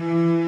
Mm-hmm. 0.00 0.39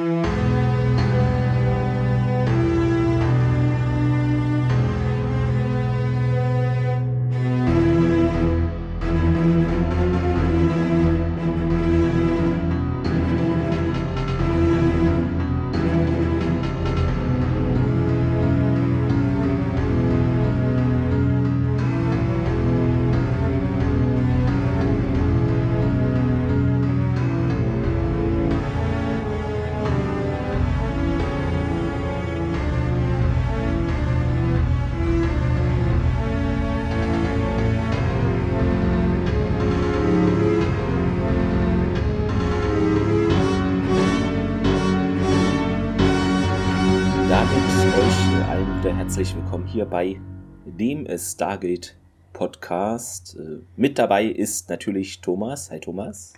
Hier 49.15 49.85
bei 49.85 50.19
dem 50.65 51.07
Stargate 51.19 51.95
Podcast. 52.33 53.37
Äh, 53.39 53.59
mit 53.75 53.99
dabei 53.99 54.25
ist 54.25 54.69
natürlich 54.69 55.21
Thomas. 55.21 55.69
Hi 55.69 55.79
Thomas. 55.79 56.33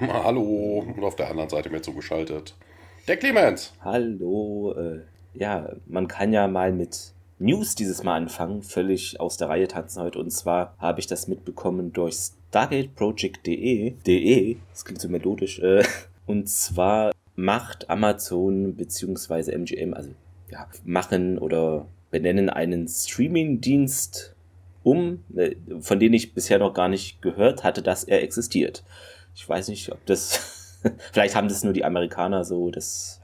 Hallo. 0.00 0.84
Und 0.96 1.02
auf 1.02 1.16
der 1.16 1.30
anderen 1.30 1.48
Seite 1.48 1.68
mir 1.68 1.82
zugeschaltet. 1.82 2.56
Der 3.08 3.16
Clemens. 3.16 3.72
Hallo. 3.80 4.72
Äh, 4.78 5.00
ja, 5.34 5.70
man 5.86 6.06
kann 6.06 6.32
ja 6.32 6.46
mal 6.46 6.72
mit 6.72 7.12
News 7.40 7.74
dieses 7.74 8.04
Mal 8.04 8.18
anfangen. 8.18 8.62
Völlig 8.62 9.18
aus 9.18 9.36
der 9.36 9.48
Reihe 9.48 9.66
tanzen 9.66 10.00
heute. 10.00 10.20
Und 10.20 10.30
zwar 10.30 10.76
habe 10.78 11.00
ich 11.00 11.08
das 11.08 11.26
mitbekommen 11.26 11.92
durch 11.92 12.14
StargateProject.de. 12.14 13.94
De, 14.06 14.58
das 14.70 14.84
klingt 14.84 15.00
so 15.00 15.08
melodisch. 15.08 15.58
Äh, 15.58 15.82
und 16.26 16.48
zwar 16.48 17.10
macht 17.34 17.90
Amazon 17.90 18.76
bzw. 18.76 19.50
MGM, 19.50 19.92
also 19.92 20.10
ja, 20.52 20.68
machen 20.84 21.38
oder 21.38 21.86
benennen 22.12 22.48
einen 22.48 22.86
Streaming-Dienst 22.86 24.36
um, 24.84 25.24
äh, 25.34 25.56
von 25.80 25.98
dem 25.98 26.12
ich 26.12 26.34
bisher 26.34 26.58
noch 26.58 26.74
gar 26.74 26.88
nicht 26.88 27.22
gehört 27.22 27.64
hatte, 27.64 27.82
dass 27.82 28.04
er 28.04 28.22
existiert. 28.22 28.84
Ich 29.34 29.48
weiß 29.48 29.68
nicht, 29.68 29.90
ob 29.90 30.04
das, 30.06 30.80
vielleicht 31.12 31.34
haben 31.34 31.48
das 31.48 31.64
nur 31.64 31.72
die 31.72 31.84
Amerikaner 31.84 32.44
so, 32.44 32.70
das, 32.70 33.20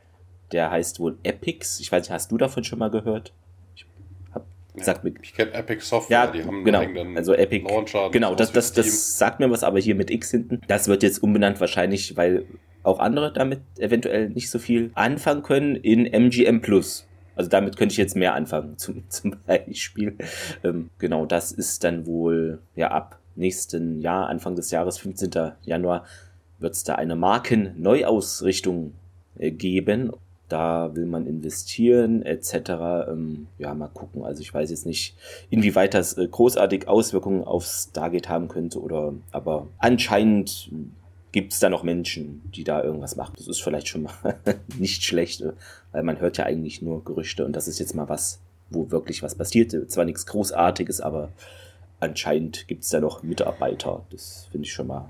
der 0.53 0.70
heißt 0.70 1.00
wohl 1.00 1.19
Epics. 1.22 1.80
Ich 1.80 1.92
weiß 1.92 2.03
nicht, 2.03 2.11
hast 2.11 2.33
du 2.33 2.39
davon 2.39 2.64
schon 2.64 2.78
mal 2.78 2.91
gehört? 2.91 3.33
Ich, 3.75 3.84
hab, 4.33 4.47
ja, 4.75 4.95
mir, 5.02 5.12
ich 5.20 5.34
kenne 5.34 5.52
Epic 5.52 5.84
Software, 5.84 6.25
ja, 6.25 6.27
die 6.30 6.45
haben 6.45 6.64
genau, 6.64 6.83
also 7.17 7.34
Epic, 7.34 7.69
Launcher, 7.69 8.11
genau, 8.11 8.34
das, 8.34 8.52
das, 8.52 8.73
das 8.73 9.19
sagt 9.19 9.41
mir 9.41 9.50
was, 9.50 9.64
aber 9.64 9.80
hier 9.80 9.97
mit 9.97 10.11
X 10.11 10.30
hinten, 10.30 10.61
das 10.69 10.89
wird 10.89 11.02
jetzt 11.02 11.23
umbenannt 11.23 11.61
wahrscheinlich, 11.61 12.17
weil 12.17 12.47
auch 12.84 13.00
andere 13.00 13.33
damit 13.33 13.61
eventuell 13.78 14.30
nicht 14.30 14.48
so 14.48 14.58
viel 14.58 14.92
anfangen 14.95 15.42
können 15.42 15.77
in 15.77 16.06
MGM 16.06 16.61
Plus. 16.61 17.08
Also 17.39 17.48
damit 17.48 17.77
könnte 17.77 17.92
ich 17.92 17.98
jetzt 17.98 18.17
mehr 18.17 18.34
anfangen, 18.34 18.75
zum, 18.78 19.08
zum 19.08 19.36
Beispiel. 19.47 20.17
Ähm, 20.64 20.91
genau, 20.98 21.25
das 21.25 21.53
ist 21.53 21.84
dann 21.84 22.05
wohl 22.05 22.58
ja 22.75 22.91
ab 22.91 23.19
nächsten 23.36 24.00
Jahr, 24.00 24.28
Anfang 24.28 24.56
des 24.56 24.72
Jahres, 24.72 24.98
15. 24.98 25.30
Januar, 25.62 26.05
wird 26.58 26.75
es 26.75 26.83
da 26.83 26.97
eine 26.97 27.14
Markenneuausrichtung 27.14 28.92
äh, 29.39 29.53
geben. 29.53 30.12
Da 30.48 30.97
will 30.97 31.06
man 31.06 31.27
investieren, 31.27 32.22
etc. 32.22 32.70
Ähm, 33.08 33.47
ja, 33.58 33.73
mal 33.75 33.89
gucken. 33.89 34.25
Also 34.25 34.41
ich 34.41 34.52
weiß 34.52 34.70
jetzt 34.70 34.86
nicht, 34.86 35.14
inwieweit 35.51 35.95
das 35.95 36.18
äh, 36.18 36.27
großartig 36.27 36.89
Auswirkungen 36.89 37.45
auf 37.45 37.64
Stargate 37.64 38.29
haben 38.29 38.48
könnte 38.48 38.83
oder 38.83 39.13
aber 39.30 39.68
anscheinend 39.79 40.70
gibt 41.33 41.52
es 41.52 41.58
da 41.58 41.68
noch 41.68 41.83
Menschen, 41.83 42.42
die 42.55 42.64
da 42.64 42.83
irgendwas 42.83 43.16
machen. 43.16 43.34
Das 43.36 43.48
ist 43.48 43.62
vielleicht 43.62 43.89
schon 43.89 44.02
mal 44.02 44.14
nicht 44.78 45.05
schlecht, 45.05 45.42
weil 45.92 46.02
man 46.02 46.20
hört 46.20 46.39
ja 46.39 46.44
eigentlich 46.44 46.83
nur 46.83 47.05
Gerüchte 47.05 47.44
und 47.44 47.55
das 47.55 47.68
ist 47.68 47.78
jetzt 47.78 47.94
mal 47.94 48.08
was, 48.08 48.40
wo 48.70 48.90
wirklich 48.90 49.22
was 49.22 49.34
passiert. 49.34 49.74
Zwar 49.90 50.05
nichts 50.05 50.27
Großartiges, 50.27 51.00
aber 51.00 51.30
anscheinend 52.00 52.68
gibt 52.68 52.84
es 52.84 52.90
da 52.90 53.00
noch 53.00 53.22
Mitarbeiter. 53.22 54.05
Das 54.11 54.48
finde 54.50 54.66
ich 54.66 54.72
schon 54.72 54.86
mal, 54.86 55.08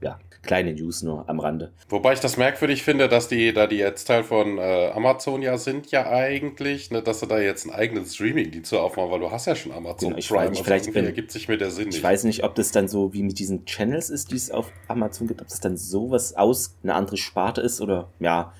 ja, 0.00 0.18
kleine 0.46 0.72
News 0.72 1.02
nur 1.02 1.28
am 1.28 1.40
Rande. 1.40 1.72
Wobei 1.88 2.14
ich 2.14 2.20
das 2.20 2.36
merkwürdig 2.36 2.82
finde, 2.82 3.08
dass 3.08 3.28
die, 3.28 3.52
da 3.52 3.66
die 3.66 3.76
jetzt 3.76 4.04
Teil 4.06 4.24
von 4.24 4.58
äh, 4.58 4.90
Amazon 4.94 5.42
ja 5.42 5.58
sind, 5.58 5.90
ja 5.90 6.06
eigentlich, 6.08 6.90
ne, 6.90 7.02
dass 7.02 7.20
sie 7.20 7.26
da 7.26 7.38
jetzt 7.38 7.66
einen 7.66 7.74
eigenen 7.74 8.06
Streaming-Dienst 8.06 8.72
aufmachen, 8.74 9.10
weil 9.10 9.20
du 9.20 9.30
hast 9.30 9.46
ja 9.46 9.54
schon 9.54 9.72
Amazon 9.72 10.10
genau, 10.10 10.18
ich 10.18 10.28
Prime. 10.28 10.40
Weiß 10.42 10.50
nicht, 10.50 10.64
vielleicht 10.64 10.86
also 10.86 10.98
ergibt 10.98 11.32
sich 11.32 11.48
mir 11.48 11.58
der 11.58 11.70
Sinn 11.70 11.88
Ich 11.88 11.96
nicht. 11.96 12.04
weiß 12.04 12.24
nicht, 12.24 12.44
ob 12.44 12.54
das 12.54 12.70
dann 12.72 12.88
so 12.88 13.12
wie 13.12 13.22
mit 13.22 13.38
diesen 13.38 13.66
Channels 13.66 14.10
ist, 14.10 14.30
die 14.30 14.36
es 14.36 14.50
auf 14.50 14.72
Amazon 14.88 15.26
gibt, 15.26 15.42
ob 15.42 15.48
das 15.48 15.60
dann 15.60 15.76
sowas 15.76 16.34
aus, 16.36 16.76
eine 16.82 16.94
andere 16.94 17.16
Sparte 17.16 17.60
ist 17.60 17.80
oder 17.80 18.08
ja, 18.20 18.52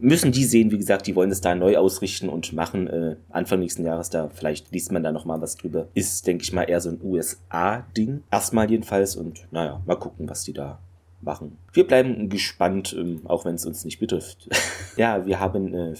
müssen 0.00 0.32
die 0.32 0.44
sehen, 0.44 0.70
wie 0.70 0.78
gesagt, 0.78 1.06
die 1.06 1.14
wollen 1.14 1.30
es 1.30 1.40
da 1.40 1.54
neu 1.54 1.76
ausrichten 1.76 2.28
und 2.28 2.52
machen 2.52 2.86
äh, 2.86 3.16
Anfang 3.30 3.60
nächsten 3.60 3.84
Jahres 3.84 4.10
da, 4.10 4.28
vielleicht 4.28 4.72
liest 4.72 4.92
man 4.92 5.02
da 5.02 5.12
nochmal 5.12 5.40
was 5.40 5.56
drüber. 5.56 5.88
Ist, 5.94 6.26
denke 6.26 6.44
ich 6.44 6.52
mal, 6.52 6.64
eher 6.64 6.80
so 6.80 6.90
ein 6.90 7.00
USA-Ding. 7.02 8.22
Erstmal 8.30 8.70
jedenfalls 8.70 9.16
und 9.16 9.46
naja, 9.50 9.82
mal 9.86 9.96
gucken, 9.96 10.28
was 10.28 10.44
die 10.44 10.52
da 10.52 10.78
machen. 11.20 11.58
Wir 11.72 11.86
bleiben 11.86 12.28
gespannt, 12.28 12.94
ähm, 12.98 13.22
auch 13.24 13.44
wenn 13.44 13.54
es 13.54 13.66
uns 13.66 13.84
nicht 13.84 13.98
betrifft. 13.98 14.48
ja, 14.96 15.26
wir 15.26 15.40
haben 15.40 15.74
äh, 15.74 15.96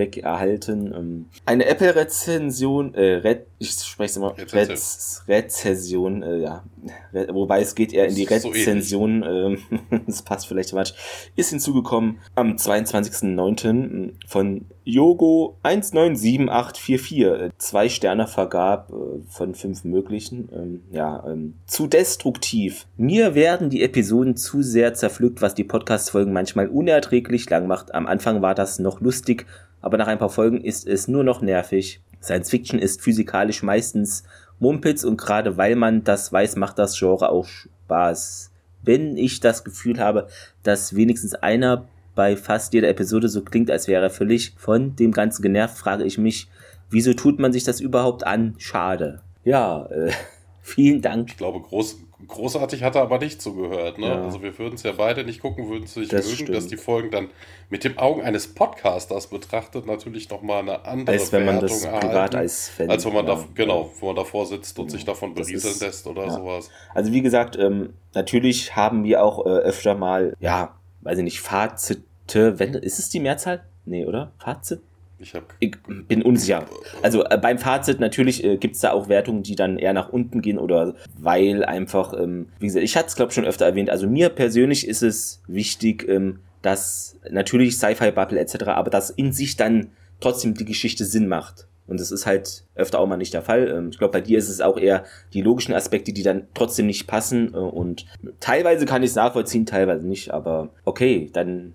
Feedback 0.00 0.18
erhalten. 0.18 0.92
Ähm, 0.94 1.26
eine 1.46 1.66
Apple-Rezension, 1.66 2.94
äh, 2.94 3.16
Red, 3.16 3.46
ich 3.58 3.72
spreche 3.72 4.10
es 4.10 4.16
immer, 4.16 4.34
Rez 4.52 5.22
Rezession, 5.28 6.22
äh, 6.22 6.38
ja, 6.38 6.64
Re 7.12 7.28
wobei 7.32 7.60
es 7.60 7.74
geht 7.74 7.92
eher 7.92 8.06
in 8.08 8.14
die 8.14 8.24
Rezension, 8.24 9.22
so 9.22 9.56
das 10.06 10.22
passt 10.22 10.46
vielleicht 10.46 10.70
falsch, 10.70 10.94
ist 11.36 11.50
hinzugekommen 11.50 12.18
am 12.34 12.56
22.09. 12.56 13.68
Ähm, 13.68 14.12
von 14.26 14.66
Yogo 14.84 15.58
197844 15.62 17.52
zwei 17.58 17.88
Sterne 17.88 18.26
vergab 18.26 18.90
äh, 18.90 19.20
von 19.28 19.54
fünf 19.54 19.84
möglichen. 19.84 20.48
Ähm, 20.52 20.80
ja, 20.90 21.22
ähm, 21.26 21.54
zu 21.66 21.86
destruktiv. 21.86 22.86
Mir 22.96 23.34
werden 23.34 23.70
die 23.70 23.82
Episoden 23.82 24.36
zu 24.36 24.62
sehr 24.62 24.94
zerpflückt, 24.94 25.42
was 25.42 25.54
die 25.54 25.64
Podcast-Folgen 25.64 26.32
manchmal 26.32 26.68
unerträglich 26.68 27.48
lang 27.50 27.66
macht. 27.66 27.94
Am 27.94 28.06
Anfang 28.06 28.42
war 28.42 28.54
das 28.54 28.78
noch 28.78 29.00
lustig, 29.00 29.46
aber 29.80 29.96
nach 29.96 30.06
ein 30.06 30.18
paar 30.18 30.30
Folgen 30.30 30.60
ist 30.60 30.86
es 30.86 31.08
nur 31.08 31.24
noch 31.24 31.42
nervig. 31.42 32.00
Science 32.22 32.50
Fiction 32.50 32.78
ist 32.78 33.00
physikalisch 33.00 33.62
meistens 33.62 34.24
Mumpitz 34.58 35.04
und 35.04 35.16
gerade 35.16 35.56
weil 35.56 35.74
man 35.74 36.04
das 36.04 36.32
weiß, 36.32 36.56
macht 36.56 36.78
das 36.78 36.98
Genre 36.98 37.30
auch 37.30 37.46
Spaß. 37.46 38.50
Wenn 38.82 39.16
ich 39.16 39.40
das 39.40 39.64
Gefühl 39.64 39.98
habe, 39.98 40.28
dass 40.62 40.94
wenigstens 40.94 41.34
einer 41.34 41.86
bei 42.14 42.36
fast 42.36 42.74
jeder 42.74 42.88
Episode 42.88 43.28
so 43.28 43.42
klingt, 43.42 43.70
als 43.70 43.88
wäre 43.88 44.02
er 44.02 44.10
völlig 44.10 44.52
von 44.56 44.96
dem 44.96 45.12
Ganzen 45.12 45.42
genervt, 45.42 45.78
frage 45.78 46.04
ich 46.04 46.18
mich, 46.18 46.48
wieso 46.90 47.14
tut 47.14 47.38
man 47.38 47.52
sich 47.52 47.64
das 47.64 47.80
überhaupt 47.80 48.26
an? 48.26 48.54
Schade. 48.58 49.22
Ja, 49.44 49.86
äh, 49.86 50.12
vielen 50.60 51.00
Dank. 51.00 51.30
Ich 51.30 51.36
glaube, 51.36 51.60
groß, 51.60 51.96
großartig 52.28 52.82
hat 52.82 52.94
er 52.94 53.02
aber 53.02 53.18
nicht 53.18 53.40
zugehört. 53.40 53.98
Ne? 53.98 54.06
Ja. 54.06 54.24
Also 54.24 54.42
wir 54.42 54.58
würden 54.58 54.74
es 54.74 54.82
ja 54.82 54.92
beide 54.92 55.24
nicht 55.24 55.40
gucken, 55.40 55.68
würden 55.68 55.84
es 55.84 55.96
nicht 55.96 56.12
das 56.12 56.26
mögen, 56.26 56.36
stimmt. 56.36 56.54
dass 56.54 56.66
die 56.66 56.76
Folgen 56.76 57.10
dann 57.10 57.28
mit 57.68 57.84
den 57.84 57.98
Augen 57.98 58.22
eines 58.22 58.54
Podcasters 58.54 59.28
betrachtet 59.28 59.86
natürlich 59.86 60.30
nochmal 60.30 60.60
eine 60.60 60.84
andere 60.84 61.16
als 61.16 61.32
wenn 61.32 61.44
man 61.44 61.60
das 61.60 61.84
erhalten, 61.84 62.08
privat 62.08 62.34
als 62.34 62.68
Fan, 62.68 62.90
als 62.90 63.04
wenn 63.04 63.14
man 63.14 63.26
ja. 63.26 63.34
da 63.34 63.44
genau, 63.54 63.90
wo 64.00 64.06
man 64.06 64.16
davor 64.16 64.46
sitzt 64.46 64.78
und 64.78 64.86
ja. 64.86 64.92
sich 64.92 65.04
davon 65.04 65.34
berieseln 65.34 65.74
ist, 65.74 65.82
lässt 65.82 66.06
oder 66.06 66.30
sowas. 66.30 66.70
Also 66.94 67.12
wie 67.12 67.22
gesagt, 67.22 67.56
ähm, 67.58 67.94
natürlich 68.14 68.76
haben 68.76 69.04
wir 69.04 69.24
auch 69.24 69.46
äh, 69.46 69.48
öfter 69.50 69.94
mal, 69.94 70.34
ja, 70.40 70.76
weiß 71.02 71.18
ich 71.18 71.24
nicht, 71.24 71.40
Fazite, 71.40 72.58
wenn 72.58 72.74
ist 72.74 72.98
es 72.98 73.08
die 73.08 73.20
Mehrzahl? 73.20 73.64
Nee, 73.84 74.06
oder? 74.06 74.32
Fazit? 74.38 74.80
Ich, 75.20 75.34
hab 75.34 75.54
ich 75.60 75.72
bin 76.08 76.22
unsicher. 76.22 76.66
Also 77.02 77.24
äh, 77.24 77.38
beim 77.38 77.58
Fazit 77.58 78.00
natürlich 78.00 78.42
äh, 78.42 78.56
gibt 78.56 78.74
es 78.74 78.80
da 78.80 78.92
auch 78.92 79.08
Wertungen, 79.08 79.42
die 79.42 79.54
dann 79.54 79.78
eher 79.78 79.92
nach 79.92 80.08
unten 80.08 80.40
gehen 80.40 80.58
oder 80.58 80.94
weil 81.18 81.64
einfach, 81.64 82.14
ähm, 82.18 82.48
wie 82.58 82.66
gesagt, 82.66 82.84
ich 82.84 82.96
hatte 82.96 83.08
es 83.08 83.16
glaube 83.16 83.32
schon 83.32 83.44
öfter 83.44 83.66
erwähnt, 83.66 83.90
also 83.90 84.06
mir 84.06 84.30
persönlich 84.30 84.88
ist 84.88 85.02
es 85.02 85.42
wichtig, 85.46 86.08
ähm, 86.08 86.40
dass 86.62 87.18
natürlich 87.30 87.76
Sci-Fi-Bubble 87.76 88.38
etc., 88.38 88.64
aber 88.68 88.90
dass 88.90 89.10
in 89.10 89.32
sich 89.32 89.56
dann 89.56 89.90
trotzdem 90.20 90.54
die 90.54 90.64
Geschichte 90.64 91.04
Sinn 91.04 91.28
macht. 91.28 91.66
Und 91.86 91.98
das 91.98 92.12
ist 92.12 92.24
halt 92.24 92.64
öfter 92.76 93.00
auch 93.00 93.06
mal 93.08 93.16
nicht 93.16 93.34
der 93.34 93.42
Fall. 93.42 93.68
Ähm, 93.68 93.88
ich 93.90 93.98
glaube, 93.98 94.12
bei 94.12 94.20
dir 94.20 94.38
ist 94.38 94.48
es 94.48 94.60
auch 94.60 94.78
eher 94.78 95.04
die 95.34 95.42
logischen 95.42 95.74
Aspekte, 95.74 96.12
die 96.12 96.22
dann 96.22 96.46
trotzdem 96.54 96.86
nicht 96.86 97.08
passen. 97.08 97.52
Äh, 97.52 97.58
und 97.58 98.06
teilweise 98.38 98.86
kann 98.86 99.02
ich 99.02 99.10
es 99.10 99.16
nachvollziehen, 99.16 99.66
teilweise 99.66 100.06
nicht. 100.06 100.32
Aber 100.32 100.70
okay, 100.84 101.28
dann 101.32 101.74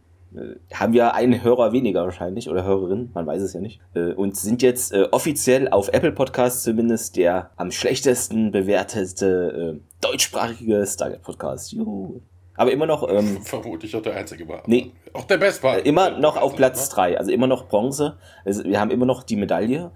haben 0.74 0.94
wir 0.94 1.14
einen 1.14 1.44
Hörer 1.44 1.72
weniger 1.72 2.04
wahrscheinlich 2.04 2.50
oder 2.50 2.64
Hörerin, 2.64 3.12
man 3.14 3.26
weiß 3.26 3.42
es 3.42 3.54
ja 3.54 3.60
nicht. 3.60 3.80
Äh, 3.94 4.14
und 4.14 4.36
sind 4.36 4.62
jetzt 4.62 4.94
äh, 4.94 5.08
offiziell 5.12 5.70
auf 5.70 5.90
Apple 5.90 6.12
Podcasts 6.12 6.64
zumindest 6.64 7.16
der 7.18 7.52
am 7.56 7.72
schlechtesten 7.72 8.52
bewertete 8.52 9.80
deutschsprachige 10.02 10.86
Stargate 10.86 11.22
Podcast. 11.22 11.72
Juhu. 11.72 12.22
Aber 12.56 12.72
immer 12.72 12.86
noch. 12.86 13.08
Ähm, 13.10 13.42
Vermutlich 13.44 13.96
auch 13.96 14.02
der 14.02 14.16
einzige 14.16 14.48
war. 14.48 14.64
Nee. 14.66 14.92
Auch 15.14 15.26
der 15.26 15.38
Best 15.38 15.64
war. 15.64 15.78
Äh, 15.78 15.82
immer 15.82 16.12
noch 16.12 16.38
auf 16.38 16.56
Platz 16.56 16.90
3. 16.90 17.12
Ne? 17.12 17.18
Also 17.20 17.32
immer 17.32 17.48
noch 17.48 17.68
Bronze. 17.68 18.18
Also 18.44 18.64
wir 18.64 18.80
haben 18.80 18.92
immer 18.92 19.06
noch 19.06 19.24
die 19.24 19.36
Medaille. 19.36 19.92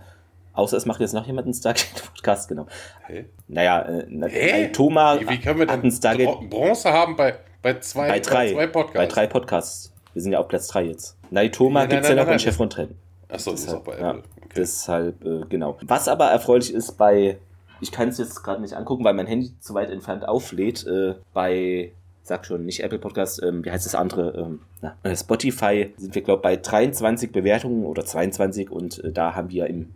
Außer 0.54 0.76
es 0.76 0.86
macht 0.86 1.00
jetzt 1.00 1.14
noch 1.14 1.26
jemand 1.26 1.46
einen 1.46 1.54
Stargate-Podcast, 1.54 2.48
genau. 2.50 2.66
Hey? 3.04 3.26
Naja, 3.48 3.82
äh, 3.88 4.30
hey? 4.30 4.72
Thomas 4.72 5.22
wie, 5.22 5.30
wie 5.30 5.40
können 5.40 5.60
wir 5.60 5.68
denn 5.68 5.82
einen 5.82 5.92
Stargate 5.92 6.50
Bronze 6.50 6.92
haben 6.92 7.16
bei, 7.16 7.36
bei, 7.62 7.80
zwei, 7.80 8.10
bei, 8.10 8.20
drei, 8.20 8.48
bei 8.48 8.54
zwei 8.54 8.68
Podcasts? 8.68 8.94
Bei 8.94 9.06
drei 9.06 9.28
Podcasts. 9.28 9.94
Wir 10.20 10.24
sind 10.24 10.34
ja 10.34 10.40
auf 10.40 10.50
Platz 10.50 10.68
3 10.68 10.84
jetzt. 10.84 11.16
Naitoma 11.32 11.86
gibt 11.86 12.04
es 12.04 12.10
ja 12.10 12.16
noch 12.16 12.28
in 12.28 12.40
Chef 12.40 12.60
und 12.60 12.74
Trend. 12.74 12.92
Achso, 13.30 13.52
das 13.52 13.62
ist 13.62 13.74
auch 13.74 13.80
bei 13.80 13.94
Apple. 13.94 14.04
Ja, 14.04 14.12
okay. 14.16 14.50
Deshalb, 14.54 15.24
äh, 15.24 15.46
genau. 15.48 15.78
Was 15.84 16.10
aber 16.10 16.26
erfreulich 16.26 16.74
ist 16.74 16.98
bei, 16.98 17.38
ich 17.80 17.94
kann 17.94 18.10
es 18.10 18.18
jetzt 18.18 18.44
gerade 18.44 18.62
nicht 18.62 18.74
angucken, 18.74 19.06
weil 19.06 19.14
mein 19.14 19.28
Handy 19.28 19.54
zu 19.62 19.74
weit 19.76 19.90
entfernt 19.90 20.28
auflädt, 20.28 20.86
äh, 20.86 21.14
bei 21.34 21.94
sag 22.22 22.46
schon, 22.46 22.66
nicht 22.66 22.84
Apple 22.84 23.00
Podcast, 23.00 23.42
ähm, 23.42 23.64
wie 23.64 23.72
heißt 23.72 23.86
das 23.86 23.96
andere? 23.96 24.32
Ähm, 24.38 24.60
na, 24.82 24.94
äh, 25.04 25.16
Spotify 25.16 25.94
sind 25.96 26.14
wir, 26.14 26.22
glaube 26.22 26.40
ich, 26.40 26.44
bei 26.44 26.58
23 26.58 27.32
Bewertungen 27.32 27.86
oder 27.86 28.04
22 28.04 28.70
und 28.70 29.02
äh, 29.02 29.14
da 29.14 29.36
haben 29.36 29.52
wir 29.52 29.68
im, 29.68 29.94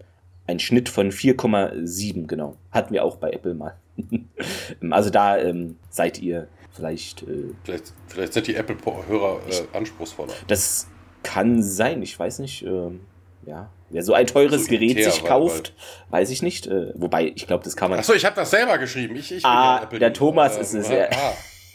einen 0.47 0.61
Schnitt 0.61 0.87
von 0.87 1.11
4,7, 1.11 2.27
genau. 2.27 2.55
Hatten 2.71 2.93
wir 2.93 3.03
auch 3.03 3.17
bei 3.17 3.31
Apple 3.31 3.55
mal. 3.55 3.75
also 4.89 5.09
da 5.09 5.37
ähm, 5.37 5.75
seid 5.89 6.21
ihr 6.21 6.47
vielleicht, 6.73 7.23
äh, 7.23 7.53
vielleicht. 7.63 7.93
Vielleicht 8.07 8.33
sind 8.33 8.47
die 8.47 8.55
Apple-Hörer 8.55 9.41
äh, 9.49 9.77
anspruchsvoller. 9.77 10.33
Das 10.47 10.87
kann 11.23 11.63
sein, 11.63 12.01
ich 12.01 12.17
weiß 12.17 12.39
nicht. 12.39 12.63
Ähm, 12.63 13.01
ja, 13.45 13.69
wer 13.89 14.03
so 14.03 14.13
ein 14.13 14.25
teures 14.25 14.65
so 14.65 14.69
Gerät 14.69 15.03
sich 15.03 15.23
kauft, 15.25 15.73
weil, 16.09 16.21
weiß 16.21 16.29
ich 16.29 16.41
nicht. 16.41 16.67
Äh, 16.67 16.93
wobei, 16.95 17.31
ich 17.35 17.47
glaube, 17.47 17.63
das 17.63 17.75
kann 17.75 17.89
man. 17.89 17.99
Achso, 17.99 18.13
ich 18.13 18.25
habe 18.25 18.35
das 18.35 18.51
selber 18.51 18.77
geschrieben. 18.77 19.15
Ich, 19.15 19.31
ich 19.31 19.45
ah, 19.45 19.85
der 19.85 20.13
Thomas 20.13 20.57
äh, 20.57 20.61
ist 20.61 20.73
es. 20.73 20.89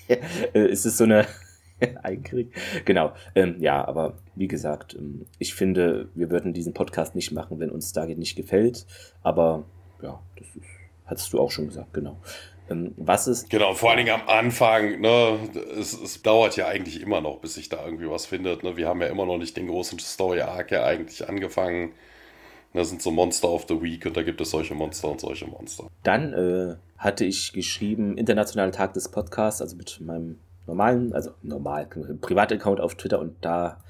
Äh, 0.08 0.20
ah. 0.54 0.58
ist 0.58 0.86
es 0.86 0.96
so 0.96 1.04
eine 1.04 1.26
Einkrieg. 2.02 2.52
Genau. 2.84 3.12
Ähm, 3.34 3.56
ja, 3.60 3.86
aber 3.86 4.18
wie 4.34 4.48
gesagt, 4.48 4.94
ähm, 4.94 5.26
ich 5.38 5.54
finde, 5.54 6.08
wir 6.14 6.30
würden 6.30 6.52
diesen 6.52 6.72
Podcast 6.72 7.14
nicht 7.14 7.32
machen, 7.32 7.60
wenn 7.60 7.70
uns 7.70 7.90
Stargate 7.90 8.18
nicht 8.18 8.36
gefällt. 8.36 8.86
Aber 9.22 9.64
ja, 10.02 10.20
das 10.36 10.46
ist, 10.48 10.66
hattest 11.06 11.32
du 11.32 11.40
auch 11.40 11.50
schon 11.50 11.68
gesagt, 11.68 11.92
genau. 11.92 12.18
Ähm, 12.70 12.94
was 12.96 13.26
ist. 13.26 13.50
Genau, 13.50 13.74
vor 13.74 13.90
allen 13.90 13.98
Dingen 14.04 14.20
am 14.20 14.28
Anfang, 14.28 15.00
ne, 15.00 15.38
es, 15.78 15.98
es, 15.98 16.22
dauert 16.22 16.56
ja 16.56 16.66
eigentlich 16.66 17.00
immer 17.00 17.20
noch, 17.20 17.38
bis 17.40 17.54
sich 17.54 17.68
da 17.68 17.84
irgendwie 17.84 18.08
was 18.10 18.26
findet. 18.26 18.62
Ne? 18.62 18.76
Wir 18.76 18.88
haben 18.88 19.00
ja 19.00 19.08
immer 19.08 19.26
noch 19.26 19.38
nicht 19.38 19.56
den 19.56 19.68
großen 19.68 19.98
Story-Arc 19.98 20.70
ja 20.70 20.84
eigentlich 20.84 21.28
angefangen. 21.28 21.92
Das 22.74 22.90
sind 22.90 23.00
so 23.00 23.10
Monster 23.10 23.48
of 23.48 23.64
the 23.68 23.80
Week 23.80 24.04
und 24.04 24.16
da 24.16 24.22
gibt 24.22 24.40
es 24.40 24.50
solche 24.50 24.74
Monster 24.74 25.08
und 25.08 25.20
solche 25.20 25.46
Monster. 25.46 25.88
Dann 26.02 26.32
äh, 26.34 26.76
hatte 26.98 27.24
ich 27.24 27.52
geschrieben, 27.52 28.18
Internationaler 28.18 28.72
Tag 28.72 28.92
des 28.92 29.08
Podcasts, 29.08 29.62
also 29.62 29.76
mit 29.76 30.00
meinem 30.00 30.38
normalen, 30.66 31.12
also 31.14 31.30
normal, 31.42 31.86
Privataccount 31.86 32.80
auf 32.80 32.94
Twitter 32.94 33.20
und 33.20 33.36
da, 33.40 33.82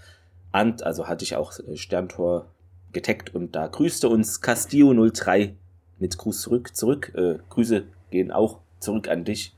also 0.53 1.09
hatte 1.09 1.25
ich 1.25 1.35
auch 1.35 1.59
äh, 1.59 1.77
Sterntor 1.77 2.47
getaggt 2.93 3.35
und 3.35 3.55
da 3.57 3.67
grüßte 3.67 4.09
uns 4.09 4.43
Castillo03 4.43 5.55
mit 5.99 6.17
Gruß 6.17 6.41
zurück, 6.41 6.77
zurück, 6.77 7.13
äh, 7.17 7.39
Grüße 7.51 7.85
gehen 8.11 8.31
auch 8.31 8.61
zurück 8.81 9.09
an 9.09 9.25
dich. 9.25 9.55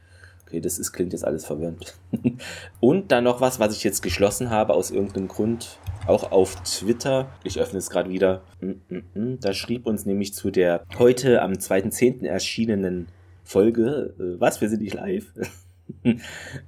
Okay, 0.46 0.60
das 0.60 0.78
ist, 0.78 0.92
klingt 0.92 1.12
jetzt 1.12 1.24
alles 1.24 1.46
verwirrend. 1.46 1.94
und 2.80 3.12
dann 3.12 3.24
noch 3.24 3.40
was, 3.40 3.60
was 3.60 3.76
ich 3.76 3.84
jetzt 3.84 4.02
geschlossen 4.02 4.50
habe 4.50 4.74
aus 4.74 4.90
irgendeinem 4.90 5.28
Grund, 5.28 5.78
auch 6.06 6.32
auf 6.32 6.56
Twitter. 6.62 7.28
Ich 7.44 7.60
öffne 7.60 7.78
es 7.78 7.88
gerade 7.88 8.10
wieder. 8.10 8.42
Mm, 8.60 8.72
mm, 8.88 9.04
mm. 9.14 9.38
Da 9.40 9.52
schrieb 9.52 9.86
uns 9.86 10.06
nämlich 10.06 10.34
zu 10.34 10.50
der 10.50 10.84
heute 10.98 11.42
am 11.42 11.52
2.10. 11.52 12.26
erschienenen 12.26 13.06
Folge, 13.44 14.14
äh, 14.18 14.40
was, 14.40 14.60
wir 14.60 14.68
sind 14.68 14.82
nicht 14.82 14.94
live? 14.94 15.26
Ich 16.02 16.20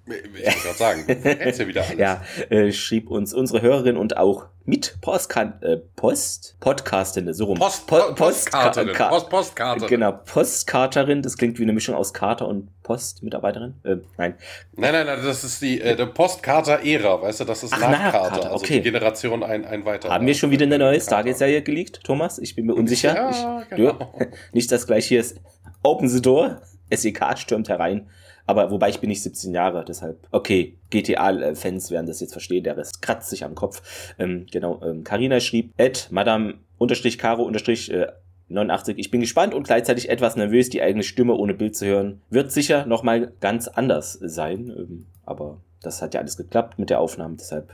wollte 0.06 0.60
gerade 0.62 0.78
sagen, 0.78 1.04
du 1.06 1.62
ja 1.62 1.68
wieder 1.68 1.84
alles. 1.84 1.98
Ja, 1.98 2.22
äh, 2.50 2.72
schrieb 2.72 3.10
uns 3.10 3.34
unsere 3.34 3.62
Hörerin 3.62 3.96
und 3.96 4.16
auch 4.16 4.46
mit 4.64 5.00
Postkan 5.00 5.60
äh, 5.62 5.76
Post 5.96 6.56
Podcastin, 6.60 7.32
so 7.32 7.46
rum. 7.46 7.58
Post, 7.58 7.86
po 7.86 8.14
Postkarterin. 8.14 8.94
Post, 8.94 9.28
Postkarterin. 9.28 9.88
Genau, 9.88 10.12
Postkarterin, 10.12 11.22
das 11.22 11.36
klingt 11.36 11.58
wie 11.58 11.64
eine 11.64 11.72
Mischung 11.72 11.94
aus 11.94 12.12
Kater 12.12 12.46
und 12.46 12.70
Postmitarbeiterin. 12.82 13.74
Äh, 13.84 13.96
nein. 14.18 14.34
Nein, 14.76 14.92
nein, 14.92 15.06
nein, 15.06 15.18
das 15.24 15.42
ist 15.44 15.60
die 15.62 15.80
äh, 15.80 16.06
Postkarter-Ära, 16.06 17.22
weißt 17.22 17.40
du, 17.40 17.44
das 17.44 17.62
ist 17.64 17.72
Ach, 17.72 17.80
Nachkarter, 17.80 18.38
okay. 18.38 18.48
also 18.48 18.66
die 18.66 18.82
Generation 18.82 19.42
ein, 19.42 19.64
ein 19.64 19.84
weiter. 19.84 20.10
Haben 20.10 20.26
wir 20.26 20.34
schon 20.34 20.50
wieder 20.50 20.64
eine 20.64 20.78
neue 20.78 21.00
Stargate-Serie 21.00 21.62
geleakt, 21.62 22.04
Thomas? 22.04 22.38
Ich 22.38 22.54
bin 22.54 22.66
mir 22.66 22.74
unsicher. 22.74 23.14
Ja, 23.14 23.62
ich, 23.62 23.68
genau. 23.68 23.92
du, 23.94 24.26
nicht, 24.52 24.70
dass 24.70 24.86
gleich 24.86 25.06
hier 25.06 25.20
ist 25.20 25.40
Open 25.82 26.08
the 26.08 26.22
Door, 26.22 26.62
SEK 26.92 27.36
stürmt 27.36 27.68
herein. 27.68 28.08
Aber 28.46 28.70
wobei 28.70 28.88
ich 28.88 29.00
bin 29.00 29.08
nicht 29.08 29.22
17 29.22 29.54
Jahre, 29.54 29.84
deshalb, 29.86 30.18
okay, 30.30 30.76
GTA-Fans 30.90 31.90
werden 31.90 32.06
das 32.06 32.20
jetzt 32.20 32.32
verstehen, 32.32 32.64
der 32.64 32.76
Rest 32.76 33.00
kratzt 33.02 33.30
sich 33.30 33.44
am 33.44 33.54
Kopf. 33.54 33.82
Ähm, 34.18 34.46
genau, 34.50 34.80
Carina 35.04 35.36
ähm, 35.36 35.40
schrieb, 35.40 35.72
Ed, 35.76 36.08
Madame, 36.10 36.54
unterstrich, 36.78 37.18
Caro, 37.18 37.42
unterstrich, 37.42 37.90
äh, 37.92 38.08
89. 38.48 38.98
Ich 38.98 39.10
bin 39.10 39.20
gespannt 39.20 39.54
und 39.54 39.64
gleichzeitig 39.64 40.08
etwas 40.08 40.36
nervös, 40.36 40.68
die 40.68 40.82
eigene 40.82 41.02
Stimme 41.02 41.34
ohne 41.34 41.54
Bild 41.54 41.76
zu 41.76 41.86
hören. 41.86 42.20
Wird 42.30 42.52
sicher 42.52 42.86
nochmal 42.86 43.32
ganz 43.40 43.68
anders 43.68 44.12
sein. 44.12 44.72
Ähm, 44.76 45.06
aber 45.24 45.58
das 45.80 46.02
hat 46.02 46.14
ja 46.14 46.20
alles 46.20 46.36
geklappt 46.36 46.78
mit 46.78 46.90
der 46.90 47.00
Aufnahme, 47.00 47.36
deshalb, 47.38 47.72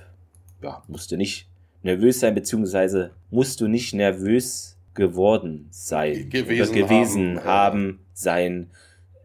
ja, 0.62 0.82
musst 0.88 1.10
du 1.10 1.16
nicht 1.16 1.48
nervös 1.82 2.20
sein, 2.20 2.34
beziehungsweise 2.34 3.10
musst 3.30 3.60
du 3.60 3.68
nicht 3.68 3.94
nervös 3.94 4.76
geworden 4.94 5.68
sein. 5.70 6.28
Gewesen, 6.30 6.74
gewesen 6.74 7.44
haben, 7.44 7.46
haben 7.46 8.00
sein. 8.14 8.70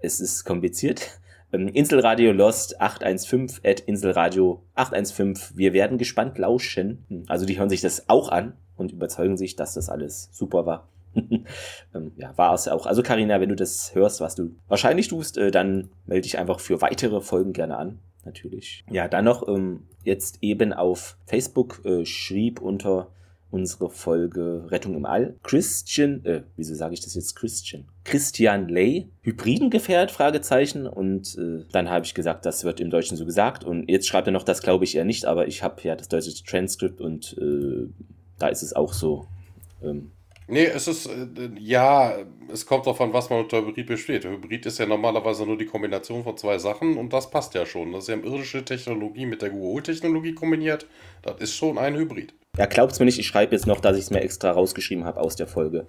Es 0.01 0.19
ist 0.19 0.43
kompliziert. 0.43 1.19
Ähm, 1.53 1.67
Inselradio 1.67 2.31
Lost 2.31 2.81
815 2.81 3.63
at 3.63 3.79
Inselradio 3.81 4.63
815. 4.75 5.57
Wir 5.57 5.71
werden 5.73 5.97
gespannt 5.97 6.37
lauschen. 6.37 7.25
Also 7.27 7.45
die 7.45 7.57
hören 7.57 7.69
sich 7.69 7.81
das 7.81 8.09
auch 8.09 8.29
an 8.29 8.53
und 8.75 8.91
überzeugen 8.91 9.37
sich, 9.37 9.55
dass 9.55 9.75
das 9.75 9.89
alles 9.89 10.29
super 10.31 10.65
war. 10.65 10.89
ähm, 11.15 12.11
ja, 12.17 12.35
war 12.37 12.55
es 12.55 12.67
auch. 12.67 12.87
Also 12.87 13.03
Karina, 13.03 13.39
wenn 13.39 13.49
du 13.49 13.55
das 13.55 13.93
hörst, 13.93 14.19
was 14.19 14.33
du 14.35 14.55
wahrscheinlich 14.67 15.07
tust, 15.07 15.37
äh, 15.37 15.51
dann 15.51 15.89
melde 16.07 16.23
dich 16.23 16.39
einfach 16.39 16.59
für 16.59 16.81
weitere 16.81 17.21
Folgen 17.21 17.53
gerne 17.53 17.77
an. 17.77 17.99
Natürlich. 18.25 18.83
Ja, 18.89 19.07
dann 19.07 19.25
noch 19.25 19.47
ähm, 19.47 19.83
jetzt 20.03 20.39
eben 20.41 20.73
auf 20.73 21.17
Facebook 21.25 21.81
äh, 21.85 22.05
schrieb 22.05 22.61
unter 22.61 23.09
unsere 23.53 23.89
Folge 23.91 24.65
Rettung 24.69 24.95
im 24.95 25.05
All. 25.05 25.35
Christian, 25.43 26.25
äh, 26.25 26.41
wieso 26.57 26.73
sage 26.73 26.95
ich 26.95 27.01
das 27.01 27.13
jetzt 27.13 27.35
Christian? 27.35 27.85
Christian 28.03 28.67
Lay, 28.67 29.07
Hybridengefährt, 29.21 30.09
Fragezeichen. 30.09 30.87
Und 30.87 31.37
äh, 31.37 31.63
dann 31.71 31.89
habe 31.89 32.03
ich 32.03 32.15
gesagt, 32.15 32.47
das 32.47 32.63
wird 32.63 32.79
im 32.79 32.89
Deutschen 32.89 33.15
so 33.15 33.25
gesagt. 33.25 33.63
Und 33.63 33.87
jetzt 33.89 34.07
schreibt 34.07 34.27
er 34.27 34.33
noch, 34.33 34.43
das 34.43 34.63
glaube 34.63 34.85
ich 34.85 34.95
eher 34.95 35.05
nicht, 35.05 35.25
aber 35.25 35.47
ich 35.47 35.61
habe 35.61 35.81
ja 35.83 35.95
das 35.95 36.09
deutsche 36.09 36.43
Transkript 36.43 36.99
und 36.99 37.37
äh, 37.39 37.87
da 38.39 38.47
ist 38.47 38.63
es 38.63 38.73
auch 38.73 38.91
so. 38.91 39.27
Ähm, 39.83 40.11
Nee, 40.45 40.65
es 40.65 40.89
ist, 40.89 41.05
äh, 41.05 41.27
ja, 41.57 42.17
es 42.51 42.65
kommt 42.65 42.85
davon, 42.85 43.13
was 43.13 43.29
man 43.29 43.39
unter 43.39 43.65
Hybrid 43.65 43.87
besteht. 43.87 44.25
Hybrid 44.25 44.65
ist 44.65 44.77
ja 44.77 44.85
normalerweise 44.85 45.45
nur 45.45 45.57
die 45.57 45.65
Kombination 45.65 46.23
von 46.23 46.35
zwei 46.37 46.57
Sachen 46.57 46.97
und 46.97 47.13
das 47.13 47.31
passt 47.31 47.53
ja 47.53 47.65
schon. 47.65 47.93
Das 47.93 48.03
ist 48.03 48.09
ja 48.09 48.17
irdische 48.17 48.65
Technologie 48.65 49.25
mit 49.25 49.41
der 49.41 49.51
Google-Technologie 49.51 50.33
kombiniert. 50.33 50.85
Das 51.21 51.39
ist 51.39 51.55
schon 51.55 51.77
ein 51.77 51.95
Hybrid. 51.95 52.33
Ja, 52.55 52.67
glaubt's 52.67 52.99
mir 52.99 53.05
nicht, 53.05 53.17
ich 53.17 53.25
schreibe 53.25 53.55
jetzt 53.55 53.65
noch, 53.65 53.79
dass 53.79 53.97
ich 53.97 54.03
es 54.03 54.09
mir 54.11 54.21
extra 54.21 54.51
rausgeschrieben 54.51 55.05
habe 55.05 55.19
aus 55.19 55.35
der 55.35 55.47
Folge. 55.47 55.87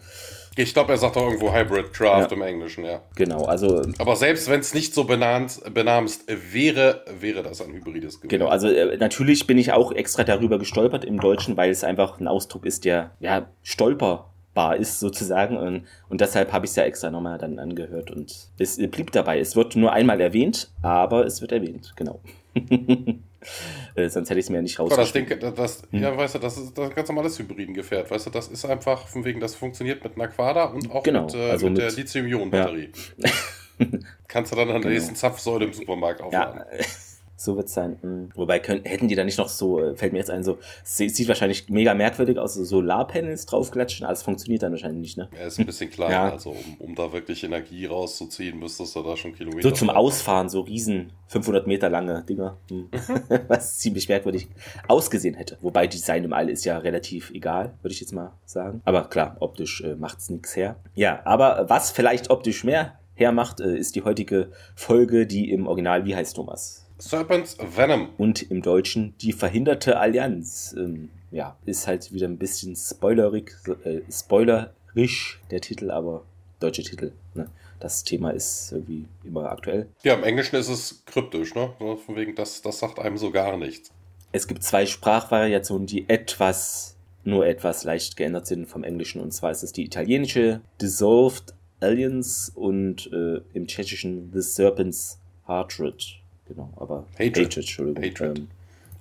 Ich 0.56 0.72
glaube, 0.72 0.92
er 0.92 0.96
sagt 0.96 1.16
doch 1.16 1.26
irgendwo 1.26 1.52
Hybrid 1.52 1.92
Craft 1.92 2.28
ja. 2.30 2.36
im 2.36 2.40
Englischen, 2.40 2.86
ja. 2.86 3.02
Genau, 3.16 3.44
also. 3.44 3.82
Aber 3.98 4.16
selbst 4.16 4.48
wenn 4.48 4.60
es 4.60 4.72
nicht 4.72 4.94
so 4.94 5.04
benannt, 5.04 5.60
benamst 5.74 6.24
wäre, 6.26 7.04
wäre 7.20 7.42
das 7.42 7.60
ein 7.60 7.74
hybrides 7.74 8.18
Gewehr. 8.22 8.38
Genau, 8.38 8.50
also 8.50 8.68
äh, 8.68 8.96
natürlich 8.96 9.46
bin 9.46 9.58
ich 9.58 9.72
auch 9.72 9.92
extra 9.92 10.24
darüber 10.24 10.58
gestolpert 10.58 11.04
im 11.04 11.20
Deutschen, 11.20 11.58
weil 11.58 11.70
es 11.70 11.84
einfach 11.84 12.18
ein 12.18 12.28
Ausdruck 12.28 12.64
ist, 12.64 12.86
der 12.86 13.10
ja 13.20 13.46
stolperbar 13.62 14.76
ist 14.78 15.00
sozusagen 15.00 15.58
und, 15.58 15.84
und 16.08 16.22
deshalb 16.22 16.50
habe 16.54 16.64
ich 16.64 16.70
es 16.70 16.76
ja 16.76 16.84
extra 16.84 17.10
nochmal 17.10 17.36
dann 17.36 17.58
angehört 17.58 18.10
und 18.10 18.48
es 18.56 18.78
blieb 18.78 19.12
dabei. 19.12 19.38
Es 19.38 19.54
wird 19.54 19.76
nur 19.76 19.92
einmal 19.92 20.18
erwähnt, 20.18 20.70
aber 20.80 21.26
es 21.26 21.42
wird 21.42 21.52
erwähnt, 21.52 21.92
genau. 21.94 22.20
Äh, 23.96 24.08
sonst 24.08 24.28
hätte 24.28 24.40
ich 24.40 24.46
es 24.46 24.50
mir 24.50 24.56
ja 24.56 24.62
nicht 24.62 24.78
rausgeschrieben. 24.80 25.28
Das 25.28 25.38
Ding, 25.38 25.54
das, 25.54 25.82
hm. 25.90 26.02
Ja, 26.02 26.16
weißt 26.16 26.34
du, 26.34 26.38
das 26.40 26.58
ist 26.58 26.76
das 26.76 26.94
ganz 26.94 27.08
normales 27.08 27.38
Hybriden-Gefährt. 27.38 28.10
Weißt 28.10 28.26
du, 28.26 28.30
das 28.30 28.48
ist 28.48 28.64
einfach 28.64 29.06
von 29.06 29.24
wegen, 29.24 29.38
das 29.38 29.54
funktioniert 29.54 30.02
mit 30.02 30.16
einer 30.16 30.28
Quader 30.28 30.74
und 30.74 30.90
auch 30.90 31.04
genau, 31.04 31.26
mit, 31.26 31.34
äh, 31.34 31.50
also 31.50 31.66
mit, 31.66 31.74
mit, 31.74 31.82
der 31.82 31.92
Lithium-Ionen-Batterie. 31.92 32.90
Ja. 33.18 33.30
Kannst 34.28 34.52
du 34.52 34.56
dann 34.56 34.68
an 34.68 34.74
der 34.74 34.80
genau. 34.80 34.94
nächsten 34.94 35.14
Zapfsäule 35.14 35.66
im 35.66 35.72
Supermarkt 35.72 36.22
aufladen. 36.22 36.62
Ja. 36.76 36.84
So 37.44 37.56
wird 37.56 37.66
es 37.66 37.74
sein. 37.74 37.98
Mhm. 38.00 38.30
Wobei 38.34 38.58
können, 38.58 38.84
hätten 38.84 39.06
die 39.06 39.14
da 39.14 39.22
nicht 39.22 39.36
noch 39.36 39.48
so, 39.48 39.78
äh, 39.78 39.94
fällt 39.94 40.12
mir 40.12 40.18
jetzt 40.18 40.30
ein, 40.30 40.42
so, 40.42 40.56
sieht 40.82 41.28
wahrscheinlich 41.28 41.68
mega 41.68 41.92
merkwürdig 41.92 42.38
aus, 42.38 42.54
so 42.54 42.64
Solarpanels 42.64 43.44
draufklatschen, 43.44 44.06
alles 44.06 44.22
funktioniert 44.22 44.62
dann 44.62 44.72
wahrscheinlich 44.72 45.00
nicht, 45.00 45.18
ne? 45.18 45.28
Ja, 45.38 45.46
ist 45.46 45.58
ein 45.58 45.66
bisschen 45.66 45.90
klein, 45.90 46.10
ja. 46.10 46.30
also 46.30 46.50
um, 46.50 46.76
um, 46.78 46.94
da 46.94 47.12
wirklich 47.12 47.44
Energie 47.44 47.84
rauszuziehen, 47.84 48.58
müsstest 48.58 48.96
du 48.96 49.02
da 49.02 49.14
schon 49.14 49.34
Kilometer. 49.34 49.68
So 49.68 49.74
zum 49.74 49.90
Ausfahren, 49.90 50.48
so 50.48 50.62
riesen 50.62 51.12
500 51.26 51.66
Meter 51.66 51.90
lange 51.90 52.24
Dinger, 52.26 52.56
mhm. 52.70 52.88
was 53.48 53.78
ziemlich 53.78 54.08
merkwürdig 54.08 54.48
ausgesehen 54.88 55.34
hätte. 55.34 55.58
Wobei 55.60 55.86
Design 55.86 56.24
im 56.24 56.32
All 56.32 56.48
ist 56.48 56.64
ja 56.64 56.78
relativ 56.78 57.30
egal, 57.30 57.74
würde 57.82 57.92
ich 57.92 58.00
jetzt 58.00 58.14
mal 58.14 58.32
sagen. 58.46 58.80
Aber 58.86 59.04
klar, 59.10 59.36
optisch 59.40 59.82
äh, 59.82 59.96
es 60.16 60.30
nichts 60.30 60.56
her. 60.56 60.76
Ja, 60.94 61.20
aber 61.26 61.66
was 61.68 61.90
vielleicht 61.90 62.30
optisch 62.30 62.64
mehr 62.64 62.98
hermacht, 63.14 63.60
äh, 63.60 63.76
ist 63.76 63.96
die 63.96 64.02
heutige 64.02 64.50
Folge, 64.74 65.26
die 65.26 65.50
im 65.50 65.66
Original, 65.66 66.06
wie 66.06 66.16
heißt 66.16 66.36
Thomas? 66.36 66.83
Serpent's 67.04 67.56
Venom. 67.58 68.08
Und 68.16 68.50
im 68.50 68.62
Deutschen 68.62 69.14
die 69.18 69.32
verhinderte 69.32 69.98
Allianz. 69.98 70.74
Ähm, 70.76 71.10
ja, 71.30 71.56
ist 71.66 71.86
halt 71.86 72.12
wieder 72.12 72.26
ein 72.26 72.38
bisschen 72.38 72.76
spoilerig, 72.76 73.52
äh, 73.84 74.00
spoilerisch 74.10 75.40
der 75.50 75.60
Titel, 75.60 75.90
aber 75.90 76.24
deutsche 76.60 76.82
Titel. 76.82 77.12
Ne? 77.34 77.50
Das 77.78 78.04
Thema 78.04 78.30
ist 78.30 78.72
irgendwie 78.72 79.04
immer 79.22 79.50
aktuell. 79.50 79.88
Ja, 80.02 80.14
im 80.14 80.24
Englischen 80.24 80.56
ist 80.56 80.68
es 80.68 81.02
kryptisch, 81.04 81.54
ne? 81.54 81.74
Von 81.78 82.16
wegen, 82.16 82.34
das, 82.34 82.62
das 82.62 82.78
sagt 82.78 82.98
einem 82.98 83.18
so 83.18 83.30
gar 83.30 83.56
nichts. 83.58 83.90
Es 84.32 84.48
gibt 84.48 84.62
zwei 84.62 84.86
Sprachvariationen, 84.86 85.86
die 85.86 86.08
etwas, 86.08 86.96
nur 87.22 87.46
etwas 87.46 87.84
leicht 87.84 88.16
geändert 88.16 88.46
sind 88.46 88.66
vom 88.66 88.82
Englischen. 88.82 89.20
Und 89.20 89.32
zwar 89.32 89.50
ist 89.50 89.62
es 89.62 89.72
die 89.72 89.84
italienische 89.84 90.62
Dissolved 90.80 91.52
Aliens 91.80 92.50
und 92.54 93.12
äh, 93.12 93.40
im 93.52 93.66
tschechischen 93.66 94.30
The 94.32 94.40
Serpent's 94.40 95.20
Hatred. 95.46 96.23
Genau, 96.46 96.70
aber 96.76 97.06
Hatred, 97.12 97.36
Hatred 97.36 97.56
Entschuldigung. 97.58 98.04
Hatred. 98.04 98.38
Ähm, 98.38 98.48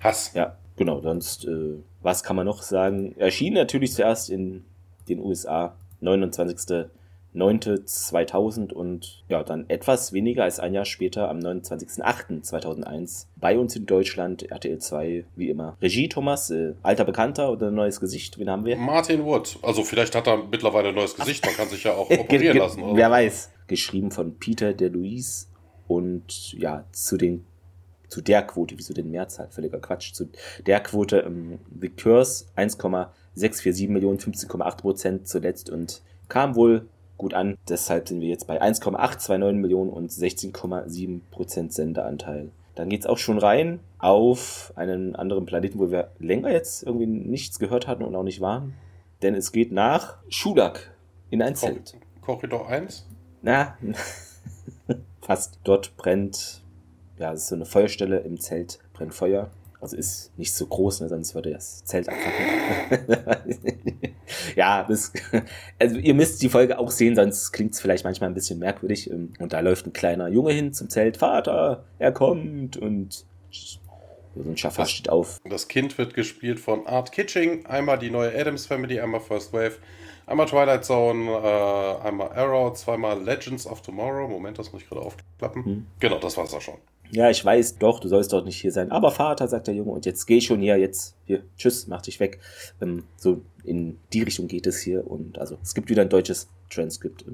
Hass. 0.00 0.32
ja, 0.34 0.56
genau, 0.76 1.00
sonst, 1.00 1.44
äh, 1.46 1.78
was 2.02 2.22
kann 2.22 2.36
man 2.36 2.46
noch 2.46 2.62
sagen? 2.62 3.14
Erschien 3.18 3.54
natürlich 3.54 3.92
zuerst 3.92 4.30
in 4.30 4.64
den 5.08 5.18
USA, 5.18 5.74
29.09.2000 6.02 8.72
und 8.72 9.24
ja, 9.28 9.42
dann 9.42 9.64
etwas 9.68 10.12
weniger 10.12 10.44
als 10.44 10.60
ein 10.60 10.72
Jahr 10.74 10.84
später, 10.84 11.28
am 11.28 11.40
29.08.2001, 11.40 13.26
bei 13.36 13.58
uns 13.58 13.74
in 13.76 13.86
Deutschland, 13.86 14.50
RTL 14.50 14.78
2, 14.78 15.24
wie 15.36 15.50
immer. 15.50 15.76
Regie 15.82 16.08
Thomas, 16.08 16.50
äh, 16.50 16.74
alter 16.82 17.04
Bekannter 17.04 17.50
oder 17.52 17.70
neues 17.70 18.00
Gesicht, 18.00 18.38
wen 18.38 18.48
haben 18.50 18.64
wir? 18.64 18.76
Martin 18.76 19.24
Wood. 19.24 19.58
Also 19.62 19.84
vielleicht 19.84 20.14
hat 20.14 20.26
er 20.26 20.38
mittlerweile 20.50 20.88
ein 20.90 20.94
neues 20.94 21.14
Gesicht, 21.14 21.44
man 21.44 21.54
kann 21.54 21.68
sich 21.68 21.84
ja 21.84 21.92
auch 21.92 22.08
operieren 22.10 22.56
lassen. 22.58 22.82
Oder? 22.82 22.96
Wer 22.96 23.10
weiß. 23.10 23.50
Geschrieben 23.66 24.10
von 24.10 24.38
Peter 24.38 24.74
de 24.74 24.88
Luis 24.88 25.48
und 25.88 26.52
ja, 26.54 26.84
zu 26.92 27.16
den 27.16 27.44
zu 28.08 28.20
der 28.20 28.42
Quote, 28.42 28.78
wieso 28.78 28.94
den 28.94 29.10
Mehrzahl, 29.10 29.48
völliger 29.48 29.80
Quatsch, 29.80 30.12
zu 30.12 30.28
der 30.66 30.80
Quote 30.80 31.20
ähm, 31.20 31.58
The 31.80 31.88
Curse 31.88 32.46
1,647 32.54 33.88
Millionen, 33.88 34.18
15,8 34.18 34.76
Prozent 34.76 35.28
zuletzt 35.28 35.68
und 35.68 36.02
kam 36.28 36.54
wohl 36.54 36.86
gut 37.16 37.34
an. 37.34 37.56
Deshalb 37.68 38.06
sind 38.08 38.20
wir 38.20 38.28
jetzt 38.28 38.46
bei 38.46 38.60
1,829 38.60 39.60
Millionen 39.60 39.90
und 39.90 40.12
16,7 40.12 41.20
Prozent 41.30 41.72
Sendeanteil. 41.72 42.50
Dann 42.74 42.88
geht's 42.88 43.06
auch 43.06 43.18
schon 43.18 43.38
rein 43.38 43.80
auf 43.98 44.72
einen 44.76 45.16
anderen 45.16 45.46
Planeten, 45.46 45.78
wo 45.78 45.90
wir 45.90 46.10
länger 46.18 46.50
jetzt 46.50 46.82
irgendwie 46.82 47.06
nichts 47.06 47.58
gehört 47.58 47.86
hatten 47.86 48.04
und 48.04 48.14
auch 48.14 48.24
nicht 48.24 48.40
waren. 48.40 48.74
Denn 49.22 49.34
es 49.34 49.52
geht 49.52 49.72
nach 49.72 50.18
Schudak 50.28 50.94
in 51.30 51.40
ein 51.40 51.56
Zelt. 51.56 51.96
Korridor 52.20 52.68
1? 52.68 53.06
Na, 53.42 53.76
fast. 55.24 55.58
Dort 55.64 55.96
brennt, 55.96 56.62
ja, 57.18 57.32
es 57.32 57.42
ist 57.42 57.48
so 57.48 57.54
eine 57.54 57.66
Feuerstelle 57.66 58.20
im 58.20 58.38
Zelt, 58.40 58.78
brennt 58.92 59.14
Feuer. 59.14 59.50
Also 59.80 59.96
ist 59.98 60.36
nicht 60.38 60.54
so 60.54 60.66
groß, 60.66 61.00
ne, 61.00 61.08
sonst 61.10 61.34
würde 61.34 61.50
das 61.50 61.84
Zelt 61.84 62.08
abfackeln. 62.08 63.18
ja, 64.56 64.82
das, 64.88 65.12
also 65.78 65.96
ihr 65.96 66.14
müsst 66.14 66.40
die 66.40 66.48
Folge 66.48 66.78
auch 66.78 66.90
sehen, 66.90 67.14
sonst 67.14 67.52
klingt 67.52 67.74
es 67.74 67.80
vielleicht 67.80 68.04
manchmal 68.04 68.30
ein 68.30 68.34
bisschen 68.34 68.58
merkwürdig. 68.58 69.10
Und 69.10 69.52
da 69.52 69.60
läuft 69.60 69.86
ein 69.86 69.92
kleiner 69.92 70.28
Junge 70.28 70.52
hin 70.52 70.72
zum 70.72 70.88
Zelt. 70.88 71.18
Vater, 71.18 71.84
er 71.98 72.12
kommt 72.12 72.78
und 72.78 73.26
so 74.34 74.50
ein 74.50 74.56
Schaffer 74.56 74.86
steht 74.86 75.08
auf. 75.08 75.40
Das 75.48 75.68
Kind 75.68 75.96
wird 75.98 76.14
gespielt 76.14 76.58
von 76.58 76.86
Art 76.86 77.12
Kitching. 77.12 77.66
Einmal 77.66 77.98
die 77.98 78.10
neue 78.10 78.34
Adams 78.34 78.66
Family, 78.66 78.98
einmal 79.00 79.20
First 79.20 79.52
Wave, 79.52 79.78
einmal 80.26 80.46
Twilight 80.46 80.84
Zone, 80.84 81.30
äh, 81.30 82.06
einmal 82.06 82.30
Arrow, 82.32 82.72
zweimal 82.74 83.22
Legends 83.22 83.66
of 83.66 83.82
Tomorrow. 83.82 84.28
Moment, 84.28 84.58
das 84.58 84.72
muss 84.72 84.82
ich 84.82 84.88
gerade 84.88 85.02
aufklappen. 85.02 85.64
Hm. 85.64 85.86
Genau, 86.00 86.18
das 86.18 86.36
war's 86.36 86.54
auch 86.54 86.60
schon. 86.60 86.74
Ja, 87.10 87.30
ich 87.30 87.44
weiß, 87.44 87.78
doch, 87.78 88.00
du 88.00 88.08
sollst 88.08 88.32
doch 88.32 88.44
nicht 88.44 88.60
hier 88.60 88.72
sein. 88.72 88.90
Aber 88.90 89.10
Vater, 89.10 89.46
sagt 89.46 89.66
der 89.66 89.74
Junge, 89.74 89.92
und 89.92 90.06
jetzt 90.06 90.26
geh 90.26 90.40
schon 90.40 90.60
hier, 90.60 90.76
jetzt, 90.78 91.16
hier, 91.26 91.44
tschüss, 91.56 91.86
mach 91.86 92.02
dich 92.02 92.18
weg. 92.18 92.40
Ähm, 92.80 93.04
so 93.16 93.42
in 93.62 93.98
die 94.12 94.22
Richtung 94.22 94.48
geht 94.48 94.66
es 94.66 94.80
hier. 94.80 95.06
Und 95.08 95.38
also 95.38 95.56
es 95.62 95.74
gibt 95.74 95.90
wieder 95.90 96.02
ein 96.02 96.08
deutsches 96.08 96.48
Transkript. 96.70 97.24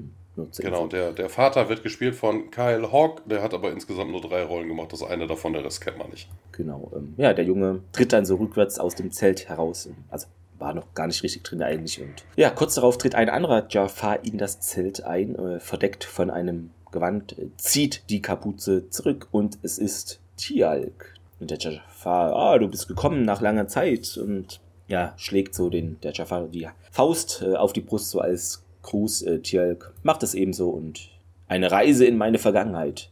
Zur 0.51 0.63
Genau, 0.63 0.87
der, 0.87 1.11
der 1.11 1.29
Vater 1.29 1.67
wird 1.67 1.83
gespielt 1.83 2.15
von 2.15 2.51
Kyle 2.51 2.91
Hawk. 2.91 3.21
Der 3.27 3.41
hat 3.41 3.53
aber 3.53 3.71
insgesamt 3.71 4.11
nur 4.11 4.21
drei 4.21 4.43
Rollen 4.43 4.67
gemacht. 4.67 4.93
Das 4.93 5.03
eine 5.03 5.27
davon, 5.27 5.53
der 5.53 5.65
Rest 5.65 5.81
kennt 5.81 5.97
man 5.97 6.09
nicht. 6.09 6.29
Genau. 6.53 6.91
Ähm, 6.95 7.13
ja, 7.17 7.33
der 7.33 7.43
Junge 7.45 7.81
tritt 7.91 8.13
dann 8.13 8.25
so 8.25 8.35
rückwärts 8.35 8.79
aus 8.79 8.95
dem 8.95 9.11
Zelt 9.11 9.49
heraus. 9.49 9.87
Ähm, 9.87 9.95
Also 10.09 10.27
war 10.61 10.73
noch 10.73 10.93
gar 10.93 11.07
nicht 11.07 11.23
richtig 11.23 11.43
drin 11.43 11.61
eigentlich. 11.61 12.01
Und 12.01 12.23
ja, 12.35 12.49
kurz 12.49 12.75
darauf 12.75 12.97
tritt 12.97 13.15
ein 13.15 13.29
anderer 13.29 13.67
Jafar 13.69 14.23
in 14.23 14.37
das 14.37 14.61
Zelt 14.61 15.03
ein, 15.03 15.35
äh, 15.35 15.59
verdeckt 15.59 16.03
von 16.03 16.29
einem 16.29 16.71
Gewand, 16.91 17.37
äh, 17.37 17.47
zieht 17.57 18.03
die 18.09 18.21
Kapuze 18.21 18.89
zurück 18.89 19.27
und 19.31 19.57
es 19.63 19.77
ist 19.77 20.19
Tialk. 20.37 21.15
Und 21.39 21.51
der 21.51 21.57
Jafar, 21.57 22.35
ah, 22.35 22.57
du 22.57 22.67
bist 22.67 22.87
gekommen 22.87 23.23
nach 23.23 23.41
langer 23.41 23.67
Zeit 23.67 24.17
und 24.17 24.61
ja, 24.87 25.13
schlägt 25.17 25.55
so 25.55 25.69
den, 25.69 25.99
der 26.01 26.11
Jafar 26.13 26.47
die 26.47 26.67
Faust 26.91 27.41
äh, 27.41 27.55
auf 27.55 27.73
die 27.73 27.81
Brust, 27.81 28.09
so 28.09 28.19
als 28.19 28.63
Gruß. 28.83 29.23
Äh, 29.23 29.39
Tialk 29.39 29.93
macht 30.03 30.21
es 30.23 30.33
ebenso 30.33 30.69
und 30.69 31.09
eine 31.47 31.71
Reise 31.71 32.05
in 32.05 32.17
meine 32.17 32.37
Vergangenheit, 32.37 33.09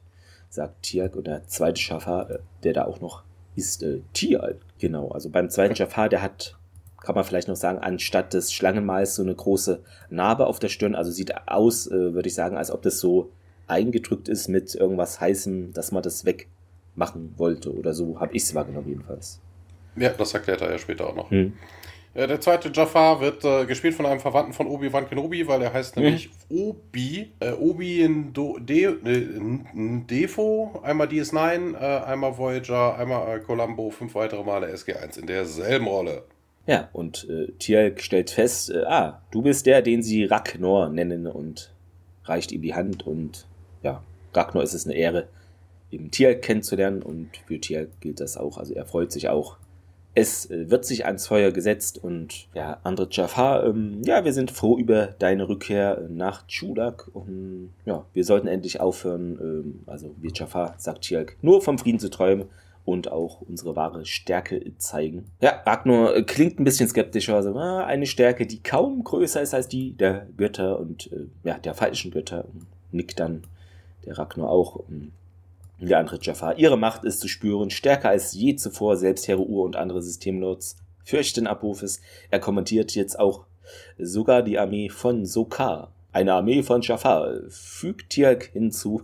sagt 0.49 0.83
Tialk. 0.83 1.15
Und 1.15 1.27
der 1.27 1.47
zweite 1.47 1.81
Jafar, 1.81 2.29
äh, 2.29 2.39
der 2.63 2.73
da 2.73 2.85
auch 2.85 3.01
noch 3.01 3.23
ist, 3.55 3.81
äh, 3.81 4.01
Tialk. 4.13 4.57
Genau, 4.77 5.09
also 5.09 5.29
beim 5.29 5.49
zweiten 5.49 5.75
Jafar, 5.75 6.09
der 6.09 6.21
hat, 6.21 6.57
kann 7.09 7.15
man 7.15 7.23
vielleicht 7.23 7.47
noch 7.47 7.55
sagen, 7.55 7.79
anstatt 7.79 8.35
des 8.35 8.53
Schlangenmals 8.53 9.15
so 9.15 9.23
eine 9.23 9.33
große 9.33 9.81
Narbe 10.11 10.45
auf 10.45 10.59
der 10.59 10.67
Stirn. 10.67 10.93
Also 10.93 11.09
sieht 11.09 11.33
aus, 11.47 11.87
äh, 11.87 12.13
würde 12.13 12.27
ich 12.27 12.35
sagen, 12.35 12.55
als 12.55 12.69
ob 12.69 12.83
das 12.83 12.99
so 12.99 13.31
eingedrückt 13.65 14.29
ist 14.29 14.47
mit 14.47 14.75
irgendwas 14.75 15.19
Heißem, 15.19 15.73
dass 15.73 15.91
man 15.91 16.03
das 16.03 16.23
wegmachen 16.23 17.33
wollte 17.37 17.73
oder 17.73 17.95
so, 17.95 18.19
habe 18.19 18.35
ich 18.35 18.43
es 18.43 18.53
wahrgenommen 18.53 18.89
jedenfalls. 18.89 19.41
Ja, 19.95 20.09
das 20.09 20.35
erklärt 20.35 20.61
er 20.61 20.69
ja 20.69 20.77
später 20.77 21.07
auch 21.07 21.15
noch. 21.15 21.31
Hm. 21.31 21.53
Äh, 22.13 22.27
der 22.27 22.39
zweite 22.41 22.69
Jafar 22.71 23.19
wird 23.21 23.43
äh, 23.43 23.65
gespielt 23.65 23.95
von 23.95 24.05
einem 24.05 24.19
Verwandten 24.19 24.53
von 24.53 24.67
Obi-Wan 24.67 25.09
Kenobi, 25.09 25.47
weil 25.47 25.63
er 25.63 25.73
heißt 25.73 25.97
nämlich 25.97 26.29
Obi. 26.49 27.31
Äh, 27.39 27.53
Obi 27.53 28.03
in 28.03 28.33
Do 28.33 28.59
De 28.59 28.83
äh, 28.83 29.59
Defo, 30.07 30.79
einmal 30.83 31.07
DS9, 31.07 31.73
äh, 31.73 32.03
einmal 32.05 32.37
Voyager, 32.37 32.99
einmal 32.99 33.35
äh, 33.35 33.39
Columbo, 33.39 33.89
fünf 33.89 34.13
weitere 34.13 34.43
Male 34.43 34.71
SG1 34.71 35.17
in 35.17 35.25
derselben 35.25 35.87
Rolle. 35.87 36.23
Ja, 36.69 36.87
und 36.93 37.27
äh, 37.27 37.51
Tialk 37.57 37.99
stellt 37.99 38.29
fest, 38.29 38.69
äh, 38.69 38.83
ah, 38.85 39.23
du 39.31 39.41
bist 39.41 39.65
der, 39.65 39.81
den 39.81 40.03
sie 40.03 40.25
Ragnar 40.25 40.89
nennen 40.89 41.25
und 41.25 41.73
reicht 42.25 42.51
ihm 42.51 42.61
die 42.61 42.75
Hand 42.75 43.07
und 43.07 43.47
ja, 43.81 44.03
Ragnar 44.35 44.61
ist 44.61 44.75
es 44.75 44.85
eine 44.85 44.93
Ehre, 44.93 45.29
eben 45.89 46.11
Tialk 46.11 46.43
kennenzulernen 46.43 47.01
und 47.01 47.31
für 47.47 47.59
Tialk 47.59 47.99
gilt 48.01 48.19
das 48.19 48.37
auch, 48.37 48.59
also 48.59 48.75
er 48.75 48.85
freut 48.85 49.11
sich 49.11 49.29
auch. 49.29 49.57
Es 50.13 50.51
äh, 50.51 50.69
wird 50.69 50.85
sich 50.85 51.07
ans 51.07 51.25
Feuer 51.25 51.49
gesetzt 51.51 51.97
und 52.03 52.47
ja, 52.53 52.77
andere 52.83 53.07
Jafar, 53.09 53.65
ähm, 53.65 54.03
ja, 54.05 54.23
wir 54.23 54.33
sind 54.33 54.51
froh 54.51 54.77
über 54.77 55.07
deine 55.17 55.49
Rückkehr 55.49 56.05
nach 56.07 56.45
Chudak 56.45 57.09
und 57.15 57.73
ja, 57.85 58.05
wir 58.13 58.23
sollten 58.23 58.47
endlich 58.47 58.79
aufhören, 58.79 59.39
ähm, 59.41 59.79
also 59.87 60.13
wir 60.19 60.29
Jafar, 60.35 60.75
sagt 60.77 61.01
Tialk, 61.01 61.35
nur 61.41 61.63
vom 61.63 61.79
Frieden 61.79 61.99
zu 61.99 62.11
träumen 62.11 62.45
und 62.89 63.11
auch 63.11 63.41
unsere 63.41 63.75
wahre 63.75 64.05
Stärke 64.05 64.73
zeigen. 64.77 65.31
Ja, 65.41 65.61
Ragnar 65.65 66.15
äh, 66.15 66.23
klingt 66.23 66.59
ein 66.59 66.63
bisschen 66.63 66.89
skeptischer, 66.89 67.35
also 67.35 67.55
ah, 67.55 67.85
eine 67.85 68.05
Stärke, 68.05 68.45
die 68.45 68.61
kaum 68.61 69.03
größer 69.03 69.41
ist 69.41 69.53
als 69.53 69.67
die 69.67 69.93
der 69.93 70.27
Götter 70.37 70.79
und 70.79 71.11
äh, 71.11 71.27
ja, 71.43 71.57
der 71.57 71.73
falschen 71.73 72.11
Götter. 72.11 72.45
Nickt 72.91 73.19
dann 73.19 73.43
der 74.05 74.17
Ragnar 74.17 74.49
auch. 74.49 74.75
Und 74.75 75.11
der 75.79 75.99
andere 75.99 76.19
Jafar. 76.21 76.57
Ihre 76.57 76.77
Macht 76.77 77.03
ist 77.05 77.21
zu 77.21 77.27
spüren, 77.27 77.69
stärker 77.69 78.09
als 78.09 78.33
je 78.33 78.55
zuvor, 78.55 78.97
selbst 78.97 79.27
Heru 79.27 79.63
und 79.63 79.75
andere 79.75 80.01
Systemlords 80.01 80.77
fürchten 81.03 81.47
Apophis. 81.47 82.01
Er 82.29 82.39
kommentiert 82.39 82.95
jetzt 82.95 83.17
auch 83.17 83.45
sogar 83.97 84.41
die 84.41 84.59
Armee 84.59 84.89
von 84.89 85.25
Sokar. 85.25 85.91
Eine 86.11 86.33
Armee 86.33 86.63
von 86.63 86.81
Jafar, 86.81 87.33
fügt 87.49 88.09
Tialk 88.09 88.49
hinzu. 88.51 89.03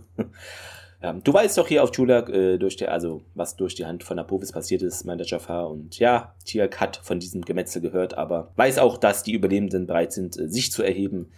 Ja, 1.06 1.12
du 1.12 1.32
weißt 1.32 1.56
doch 1.56 1.68
hier 1.68 1.84
auf 1.84 1.92
Chulak, 1.92 2.28
äh, 2.30 2.58
durch 2.58 2.74
der, 2.74 2.90
also 2.90 3.22
was 3.36 3.54
durch 3.54 3.76
die 3.76 3.86
Hand 3.86 4.02
von 4.02 4.18
Apophis 4.18 4.50
passiert 4.50 4.82
ist, 4.82 5.04
meint 5.04 5.20
der 5.20 5.26
Jafar. 5.28 5.70
Und 5.70 6.00
ja, 6.00 6.34
Tialk 6.44 6.80
hat 6.80 6.96
von 6.96 7.20
diesem 7.20 7.42
Gemetzel 7.42 7.80
gehört, 7.80 8.18
aber 8.18 8.50
weiß 8.56 8.78
auch, 8.78 8.98
dass 8.98 9.22
die 9.22 9.32
Überlebenden 9.32 9.86
bereit 9.86 10.12
sind, 10.12 10.36
äh, 10.36 10.48
sich 10.48 10.72
zu 10.72 10.82
erheben. 10.82 11.30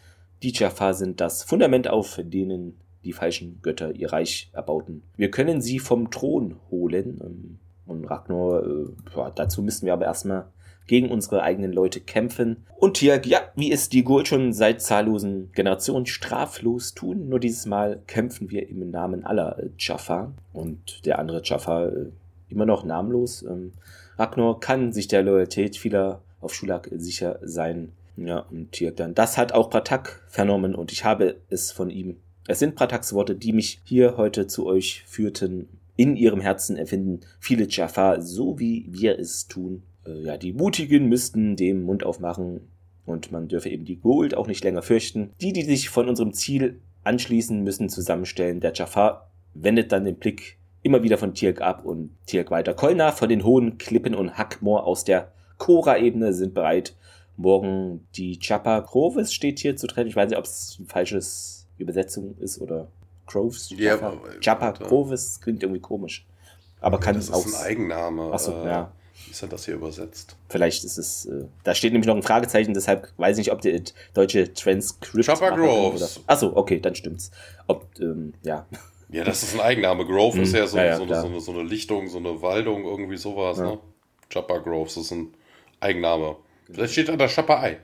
Die 0.42 0.52
Jafar 0.54 0.94
sind 0.94 1.20
das 1.20 1.42
Fundament, 1.42 1.86
auf 1.86 2.18
denen 2.22 2.80
die 3.04 3.12
falschen 3.12 3.60
Götter 3.60 3.94
ihr 3.94 4.10
Reich 4.10 4.48
erbauten. 4.54 5.02
Wir 5.18 5.30
können 5.30 5.60
sie 5.60 5.80
vom 5.80 6.10
Thron 6.10 6.56
holen. 6.70 7.20
ähm, 7.22 7.58
Und 7.84 8.06
Ragnar, 8.06 8.62
äh, 8.64 9.30
dazu 9.34 9.62
müssen 9.62 9.84
wir 9.84 9.92
aber 9.92 10.06
erstmal 10.06 10.46
gegen 10.88 11.10
unsere 11.10 11.42
eigenen 11.42 11.72
Leute 11.72 12.00
kämpfen. 12.00 12.64
Und 12.78 12.94
Tiag, 12.94 13.26
ja, 13.26 13.40
wie 13.54 13.70
es 13.70 13.88
die 13.88 14.02
Gurt 14.02 14.26
schon 14.26 14.52
seit 14.52 14.82
zahllosen 14.82 15.52
Generationen 15.52 16.06
straflos 16.06 16.94
tun, 16.94 17.28
nur 17.28 17.38
dieses 17.38 17.66
Mal 17.66 18.00
kämpfen 18.08 18.50
wir 18.50 18.68
im 18.68 18.90
Namen 18.90 19.24
aller 19.24 19.58
äh, 19.58 19.68
Jafar. 19.78 20.32
Und 20.52 21.06
der 21.06 21.20
andere 21.20 21.42
Jafar 21.44 21.92
äh, 21.92 22.06
immer 22.48 22.66
noch 22.66 22.84
namenlos. 22.84 23.42
Ähm, 23.42 23.72
Ragnar 24.16 24.58
kann 24.58 24.92
sich 24.92 25.06
der 25.06 25.22
Loyalität 25.22 25.76
vieler 25.76 26.22
auf 26.40 26.54
Schulak 26.54 26.90
äh, 26.90 26.98
sicher 26.98 27.38
sein. 27.42 27.92
Ja, 28.16 28.40
und 28.50 28.72
Tiag 28.72 28.96
dann, 28.96 29.14
das 29.14 29.38
hat 29.38 29.52
auch 29.52 29.70
Pratak 29.70 30.24
vernommen 30.26 30.74
und 30.74 30.90
ich 30.90 31.04
habe 31.04 31.36
es 31.50 31.70
von 31.70 31.88
ihm. 31.88 32.16
Es 32.48 32.58
sind 32.58 32.74
Prataks 32.74 33.12
Worte, 33.12 33.36
die 33.36 33.52
mich 33.52 33.80
hier 33.84 34.16
heute 34.16 34.48
zu 34.48 34.66
euch 34.66 35.04
führten. 35.06 35.68
in 35.94 36.16
ihrem 36.16 36.40
Herzen 36.40 36.76
erfinden 36.76 37.20
viele 37.38 37.66
Jaffa, 37.68 38.20
so 38.20 38.58
wie 38.58 38.86
wir 38.88 39.18
es 39.18 39.48
tun. 39.48 39.82
Äh, 40.08 40.22
ja, 40.22 40.36
die 40.36 40.52
Mutigen 40.52 41.08
müssten 41.08 41.56
dem 41.56 41.82
Mund 41.84 42.04
aufmachen 42.04 42.60
und 43.06 43.32
man 43.32 43.48
dürfe 43.48 43.68
eben 43.68 43.84
die 43.84 43.96
Gold 43.96 44.34
auch 44.34 44.46
nicht 44.46 44.64
länger 44.64 44.82
fürchten. 44.82 45.30
Die, 45.40 45.52
die 45.52 45.62
sich 45.62 45.88
von 45.90 46.08
unserem 46.08 46.32
Ziel 46.32 46.80
anschließen, 47.04 47.62
müssen 47.62 47.88
zusammenstellen. 47.88 48.60
Der 48.60 48.72
Jaffa 48.74 49.28
wendet 49.54 49.92
dann 49.92 50.04
den 50.04 50.16
Blick 50.16 50.58
immer 50.82 51.02
wieder 51.02 51.18
von 51.18 51.34
Tirk 51.34 51.60
ab 51.60 51.84
und 51.84 52.10
Tirk 52.26 52.50
weiter. 52.50 52.74
Kolna 52.74 53.12
von 53.12 53.28
den 53.28 53.44
hohen 53.44 53.78
Klippen 53.78 54.14
und 54.14 54.36
Hackmoor 54.36 54.84
aus 54.84 55.04
der 55.04 55.32
Kora-Ebene 55.58 56.32
sind 56.32 56.54
bereit. 56.54 56.94
Morgen 57.36 58.06
die 58.14 58.38
Chapa 58.38 58.80
Groves 58.80 59.32
steht 59.32 59.58
hier 59.58 59.76
zu 59.76 59.86
trennen. 59.86 60.08
Ich 60.08 60.16
weiß 60.16 60.28
nicht, 60.30 60.38
ob 60.38 60.44
es 60.44 60.76
eine 60.78 60.88
falsche 60.88 61.20
Übersetzung 61.78 62.36
ist 62.38 62.60
oder 62.60 62.88
Groves. 63.26 63.70
Ja, 63.76 64.12
Chapa 64.40 64.72
Groves 64.72 65.40
klingt 65.40 65.62
irgendwie 65.62 65.80
komisch. 65.80 66.26
Aber 66.80 66.98
kann 67.00 67.16
es 67.16 67.30
auch. 67.30 67.42
Das 67.42 67.46
ist 67.46 67.60
ein 67.60 67.66
Eigenname. 67.66 68.32
Achso, 68.32 68.52
äh, 68.52 68.66
ja. 68.66 68.92
Wie 69.24 69.30
ist 69.32 69.42
denn 69.42 69.50
das 69.50 69.64
hier 69.64 69.74
übersetzt? 69.74 70.36
Vielleicht 70.48 70.84
ist 70.84 70.96
es. 70.98 71.26
Äh, 71.26 71.44
da 71.64 71.74
steht 71.74 71.92
nämlich 71.92 72.06
noch 72.06 72.16
ein 72.16 72.22
Fragezeichen, 72.22 72.74
deshalb 72.74 73.12
weiß 73.16 73.38
ich 73.38 73.46
nicht, 73.46 73.52
ob 73.52 73.60
die 73.60 73.82
deutsche 74.14 74.52
Transcript. 74.52 75.26
Chapa 75.26 75.50
Groves. 75.50 76.20
Achso, 76.26 76.52
okay, 76.54 76.80
dann 76.80 76.94
stimmt's. 76.94 77.30
Ob, 77.66 77.86
ähm, 78.00 78.34
ja. 78.42 78.66
Ja, 79.10 79.24
das 79.24 79.42
ist 79.42 79.54
ein 79.54 79.60
Eigenname. 79.60 80.04
Grove 80.04 80.36
Hm, 80.36 80.42
ist 80.42 80.54
ja 80.54 80.66
so, 80.66 80.76
ja, 80.78 80.84
ja, 80.84 80.96
so, 80.96 81.02
eine, 81.04 81.20
so, 81.20 81.26
eine, 81.26 81.40
so 81.40 81.52
eine 81.52 81.62
Lichtung, 81.62 82.08
so 82.08 82.18
eine 82.18 82.40
Waldung, 82.42 82.84
irgendwie 82.84 83.16
sowas. 83.16 83.58
Ja. 83.58 83.72
Ne? 83.72 83.78
Chapa 84.30 84.58
Groves 84.58 84.96
ist 84.96 85.10
ein 85.12 85.34
Eigenname. 85.80 86.36
Vielleicht 86.70 86.92
steht 86.92 87.08
da 87.08 87.16
der 87.16 87.28
Chapa 87.28 87.60
Ei. 87.60 87.78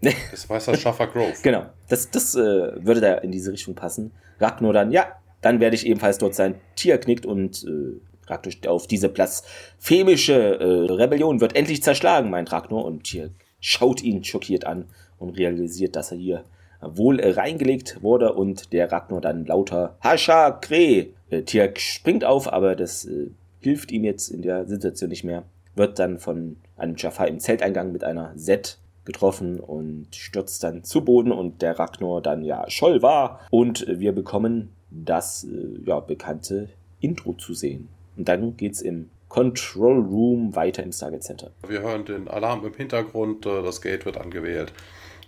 Das 0.30 0.48
weiß 0.48 0.66
das 0.66 0.80
Chapa 0.80 1.06
Grove. 1.06 1.34
Genau, 1.42 1.66
das, 1.88 2.10
das 2.10 2.34
äh, 2.34 2.38
würde 2.38 3.00
da 3.00 3.14
in 3.14 3.32
diese 3.32 3.52
Richtung 3.52 3.74
passen. 3.74 4.12
Ragnar 4.38 4.72
dann, 4.72 4.92
ja, 4.92 5.12
dann 5.40 5.60
werde 5.60 5.76
ich 5.76 5.86
ebenfalls 5.86 6.18
dort 6.18 6.34
sein. 6.34 6.60
Tier 6.76 6.98
knickt 6.98 7.26
und 7.26 7.64
äh, 7.64 8.00
Steht 8.28 8.68
auf 8.68 8.86
diese 8.86 9.08
blasphemische 9.08 10.34
äh, 10.34 10.92
Rebellion 10.92 11.40
wird 11.40 11.56
endlich 11.56 11.82
zerschlagen, 11.82 12.30
meint 12.30 12.52
Ragnar. 12.52 12.84
Und 12.84 13.04
Tier 13.04 13.30
schaut 13.60 14.02
ihn 14.02 14.24
schockiert 14.24 14.66
an 14.66 14.86
und 15.18 15.36
realisiert, 15.36 15.96
dass 15.96 16.12
er 16.12 16.18
hier 16.18 16.44
wohl 16.80 17.20
äh, 17.20 17.30
reingelegt 17.30 18.02
wurde 18.02 18.32
und 18.32 18.72
der 18.72 18.90
Ragnar 18.92 19.20
dann 19.20 19.46
lauter 19.46 19.96
Hascha 20.00 20.52
Kre. 20.52 21.08
Äh, 21.30 21.42
Tier 21.42 21.72
springt 21.76 22.24
auf, 22.24 22.52
aber 22.52 22.76
das 22.76 23.04
äh, 23.04 23.30
hilft 23.60 23.90
ihm 23.90 24.04
jetzt 24.04 24.28
in 24.28 24.42
der 24.42 24.66
Situation 24.66 25.10
nicht 25.10 25.24
mehr. 25.24 25.44
Wird 25.74 25.98
dann 25.98 26.18
von 26.18 26.56
einem 26.76 26.96
Jaffa 26.96 27.24
im 27.24 27.40
Zelteingang 27.40 27.92
mit 27.92 28.04
einer 28.04 28.32
Set 28.36 28.78
getroffen 29.04 29.58
und 29.58 30.14
stürzt 30.14 30.62
dann 30.62 30.84
zu 30.84 31.04
Boden 31.04 31.32
und 31.32 31.62
der 31.62 31.78
Ragnar 31.78 32.20
dann 32.20 32.44
ja 32.44 32.68
Scholl 32.68 33.02
war 33.02 33.40
und 33.50 33.86
wir 33.88 34.12
bekommen 34.12 34.70
das 34.90 35.44
äh, 35.44 35.80
ja 35.84 36.00
bekannte 36.00 36.68
Intro 37.00 37.32
zu 37.32 37.54
sehen. 37.54 37.88
Und 38.18 38.28
dann 38.28 38.56
geht's 38.56 38.82
im 38.82 39.10
Control 39.28 40.00
Room 40.00 40.54
weiter 40.56 40.82
im 40.82 40.92
Stargate 40.92 41.22
Center. 41.22 41.50
Wir 41.66 41.80
hören 41.80 42.04
den 42.04 42.28
Alarm 42.28 42.66
im 42.66 42.74
Hintergrund, 42.74 43.46
äh, 43.46 43.62
das 43.62 43.80
Gate 43.80 44.04
wird 44.04 44.18
angewählt. 44.18 44.72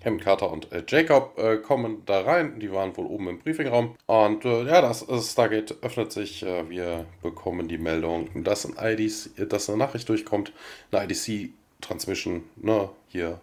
Hammond 0.05 0.23
Carter 0.23 0.51
und 0.51 0.73
äh, 0.73 0.83
Jacob 0.89 1.39
äh, 1.39 1.59
kommen 1.59 2.03
da 2.07 2.23
rein, 2.23 2.59
die 2.59 2.73
waren 2.73 2.97
wohl 2.97 3.07
oben 3.07 3.29
im 3.29 3.39
Briefingraum. 3.39 3.95
Und 4.07 4.45
äh, 4.45 4.65
ja, 4.65 4.81
das, 4.81 5.07
das 5.07 5.33
Stargate 5.33 5.77
öffnet 5.83 6.11
sich, 6.11 6.43
äh, 6.43 6.69
wir 6.69 7.05
bekommen 7.23 7.69
die 7.69 7.79
Meldung, 7.79 8.29
dass, 8.43 8.67
ein 8.67 8.75
IDC, 8.83 9.49
dass 9.49 9.69
eine 9.69 9.79
Nachricht 9.79 10.09
durchkommt, 10.09 10.53
eine 10.91 11.05
IDC-Transmission, 11.05 12.43
ne, 12.57 12.89
hier, 13.09 13.41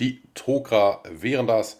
die 0.00 0.22
Tokra 0.34 1.02
wären 1.10 1.46
das. 1.46 1.78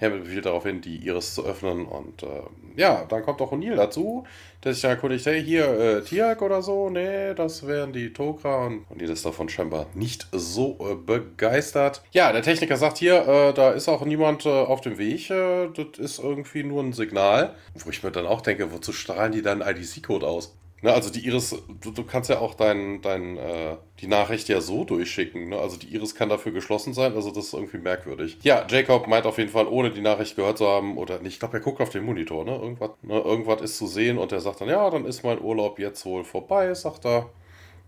Hammond 0.00 0.24
befiehlt 0.24 0.44
darauf 0.44 0.64
hin, 0.64 0.80
die 0.80 0.96
Iris 1.06 1.34
zu 1.34 1.44
öffnen 1.44 1.86
und 1.86 2.22
äh, 2.22 2.42
ja, 2.76 3.04
dann 3.08 3.22
kommt 3.22 3.40
auch 3.40 3.52
O'Neill 3.52 3.76
dazu, 3.76 4.26
der 4.62 4.74
sich 4.74 4.82
dann 4.82 4.90
erkundigt, 4.90 5.24
hey, 5.24 5.42
hier, 5.42 5.66
äh, 5.66 6.02
Tiak 6.02 6.42
oder 6.42 6.60
so, 6.60 6.90
nee, 6.90 7.32
das 7.34 7.66
wären 7.66 7.92
die 7.92 8.12
Tokra 8.12 8.66
und 8.66 8.86
O'Neill 8.90 9.12
ist 9.12 9.24
davon 9.24 9.48
scheinbar 9.48 9.86
nicht 9.94 10.26
so 10.32 10.76
äh, 10.80 10.94
begeistert. 10.94 12.02
Ja, 12.12 12.30
der 12.32 12.42
Techniker 12.42 12.76
sagt 12.76 12.98
hier, 12.98 13.26
äh, 13.26 13.54
da 13.54 13.70
ist 13.70 13.88
auch 13.88 14.04
niemand 14.04 14.44
äh, 14.44 14.50
auf 14.50 14.82
dem 14.82 14.98
Weg, 14.98 15.30
äh, 15.30 15.68
das 15.68 15.98
ist 15.98 16.18
irgendwie 16.18 16.62
nur 16.62 16.82
ein 16.82 16.92
Signal, 16.92 17.54
wo 17.74 17.88
ich 17.88 18.02
mir 18.02 18.10
dann 18.10 18.26
auch 18.26 18.42
denke, 18.42 18.72
wozu 18.72 18.92
strahlen 18.92 19.32
die 19.32 19.42
dann 19.42 19.62
IDC-Code 19.62 20.26
aus? 20.26 20.54
Ne, 20.86 20.94
also 20.94 21.10
die 21.10 21.26
Iris, 21.26 21.52
du, 21.80 21.90
du 21.90 22.04
kannst 22.04 22.30
ja 22.30 22.38
auch 22.38 22.54
dein, 22.54 23.02
dein, 23.02 23.36
äh, 23.38 23.74
die 23.98 24.06
Nachricht 24.06 24.48
ja 24.48 24.60
so 24.60 24.84
durchschicken. 24.84 25.48
Ne? 25.48 25.58
Also 25.58 25.76
die 25.76 25.92
Iris 25.92 26.14
kann 26.14 26.28
dafür 26.28 26.52
geschlossen 26.52 26.94
sein, 26.94 27.12
also 27.16 27.32
das 27.32 27.46
ist 27.46 27.54
irgendwie 27.54 27.78
merkwürdig. 27.78 28.38
Ja, 28.42 28.64
Jacob 28.70 29.08
meint 29.08 29.26
auf 29.26 29.36
jeden 29.38 29.50
Fall, 29.50 29.66
ohne 29.66 29.90
die 29.90 30.00
Nachricht 30.00 30.36
gehört 30.36 30.58
zu 30.58 30.68
haben, 30.68 30.96
oder 30.96 31.20
ich 31.24 31.40
glaube, 31.40 31.56
er 31.56 31.60
guckt 31.60 31.80
auf 31.80 31.90
den 31.90 32.04
Monitor, 32.04 32.44
ne? 32.44 32.52
Irgendwas, 32.52 32.90
ne? 33.02 33.18
Irgendwas 33.18 33.62
ist 33.62 33.78
zu 33.78 33.88
sehen 33.88 34.16
und 34.16 34.30
er 34.30 34.38
sagt 34.38 34.60
dann, 34.60 34.68
ja, 34.68 34.88
dann 34.88 35.06
ist 35.06 35.24
mein 35.24 35.40
Urlaub 35.40 35.80
jetzt 35.80 36.06
wohl 36.06 36.22
vorbei, 36.22 36.72
sagt 36.72 37.04
er. 37.04 37.30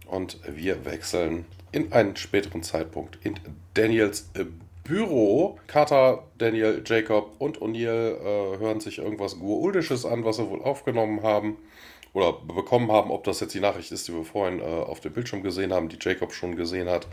Und 0.09 0.41
wir 0.49 0.85
wechseln 0.85 1.45
in 1.71 1.93
einen 1.93 2.17
späteren 2.17 2.65
Zeitpunkt 2.65 3.21
in 3.25 3.39
Daniels 3.75 4.29
äh, 4.35 4.45
Büro. 4.83 5.61
Carter, 5.69 6.25
Daniel, 6.37 6.83
Jacob 6.85 7.37
und 7.39 7.61
O'Neill 7.61 8.17
äh, 8.17 8.59
hören 8.59 8.81
sich 8.81 8.99
irgendwas 8.99 9.39
Guruldisches 9.39 10.05
an, 10.05 10.25
was 10.25 10.39
sie 10.39 10.51
wohl 10.51 10.63
aufgenommen 10.63 11.23
haben 11.23 11.59
oder 12.19 12.33
bekommen 12.33 12.91
haben, 12.91 13.11
ob 13.11 13.25
das 13.25 13.41
jetzt 13.41 13.55
die 13.55 13.61
Nachricht 13.61 13.93
ist, 13.93 14.09
die 14.09 14.15
wir 14.15 14.25
vorhin 14.25 14.61
äh, 14.61 14.65
auf 14.65 15.01
dem 15.01 15.13
Bildschirm 15.13 15.43
gesehen 15.43 15.73
haben, 15.73 15.89
die 15.89 15.99
Jacob 16.01 16.33
schon 16.33 16.57
gesehen 16.57 16.89
hat, 16.89 17.07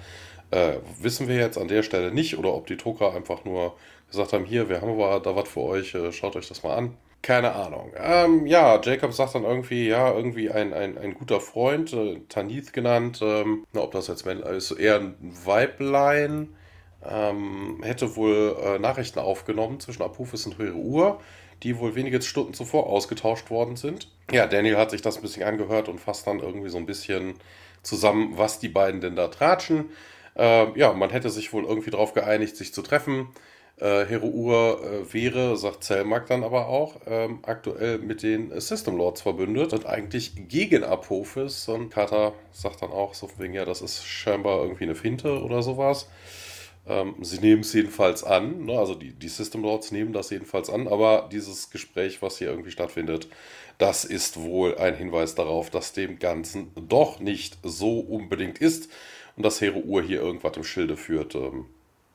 äh, 0.52 0.74
wissen 1.00 1.28
wir 1.28 1.36
jetzt 1.36 1.58
an 1.58 1.68
der 1.68 1.84
Stelle 1.84 2.12
nicht 2.12 2.38
oder 2.38 2.54
ob 2.54 2.68
die 2.68 2.78
Drucker 2.78 3.14
einfach 3.14 3.46
nur 3.46 3.76
gesagt 4.10 4.34
haben, 4.34 4.46
hier, 4.46 4.70
wir 4.70 4.82
haben 4.82 4.92
aber 4.92 5.20
da 5.20 5.36
was 5.36 5.48
für 5.48 5.62
euch, 5.62 5.94
äh, 5.96 6.12
schaut 6.12 6.36
euch 6.36 6.48
das 6.48 6.64
mal 6.64 6.76
an. 6.76 6.98
Keine 7.22 7.54
Ahnung. 7.54 7.92
Ähm, 7.98 8.46
ja, 8.46 8.80
Jacob 8.80 9.12
sagt 9.12 9.34
dann 9.34 9.46
irgendwie, 9.46 9.88
ja, 9.88 10.14
irgendwie 10.14 10.52
ein, 10.52 10.74
ein, 10.74 10.98
ein 10.98 11.16
guter 11.16 11.42
Freund, 11.42 11.92
äh, 11.94 12.20
Tanith 12.30 12.72
genannt, 12.72 13.20
ähm, 13.24 13.66
na, 13.74 13.82
ob 13.82 13.92
das 13.92 14.08
jetzt 14.08 14.28
ist, 14.28 14.72
eher 14.72 15.00
ein 15.00 15.16
Weiblein, 15.44 16.50
ähm, 17.04 17.82
hätte 17.82 18.16
wohl 18.16 18.56
äh, 18.64 18.80
Nachrichten 18.80 19.20
aufgenommen 19.20 19.80
zwischen 19.80 20.04
Apophis 20.04 20.46
und 20.46 20.60
Höhere 20.60 20.78
Uhr, 20.78 21.20
die 21.66 21.80
wohl 21.80 21.96
wenige 21.96 22.22
Stunden 22.22 22.54
zuvor 22.54 22.88
ausgetauscht 22.88 23.50
worden 23.50 23.76
sind. 23.76 24.08
Ja, 24.32 24.46
Daniel 24.46 24.78
hat 24.78 24.92
sich 24.92 25.02
das 25.02 25.18
ein 25.18 25.24
bisschen 25.24 25.44
angehört 25.44 25.90
und 25.90 26.00
fasst 26.00 26.28
dann 26.28 26.40
irgendwie 26.40 26.70
so 26.70 26.78
ein 26.78 26.86
bisschen 26.86 27.34
zusammen, 27.82 28.38
was 28.38 28.60
die 28.60 28.70
beiden 28.70 29.02
denn 29.02 29.16
da 29.16 29.28
tratschen. 29.28 29.90
Äh, 30.38 30.78
ja, 30.78 30.94
man 30.94 31.10
hätte 31.10 31.32
sich 31.32 31.52
wohl 31.54 31.66
irgendwie 31.66 31.90
darauf 31.90 32.14
geeinigt, 32.14 32.56
sich 32.56 32.72
zu 32.72 32.84
treffen. 32.84 33.30
Äh, 33.78 34.06
Hero 34.06 34.28
Ur 34.28 34.80
äh, 34.84 35.14
wäre, 35.14 35.58
sagt 35.58 35.84
Zellmark 35.84 36.28
dann 36.28 36.44
aber 36.44 36.68
auch, 36.68 36.98
ähm, 37.08 37.40
aktuell 37.42 37.98
mit 37.98 38.22
den 38.22 38.58
System 38.62 38.96
Lords 38.98 39.22
verbündet 39.22 39.74
und 39.74 39.88
eigentlich 39.88 40.48
gegen 40.48 40.84
Apophis. 40.84 41.68
Und 41.68 41.90
Carter 41.90 42.34
sagt 42.52 42.84
dann 42.84 42.92
auch 42.92 43.16
so 43.16 43.28
wegen, 43.40 43.56
ja, 43.56 43.66
das 43.66 43.82
ist 43.82 44.06
scheinbar 44.06 44.62
irgendwie 44.62 44.84
eine 44.84 44.96
Finte 44.96 45.42
oder 45.42 45.64
sowas. 45.64 46.08
Ähm, 46.88 47.16
sie 47.22 47.40
nehmen 47.40 47.62
es 47.62 47.74
jedenfalls 47.74 48.24
an, 48.24 48.66
ne? 48.66 48.78
also 48.78 48.94
die, 48.94 49.14
die 49.14 49.28
System 49.28 49.64
Lords 49.64 49.92
nehmen 49.92 50.14
das 50.14 50.30
jedenfalls 50.30 50.70
an, 50.70 50.88
aber 50.88 51.30
dieses 51.32 51.72
Gespräch, 51.72 52.22
was 52.22 52.38
hier 52.38 52.50
irgendwie 52.50 52.72
stattfindet, 52.72 53.28
das 53.78 54.06
ist 54.06 54.40
wohl 54.40 54.78
ein 54.78 54.96
Hinweis 54.96 55.36
darauf, 55.36 55.70
dass 55.70 55.94
dem 55.94 56.20
Ganzen 56.20 56.72
doch 56.76 57.20
nicht 57.20 57.58
so 57.64 58.00
unbedingt 58.00 58.60
ist 58.60 58.90
und 59.36 59.44
dass 59.44 59.62
Hero 59.62 59.80
Ur 59.80 60.04
hier 60.04 60.22
irgendwas 60.22 60.56
im 60.58 60.64
Schilde 60.64 60.96
führt. 60.96 61.36
Ähm, 61.36 61.66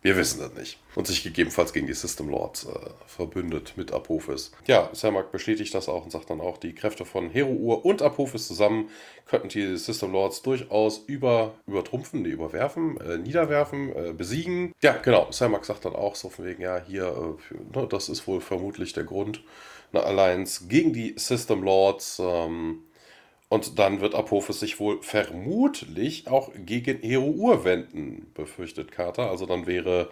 wir 0.02 0.16
wissen 0.16 0.40
das 0.40 0.54
nicht. 0.54 0.78
Und 0.94 1.06
sich 1.06 1.22
gegebenenfalls 1.22 1.72
gegen 1.72 1.86
die 1.86 1.92
System 1.92 2.30
Lords 2.30 2.64
äh, 2.64 2.90
verbündet 3.06 3.74
mit 3.76 3.92
Apophis. 3.92 4.50
Ja, 4.66 4.88
Sermak 4.92 5.30
bestätigt 5.30 5.74
das 5.74 5.88
auch 5.88 6.04
und 6.04 6.10
sagt 6.10 6.30
dann 6.30 6.40
auch, 6.40 6.56
die 6.56 6.74
Kräfte 6.74 7.04
von 7.04 7.28
Hero 7.28 7.50
Ur 7.50 7.84
und 7.84 8.00
Apophis 8.00 8.46
zusammen 8.46 8.88
könnten 9.26 9.48
die 9.48 9.76
System 9.76 10.12
Lords 10.12 10.40
durchaus 10.42 10.98
über, 11.06 11.54
übertrumpfen, 11.66 12.22
nee, 12.22 12.30
überwerfen, 12.30 12.98
äh, 13.00 13.18
niederwerfen, 13.18 13.94
äh, 13.94 14.12
besiegen. 14.12 14.72
Ja, 14.80 14.96
genau. 14.96 15.30
Sermak 15.30 15.66
sagt 15.66 15.84
dann 15.84 15.94
auch 15.94 16.14
so 16.14 16.30
von 16.30 16.46
wegen, 16.46 16.62
ja, 16.62 16.82
hier, 16.86 17.36
äh, 17.52 17.78
ne, 17.78 17.86
das 17.86 18.08
ist 18.08 18.26
wohl 18.26 18.40
vermutlich 18.40 18.94
der 18.94 19.04
Grund. 19.04 19.42
Eine 19.92 20.04
Alliance 20.04 20.66
gegen 20.68 20.92
die 20.92 21.14
System 21.18 21.62
Lords. 21.62 22.20
Ähm, 22.24 22.84
und 23.50 23.78
dann 23.78 24.00
wird 24.00 24.14
Apophis 24.14 24.60
sich 24.60 24.80
wohl 24.80 25.02
vermutlich 25.02 26.28
auch 26.28 26.50
gegen 26.64 27.00
Hero 27.02 27.26
Ur 27.26 27.64
wenden, 27.64 28.30
befürchtet 28.32 28.92
Carter. 28.92 29.28
Also 29.28 29.44
dann 29.44 29.66
wäre 29.66 30.08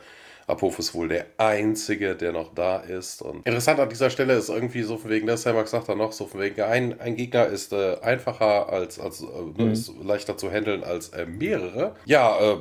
Apophis 0.49 0.93
wohl 0.95 1.09
der 1.09 1.27
Einzige, 1.37 2.17
der 2.17 2.33
noch 2.33 2.53
da 2.55 2.79
ist. 2.79 3.23
Und 3.23 3.47
interessant 3.47 3.79
an 3.81 3.89
dieser 3.89 4.11
Stelle 4.11 4.35
ist 4.35 4.49
irgendwie 4.49 4.83
so 4.83 4.97
von 4.99 5.11
wegen, 5.11 5.27
der 5.27 5.37
Samak 5.37 5.69
sagt 5.69 5.89
dann 5.89 5.99
noch 5.99 6.13
so 6.13 6.27
von 6.27 6.41
wegen, 6.41 6.61
ein, 6.63 7.01
ein 7.01 7.17
Gegner 7.17 7.47
ist 7.47 7.73
äh, 7.73 7.97
einfacher 8.03 8.69
als, 8.71 8.99
als 8.99 9.23
äh, 9.23 9.27
ne, 9.27 9.67
Mhm. 9.67 9.73
ist 9.73 9.93
leichter 10.03 10.37
zu 10.37 10.51
handeln 10.51 10.83
als 10.83 11.11
äh, 11.11 11.27
mehrere. 11.27 11.95
Ja, 12.07 12.39
äh, 12.41 12.57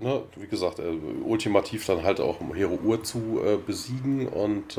ne, 0.00 0.24
wie 0.36 0.48
gesagt, 0.48 0.80
äh, 0.80 0.82
ultimativ 1.24 1.86
dann 1.86 2.02
halt 2.02 2.20
auch 2.20 2.40
um 2.40 2.52
Hero 2.54 2.78
Ur 2.84 3.02
zu 3.04 3.40
äh, 3.42 3.56
besiegen. 3.56 4.26
Und 4.28 4.76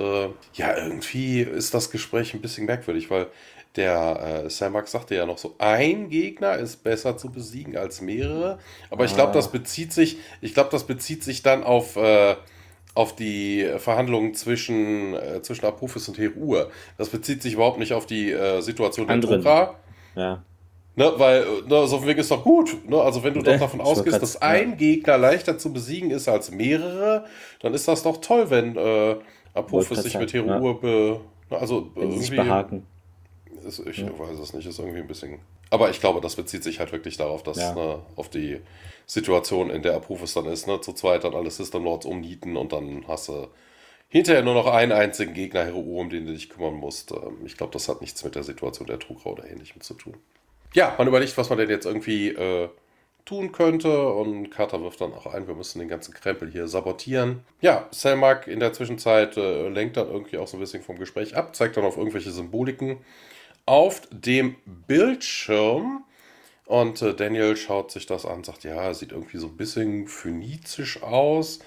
ja, 0.53 0.77
irgendwie 0.77 1.41
ist 1.41 1.73
das 1.73 1.89
Gespräch 1.91 2.33
ein 2.33 2.41
bisschen 2.41 2.65
merkwürdig, 2.65 3.09
weil 3.09 3.27
der 3.75 4.43
äh, 4.45 4.49
Samak 4.49 4.87
sagte 4.87 5.15
ja 5.15 5.25
noch 5.25 5.37
so, 5.37 5.55
ein 5.57 6.09
Gegner 6.09 6.57
ist 6.57 6.83
besser 6.83 7.17
zu 7.17 7.31
besiegen 7.31 7.75
als 7.75 8.01
mehrere. 8.01 8.59
Aber 8.91 9.05
ich 9.05 9.15
glaube, 9.15 9.31
Ah. 9.31 9.35
das 9.35 9.51
bezieht 9.51 9.91
sich, 9.93 10.17
ich 10.41 10.53
glaube, 10.53 10.69
das 10.71 10.83
bezieht 10.83 11.23
sich 11.23 11.41
dann 11.41 11.63
auf, 11.63 11.95
äh, 11.95 12.35
auf 12.93 13.15
die 13.15 13.67
Verhandlungen 13.77 14.35
zwischen, 14.35 15.15
äh, 15.15 15.41
zwischen 15.41 15.65
Apophis 15.65 16.07
und 16.07 16.17
Hero 16.19 16.37
Ur. 16.37 16.69
Das 16.97 17.09
bezieht 17.09 17.41
sich 17.41 17.53
überhaupt 17.53 17.79
nicht 17.79 17.93
auf 17.93 18.05
die 18.05 18.31
äh, 18.31 18.61
Situation 18.61 19.07
der. 19.07 19.21
Tora. 19.21 19.75
Ja. 20.15 20.43
Ne, 20.95 21.11
weil 21.17 21.43
ne, 21.67 21.87
so 21.87 21.97
ein 21.97 22.05
Weg 22.05 22.19
ist 22.19 22.29
doch 22.29 22.43
gut. 22.43 22.87
Ne? 22.87 23.01
Also 23.01 23.23
wenn 23.23 23.33
du 23.33 23.41
doch 23.41 23.57
davon 23.57 23.81
ausgehst, 23.81 24.21
dass 24.21 24.39
ein 24.43 24.71
ja. 24.71 24.75
Gegner 24.75 25.17
leichter 25.17 25.57
zu 25.57 25.73
besiegen 25.73 26.11
ist 26.11 26.29
als 26.29 26.51
mehrere, 26.51 27.25
dann 27.61 27.73
ist 27.73 27.87
das 27.87 28.03
doch 28.03 28.17
toll, 28.17 28.51
wenn 28.51 28.77
äh, 28.77 29.15
Apophis 29.55 30.03
sich 30.03 30.15
mit 30.19 30.31
Heruhe 30.33 30.67
ja. 30.67 30.73
be, 30.73 31.19
ne, 31.49 31.57
also 31.57 31.89
wenn 31.95 32.03
irgendwie 32.03 32.19
sich 32.25 32.35
behaken. 32.35 32.85
Ist, 33.63 33.79
ich 33.79 33.97
ja. 33.97 34.07
weiß 34.17 34.39
es 34.39 34.53
nicht, 34.53 34.67
ist 34.67 34.79
irgendwie 34.79 34.99
ein 34.99 35.07
bisschen. 35.07 35.39
Aber 35.69 35.89
ich 35.89 35.99
glaube, 35.99 36.21
das 36.21 36.35
bezieht 36.35 36.63
sich 36.63 36.79
halt 36.79 36.91
wirklich 36.91 37.17
darauf, 37.17 37.43
dass 37.43 37.57
ne, 37.57 37.99
auf 38.15 38.29
die 38.29 38.59
Situation, 39.05 39.69
in 39.69 39.81
der 39.81 39.95
Apophis 39.95 40.33
dann 40.33 40.45
ist, 40.45 40.67
ne, 40.67 40.81
zu 40.81 40.93
zweit 40.93 41.23
dann 41.23 41.35
alle 41.35 41.49
System 41.49 41.83
Lords 41.83 42.05
umnieten 42.05 42.57
und 42.57 42.71
dann 42.73 43.05
hast 43.07 43.29
du 43.29 43.47
hinterher 44.09 44.43
nur 44.43 44.53
noch 44.53 44.67
einen 44.67 44.91
einzigen 44.91 45.33
Gegner 45.33 45.65
Heruhe, 45.65 45.99
um 45.99 46.09
den 46.09 46.27
du 46.27 46.33
dich 46.33 46.49
kümmern 46.49 46.75
musst. 46.75 47.11
Ähm, 47.11 47.45
ich 47.45 47.57
glaube, 47.57 47.73
das 47.73 47.89
hat 47.89 48.01
nichts 48.01 48.23
mit 48.23 48.35
der 48.35 48.43
Situation 48.43 48.87
der 48.87 48.99
Trugrau 48.99 49.31
oder 49.31 49.49
ähnlichem 49.49 49.81
zu 49.81 49.95
tun 49.95 50.17
ja, 50.73 50.95
man 50.97 51.07
überlegt, 51.07 51.37
was 51.37 51.49
man 51.49 51.59
denn 51.59 51.69
jetzt 51.69 51.85
irgendwie 51.85 52.29
äh, 52.29 52.69
tun 53.25 53.51
könnte. 53.51 54.07
Und 54.09 54.49
Carter 54.49 54.81
wirft 54.81 55.01
dann 55.01 55.13
auch 55.13 55.27
ein, 55.27 55.47
wir 55.47 55.55
müssen 55.55 55.79
den 55.79 55.87
ganzen 55.87 56.13
Krempel 56.13 56.51
hier 56.51 56.67
sabotieren. 56.67 57.43
Ja, 57.61 57.87
Selmak 57.91 58.47
in 58.47 58.59
der 58.59 58.73
Zwischenzeit 58.73 59.37
äh, 59.37 59.69
lenkt 59.69 59.97
dann 59.97 60.09
irgendwie 60.09 60.37
auch 60.37 60.47
so 60.47 60.57
ein 60.57 60.59
bisschen 60.59 60.83
vom 60.83 60.97
Gespräch 60.99 61.35
ab, 61.35 61.55
zeigt 61.55 61.77
dann 61.77 61.85
auf 61.85 61.97
irgendwelche 61.97 62.31
Symboliken 62.31 62.97
auf 63.65 64.01
dem 64.11 64.55
Bildschirm. 64.65 66.03
Und 66.65 67.01
äh, 67.01 67.13
Daniel 67.13 67.55
schaut 67.57 67.91
sich 67.91 68.05
das 68.05 68.25
an, 68.25 68.43
sagt, 68.43 68.63
ja, 68.63 68.93
sieht 68.93 69.11
irgendwie 69.11 69.37
so 69.37 69.47
ein 69.47 69.57
bisschen 69.57 70.07
phönizisch 70.07 71.03
aus. 71.03 71.59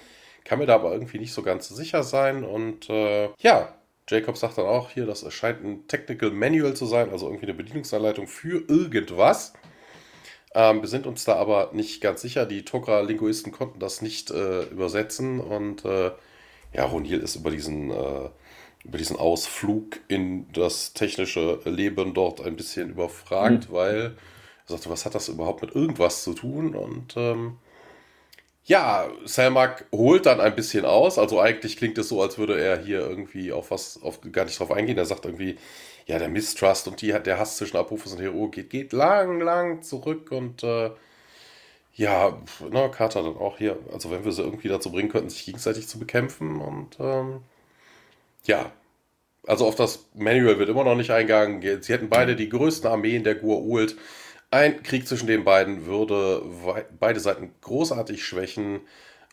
Kann 0.43 0.59
mir 0.59 0.65
da 0.65 0.75
aber 0.75 0.91
irgendwie 0.91 1.19
nicht 1.19 1.33
so 1.33 1.43
ganz 1.43 1.69
sicher 1.69 2.03
sein. 2.03 2.43
Und 2.43 2.89
äh, 2.89 3.29
ja, 3.39 3.73
Jacob 4.09 4.37
sagt 4.37 4.57
dann 4.57 4.65
auch 4.65 4.89
hier, 4.89 5.05
das 5.05 5.31
scheint 5.33 5.63
ein 5.63 5.87
Technical 5.87 6.31
Manual 6.31 6.73
zu 6.75 6.85
sein, 6.85 7.09
also 7.09 7.27
irgendwie 7.27 7.45
eine 7.45 7.53
Bedienungsanleitung 7.53 8.27
für 8.27 8.63
irgendwas. 8.67 9.53
Ähm, 10.55 10.81
wir 10.81 10.87
sind 10.87 11.05
uns 11.05 11.25
da 11.25 11.35
aber 11.35 11.71
nicht 11.73 12.01
ganz 12.01 12.21
sicher. 12.21 12.45
Die 12.45 12.63
Tokra-Linguisten 12.63 13.51
konnten 13.51 13.79
das 13.79 14.01
nicht 14.01 14.31
äh, 14.31 14.63
übersetzen 14.63 15.39
und 15.39 15.83
äh, 15.83 16.11
ja, 16.73 16.85
Ronil 16.85 17.19
ist 17.19 17.35
über 17.35 17.51
diesen, 17.51 17.91
äh, 17.91 18.29
über 18.87 18.97
diesen 18.97 19.17
Ausflug 19.17 19.99
in 20.07 20.51
das 20.53 20.93
technische 20.93 21.59
Leben 21.65 22.13
dort 22.13 22.41
ein 22.41 22.55
bisschen 22.55 22.91
überfragt, 22.91 23.69
mhm. 23.69 23.73
weil 23.73 23.95
er 23.95 24.13
sagte, 24.65 24.89
was 24.89 25.05
hat 25.05 25.15
das 25.15 25.27
überhaupt 25.29 25.61
mit 25.61 25.75
irgendwas 25.75 26.23
zu 26.23 26.33
tun? 26.33 26.73
Und 26.75 27.15
ähm, 27.17 27.57
ja, 28.65 29.09
Selmak 29.25 29.85
holt 29.93 30.25
dann 30.25 30.39
ein 30.39 30.55
bisschen 30.55 30.85
aus. 30.85 31.17
Also 31.17 31.39
eigentlich 31.39 31.77
klingt 31.77 31.97
es 31.97 32.09
so, 32.09 32.21
als 32.21 32.37
würde 32.37 32.59
er 32.59 32.77
hier 32.83 32.99
irgendwie 32.99 33.51
auf 33.51 33.71
was, 33.71 34.01
auf, 34.01 34.19
gar 34.31 34.45
nicht 34.45 34.59
drauf 34.59 34.71
eingehen. 34.71 34.97
Er 34.97 35.05
sagt 35.05 35.25
irgendwie, 35.25 35.57
ja, 36.05 36.19
der 36.19 36.29
Mistrust 36.29 36.87
und 36.87 37.01
die, 37.01 37.07
der 37.11 37.37
Hass 37.39 37.57
zwischen 37.57 37.77
Apophis 37.77 38.13
und 38.13 38.21
Hero 38.21 38.47
geht, 38.49 38.69
geht 38.69 38.93
lang, 38.93 39.41
lang 39.41 39.81
zurück 39.83 40.31
und 40.31 40.63
äh, 40.63 40.91
ja, 41.95 42.37
ne, 42.69 42.91
Carter 42.91 43.23
dann 43.23 43.37
auch 43.37 43.57
hier, 43.57 43.77
also 43.91 44.11
wenn 44.11 44.23
wir 44.23 44.31
sie 44.31 44.43
irgendwie 44.43 44.67
dazu 44.67 44.91
bringen 44.91 45.09
könnten, 45.09 45.29
sich 45.29 45.45
gegenseitig 45.45 45.87
zu 45.87 45.99
bekämpfen 45.99 46.61
und 46.61 46.97
ähm, 46.99 47.41
ja, 48.47 48.71
also 49.45 49.65
auf 49.65 49.75
das 49.75 50.05
Manual 50.13 50.59
wird 50.59 50.69
immer 50.69 50.83
noch 50.83 50.95
nicht 50.95 51.11
eingegangen. 51.11 51.61
Sie 51.81 51.93
hätten 51.93 52.09
beide 52.09 52.35
die 52.35 52.49
größten 52.49 52.89
Armeen 52.89 53.23
der 53.23 53.35
Gur-Ult. 53.35 53.95
Ein 54.49 54.81
Krieg 54.83 55.07
zwischen 55.07 55.27
den 55.27 55.43
beiden 55.43 55.85
würde 55.85 56.41
beide 56.99 57.19
Seiten 57.19 57.53
großartig 57.61 58.25
schwächen 58.25 58.81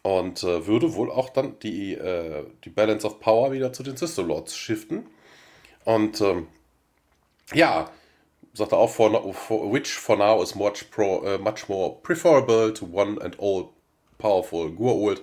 und 0.02 0.42
äh, 0.42 0.66
würde 0.66 0.94
wohl 0.94 1.10
auch 1.10 1.30
dann 1.30 1.58
die, 1.60 1.94
äh, 1.94 2.44
die 2.64 2.70
Balance 2.70 3.06
of 3.06 3.20
Power 3.20 3.52
wieder 3.52 3.72
zu 3.72 3.82
den 3.82 3.96
Sister 3.96 4.22
Lords 4.22 4.56
shiften. 4.56 5.06
Und 5.84 6.20
ähm, 6.20 6.48
ja, 7.52 7.90
er 8.56 8.72
auch, 8.72 8.90
for, 8.90 9.34
for, 9.34 9.72
which 9.72 9.92
for 9.94 10.16
now 10.16 10.42
is 10.42 10.54
much, 10.54 10.90
pro, 10.90 11.22
uh, 11.24 11.38
much 11.38 11.68
more 11.68 11.96
preferable 12.02 12.72
to 12.72 12.86
one 12.86 13.20
and 13.20 13.38
all 13.40 13.70
powerful 14.18 14.70
Gur-Ult. 14.70 15.22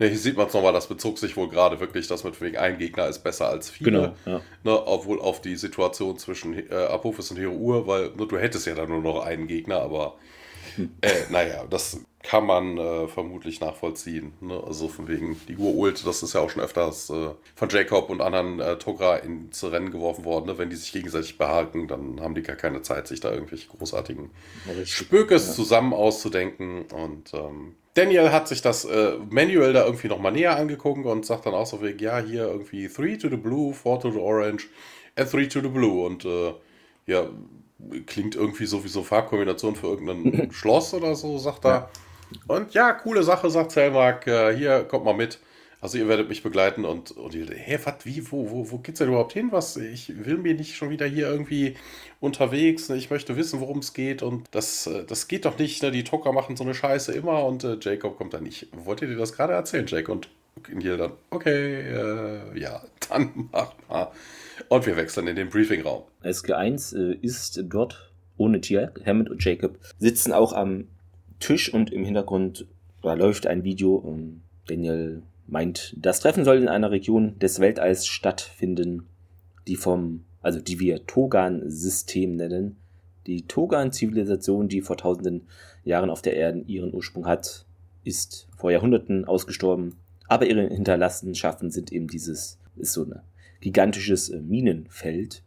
Ne, 0.00 0.08
hier 0.08 0.18
sieht 0.18 0.36
man 0.36 0.46
es 0.46 0.54
nochmal, 0.54 0.72
das 0.72 0.88
bezog 0.88 1.18
sich 1.18 1.36
wohl 1.36 1.50
gerade 1.50 1.78
wirklich, 1.78 2.08
dass 2.08 2.24
mit 2.24 2.40
wegen 2.40 2.56
ein 2.56 2.78
Gegner 2.78 3.06
ist 3.06 3.18
besser 3.18 3.48
als 3.50 3.68
viele. 3.68 3.90
Genau, 3.90 4.14
ja. 4.24 4.40
ne, 4.64 4.86
obwohl 4.86 5.20
auf 5.20 5.42
die 5.42 5.56
Situation 5.56 6.18
zwischen 6.18 6.54
äh, 6.54 6.74
Apophis 6.74 7.30
und 7.30 7.36
Hero 7.36 7.52
Ur, 7.52 7.86
weil 7.86 8.10
ne, 8.16 8.26
du 8.26 8.38
hättest 8.38 8.66
ja 8.66 8.74
dann 8.74 8.88
nur 8.88 9.02
noch 9.02 9.22
einen 9.22 9.46
Gegner, 9.46 9.82
aber 9.82 10.16
hm. 10.76 10.90
äh, 11.02 11.10
naja, 11.30 11.66
das 11.68 12.00
kann 12.22 12.46
man 12.46 12.78
äh, 12.78 13.08
vermutlich 13.08 13.60
nachvollziehen. 13.60 14.32
Ne? 14.40 14.62
Also 14.66 14.88
von 14.88 15.06
wegen 15.06 15.38
die 15.48 15.56
Ur-Ult, 15.56 16.06
das 16.06 16.22
ist 16.22 16.34
ja 16.34 16.40
auch 16.40 16.48
schon 16.48 16.62
öfters 16.62 17.10
äh, 17.10 17.30
von 17.54 17.68
Jacob 17.68 18.08
und 18.08 18.22
anderen 18.22 18.58
äh, 18.60 18.78
Togra 18.78 19.16
ins 19.16 19.62
Rennen 19.64 19.90
geworfen 19.90 20.24
worden. 20.24 20.46
Ne? 20.46 20.56
Wenn 20.56 20.70
die 20.70 20.76
sich 20.76 20.92
gegenseitig 20.92 21.36
behaken, 21.36 21.88
dann 21.88 22.20
haben 22.20 22.34
die 22.34 22.42
gar 22.42 22.56
keine 22.56 22.80
Zeit, 22.80 23.06
sich 23.06 23.20
da 23.20 23.32
irgendwelche 23.32 23.68
großartigen 23.68 24.30
Spökes 24.84 25.48
ja. 25.48 25.52
zusammen 25.54 25.92
auszudenken. 25.92 26.84
Und 26.86 27.32
ähm, 27.34 27.74
Daniel 27.94 28.30
hat 28.30 28.46
sich 28.46 28.62
das 28.62 28.84
äh, 28.84 29.14
Manual 29.30 29.72
da 29.72 29.84
irgendwie 29.84 30.08
nochmal 30.08 30.32
näher 30.32 30.56
angeguckt 30.56 31.04
und 31.04 31.26
sagt 31.26 31.46
dann 31.46 31.54
auch 31.54 31.66
so 31.66 31.82
wie, 31.82 31.96
ja, 32.02 32.18
hier 32.18 32.46
irgendwie 32.46 32.88
3 32.88 33.16
to 33.16 33.28
the 33.28 33.36
blue, 33.36 33.72
4 33.72 34.00
to 34.00 34.10
the 34.12 34.18
orange 34.18 34.68
and 35.16 35.32
3 35.32 35.46
to 35.46 35.60
the 35.60 35.68
blue. 35.68 36.04
Und 36.06 36.24
äh, 36.24 36.54
ja, 37.06 37.26
klingt 38.06 38.36
irgendwie 38.36 38.66
sowieso 38.66 39.02
Farbkombination 39.02 39.74
für 39.74 39.88
irgendein 39.88 40.52
Schloss 40.52 40.94
oder 40.94 41.14
so, 41.16 41.38
sagt 41.38 41.64
er. 41.64 41.90
Und 42.46 42.74
ja, 42.74 42.92
coole 42.92 43.24
Sache, 43.24 43.50
sagt 43.50 43.72
Selmark, 43.72 44.26
äh, 44.26 44.56
hier, 44.56 44.84
kommt 44.84 45.04
mal 45.04 45.14
mit. 45.14 45.40
Also 45.80 45.96
ihr 45.96 46.08
werdet 46.08 46.28
mich 46.28 46.42
begleiten 46.42 46.84
und, 46.84 47.12
und 47.12 47.34
ihr, 47.34 47.46
hä, 47.46 47.78
was, 47.84 48.04
wie, 48.04 48.30
wo, 48.30 48.50
wo, 48.50 48.70
wo 48.70 48.78
geht's 48.78 48.98
denn 48.98 49.08
überhaupt 49.08 49.32
hin? 49.32 49.48
Was, 49.50 49.76
ich 49.76 50.24
will 50.24 50.36
mir 50.36 50.54
nicht 50.54 50.76
schon 50.76 50.90
wieder 50.90 51.06
hier 51.06 51.28
irgendwie 51.28 51.74
unterwegs, 52.20 52.88
ne? 52.90 52.96
ich 52.96 53.10
möchte 53.10 53.36
wissen, 53.36 53.60
worum 53.60 53.78
es 53.78 53.94
geht 53.94 54.22
und 54.22 54.46
das, 54.50 54.86
äh, 54.86 55.04
das 55.04 55.26
geht 55.26 55.46
doch 55.46 55.58
nicht, 55.58 55.82
ne? 55.82 55.90
die 55.90 56.04
Tocker 56.04 56.32
machen 56.32 56.56
so 56.56 56.64
eine 56.64 56.74
Scheiße 56.74 57.12
immer 57.12 57.44
und 57.44 57.64
äh, 57.64 57.78
Jacob 57.80 58.18
kommt 58.18 58.34
dann 58.34 58.42
nicht. 58.42 58.68
Wollt 58.72 59.00
ihr 59.00 59.08
dir 59.08 59.16
das 59.16 59.32
gerade 59.32 59.54
erzählen, 59.54 59.86
Jake? 59.86 60.12
Und 60.12 60.28
Neil 60.68 60.98
dann, 60.98 61.12
okay, 61.30 61.80
äh, 61.80 62.58
ja, 62.58 62.82
dann 63.08 63.48
mach 63.50 63.72
mal. 63.88 64.12
Und 64.68 64.86
wir 64.86 64.96
wechseln 64.96 65.26
in 65.26 65.36
den 65.36 65.48
Briefingraum. 65.48 66.02
SG1 66.22 66.96
äh, 66.96 67.14
ist 67.22 67.62
dort 67.64 68.12
ohne 68.36 68.60
Jack, 68.62 69.00
Hammond 69.06 69.30
und 69.30 69.44
Jacob 69.44 69.78
sitzen 69.98 70.32
auch 70.32 70.52
am 70.52 70.88
Tisch 71.40 71.72
und 71.72 71.92
im 71.92 72.04
Hintergrund 72.04 72.66
da 73.02 73.14
läuft 73.14 73.46
ein 73.46 73.64
Video. 73.64 73.94
Und 73.94 74.42
Daniel 74.66 75.22
meint, 75.50 75.94
das 75.98 76.20
Treffen 76.20 76.44
soll 76.44 76.58
in 76.58 76.68
einer 76.68 76.90
Region 76.90 77.38
des 77.38 77.60
Weltalls 77.60 78.06
stattfinden, 78.06 79.06
die 79.66 79.76
vom, 79.76 80.24
also 80.42 80.60
die 80.60 80.78
wir 80.78 81.06
Togan-System 81.06 82.36
nennen. 82.36 82.76
Die 83.26 83.42
Togan-Zivilisation, 83.42 84.68
die 84.68 84.80
vor 84.80 84.96
tausenden 84.96 85.42
Jahren 85.84 86.10
auf 86.10 86.22
der 86.22 86.36
Erde 86.36 86.64
ihren 86.66 86.94
Ursprung 86.94 87.26
hat, 87.26 87.66
ist 88.04 88.48
vor 88.56 88.70
Jahrhunderten 88.70 89.24
ausgestorben. 89.24 89.96
Aber 90.28 90.46
ihre 90.46 90.68
Hinterlassenschaften 90.68 91.70
sind 91.70 91.92
eben 91.92 92.06
dieses, 92.06 92.58
ist 92.76 92.92
so 92.92 93.04
ein 93.04 93.20
gigantisches 93.60 94.30
äh, 94.30 94.40
Minenfeld, 94.40 95.42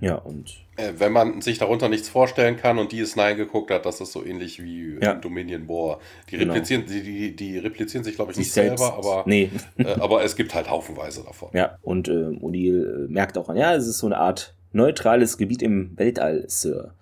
ja, 0.00 0.14
und. 0.14 0.56
Äh, 0.76 0.94
wenn 0.98 1.12
man 1.12 1.42
sich 1.42 1.58
darunter 1.58 1.88
nichts 1.88 2.08
vorstellen 2.08 2.56
kann 2.56 2.78
und 2.78 2.92
die 2.92 3.00
es 3.00 3.16
Nein 3.16 3.36
geguckt 3.36 3.70
hat, 3.70 3.84
das 3.86 4.00
ist 4.00 4.12
so 4.12 4.24
ähnlich 4.24 4.62
wie 4.62 4.98
ja. 5.00 5.14
Dominion 5.14 5.68
War. 5.68 6.00
Die 6.30 6.38
genau. 6.38 6.52
replizieren, 6.52 6.86
die, 6.86 7.02
die, 7.02 7.36
die 7.36 7.58
replizieren 7.58 8.02
sich, 8.02 8.16
glaube 8.16 8.32
ich, 8.32 8.38
nicht 8.38 8.52
selbst. 8.52 8.78
selber, 8.78 8.96
aber, 8.96 9.24
nee. 9.26 9.50
äh, 9.78 9.84
aber 10.00 10.24
es 10.24 10.36
gibt 10.36 10.54
halt 10.54 10.70
haufenweise 10.70 11.22
davon. 11.22 11.50
Ja, 11.52 11.78
und 11.82 12.08
äh, 12.08 12.12
O'Neill 12.12 13.06
äh, 13.06 13.08
merkt 13.08 13.36
auch 13.36 13.48
an, 13.48 13.56
ja, 13.56 13.74
es 13.74 13.86
ist 13.86 13.98
so 13.98 14.06
eine 14.06 14.18
Art 14.18 14.54
neutrales 14.72 15.36
Gebiet 15.36 15.62
im 15.62 15.96
Weltall, 15.96 16.44
Sir. 16.48 16.94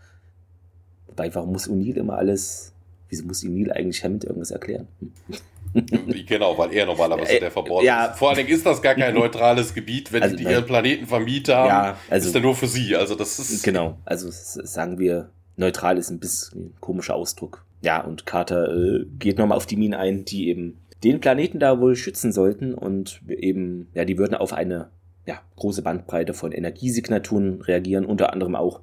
Wobei, 1.06 1.34
warum 1.34 1.52
muss 1.52 1.68
O'Neill 1.68 1.96
immer 1.96 2.16
alles. 2.16 2.72
Wieso 3.08 3.24
muss 3.24 3.42
O'Neill 3.42 3.70
eigentlich 3.70 4.02
Hammond 4.04 4.24
irgendwas 4.24 4.50
erklären? 4.50 4.88
Genau, 6.26 6.56
weil 6.58 6.72
er 6.72 6.86
normalerweise 6.86 7.36
äh, 7.36 7.40
der 7.40 7.50
Verborgene 7.50 7.86
ja. 7.86 8.06
ist. 8.06 8.18
Vor 8.18 8.28
allen 8.28 8.38
Dingen 8.38 8.50
ist 8.50 8.66
das 8.66 8.82
gar 8.82 8.94
kein 8.94 9.14
neutrales 9.14 9.72
Gebiet, 9.72 10.12
wenn 10.12 10.22
also, 10.22 10.36
die 10.36 10.44
ihren 10.44 10.66
Planeten 10.66 11.06
vermietet 11.06 11.54
haben. 11.54 11.68
Ja, 11.68 11.96
also, 12.10 12.28
ist 12.28 12.34
ja 12.34 12.40
nur 12.40 12.54
für 12.54 12.66
sie. 12.66 12.96
Also 12.96 13.14
das 13.14 13.38
ist. 13.38 13.62
Genau, 13.62 13.98
also 14.04 14.28
sagen 14.30 14.98
wir, 14.98 15.30
neutral 15.56 15.98
ist 15.98 16.10
ein 16.10 16.18
bisschen 16.18 16.66
ein 16.66 16.74
komischer 16.80 17.14
Ausdruck. 17.14 17.64
Ja, 17.80 18.02
und 18.02 18.26
Carter 18.26 18.74
äh, 18.74 19.04
geht 19.18 19.38
nochmal 19.38 19.56
auf 19.56 19.66
die 19.66 19.76
Minen 19.76 19.94
ein, 19.94 20.24
die 20.24 20.48
eben 20.48 20.78
den 21.04 21.20
Planeten 21.20 21.60
da 21.60 21.80
wohl 21.80 21.94
schützen 21.96 22.32
sollten 22.32 22.74
und 22.74 23.22
eben, 23.28 23.88
ja, 23.94 24.04
die 24.04 24.18
würden 24.18 24.34
auf 24.34 24.52
eine 24.52 24.90
ja, 25.26 25.40
große 25.56 25.82
Bandbreite 25.82 26.34
von 26.34 26.52
Energiesignaturen 26.52 27.60
reagieren, 27.60 28.04
unter 28.04 28.32
anderem 28.32 28.56
auch 28.56 28.80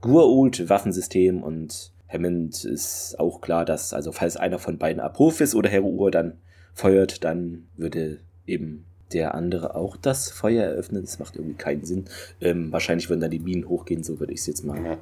Gur-Ult, 0.00 0.68
Waffensystem 0.68 1.42
und 1.42 1.93
Hammond 2.08 2.64
ist 2.64 3.18
auch 3.18 3.40
klar, 3.40 3.64
dass, 3.64 3.92
also 3.92 4.12
falls 4.12 4.36
einer 4.36 4.58
von 4.58 4.78
beiden 4.78 5.00
Apophis 5.00 5.54
oder 5.54 5.68
Heruur 5.68 6.10
dann 6.10 6.38
feuert, 6.74 7.24
dann 7.24 7.66
würde 7.76 8.20
eben 8.46 8.84
der 9.12 9.34
andere 9.34 9.74
auch 9.76 9.96
das 9.96 10.30
Feuer 10.30 10.64
eröffnen. 10.64 11.02
Das 11.02 11.18
macht 11.18 11.36
irgendwie 11.36 11.56
keinen 11.56 11.84
Sinn. 11.84 12.06
Ähm, 12.40 12.72
wahrscheinlich 12.72 13.08
würden 13.08 13.20
dann 13.20 13.30
die 13.30 13.38
Minen 13.38 13.68
hochgehen, 13.68 14.02
so 14.02 14.20
würde 14.20 14.32
ich 14.32 14.40
es 14.40 14.46
jetzt 14.46 14.64
mal. 14.64 14.82
Ja. 14.84 14.98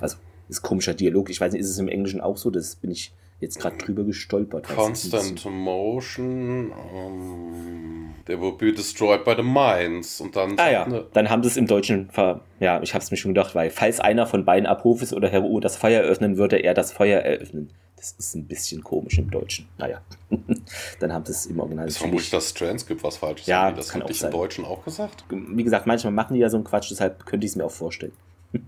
Also, 0.00 0.16
ist 0.48 0.62
komischer 0.62 0.94
Dialog. 0.94 1.28
Ich 1.30 1.40
weiß 1.40 1.52
nicht, 1.52 1.60
ist 1.60 1.70
es 1.70 1.78
im 1.78 1.88
Englischen 1.88 2.20
auch 2.20 2.36
so? 2.36 2.50
Das 2.50 2.76
bin 2.76 2.90
ich 2.90 3.12
jetzt 3.40 3.60
gerade 3.60 3.76
drüber 3.76 4.04
gestolpert. 4.04 4.64
Constant 4.64 5.44
Motion, 5.44 6.72
um, 6.72 8.07
they 8.28 8.40
will 8.40 8.52
be 8.52 8.72
destroyed 8.72 9.24
by 9.24 9.34
the 9.34 9.42
mines. 9.42 10.20
Und 10.20 10.36
dann. 10.36 10.56
Ah 10.58 10.70
ja, 10.70 10.84
eine... 10.84 11.06
dann 11.12 11.28
haben 11.28 11.42
sie 11.42 11.48
es 11.48 11.56
im 11.56 11.66
Deutschen 11.66 12.10
ver. 12.10 12.42
Ja, 12.60 12.80
ich 12.82 12.94
habe 12.94 13.02
es 13.02 13.10
mir 13.10 13.16
schon 13.16 13.34
gedacht, 13.34 13.54
weil 13.54 13.70
falls 13.70 13.98
einer 13.98 14.26
von 14.26 14.44
beiden 14.44 14.66
Apophis 14.66 15.12
oder 15.12 15.28
Hero 15.28 15.58
das 15.58 15.76
Feuer 15.76 16.02
eröffnen 16.02 16.36
würde, 16.36 16.58
er 16.58 16.74
das 16.74 16.92
Feuer 16.92 17.20
eröffnen. 17.20 17.70
Das 17.96 18.12
ist 18.12 18.36
ein 18.36 18.46
bisschen 18.46 18.84
komisch 18.84 19.18
im 19.18 19.28
Deutschen. 19.28 19.66
Naja, 19.76 20.00
dann 21.00 21.12
haben 21.12 21.24
sie 21.24 21.32
es 21.32 21.46
im 21.46 21.58
Original. 21.58 21.88
Ist 21.88 21.98
vermutlich 21.98 22.30
das 22.30 22.54
Transcript 22.54 23.02
was 23.02 23.16
falsch 23.16 23.40
ist. 23.40 23.48
Ja, 23.48 23.72
das, 23.72 23.88
kann 23.88 24.02
auch 24.02 24.12
sein. 24.12 24.30
im 24.30 24.38
Deutschen 24.38 24.64
auch 24.64 24.84
gesagt. 24.84 25.24
Wie 25.30 25.64
gesagt, 25.64 25.86
manchmal 25.86 26.12
machen 26.12 26.34
die 26.34 26.40
ja 26.40 26.48
so 26.48 26.58
einen 26.58 26.64
Quatsch, 26.64 26.90
deshalb 26.92 27.26
könnte 27.26 27.44
ich 27.44 27.52
es 27.52 27.56
mir 27.56 27.64
auch 27.64 27.72
vorstellen. 27.72 28.12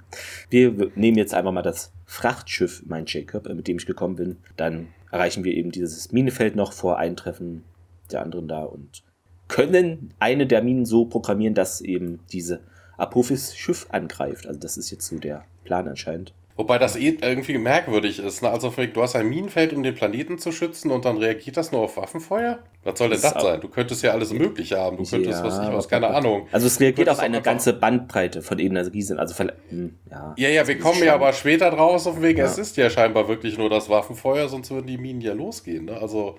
Wir 0.51 0.91
nehmen 0.97 1.17
jetzt 1.17 1.33
einfach 1.33 1.53
mal 1.53 1.63
das 1.63 1.93
Frachtschiff, 2.07 2.83
mein 2.87 3.05
Jacob, 3.07 3.47
äh, 3.47 3.55
mit 3.55 3.69
dem 3.69 3.77
ich 3.77 3.87
gekommen 3.87 4.17
bin. 4.17 4.39
Dann 4.57 4.89
erreichen 5.13 5.45
wir 5.45 5.55
eben 5.55 5.71
dieses 5.71 6.13
Minenfeld 6.13 6.57
noch 6.57 6.73
vor 6.73 6.99
Eintreffen 6.99 7.65
der 8.11 8.23
anderen 8.23 8.49
da 8.49 8.63
und 8.63 9.03
können 9.51 10.15
eine 10.21 10.47
der 10.47 10.63
Minen 10.63 10.87
so 10.87 11.05
programmieren, 11.05 11.55
dass 11.55 11.81
eben 11.81 12.21
diese 12.33 12.61
Apophis 12.97 13.57
Schiff 13.57 13.87
angreift. 13.91 14.47
Also 14.47 14.61
das 14.61 14.77
ist 14.77 14.91
jetzt 14.91 15.07
so 15.07 15.19
der 15.19 15.45
Plan 15.65 15.89
anscheinend. 15.89 16.33
Wobei 16.57 16.79
das 16.79 16.95
eh 16.95 17.17
irgendwie 17.23 17.57
merkwürdig 17.57 18.19
ist. 18.19 18.43
Ne? 18.43 18.51
Also 18.51 18.71
du 18.71 19.03
hast 19.03 19.17
ein 19.17 19.29
Minenfeld, 19.29 19.73
um 19.73 19.83
den 19.83 19.95
Planeten 19.95 20.39
zu 20.39 20.53
schützen 20.53 20.91
und 20.91 21.07
dann 21.07 21.17
reagiert 21.17 21.57
das 21.57 21.73
nur 21.73 21.81
auf 21.81 21.97
Waffenfeuer? 21.97 22.59
Was 22.85 22.99
soll 22.99 23.09
denn 23.09 23.21
das, 23.21 23.33
das 23.33 23.43
sein? 23.43 23.61
Du 23.61 23.69
könntest 23.69 24.03
ja 24.03 24.13
alles 24.13 24.33
Mögliche 24.33 24.79
haben. 24.79 24.99
Du 24.99 25.05
könntest, 25.05 25.41
ja, 25.41 25.45
was 25.45 25.59
ich 25.59 25.73
was, 25.73 25.89
keine 25.89 26.09
Ahnung. 26.09 26.47
Also 26.53 26.67
es 26.67 26.79
reagiert 26.79 27.09
auf 27.09 27.19
eine 27.19 27.41
ganze 27.41 27.73
Bandbreite 27.73 28.43
von 28.43 28.59
Energiesinn. 28.59 29.19
Also 29.19 29.35
hm, 29.71 29.97
ja. 30.11 30.35
Ja, 30.37 30.49
ja, 30.51 30.69
wir 30.69 30.79
kommen 30.79 31.03
ja 31.03 31.15
aber 31.15 31.33
später 31.33 31.71
draus 31.71 32.07
auf 32.07 32.15
den 32.15 32.23
Weg. 32.23 32.39
Ja. 32.39 32.45
Es 32.45 32.59
ist 32.59 32.77
ja 32.77 32.91
scheinbar 32.91 33.27
wirklich 33.27 33.57
nur 33.57 33.71
das 33.71 33.89
Waffenfeuer, 33.89 34.49
sonst 34.49 34.71
würden 34.71 34.87
die 34.87 34.99
Minen 34.99 35.23
ja 35.23 35.33
losgehen. 35.33 35.87
Ne? 35.87 35.97
Also 35.99 36.37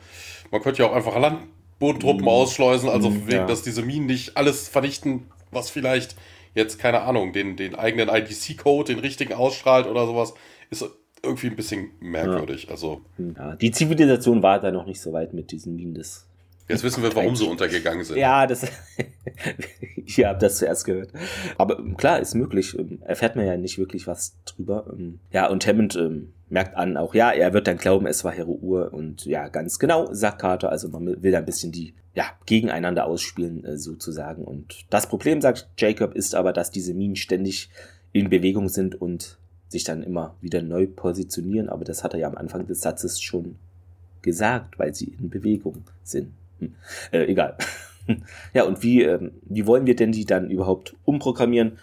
man 0.52 0.62
könnte 0.62 0.84
ja 0.84 0.90
auch 0.90 0.96
einfach 0.96 1.16
Landbodentruppen 1.16 1.61
mhm. 1.82 2.28
ausschleusen, 2.28 2.90
also 2.90 3.10
mhm, 3.10 3.28
wegen, 3.28 3.38
ja. 3.38 3.46
dass 3.46 3.64
diese 3.64 3.82
Minen 3.82 4.06
nicht 4.06 4.38
alles 4.38 4.68
vernichten, 4.68 5.24
was 5.52 5.70
vielleicht 5.70 6.16
jetzt, 6.56 6.80
keine 6.80 7.02
Ahnung, 7.02 7.34
den, 7.34 7.56
den 7.56 7.76
eigenen 7.76 8.10
IDC-Code, 8.10 8.94
den 8.94 9.00
richtigen 9.00 9.34
ausstrahlt 9.34 9.88
oder 9.88 10.06
sowas, 10.06 10.34
ist 10.70 10.86
irgendwie 11.24 11.48
ein 11.48 11.56
bisschen 11.56 11.92
merkwürdig. 12.00 12.66
Ja. 12.66 12.72
Also, 12.72 13.02
ja, 13.18 13.56
die 13.56 13.72
Zivilisation 13.72 14.42
war 14.42 14.60
da 14.60 14.72
noch 14.72 14.86
nicht 14.86 15.02
so 15.02 15.14
weit 15.14 15.34
mit 15.34 15.52
diesen 15.52 15.76
Minen 15.76 15.94
des 15.94 16.28
Jetzt 16.68 16.84
wissen 16.84 17.04
wir, 17.04 17.14
warum 17.16 17.36
sie 17.36 17.46
untergegangen 17.46 18.04
sind. 18.04 18.18
Ja, 18.18 18.48
das. 18.48 18.66
ich 20.06 20.24
habe 20.24 20.40
das 20.40 20.58
zuerst 20.58 20.86
gehört. 20.86 21.12
Aber 21.58 21.84
klar, 21.96 22.20
ist 22.20 22.36
möglich. 22.36 22.78
Erfährt 23.02 23.36
man 23.36 23.46
ja 23.46 23.58
nicht 23.58 23.78
wirklich 23.78 24.08
was 24.08 24.38
drüber. 24.46 24.94
Ja, 25.32 25.50
und 25.50 25.66
Hammond 25.68 25.96
ähm, 25.96 26.34
merkt 26.50 26.76
an 26.76 26.98
auch, 26.98 27.14
ja, 27.14 27.32
er 27.32 27.54
wird 27.54 27.68
dann 27.68 27.78
glauben, 27.78 28.06
es 28.06 28.24
war 28.24 28.32
Hero 28.32 28.58
Uhr. 28.62 28.94
Und 28.94 29.26
ja, 29.26 29.48
ganz 29.48 29.80
genau, 29.80 30.14
sagt 30.14 30.40
Carter. 30.40 30.72
Also 30.72 30.90
man 30.90 31.22
will 31.22 31.32
da 31.32 31.40
ein 31.40 31.46
bisschen 31.46 31.72
die 31.72 31.94
ja, 32.14 32.26
gegeneinander 32.46 33.06
ausspielen, 33.06 33.64
äh, 33.64 33.78
sozusagen. 33.78 34.44
Und 34.44 34.86
das 34.90 35.08
Problem, 35.08 35.42
sagt 35.42 35.70
Jacob, 35.78 36.14
ist 36.14 36.36
aber, 36.36 36.54
dass 36.54 36.72
diese 36.72 36.94
Minen 36.94 37.16
ständig 37.16 37.70
in 38.12 38.30
Bewegung 38.30 38.70
sind 38.70 39.00
und 39.00 39.38
sich 39.70 39.86
dann 39.86 40.04
immer 40.04 40.36
wieder 40.42 40.62
neu 40.62 40.88
positionieren. 40.88 41.70
Aber 41.70 41.86
das 41.86 42.04
hat 42.04 42.14
er 42.14 42.20
ja 42.20 42.28
am 42.28 42.36
Anfang 42.36 42.68
des 42.68 42.82
Satzes 42.82 43.22
schon 43.22 43.56
gesagt, 44.22 44.78
weil 44.78 44.94
sie 44.94 45.16
in 45.20 45.30
Bewegung 45.30 45.86
sind. 46.04 46.34
Hm. 46.62 46.76
Äh, 47.12 47.26
egal. 47.26 47.58
ja, 48.54 48.64
und 48.64 48.84
wie, 48.84 49.04
äh, 49.04 49.32
wie 49.44 49.68
wollen 49.68 49.86
wir 49.86 49.96
denn 49.96 50.12
die 50.12 50.26
dann 50.26 50.50
überhaupt 50.50 50.96
umprogrammieren? 51.04 51.78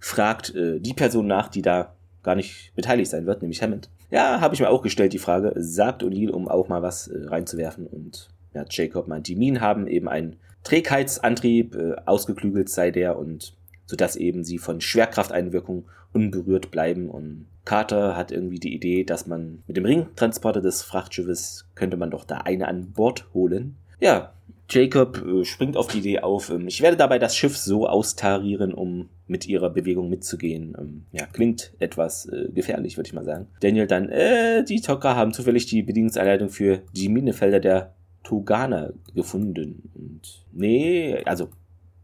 Fragt 0.00 0.54
äh, 0.54 0.80
die 0.80 0.94
Person 0.94 1.26
nach, 1.26 1.48
die 1.48 1.62
da 1.62 1.94
gar 2.22 2.34
nicht 2.34 2.72
beteiligt 2.74 3.10
sein 3.10 3.26
wird, 3.26 3.42
nämlich 3.42 3.62
Hammond. 3.62 3.88
Ja, 4.10 4.40
habe 4.40 4.54
ich 4.54 4.60
mir 4.60 4.68
auch 4.68 4.82
gestellt, 4.82 5.12
die 5.12 5.18
Frage. 5.18 5.52
Sagt 5.56 6.02
O'Neill, 6.02 6.30
um 6.30 6.48
auch 6.48 6.68
mal 6.68 6.82
was 6.82 7.08
äh, 7.08 7.24
reinzuwerfen. 7.26 7.86
Und 7.86 8.28
ja, 8.54 8.64
Jacob 8.68 9.08
meint, 9.08 9.28
die 9.28 9.36
Minen 9.36 9.60
haben 9.60 9.86
eben 9.86 10.08
einen 10.08 10.36
Trägheitsantrieb, 10.64 11.74
äh, 11.74 11.94
ausgeklügelt 12.06 12.68
sei 12.68 12.90
der 12.90 13.18
und 13.18 13.54
sodass 13.86 14.16
eben 14.16 14.44
sie 14.44 14.58
von 14.58 14.80
Schwerkrafteinwirkung 14.80 15.86
unberührt 16.12 16.70
bleiben. 16.70 17.08
Und 17.10 17.46
Carter 17.64 18.16
hat 18.16 18.32
irgendwie 18.32 18.58
die 18.58 18.74
Idee, 18.74 19.04
dass 19.04 19.26
man 19.26 19.62
mit 19.66 19.76
dem 19.76 19.84
Ringtransporter 19.84 20.60
des 20.60 20.82
Frachtschiffes 20.82 21.66
könnte 21.74 21.96
man 21.96 22.10
doch 22.10 22.24
da 22.24 22.38
eine 22.38 22.68
an 22.68 22.92
Bord 22.92 23.26
holen. 23.34 23.76
Ja, 24.02 24.32
Jacob 24.68 25.24
äh, 25.24 25.44
springt 25.44 25.76
auf 25.76 25.86
die 25.86 25.98
Idee 25.98 26.18
auf. 26.18 26.50
Ähm, 26.50 26.66
ich 26.66 26.82
werde 26.82 26.96
dabei 26.96 27.20
das 27.20 27.36
Schiff 27.36 27.56
so 27.56 27.86
austarieren, 27.86 28.74
um 28.74 29.10
mit 29.28 29.46
ihrer 29.46 29.70
Bewegung 29.70 30.08
mitzugehen. 30.08 30.74
Ähm, 30.76 31.04
ja, 31.12 31.24
klingt 31.26 31.72
etwas 31.78 32.26
äh, 32.26 32.48
gefährlich, 32.52 32.96
würde 32.96 33.06
ich 33.06 33.12
mal 33.12 33.24
sagen. 33.24 33.46
Daniel 33.60 33.86
dann, 33.86 34.08
äh, 34.08 34.64
die 34.64 34.80
Tocker 34.80 35.14
haben 35.14 35.32
zufällig 35.32 35.66
die 35.66 35.84
Bedienungsanleitung 35.84 36.48
für 36.48 36.82
die 36.92 37.08
Minefelder 37.08 37.60
der 37.60 37.94
Togana 38.24 38.92
gefunden. 39.14 39.88
Und 39.94 40.46
nee, 40.50 41.22
also 41.24 41.50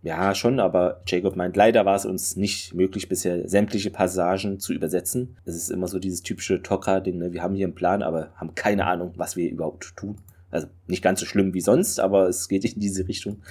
ja, 0.02 0.36
schon, 0.36 0.60
aber 0.60 1.02
Jacob 1.04 1.34
meint, 1.34 1.56
leider 1.56 1.84
war 1.84 1.96
es 1.96 2.06
uns 2.06 2.36
nicht 2.36 2.74
möglich, 2.74 3.08
bisher 3.08 3.48
sämtliche 3.48 3.90
Passagen 3.90 4.60
zu 4.60 4.72
übersetzen. 4.72 5.36
Es 5.44 5.56
ist 5.56 5.70
immer 5.70 5.88
so 5.88 5.98
dieses 5.98 6.22
typische 6.22 6.62
Tocker-Ding, 6.62 7.18
ne? 7.18 7.32
wir 7.32 7.42
haben 7.42 7.56
hier 7.56 7.66
einen 7.66 7.74
Plan, 7.74 8.04
aber 8.04 8.30
haben 8.36 8.54
keine 8.54 8.86
Ahnung, 8.86 9.14
was 9.16 9.36
wir 9.36 9.50
überhaupt 9.50 9.96
tun. 9.96 10.16
Also 10.50 10.68
nicht 10.86 11.02
ganz 11.02 11.20
so 11.20 11.26
schlimm 11.26 11.52
wie 11.54 11.60
sonst, 11.60 12.00
aber 12.00 12.28
es 12.28 12.48
geht 12.48 12.64
in 12.64 12.80
diese 12.80 13.06
Richtung. 13.06 13.42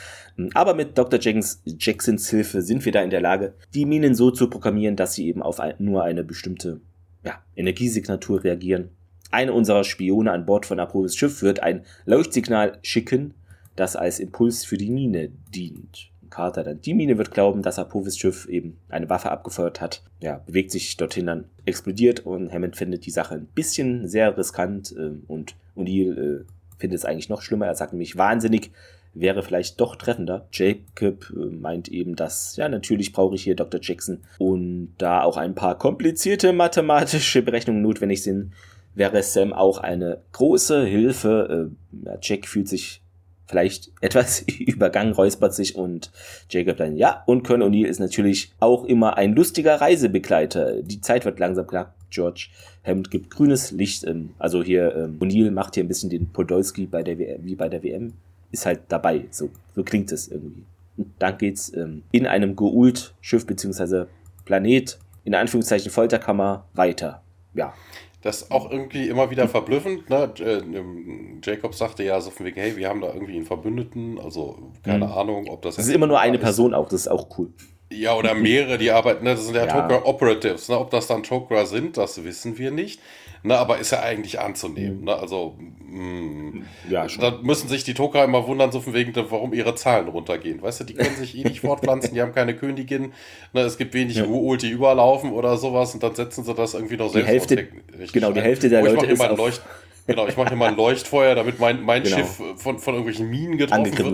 Aber 0.54 0.74
mit 0.74 0.98
Dr. 0.98 1.20
Jacksons, 1.20 1.62
Jacksons 1.66 2.30
Hilfe 2.30 2.62
sind 2.62 2.86
wir 2.86 2.92
da 2.92 3.02
in 3.02 3.10
der 3.10 3.22
Lage, 3.22 3.54
die 3.74 3.86
Minen 3.86 4.16
so 4.16 4.32
zu 4.32 4.50
programmieren, 4.50 4.96
dass 4.96 5.14
sie 5.14 5.28
eben 5.28 5.44
auf 5.44 5.60
nur 5.80 6.04
eine 6.04 6.24
bestimmte 6.24 6.82
ja, 7.24 7.40
Energiesignatur 7.56 8.44
reagieren. 8.44 8.90
Eine 9.30 9.54
unserer 9.54 9.84
Spione 9.84 10.32
an 10.32 10.46
Bord 10.46 10.66
von 10.66 10.80
Aprovis 10.80 11.16
Schiff 11.16 11.42
wird 11.42 11.62
ein 11.62 11.84
Leuchtsignal 12.06 12.80
schicken, 12.82 13.34
das 13.76 13.96
als 13.96 14.20
Impuls 14.20 14.66
für 14.66 14.78
die 14.78 14.90
Mine 14.90 15.30
dient. 15.54 16.12
Carter 16.30 16.64
dann. 16.64 16.82
Die 16.82 16.94
Mine 16.94 17.18
wird 17.18 17.32
glauben, 17.32 17.62
dass 17.62 17.80
Apophis 17.80 18.18
Schiff 18.18 18.48
eben 18.48 18.78
eine 18.90 19.10
Waffe 19.10 19.32
abgefeuert 19.32 19.82
hat. 19.82 20.04
Ja, 20.20 20.38
bewegt 20.46 20.72
sich 20.72 20.98
dorthin 20.98 21.28
dann, 21.28 21.46
explodiert 21.66 22.26
und 22.26 22.52
Hammond 22.52 22.76
findet 22.76 23.06
die 23.06 23.12
Sache 23.12 23.36
ein 23.36 23.48
bisschen 23.48 24.08
sehr 24.08 24.38
riskant 24.38 24.94
äh, 24.98 25.12
und 25.28 25.56
O'Neill 25.76 26.42
äh, 26.42 26.46
findet 26.78 27.00
es 27.00 27.06
eigentlich 27.06 27.30
noch 27.30 27.42
schlimmer. 27.42 27.66
Er 27.66 27.76
sagt 27.76 27.94
nämlich, 27.94 28.18
wahnsinnig 28.18 28.72
wäre 29.14 29.44
vielleicht 29.44 29.80
doch 29.82 29.96
treffender. 29.96 30.48
Jacob 30.52 31.32
äh, 31.32 31.46
meint 31.50 31.88
eben, 31.90 32.16
dass, 32.16 32.56
ja, 32.56 32.70
natürlich 32.70 33.14
brauche 33.14 33.36
ich 33.36 33.44
hier 33.44 33.56
Dr. 33.56 33.80
Jackson 33.82 34.20
und 34.38 34.94
da 34.98 35.24
auch 35.24 35.38
ein 35.38 35.56
paar 35.56 35.78
komplizierte 35.78 36.54
mathematische 36.54 37.42
Berechnungen 37.42 37.82
notwendig 37.82 38.24
sind, 38.24 38.54
wäre 38.96 39.22
Sam 39.24 39.54
auch 39.54 39.78
eine 39.80 40.22
große 40.34 40.86
Hilfe. 40.86 41.72
Äh, 42.06 42.18
Jack 42.22 42.48
fühlt 42.48 42.68
sich 42.68 43.02
vielleicht 43.48 43.92
etwas 44.02 44.42
übergangen, 44.42 45.14
räuspert 45.14 45.54
sich 45.54 45.76
und 45.76 46.12
Jacob 46.50 46.78
dann, 46.78 46.98
ja, 46.98 47.24
und 47.26 47.44
Colonel 47.44 47.70
O'Neill 47.70 47.88
ist 47.88 48.00
natürlich 48.00 48.54
auch 48.60 48.86
immer 48.86 49.18
ein 49.18 49.34
lustiger 49.34 49.80
Reisebegleiter. 49.80 50.82
Die 50.82 51.02
Zeit 51.02 51.26
wird 51.26 51.40
langsam 51.40 51.68
knapp. 51.68 51.97
George 52.10 52.50
Hammond 52.86 53.12
gibt 53.12 53.30
grünes 53.30 53.72
Licht. 53.72 54.04
Ähm, 54.06 54.32
also 54.40 54.64
hier, 54.64 54.96
ähm, 54.96 55.18
O'Neill 55.20 55.52
macht 55.52 55.76
hier 55.76 55.84
ein 55.84 55.88
bisschen 55.88 56.10
den 56.10 56.28
Podolski 56.28 56.86
bei 56.86 57.04
der 57.04 57.20
WM, 57.20 57.44
wie 57.44 57.56
bei 57.56 57.70
der 57.70 57.84
WM. 57.84 58.14
Ist 58.52 58.66
halt 58.66 58.82
dabei. 58.88 59.26
So, 59.32 59.50
so 59.76 59.84
klingt 59.84 60.12
es 60.12 60.28
irgendwie. 60.30 60.64
Und 60.98 61.14
dann 61.20 61.38
geht's 61.38 61.72
ähm, 61.74 62.04
in 62.12 62.26
einem 62.26 62.56
Geult-Schiff 62.56 63.46
beziehungsweise 63.46 64.08
Planet, 64.46 64.98
in 65.26 65.36
Anführungszeichen 65.36 65.92
Folterkammer, 65.92 66.66
weiter. 66.74 67.22
Ja. 67.54 67.74
Das 68.22 68.42
ist 68.42 68.52
auch 68.52 68.72
irgendwie 68.72 69.08
immer 69.08 69.30
wieder 69.30 69.48
verblüffend. 69.48 70.10
Ne? 70.10 70.34
Ähm, 70.40 71.40
Jacob 71.44 71.76
sagte 71.76 72.04
ja 72.04 72.20
so 72.20 72.32
von 72.32 72.46
wegen, 72.46 72.60
hey, 72.60 72.76
wir 72.76 72.90
haben 72.90 73.00
da 73.00 73.14
irgendwie 73.14 73.36
einen 73.36 73.46
Verbündeten. 73.46 74.20
Also 74.20 74.72
keine 74.84 75.06
mhm. 75.06 75.12
Ahnung, 75.12 75.48
ob 75.50 75.62
das. 75.62 75.76
Das 75.76 75.88
ist 75.88 75.94
immer 75.94 76.08
nur 76.08 76.20
eine 76.20 76.40
Person 76.40 76.74
auch, 76.74 76.90
das 76.90 77.02
ist 77.02 77.08
auch 77.08 77.38
cool. 77.38 77.54
Ja, 77.90 78.16
oder 78.16 78.34
mehrere, 78.34 78.78
die 78.78 78.92
arbeiten, 78.92 79.24
ne? 79.24 79.32
das 79.32 79.46
sind 79.46 79.56
ja, 79.56 79.66
ja. 79.66 79.72
Tokra 79.72 80.06
Operatives. 80.06 80.68
Ne? 80.68 80.78
Ob 80.78 80.92
das 80.92 81.08
dann 81.08 81.24
Tokra 81.24 81.66
sind, 81.66 81.96
das 81.96 82.24
wissen 82.24 82.58
wir 82.58 82.72
nicht. 82.72 83.00
Ne? 83.44 83.58
Aber 83.58 83.78
ist 83.78 83.92
ja 83.92 84.02
eigentlich 84.02 84.40
anzunehmen. 84.40 85.00
Mhm. 85.00 85.06
Ne? 85.06 85.16
Also, 85.16 85.56
mh, 85.90 86.02
mm, 86.02 86.66
ja, 86.90 87.08
schon. 87.08 87.22
da 87.22 87.40
müssen 87.42 87.70
sich 87.70 87.86
die 87.86 87.94
Tokra 87.94 88.26
immer 88.26 88.46
wundern, 88.46 88.74
so 88.74 88.82
von 88.82 88.94
wegen, 88.94 89.14
warum 89.16 89.54
ihre 89.54 89.74
Zahlen 89.76 90.10
runtergehen. 90.10 90.62
Weißt 90.62 90.82
du, 90.82 90.84
die 90.84 90.96
können 90.96 91.16
sich 91.16 91.38
eh 91.38 91.44
nicht 91.44 91.62
fortpflanzen, 91.62 92.14
die 92.14 92.22
haben 92.22 92.34
keine 92.34 92.56
Königin. 92.56 93.14
Ne? 93.54 93.62
Es 93.62 93.78
gibt 93.78 93.94
wenig 93.94 94.18
ja. 94.18 94.26
Urult, 94.26 94.64
die 94.64 94.70
überlaufen 94.70 95.32
oder 95.32 95.56
sowas 95.58 95.94
und 95.94 96.04
dann 96.04 96.14
setzen 96.14 96.44
sie 96.44 96.54
das 96.54 96.74
irgendwie 96.74 96.98
noch 96.98 97.10
selbst 97.10 97.50
die 97.50 97.58
Hälfte, 97.58 97.68
Genau, 98.12 98.34
die 98.34 98.42
Hälfte 98.42 98.68
der 98.70 98.84
oh, 98.84 98.88
Leute 98.88 99.06
ist 99.06 99.22
auf... 99.22 99.62
Genau, 100.08 100.26
ich 100.26 100.38
mache 100.38 100.50
hier 100.50 100.58
mal 100.58 100.70
ein 100.70 100.78
Leuchtfeuer, 100.78 101.36
damit 101.36 101.60
mein, 101.60 101.84
mein 101.84 102.04
genau. 102.04 102.18
Schiff 102.18 102.42
von, 102.56 102.80
von 102.80 102.94
irgendwelchen 102.94 103.30
Minen 103.30 103.58
getroffen 103.58 103.98
wird. 103.98 104.14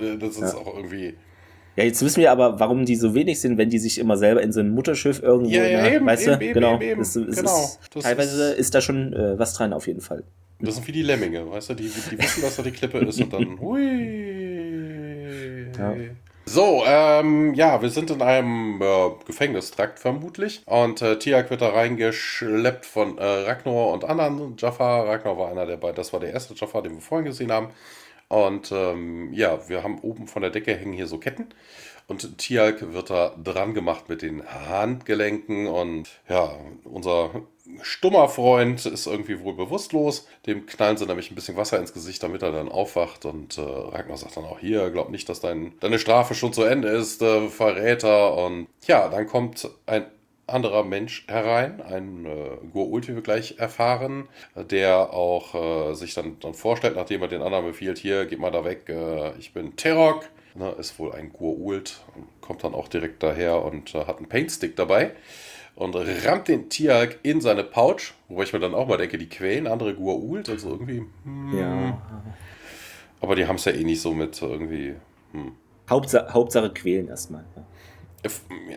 wird. 0.00 0.22
Das 0.22 0.36
ist 0.36 0.40
ja. 0.40 0.54
auch 0.54 0.76
irgendwie. 0.76 1.14
Ja, 1.76 1.84
jetzt 1.84 2.04
wissen 2.04 2.20
wir 2.20 2.32
aber, 2.32 2.58
warum 2.58 2.84
die 2.84 2.96
so 2.96 3.14
wenig 3.14 3.40
sind, 3.40 3.56
wenn 3.56 3.70
die 3.70 3.78
sich 3.78 3.98
immer 3.98 4.16
selber 4.16 4.42
in 4.42 4.52
so 4.52 4.60
ein 4.60 4.70
Mutterschiff 4.70 5.22
irgendwo, 5.22 5.52
ja, 5.52 5.64
ja, 5.64 5.82
ne, 5.82 5.94
eben, 5.96 6.06
weißt 6.06 6.26
eben, 6.26 6.38
du, 6.38 6.44
eben, 6.44 6.54
genau, 6.54 6.80
eben, 6.80 7.00
das, 7.00 7.12
das 7.14 7.36
genau. 7.36 7.64
Ist, 7.64 7.80
das 7.94 8.02
teilweise 8.02 8.52
ist, 8.52 8.58
ist, 8.58 8.74
da 8.74 8.80
schon 8.80 9.12
äh, 9.12 9.38
was 9.38 9.54
dran 9.54 9.72
auf 9.72 9.86
jeden 9.86 10.00
Fall. 10.00 10.24
Das 10.60 10.74
sind 10.74 10.86
wie 10.86 10.92
die 10.92 11.02
Lemminge, 11.02 11.50
weißt 11.50 11.70
du, 11.70 11.74
die, 11.74 11.90
die 12.10 12.18
wissen, 12.18 12.42
dass 12.42 12.56
da 12.56 12.62
die 12.62 12.72
Klippe 12.72 12.98
ist 12.98 13.20
und 13.20 13.32
dann 13.32 13.60
hui. 13.60 14.70
Ja. 15.78 15.94
So, 16.52 16.82
ähm, 16.84 17.54
ja, 17.54 17.80
wir 17.80 17.90
sind 17.90 18.10
in 18.10 18.20
einem 18.20 18.82
äh, 18.82 19.10
Gefängnistrakt 19.24 20.00
vermutlich. 20.00 20.62
Und 20.66 21.00
äh, 21.00 21.16
Tiak 21.16 21.48
wird 21.48 21.62
da 21.62 21.68
reingeschleppt 21.68 22.86
von 22.86 23.18
äh, 23.18 23.24
Ragnar 23.24 23.92
und 23.92 24.04
anderen. 24.04 24.56
Jafar, 24.58 25.06
Ragnar 25.06 25.38
war 25.38 25.50
einer 25.50 25.64
der 25.64 25.76
beiden, 25.76 25.94
das 25.94 26.12
war 26.12 26.18
der 26.18 26.32
erste 26.32 26.54
Jafar, 26.54 26.82
den 26.82 26.94
wir 26.94 27.00
vorhin 27.00 27.26
gesehen 27.26 27.52
haben. 27.52 27.68
Und 28.30 28.70
ähm, 28.70 29.32
ja, 29.32 29.68
wir 29.68 29.82
haben 29.82 29.98
oben 29.98 30.28
von 30.28 30.40
der 30.40 30.52
Decke 30.52 30.76
hängen 30.76 30.92
hier 30.92 31.08
so 31.08 31.18
Ketten. 31.18 31.48
Und 32.06 32.38
Tialk 32.38 32.92
wird 32.92 33.10
da 33.10 33.34
dran 33.42 33.74
gemacht 33.74 34.08
mit 34.08 34.22
den 34.22 34.46
Handgelenken. 34.46 35.66
Und 35.66 36.08
ja, 36.28 36.54
unser 36.84 37.42
stummer 37.82 38.28
Freund 38.28 38.86
ist 38.86 39.08
irgendwie 39.08 39.40
wohl 39.40 39.54
bewusstlos. 39.54 40.28
Dem 40.46 40.64
knallen 40.66 40.96
sie 40.96 41.06
nämlich 41.06 41.32
ein 41.32 41.34
bisschen 41.34 41.56
Wasser 41.56 41.80
ins 41.80 41.92
Gesicht, 41.92 42.22
damit 42.22 42.42
er 42.42 42.52
dann 42.52 42.68
aufwacht. 42.68 43.24
Und 43.24 43.58
äh, 43.58 43.62
Ragnar 43.62 44.16
sagt 44.16 44.36
dann 44.36 44.44
auch 44.44 44.60
hier, 44.60 44.90
glaub 44.90 45.10
nicht, 45.10 45.28
dass 45.28 45.40
dein, 45.40 45.72
deine 45.80 45.98
Strafe 45.98 46.34
schon 46.34 46.52
zu 46.52 46.62
Ende 46.62 46.88
ist, 46.88 47.22
äh, 47.22 47.48
Verräter. 47.48 48.36
Und 48.36 48.68
ja, 48.86 49.08
dann 49.08 49.26
kommt 49.26 49.68
ein 49.86 50.06
anderer 50.50 50.84
Mensch 50.84 51.26
herein, 51.28 51.80
ein 51.80 52.26
äh, 52.26 52.58
Goa'uld, 52.74 53.08
wie 53.08 53.14
wir 53.14 53.22
gleich 53.22 53.58
erfahren, 53.58 54.28
der 54.54 55.12
auch 55.12 55.54
äh, 55.90 55.94
sich 55.94 56.14
dann, 56.14 56.38
dann 56.40 56.54
vorstellt, 56.54 56.96
nachdem 56.96 57.22
er 57.22 57.28
den 57.28 57.42
anderen 57.42 57.66
befiehlt, 57.66 57.98
hier, 57.98 58.26
geht 58.26 58.38
mal 58.38 58.50
da 58.50 58.64
weg, 58.64 58.88
äh, 58.88 59.36
ich 59.38 59.52
bin 59.52 59.76
Terok, 59.76 60.28
ne, 60.54 60.70
ist 60.78 60.98
wohl 60.98 61.12
ein 61.12 61.32
Goa'uld, 61.32 61.96
kommt 62.40 62.64
dann 62.64 62.74
auch 62.74 62.88
direkt 62.88 63.22
daher 63.22 63.64
und 63.64 63.94
äh, 63.94 64.04
hat 64.04 64.18
einen 64.18 64.28
Paintstick 64.28 64.76
dabei 64.76 65.12
und 65.74 65.94
rammt 65.94 66.48
den 66.48 66.68
Tiag 66.68 67.18
in 67.22 67.40
seine 67.40 67.64
Pouch, 67.64 68.12
wo 68.28 68.42
ich 68.42 68.52
mir 68.52 68.58
dann 68.58 68.74
auch 68.74 68.86
mal 68.86 68.98
denke, 68.98 69.18
die 69.18 69.28
quälen 69.28 69.66
andere 69.66 69.92
Goa'uld, 69.92 70.50
also 70.50 70.70
irgendwie. 70.70 71.02
Hm. 71.24 71.58
Ja. 71.58 72.02
Aber 73.20 73.34
die 73.34 73.46
haben 73.46 73.56
es 73.56 73.64
ja 73.64 73.72
eh 73.72 73.84
nicht 73.84 74.00
so 74.00 74.12
mit 74.12 74.40
irgendwie. 74.42 74.94
Hm. 75.32 75.52
Hauptsache, 75.88 76.32
Hauptsache 76.32 76.70
quälen 76.70 77.08
erstmal. 77.08 77.44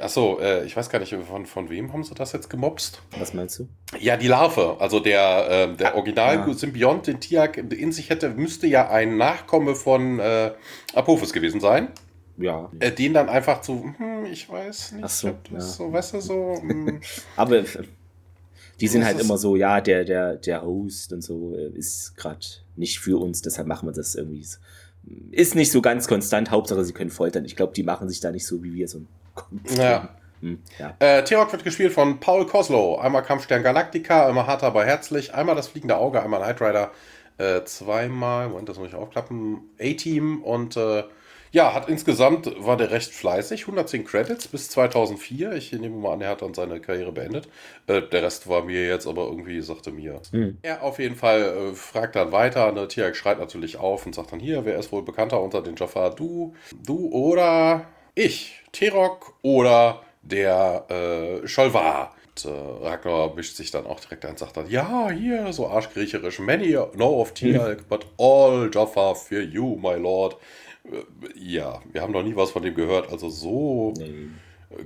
Achso, 0.02 0.40
äh, 0.40 0.66
ich 0.66 0.76
weiß 0.76 0.90
gar 0.90 1.00
nicht, 1.00 1.14
von, 1.14 1.46
von 1.46 1.70
wem 1.70 1.92
haben 1.92 2.04
sie 2.04 2.14
das 2.14 2.32
jetzt 2.32 2.50
gemobst? 2.50 3.02
Was 3.18 3.34
meinst 3.34 3.60
du? 3.60 3.68
Ja, 4.00 4.16
die 4.16 4.28
Larve, 4.28 4.78
also 4.80 5.00
der, 5.00 5.50
äh, 5.50 5.76
der 5.76 5.94
ah, 5.94 5.98
Original-Symbiont, 5.98 7.08
den 7.08 7.20
Tiag 7.20 7.58
in 7.58 7.92
sich 7.92 8.10
hätte, 8.10 8.30
müsste 8.30 8.68
ja 8.68 8.90
ein 8.90 9.18
Nachkomme 9.18 9.76
von 9.76 10.20
äh, 10.20 10.52
Apophis 10.94 11.34
gewesen 11.34 11.60
sein 11.60 11.90
ja. 12.38 12.72
Äh, 12.80 12.92
den 12.92 13.14
dann 13.14 13.30
einfach 13.30 13.62
zu, 13.62 13.94
hm, 13.98 14.26
ich 14.26 14.50
weiß 14.50 14.94
nicht, 14.94 15.04
Ach 15.04 15.10
so, 15.10 15.36
ja. 15.52 15.60
so, 15.60 15.92
weißt 15.92 16.16
du, 16.16 16.22
so. 16.22 16.58
Hm. 16.62 17.02
Aber 17.36 17.64
die 18.80 18.88
sind 18.88 19.06
halt 19.06 19.20
immer 19.20 19.38
so, 19.38 19.56
ja, 19.56 19.82
der, 19.82 20.04
der, 20.04 20.36
der 20.38 20.64
Host 20.64 21.14
und 21.14 21.22
so 21.22 21.56
äh, 21.56 21.70
ist 21.78 22.16
gerade 22.18 22.46
nicht 22.76 23.00
für 23.00 23.20
uns, 23.20 23.42
deshalb 23.42 23.68
machen 23.68 23.88
wir 23.88 23.94
das 23.94 24.16
irgendwie. 24.16 24.44
So. 24.44 24.58
Ist 25.32 25.56
nicht 25.56 25.72
so 25.72 25.82
ganz 25.82 26.08
konstant, 26.08 26.50
Hauptsache 26.50 26.84
sie 26.86 26.94
können 26.94 27.10
foltern. 27.10 27.46
Ich 27.46 27.56
glaube, 27.56 27.74
die 27.74 27.84
machen 27.84 28.08
sich 28.10 28.20
da 28.20 28.32
nicht 28.32 28.48
so 28.48 28.64
wie 28.64 28.74
wir 28.74 28.88
so 28.88 29.00
ein 29.00 29.08
Ja. 29.78 30.10
Hm, 30.42 30.62
ja. 30.78 30.96
Äh, 31.00 31.24
T-Rock 31.24 31.54
wird 31.54 31.64
gespielt 31.64 31.94
von 31.94 32.20
Paul 32.20 32.46
Koslow. 32.46 32.98
Einmal 32.98 33.24
Kampfstern 33.24 33.64
Galactica, 33.64 34.28
einmal 34.28 34.46
hart 34.46 34.64
aber 34.64 34.84
herzlich, 34.84 35.34
einmal 35.34 35.56
das 35.56 35.70
fliegende 35.70 35.96
Auge, 35.96 36.22
einmal 36.22 36.42
Knight 36.42 36.62
Rider, 36.62 36.92
äh, 37.38 37.64
zweimal, 37.64 38.50
Moment, 38.50 38.68
das 38.68 38.78
muss 38.78 38.90
ich 38.90 38.96
aufklappen, 38.96 39.62
A-Team 39.80 40.44
und 40.44 40.76
äh, 40.76 41.04
ja, 41.54 41.76
hat 41.76 41.88
insgesamt 41.88 42.52
war 42.58 42.78
der 42.78 42.90
recht 42.90 43.12
fleißig, 43.12 43.62
110 43.62 44.06
Credits 44.06 44.48
bis 44.48 44.70
2004. 44.72 45.54
Ich 45.54 45.72
nehme 45.72 45.96
mal 45.96 46.14
an, 46.14 46.22
er 46.22 46.30
hat 46.30 46.42
dann 46.42 46.56
seine 46.56 46.82
Karriere 46.82 47.12
beendet. 47.12 47.48
Äh, 47.86 48.02
der 48.02 48.24
Rest 48.24 48.50
war 48.50 48.64
mir 48.64 48.88
jetzt 48.88 49.06
aber 49.06 49.26
irgendwie, 49.28 49.62
sagte 49.62 49.92
mir. 49.92 50.20
Mhm. 50.32 50.58
Er 50.64 50.82
auf 50.82 50.98
jeden 50.98 51.16
Fall 51.16 51.42
äh, 51.42 51.74
fragt 51.76 52.16
dann 52.16 52.32
weiter. 52.32 52.72
Ne, 52.72 52.88
Tiag 52.88 53.16
schreit 53.16 53.38
natürlich 53.38 53.78
auf 53.78 54.04
und 54.08 54.16
sagt 54.16 54.32
dann 54.32 54.40
hier, 54.40 54.66
wer 54.66 54.80
ist 54.80 54.92
wohl 54.92 55.04
bekannter 55.04 55.42
unter 55.42 55.62
den 55.62 55.76
Jafar? 55.76 56.16
Du, 56.16 56.56
du 56.72 57.10
oder 57.12 57.86
ich, 58.16 58.62
Terok 58.72 59.34
oder 59.42 60.02
der 60.22 60.86
äh, 60.90 61.48
Scholvar. 61.48 62.16
Und, 62.28 62.46
äh, 62.46 62.86
Ragnar 62.86 63.34
mischt 63.36 63.56
sich 63.56 63.72
dann 63.72 63.86
auch 63.86 64.00
direkt 64.00 64.26
ein 64.26 64.32
und 64.32 64.40
sagt 64.40 64.58
dann, 64.58 64.70
ja, 64.70 65.10
hier, 65.10 65.54
so 65.54 65.68
arschgriecherisch, 65.68 66.40
many 66.40 66.78
know 66.94 67.22
of 67.22 67.34
Tiag, 67.34 67.78
mhm. 67.82 67.86
but 67.90 68.06
all 68.18 68.70
Jafar 68.74 69.16
for 69.16 69.40
you, 69.40 69.76
my 69.76 69.96
lord. 69.96 70.38
Ja, 71.36 71.82
wir 71.92 72.02
haben 72.02 72.12
noch 72.12 72.24
nie 72.24 72.36
was 72.36 72.52
von 72.52 72.62
dem 72.62 72.76
gehört, 72.76 73.10
also 73.10 73.30
so 73.30 73.94
nee. 73.98 74.28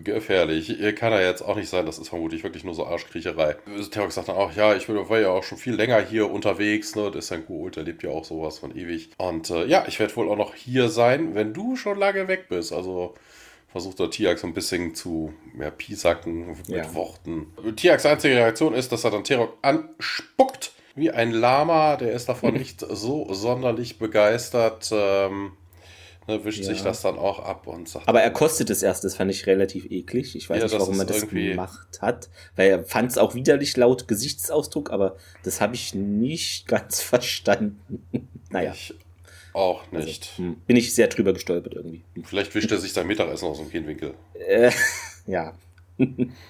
Gefährlich 0.04 0.96
kann 0.96 1.14
er 1.14 1.22
jetzt 1.22 1.42
auch 1.42 1.56
nicht 1.56 1.70
sein. 1.70 1.86
Das 1.86 2.00
ist 2.00 2.10
vermutlich 2.10 2.44
wirklich 2.44 2.64
nur 2.64 2.74
so 2.74 2.86
Arschkriecherei. 2.86 3.56
Terok 3.92 4.12
sagt 4.12 4.30
dann 4.30 4.36
auch, 4.36 4.54
ja, 4.54 4.76
ich 4.76 4.90
war 4.90 5.20
ja 5.20 5.30
auch 5.30 5.44
schon 5.44 5.58
viel 5.58 5.76
länger 5.76 6.02
hier 6.02 6.32
unterwegs, 6.32 6.96
ne? 6.96 7.12
Das 7.12 7.26
ist 7.26 7.32
ein 7.32 7.46
Kult, 7.46 7.76
der 7.76 7.84
lebt 7.84 8.04
ja 8.04 8.10
auch 8.10 8.26
sowas 8.26 8.60
von 8.60 8.76
ewig. 8.76 9.10
Und 9.18 9.50
äh, 9.50 9.66
ja, 9.66 9.86
ich 9.88 10.00
werde 10.00 10.16
wohl 10.16 10.30
auch 10.30 10.38
noch 10.38 10.56
hier 10.56 10.90
sein, 10.90 11.36
wenn 11.36 11.54
du 11.54 11.76
schon 11.76 11.98
lange 11.98 12.28
weg 12.28 12.48
bist. 12.50 12.74
Also 12.74 13.14
versucht 13.68 14.00
der 14.00 14.10
Tiax 14.10 14.42
so 14.42 14.48
ein 14.48 14.54
bisschen 14.54 14.96
zu 14.96 15.34
ja, 15.60 15.70
piesacken 15.70 16.48
mit 16.48 16.68
ja. 16.68 16.94
Worten. 16.94 17.48
Tiax 17.76 18.06
einzige 18.06 18.36
Reaktion 18.36 18.74
ist, 18.74 18.92
dass 18.92 19.04
er 19.04 19.12
dann 19.12 19.24
Terok 19.24 19.58
anspuckt 19.62 20.72
wie 20.96 21.12
ein 21.12 21.32
Lama. 21.32 21.96
Der 21.96 22.12
ist 22.12 22.28
davon 22.28 22.54
nicht 22.56 22.82
so 22.82 23.32
sonderlich 23.34 24.00
begeistert. 24.00 24.90
Ähm, 24.92 25.52
ne, 26.28 26.44
wischt 26.44 26.60
ja. 26.60 26.66
sich 26.66 26.82
das 26.82 27.02
dann 27.02 27.18
auch 27.18 27.40
ab 27.40 27.68
und 27.68 27.90
sagt. 27.90 28.08
Aber 28.08 28.22
er 28.22 28.32
kostet 28.32 28.70
es 28.70 28.84
erst, 28.84 29.04
das 29.04 29.16
fand 29.16 29.32
ich 29.32 29.48
relativ 29.48 29.90
eklig. 29.90 30.36
Ich 30.36 30.50
weiß 30.50 30.58
ja, 30.58 30.64
nicht, 30.66 30.80
warum 30.80 31.00
er 31.00 31.06
das 31.06 31.28
gemacht 31.28 32.00
hat, 32.02 32.30
weil 32.56 32.70
er 32.70 32.84
fand 32.84 33.12
es 33.12 33.18
auch 33.18 33.36
widerlich 33.36 33.76
laut 33.78 34.08
Gesichtsausdruck, 34.08 34.92
aber 34.92 35.16
das 35.44 35.62
habe 35.62 35.76
ich 35.76 35.96
nicht 35.96 36.68
ganz 36.68 37.02
verstanden. 37.02 38.04
naja. 38.50 38.74
Ich 38.74 38.94
auch 39.58 39.82
also, 39.92 40.06
nicht. 40.06 40.36
Also, 40.38 40.56
bin 40.68 40.76
ich 40.76 40.94
sehr 40.94 41.08
drüber 41.08 41.34
gestolpert 41.34 41.74
irgendwie. 41.74 42.04
Vielleicht 42.24 42.54
wischt 42.54 42.72
er 42.72 42.78
sich 42.78 42.94
sein 42.94 43.08
Mittagessen 43.08 43.48
aus 43.48 43.58
dem 43.58 43.70
Kinnwinkel. 43.70 44.14
Äh, 44.34 44.72
ja. 45.26 45.54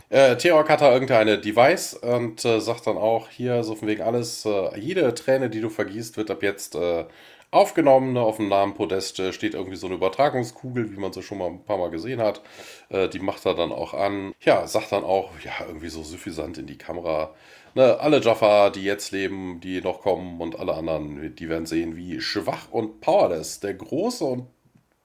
äh, 0.09 0.35
Theork 0.35 0.69
hat 0.69 0.81
da 0.81 0.91
irgendeine 0.91 1.39
Device 1.39 1.93
und 1.93 2.43
äh, 2.43 2.59
sagt 2.59 2.85
dann 2.85 2.97
auch 2.97 3.29
hier 3.29 3.63
so 3.63 3.75
von 3.75 3.87
wegen 3.87 4.01
alles, 4.01 4.45
äh, 4.45 4.77
jede 4.77 5.13
Träne, 5.13 5.49
die 5.49 5.61
du 5.61 5.69
vergießt, 5.69 6.17
wird 6.17 6.29
ab 6.29 6.43
jetzt 6.43 6.75
äh, 6.75 7.05
aufgenommen. 7.51 8.17
Auf 8.17 8.37
dem 8.37 8.49
Namenpodest 8.49 9.33
steht 9.33 9.53
irgendwie 9.53 9.77
so 9.77 9.87
eine 9.87 9.95
Übertragungskugel, 9.95 10.91
wie 10.91 10.99
man 10.99 11.13
sie 11.13 11.23
schon 11.23 11.37
mal 11.37 11.47
ein 11.47 11.63
paar 11.63 11.77
Mal 11.77 11.89
gesehen 11.89 12.21
hat. 12.21 12.41
Äh, 12.89 13.09
die 13.09 13.19
macht 13.19 13.45
er 13.45 13.55
dann 13.55 13.71
auch 13.71 13.93
an. 13.93 14.33
Ja, 14.41 14.67
sagt 14.67 14.91
dann 14.91 15.03
auch, 15.03 15.31
ja, 15.43 15.65
irgendwie 15.67 15.89
so 15.89 16.03
suffisant 16.03 16.57
in 16.57 16.67
die 16.67 16.77
Kamera. 16.77 17.33
Ne, 17.75 17.99
alle 17.99 18.21
Jaffa, 18.21 18.69
die 18.71 18.83
jetzt 18.83 19.11
leben, 19.11 19.59
die 19.61 19.81
noch 19.81 20.01
kommen 20.01 20.41
und 20.41 20.59
alle 20.59 20.73
anderen, 20.73 21.35
die 21.35 21.49
werden 21.49 21.67
sehen, 21.67 21.95
wie 21.95 22.19
schwach 22.21 22.71
und 22.71 23.01
powerless 23.01 23.59
der 23.59 23.75
große 23.75 24.23
und 24.25 24.47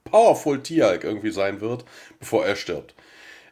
powerful 0.05 0.61
Tialk 0.63 1.03
irgendwie 1.03 1.31
sein 1.31 1.61
wird, 1.61 1.85
bevor 2.19 2.45
er 2.45 2.55
stirbt. 2.55 2.95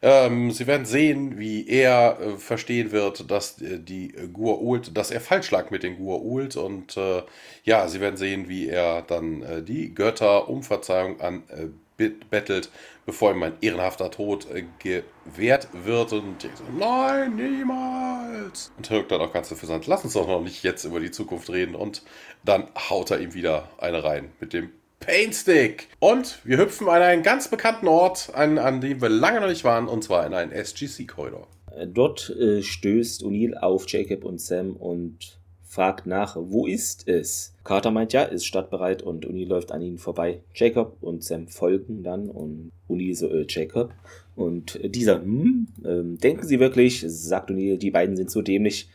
Ähm, 0.04 0.50
sie 0.50 0.66
werden 0.66 0.86
sehen, 0.86 1.38
wie 1.38 1.68
er 1.68 2.20
äh, 2.20 2.38
verstehen 2.38 2.92
wird, 2.92 3.30
dass 3.30 3.62
äh, 3.62 3.80
die 3.80 4.14
Gua'uld, 4.34 4.94
dass 4.94 5.12
er 5.12 5.22
falsch 5.22 5.52
lag 5.52 5.70
mit 5.70 5.84
den 5.84 6.00
Gua'uld 6.00 6.58
und 6.58 6.98
äh, 6.98 7.22
ja, 7.64 7.88
sie 7.88 8.02
werden 8.02 8.18
sehen, 8.18 8.50
wie 8.50 8.68
er 8.68 9.04
dann 9.04 9.44
äh, 9.44 9.62
die 9.62 9.94
Götter 9.94 10.50
um 10.50 10.64
Verzeihung 10.64 11.22
anbettelt, 11.22 12.66
äh, 12.66 12.70
bevor 13.06 13.32
ihm 13.32 13.44
ein 13.44 13.54
ehrenhafter 13.62 14.10
Tod 14.10 14.48
äh, 14.50 14.66
gewährt 14.80 15.68
wird 15.72 16.14
und 16.14 16.46
ich 16.46 16.56
so, 16.56 16.64
nein, 16.76 17.36
niemals. 17.36 18.72
Und 18.78 18.88
Hirk 18.88 19.08
dann 19.10 19.22
auch 19.22 19.34
ganz 19.34 19.50
versand, 19.50 19.86
lass 19.86 20.04
uns 20.04 20.14
doch 20.14 20.28
noch 20.28 20.42
nicht 20.42 20.64
jetzt 20.64 20.84
über 20.84 21.00
die 21.00 21.12
Zukunft 21.12 21.52
reden 21.52 21.76
und 21.76 22.02
dann 22.44 22.70
haut 22.90 23.12
er 23.12 23.20
ihm 23.20 23.36
wieder 23.36 23.70
eine 23.78 24.04
rein 24.04 24.32
mit 24.40 24.54
dem 24.54 24.72
Paintstick. 25.02 25.90
Und 26.00 26.40
wir 26.46 26.58
hüpfen 26.58 26.88
an 26.88 27.02
einen 27.02 27.24
ganz 27.24 27.50
bekannten 27.50 27.88
Ort, 27.88 28.32
an, 28.34 28.58
an 28.58 28.80
dem 28.80 29.02
wir 29.02 29.10
lange 29.10 29.42
noch 29.42 29.50
nicht 29.50 29.64
waren, 29.64 29.88
und 29.88 30.04
zwar 30.04 30.26
in 30.26 30.34
einen 30.34 30.52
SGC-Korridor. 30.52 31.48
Äh, 31.76 31.88
dort 31.88 32.30
äh, 32.30 32.62
stößt 32.62 33.24
O'Neill 33.24 33.56
auf 33.56 33.90
Jacob 33.90 34.24
und 34.24 34.40
Sam 34.40 34.76
und 34.76 35.38
fragt 35.64 36.06
nach, 36.06 36.36
wo 36.38 36.68
ist 36.68 37.08
es? 37.08 37.54
Carter 37.64 37.92
meint 37.92 38.14
ja, 38.14 38.24
ist 38.24 38.46
startbereit 38.46 39.02
und 39.02 39.26
O'Neill 39.26 39.48
läuft 39.48 39.72
an 39.72 39.82
ihnen 39.82 39.98
vorbei. 39.98 40.42
Jacob 40.54 40.98
und 41.02 41.24
Sam 41.24 41.48
folgen 41.48 42.04
dann 42.04 42.30
und 42.30 42.72
O'Neill 42.90 43.16
so, 43.16 43.30
äh, 43.30 43.46
Jacob. 43.48 43.94
Und 44.36 44.80
dieser, 44.84 45.22
hm, 45.22 45.68
äh, 45.84 46.18
denken 46.18 46.46
Sie 46.46 46.60
wirklich, 46.60 47.04
sagt 47.08 47.50
O'Neill, 47.50 47.78
die 47.78 47.92
beiden 47.92 48.16
sind 48.16 48.32
so 48.32 48.42
dämlich, 48.42 48.90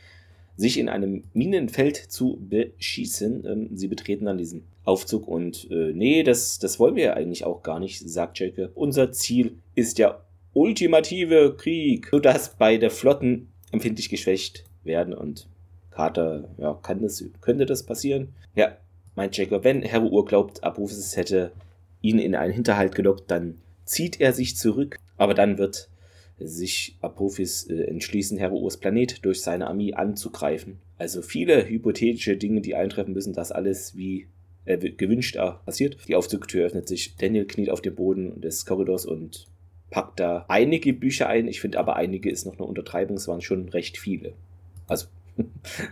sich 0.56 0.78
in 0.78 0.88
einem 0.88 1.24
Minenfeld 1.34 1.96
zu 1.96 2.38
beschießen. 2.48 3.44
Ähm, 3.46 3.68
sie 3.74 3.88
betreten 3.88 4.24
dann 4.24 4.38
diesen 4.38 4.64
Aufzug 4.84 5.28
und 5.28 5.70
äh, 5.70 5.92
nee, 5.92 6.22
das, 6.22 6.58
das 6.58 6.78
wollen 6.78 6.96
wir 6.96 7.16
eigentlich 7.16 7.44
auch 7.44 7.62
gar 7.62 7.80
nicht, 7.80 8.08
sagt 8.08 8.38
Jacob. 8.38 8.70
Unser 8.74 9.12
Ziel 9.12 9.58
ist 9.74 9.98
der 9.98 10.22
ultimative 10.52 11.54
Krieg, 11.56 12.08
sodass 12.10 12.56
beide 12.56 12.88
Flotten 12.90 13.48
empfindlich 13.72 14.08
geschwächt 14.08 14.64
werden 14.84 15.12
und 15.12 15.48
Carter, 15.90 16.48
ja, 16.58 16.78
kann 16.82 17.02
das, 17.02 17.24
könnte 17.40 17.66
das 17.66 17.82
passieren? 17.82 18.28
Ja, 18.54 18.76
meint 19.14 19.36
Jacob, 19.36 19.64
wenn 19.64 19.82
Herr 19.82 20.02
Uhr 20.02 20.24
glaubt, 20.24 20.62
Abrufes 20.62 21.16
hätte 21.16 21.52
ihn 22.00 22.18
in 22.18 22.34
einen 22.34 22.52
Hinterhalt 22.52 22.94
gelockt, 22.94 23.30
dann 23.30 23.58
zieht 23.84 24.20
er 24.20 24.32
sich 24.32 24.56
zurück, 24.56 24.98
aber 25.16 25.34
dann 25.34 25.58
wird 25.58 25.88
sich 26.38 26.96
Apophis 27.00 27.64
äh, 27.64 27.84
entschließen, 27.84 28.38
Heroes 28.38 28.76
Planet 28.76 29.24
durch 29.24 29.42
seine 29.42 29.66
Armee 29.68 29.94
anzugreifen. 29.94 30.78
Also 30.98 31.22
viele 31.22 31.68
hypothetische 31.68 32.36
Dinge, 32.36 32.60
die 32.60 32.74
eintreffen 32.74 33.14
müssen, 33.14 33.32
das 33.32 33.52
alles 33.52 33.96
wie 33.96 34.26
äh, 34.64 34.78
gewünscht 34.78 35.36
äh, 35.36 35.52
passiert. 35.64 35.96
Die 36.08 36.14
Aufzugtür 36.14 36.66
öffnet 36.66 36.88
sich. 36.88 37.16
Daniel 37.16 37.46
kniet 37.46 37.70
auf 37.70 37.80
dem 37.80 37.94
Boden 37.94 38.40
des 38.40 38.66
Korridors 38.66 39.06
und 39.06 39.46
packt 39.90 40.20
da 40.20 40.44
einige 40.48 40.92
Bücher 40.92 41.28
ein. 41.28 41.48
Ich 41.48 41.60
finde 41.60 41.78
aber 41.78 41.96
einige 41.96 42.30
ist 42.30 42.44
noch 42.44 42.58
eine 42.58 42.66
Untertreibung. 42.66 43.16
Es 43.16 43.28
waren 43.28 43.40
schon 43.40 43.68
recht 43.68 43.96
viele. 43.96 44.32
Also 44.86 45.06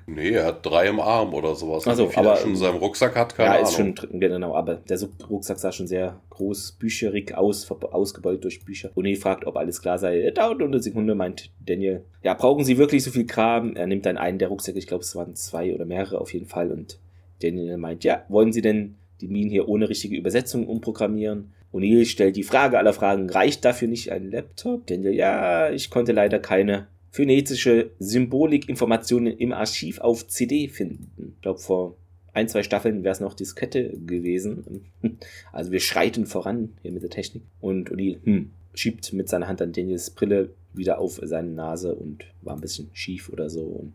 nee, 0.07 0.31
er 0.31 0.47
hat 0.47 0.65
drei 0.65 0.89
im 0.89 1.01
Arm 1.01 1.35
oder 1.35 1.55
sowas. 1.55 1.87
Also, 1.87 2.11
aber 2.15 2.31
er 2.31 2.37
schon 2.37 2.51
in 2.51 2.57
seinem 2.57 2.77
Rucksack 2.77 3.17
hat, 3.17 3.35
keine 3.35 3.49
ja, 3.49 3.55
Ahnung. 3.57 3.69
ist 3.69 3.77
schon 3.77 4.21
genau, 4.21 4.55
aber 4.55 4.77
der 4.77 4.99
Rucksack 5.29 5.59
sah 5.59 5.73
schon 5.73 5.87
sehr 5.87 6.21
groß, 6.31 6.73
bücherig 6.73 7.37
aus, 7.37 7.71
ausgebeut 7.71 8.45
durch 8.45 8.65
Bücher. 8.65 8.91
Und 8.95 9.07
er 9.07 9.17
fragt, 9.17 9.47
ob 9.47 9.57
alles 9.57 9.81
klar 9.83 9.99
sei. 9.99 10.31
Dauert 10.31 10.59
nur 10.59 10.69
eine 10.69 10.83
Sekunde, 10.83 11.15
meint 11.15 11.51
Daniel. 11.65 12.05
Ja, 12.23 12.35
brauchen 12.35 12.65
Sie 12.65 12.79
wirklich 12.79 13.05
so 13.05 13.11
viel 13.11 13.27
Kram? 13.27 13.77
Er 13.77 13.87
nimmt 13.87 14.07
dann 14.07 14.17
einen 14.17 14.39
der 14.39 14.49
Rucksäcke, 14.49 14.79
ich 14.79 14.87
glaube, 14.87 15.05
es 15.05 15.15
waren 15.15 15.35
zwei 15.35 15.75
oder 15.75 15.85
mehrere 15.85 16.21
auf 16.21 16.33
jeden 16.33 16.47
Fall. 16.47 16.71
Und 16.71 16.99
Daniel 17.43 17.77
meint, 17.77 18.05
ja, 18.05 18.25
wollen 18.29 18.53
Sie 18.53 18.63
denn 18.63 18.97
die 19.21 19.29
Minen 19.29 19.51
hier 19.51 19.69
ohne 19.69 19.89
richtige 19.89 20.17
Übersetzung 20.17 20.67
umprogrammieren? 20.67 21.53
O'Neill 21.73 22.05
stellt 22.05 22.37
die 22.37 22.45
Frage 22.45 22.79
aller 22.79 22.93
Fragen, 22.93 23.29
reicht 23.29 23.65
dafür 23.65 23.89
nicht 23.89 24.13
ein 24.13 24.31
Laptop? 24.31 24.87
Daniel, 24.87 25.13
ja, 25.13 25.71
ich 25.71 25.91
konnte 25.91 26.13
leider 26.13 26.39
keine 26.39 26.87
phönetische 27.15 27.93
Symbolikinformationen 28.01 29.39
im 29.39 29.53
Archiv 29.53 30.01
auf 30.01 30.27
CD 30.27 30.67
finden. 30.67 31.37
Ich 31.37 31.43
glaube, 31.43 31.61
vor 31.61 31.97
ein, 32.33 32.49
zwei 32.49 32.65
Staffeln 32.65 33.05
wäre 33.05 33.13
es 33.13 33.21
noch 33.21 33.35
Diskette 33.35 33.91
gewesen. 34.05 34.85
Also 35.53 35.71
wir 35.71 35.79
schreiten 35.79 36.27
voran 36.27 36.71
hier 36.83 36.91
mit 36.91 37.05
der 37.05 37.11
Technik. 37.11 37.45
Und 37.61 37.93
Uli 37.93 38.19
hm, 38.25 38.51
schiebt 38.75 39.13
mit 39.13 39.29
seiner 39.29 39.47
Hand 39.47 39.61
dann 39.61 39.73
Daniels 39.73 40.11
Brille 40.11 40.51
wieder 40.73 40.99
auf 40.99 41.21
seine 41.23 41.51
Nase 41.51 41.95
und 41.95 42.25
war 42.43 42.57
ein 42.57 42.61
bisschen 42.61 42.91
schief 42.93 43.29
oder 43.29 43.49
so. 43.49 43.63
Und 43.63 43.93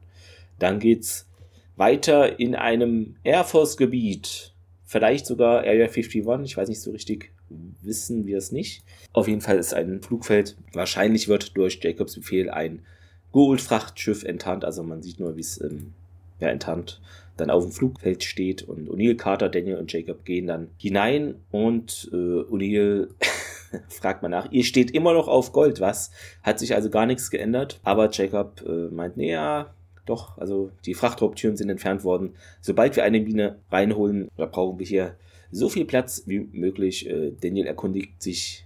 dann 0.58 0.80
geht's 0.80 1.28
weiter 1.76 2.40
in 2.40 2.56
einem 2.56 3.18
Air 3.26 3.44
Force 3.44 3.76
Gebiet. 3.76 4.54
Vielleicht 4.86 5.26
sogar 5.26 5.66
Area 5.66 5.88
51, 5.88 6.24
ich 6.46 6.56
weiß 6.56 6.70
nicht 6.70 6.80
so 6.80 6.92
richtig, 6.92 7.34
wissen 7.82 8.26
wir 8.26 8.38
es 8.38 8.54
nicht. 8.54 8.82
Auf 9.12 9.28
jeden 9.28 9.42
Fall 9.42 9.58
ist 9.58 9.74
ein 9.74 10.02
Flugfeld. 10.02 10.56
Wahrscheinlich 10.72 11.28
wird 11.28 11.58
durch 11.58 11.82
Jacobs 11.84 12.16
Befehl 12.16 12.50
ein 12.50 12.86
Gold-Frachtschiff 13.32 14.24
enttarnt. 14.24 14.66
Also 14.66 14.84
man 14.84 15.02
sieht 15.02 15.20
nur, 15.20 15.36
wie 15.36 15.42
es 15.42 15.62
ähm, 15.62 15.94
ja, 16.40 16.50
enttarnt 16.50 17.02
dann 17.38 17.50
auf 17.50 17.64
dem 17.64 17.72
Flugfeld 17.72 18.24
steht. 18.24 18.64
Und 18.64 18.90
O'Neill, 18.90 19.16
Carter, 19.16 19.50
Daniel 19.50 19.78
und 19.78 19.92
Jacob 19.92 20.26
gehen 20.26 20.48
dann 20.48 20.70
hinein 20.78 21.36
und 21.52 22.10
äh, 22.12 22.16
O'Neill 22.16 23.10
fragt 23.90 24.22
mal 24.22 24.30
nach. 24.30 24.52
Ihr 24.52 24.64
steht 24.64 24.92
immer 24.92 25.14
noch 25.14 25.28
auf 25.28 25.52
Gold, 25.54 25.80
was? 25.80 26.12
Hat 26.44 26.60
sich 26.60 26.76
also 26.76 26.90
gar 26.90 27.06
nichts 27.06 27.32
geändert. 27.32 27.80
Aber 27.84 28.10
Jacob 28.12 28.62
äh, 28.68 28.94
meint, 28.94 29.18
naja, 29.18 29.74
doch, 30.06 30.38
also 30.38 30.72
die 30.86 30.96
Frachtraubtüren 30.96 31.56
sind 31.56 31.70
entfernt 31.70 32.04
worden. 32.04 32.34
Sobald 32.62 32.96
wir 32.96 33.04
eine 33.04 33.20
Mine 33.20 33.60
reinholen, 33.72 34.30
da 34.38 34.46
brauchen 34.46 34.80
wir 34.80 34.86
hier 34.86 35.16
so 35.52 35.70
viel 35.70 35.86
Platz 35.86 36.24
wie 36.26 36.40
möglich. 36.52 37.08
Äh, 37.08 37.32
Daniel 37.40 37.68
erkundigt 37.68 38.22
sich 38.22 38.66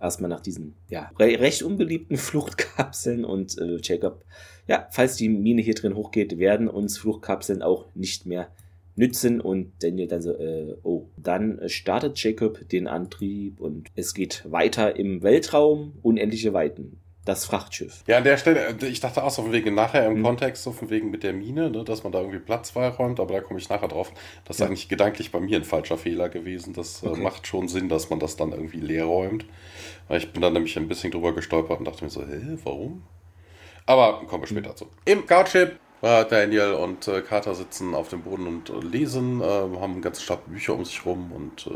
erstmal 0.00 0.30
nach 0.30 0.40
diesen 0.40 0.74
ja, 0.88 1.10
recht 1.18 1.62
unbeliebten 1.62 2.16
Fluchtkapseln 2.18 3.24
und 3.24 3.58
äh, 3.58 3.78
Jacob, 3.82 4.24
ja, 4.66 4.88
falls 4.90 5.16
die 5.16 5.28
Mine 5.28 5.62
hier 5.62 5.74
drin 5.74 5.94
hochgeht, 5.94 6.38
werden 6.38 6.68
uns 6.68 6.98
Fluchtkapseln 6.98 7.62
auch 7.62 7.86
nicht 7.94 8.26
mehr 8.26 8.48
nützen 8.96 9.40
und 9.40 9.72
Daniel 9.82 10.08
dann 10.08 10.22
so, 10.22 10.32
äh, 10.32 10.76
oh, 10.82 11.06
dann 11.16 11.60
startet 11.66 12.22
Jacob 12.22 12.68
den 12.68 12.86
Antrieb 12.86 13.60
und 13.60 13.88
es 13.94 14.14
geht 14.14 14.44
weiter 14.50 14.96
im 14.96 15.22
Weltraum, 15.22 15.94
unendliche 16.02 16.52
Weiten 16.52 17.00
das 17.24 17.44
Frachtschiff. 17.44 18.02
Ja, 18.06 18.18
an 18.18 18.24
der 18.24 18.36
Stelle, 18.38 18.76
äh, 18.80 18.86
ich 18.86 19.00
dachte 19.00 19.22
auch 19.22 19.30
so 19.30 19.42
von 19.42 19.52
wegen 19.52 19.74
nachher 19.74 20.06
im 20.06 20.18
mhm. 20.18 20.22
Kontext, 20.22 20.62
so 20.62 20.72
von 20.72 20.90
wegen 20.90 21.10
mit 21.10 21.22
der 21.22 21.32
Mine, 21.32 21.70
ne, 21.70 21.84
dass 21.84 22.02
man 22.02 22.12
da 22.12 22.20
irgendwie 22.20 22.38
Platz 22.38 22.70
freiräumt, 22.70 23.20
aber 23.20 23.34
da 23.34 23.40
komme 23.40 23.58
ich 23.58 23.68
nachher 23.68 23.88
drauf. 23.88 24.12
Das 24.44 24.56
ist 24.56 24.60
ja. 24.60 24.66
eigentlich 24.66 24.88
gedanklich 24.88 25.30
bei 25.30 25.40
mir 25.40 25.58
ein 25.58 25.64
falscher 25.64 25.98
Fehler 25.98 26.28
gewesen. 26.28 26.72
Das 26.72 27.02
äh, 27.02 27.06
okay. 27.06 27.20
äh, 27.20 27.22
macht 27.22 27.46
schon 27.46 27.68
Sinn, 27.68 27.88
dass 27.88 28.10
man 28.10 28.20
das 28.20 28.36
dann 28.36 28.52
irgendwie 28.52 28.80
leer 28.80 29.04
räumt. 29.04 29.44
Ich 30.10 30.32
bin 30.32 30.42
dann 30.42 30.52
nämlich 30.52 30.76
ein 30.76 30.88
bisschen 30.88 31.10
drüber 31.12 31.32
gestolpert 31.32 31.78
und 31.78 31.84
dachte 31.84 32.04
mir 32.04 32.10
so, 32.10 32.22
hä, 32.22 32.58
warum? 32.64 33.02
Aber 33.86 34.24
kommen 34.26 34.42
wir 34.42 34.48
später 34.48 34.70
mhm. 34.70 34.76
zu. 34.76 34.86
Im 35.04 35.26
Guardship 35.26 35.78
äh, 36.02 36.24
Daniel 36.24 36.74
und 36.74 37.06
äh, 37.08 37.22
Carter 37.22 37.54
sitzen 37.54 37.94
auf 37.94 38.08
dem 38.08 38.22
Boden 38.22 38.46
und 38.46 38.70
äh, 38.70 38.80
lesen, 38.80 39.42
haben 39.42 39.92
einen 39.92 40.02
ganzen 40.02 40.22
Stapel 40.22 40.52
Bücher 40.52 40.74
um 40.74 40.84
sich 40.84 41.04
rum 41.06 41.32
und 41.32 41.70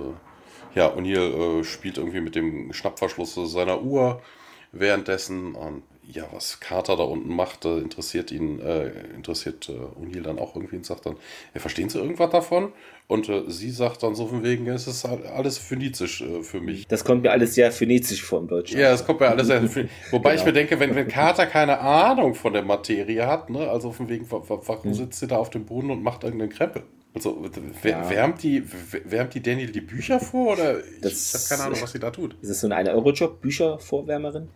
ja, 0.74 0.93
O'Neill 0.93 1.62
spielt 1.62 1.99
irgendwie 1.99 2.20
mit 2.20 2.35
dem 2.35 2.72
Schnappverschluss 2.72 3.35
seiner 3.35 3.82
Uhr 3.82 4.20
währenddessen. 4.72 5.55
Und 5.55 5.85
ja, 6.03 6.24
was 6.32 6.61
Carter 6.61 6.97
da 6.97 7.05
unten 7.05 7.35
macht, 7.35 7.64
interessiert 7.64 8.30
ihn, 8.30 8.61
äh, 8.61 8.89
interessiert 9.14 9.68
äh, 9.68 9.72
O'Neill 9.72 10.22
dann 10.22 10.39
auch 10.39 10.55
irgendwie 10.55 10.76
und 10.76 10.87
sagt 10.87 11.07
dann, 11.07 11.16
ja, 11.55 11.61
verstehen 11.61 11.89
Sie 11.89 11.99
irgendwas 11.99 12.30
davon? 12.30 12.72
Und 13.07 13.29
äh, 13.29 13.43
sie 13.49 13.71
sagt 13.71 14.03
dann 14.03 14.15
so 14.15 14.27
von 14.27 14.43
wegen, 14.43 14.67
es 14.67 14.87
ist 14.87 15.05
alles 15.05 15.59
phönizisch 15.59 16.23
äh, 16.23 16.43
für 16.43 16.61
mich. 16.61 16.87
Das 16.89 17.05
kommt 17.05 17.23
mir 17.23 17.33
alles 17.33 17.55
sehr 17.55 17.71
phönizisch 17.71 18.23
vor 18.23 18.41
im 18.41 18.49
Deutschen. 18.49 18.81
Ja, 18.81 18.91
das 18.91 19.05
kommt 19.05 19.21
mir 19.21 19.29
alles 19.29 19.47
sehr 19.47 19.61
phönizisch 19.61 19.91
Wobei 20.11 20.31
genau. 20.31 20.41
ich 20.41 20.47
mir 20.47 20.53
denke, 20.55 20.81
wenn, 20.81 20.95
wenn 20.95 21.09
Carter 21.09 21.47
keine 21.47 21.81
Ahnung 21.81 22.35
von 22.35 22.55
der 22.55 22.63
Materie 22.63 23.27
hat, 23.27 23.51
ne, 23.51 23.69
also 23.69 23.93
von 23.93 24.09
wegen, 24.09 24.27
warum 24.31 24.85
hm. 24.85 24.95
sitzt 24.95 25.21
sie 25.21 25.27
da 25.27 25.37
auf 25.37 25.51
dem 25.51 25.67
Boden 25.67 25.91
und 25.91 26.03
macht 26.03 26.25
irgendeinen 26.25 26.51
Krempel? 26.51 26.83
Also, 27.15 27.45
ja. 27.85 28.11
wärmt, 28.11 28.43
die, 28.43 28.65
wärmt 29.05 29.35
die 29.35 29.43
Daniel 29.43 29.71
die 29.71 29.83
Bücher 29.83 30.19
vor 30.19 30.55
oder 30.55 30.79
das, 31.01 31.29
ich 31.29 31.35
habe 31.35 31.45
keine 31.49 31.63
Ahnung, 31.69 31.83
was 31.83 31.93
sie 31.93 32.01
da 32.01 32.11
tut. 32.11 32.35
Ist 32.41 32.51
das 32.51 32.61
so 32.61 32.69
eine 32.69 32.91
Eurojob-Büchervorwärmerin? 32.91 34.49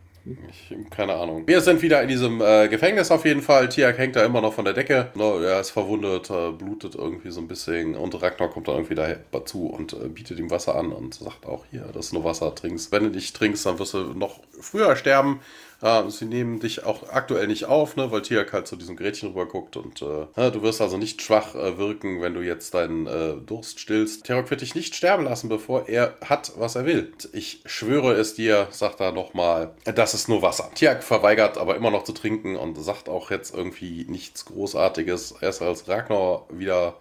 Ich, 0.51 0.74
keine 0.91 1.14
Ahnung. 1.14 1.47
Wir 1.47 1.61
sind 1.61 1.81
wieder 1.81 2.03
in 2.03 2.09
diesem 2.09 2.41
äh, 2.41 2.68
Gefängnis 2.68 3.11
auf 3.11 3.24
jeden 3.24 3.41
Fall. 3.41 3.68
Tiak 3.68 3.97
hängt 3.97 4.16
da 4.16 4.24
immer 4.24 4.41
noch 4.41 4.53
von 4.53 4.64
der 4.64 4.74
Decke. 4.74 5.11
No, 5.14 5.39
er 5.39 5.61
ist 5.61 5.70
verwundet, 5.70 6.29
äh, 6.29 6.51
blutet 6.53 6.95
irgendwie 6.95 7.31
so 7.31 7.41
ein 7.41 7.49
bisschen. 7.49 7.95
Und 7.95 8.20
Ragnar 8.20 8.51
kommt 8.51 8.68
da 8.68 8.72
irgendwie 8.72 8.95
dazu 9.31 9.66
und 9.66 9.95
äh, 9.95 10.09
bietet 10.09 10.39
ihm 10.39 10.51
Wasser 10.51 10.74
an 10.74 10.93
und 10.93 11.14
sagt 11.14 11.47
auch 11.47 11.64
hier, 11.70 11.89
das 11.93 12.07
ist 12.07 12.12
nur 12.12 12.24
Wasser, 12.24 12.55
trinkst. 12.55 12.93
Wenn 12.93 13.05
du 13.05 13.11
nicht 13.11 13.35
trinkst, 13.35 13.64
dann 13.64 13.79
wirst 13.79 13.95
du 13.95 14.14
noch 14.14 14.41
früher 14.61 14.97
sterben. 14.97 15.41
Äh, 15.81 16.11
sie 16.11 16.24
nehmen 16.24 16.59
dich 16.59 16.85
auch 16.85 17.09
aktuell 17.11 17.47
nicht 17.47 17.66
auf, 17.66 17.95
ne, 17.95 18.11
weil 18.11 18.22
Tiak 18.22 18.53
halt 18.53 18.66
zu 18.66 18.74
diesem 18.74 18.97
Gretchen 18.97 19.29
rüber 19.29 19.47
guckt 19.47 19.76
und 19.76 20.03
äh, 20.03 20.51
du 20.51 20.62
wirst 20.62 20.81
also 20.81 20.99
nicht 20.99 21.22
schwach 21.22 21.55
äh, 21.55 21.79
wirken, 21.79 22.20
wenn 22.20 22.35
du 22.35 22.41
jetzt 22.41 22.74
deinen 22.74 23.07
äh, 23.07 23.35
Durst 23.35 23.79
stillst. 23.79 24.24
Tiak 24.24 24.51
wird 24.51 24.61
dich 24.61 24.74
nicht 24.74 24.97
sterben 24.97 25.24
lassen, 25.24 25.49
bevor 25.49 25.89
er 25.89 26.16
hat, 26.24 26.53
was 26.57 26.74
er 26.74 26.85
will. 26.85 27.12
Ich 27.33 27.62
schwöre 27.64 28.14
es 28.14 28.35
dir, 28.35 28.66
sagt 28.70 29.01
er 29.01 29.12
nochmal, 29.12 29.74
das 29.85 30.14
ist 30.14 30.29
nur 30.29 30.43
Wasser. 30.43 30.70
Tiak 30.74 31.05
verweigert 31.05 31.59
aber 31.59 31.76
immer 31.76 31.93
noch 31.93 32.03
zu 32.03 32.12
trinken 32.12 32.57
und 32.57 32.74
sagt 32.76 33.09
auch 33.09 33.31
jetzt 33.31 33.55
irgendwie 33.55 34.05
nichts 34.09 34.47
Großartiges, 34.47 35.37
erst 35.41 35.62
als 35.62 35.87
Ragnar 35.87 36.47
wieder 36.51 36.97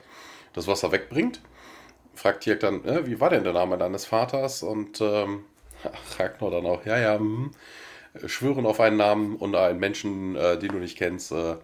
das 0.53 0.67
Wasser 0.67 0.91
wegbringt. 0.91 1.41
Fragt 2.13 2.43
Tiak 2.43 2.59
dann, 2.59 2.85
äh, 2.85 3.07
wie 3.07 3.19
war 3.19 3.31
denn 3.31 3.43
der 3.43 3.53
Name 3.53 3.79
deines 3.79 4.05
Vaters? 4.05 4.61
Und 4.61 5.01
ähm, 5.01 5.45
Ragnar 6.19 6.51
dann 6.51 6.65
auch, 6.67 6.85
ja, 6.85 6.99
ja, 6.99 7.17
hm 7.17 7.51
schwören 8.25 8.65
auf 8.65 8.79
einen 8.79 8.97
Namen 8.97 9.35
und 9.35 9.55
einen 9.55 9.79
Menschen, 9.79 10.35
äh, 10.35 10.57
den 10.57 10.71
du 10.71 10.77
nicht 10.77 10.97
kennst, 10.97 11.31
äh, 11.31 11.55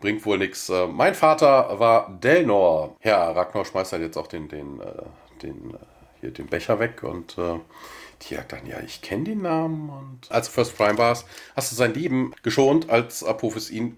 bringt 0.00 0.24
wohl 0.24 0.38
nichts. 0.38 0.68
Äh, 0.68 0.86
mein 0.86 1.14
Vater 1.14 1.78
war 1.78 2.18
Delnor. 2.22 2.96
Ja, 3.02 3.30
Ragnar 3.30 3.64
schmeißt 3.64 3.92
halt 3.92 4.02
jetzt 4.02 4.16
auch 4.16 4.26
den, 4.26 4.48
den, 4.48 4.80
äh, 4.80 5.02
den, 5.42 5.74
äh, 5.74 5.78
hier 6.20 6.30
den 6.30 6.46
Becher 6.46 6.78
weg 6.78 7.02
und 7.02 7.38
äh, 7.38 7.58
die 8.22 8.34
sagt 8.34 8.52
dann, 8.52 8.66
ja, 8.66 8.80
ich 8.80 9.00
kenne 9.00 9.24
den 9.24 9.42
Namen. 9.42 9.88
Und 9.88 10.30
als 10.30 10.48
du 10.48 10.52
First 10.52 10.76
Prime 10.76 10.98
warst, 10.98 11.26
hast 11.56 11.72
du 11.72 11.76
sein 11.76 11.94
Leben 11.94 12.34
geschont, 12.42 12.90
als 12.90 13.24
Apophis 13.24 13.70
ihn 13.70 13.96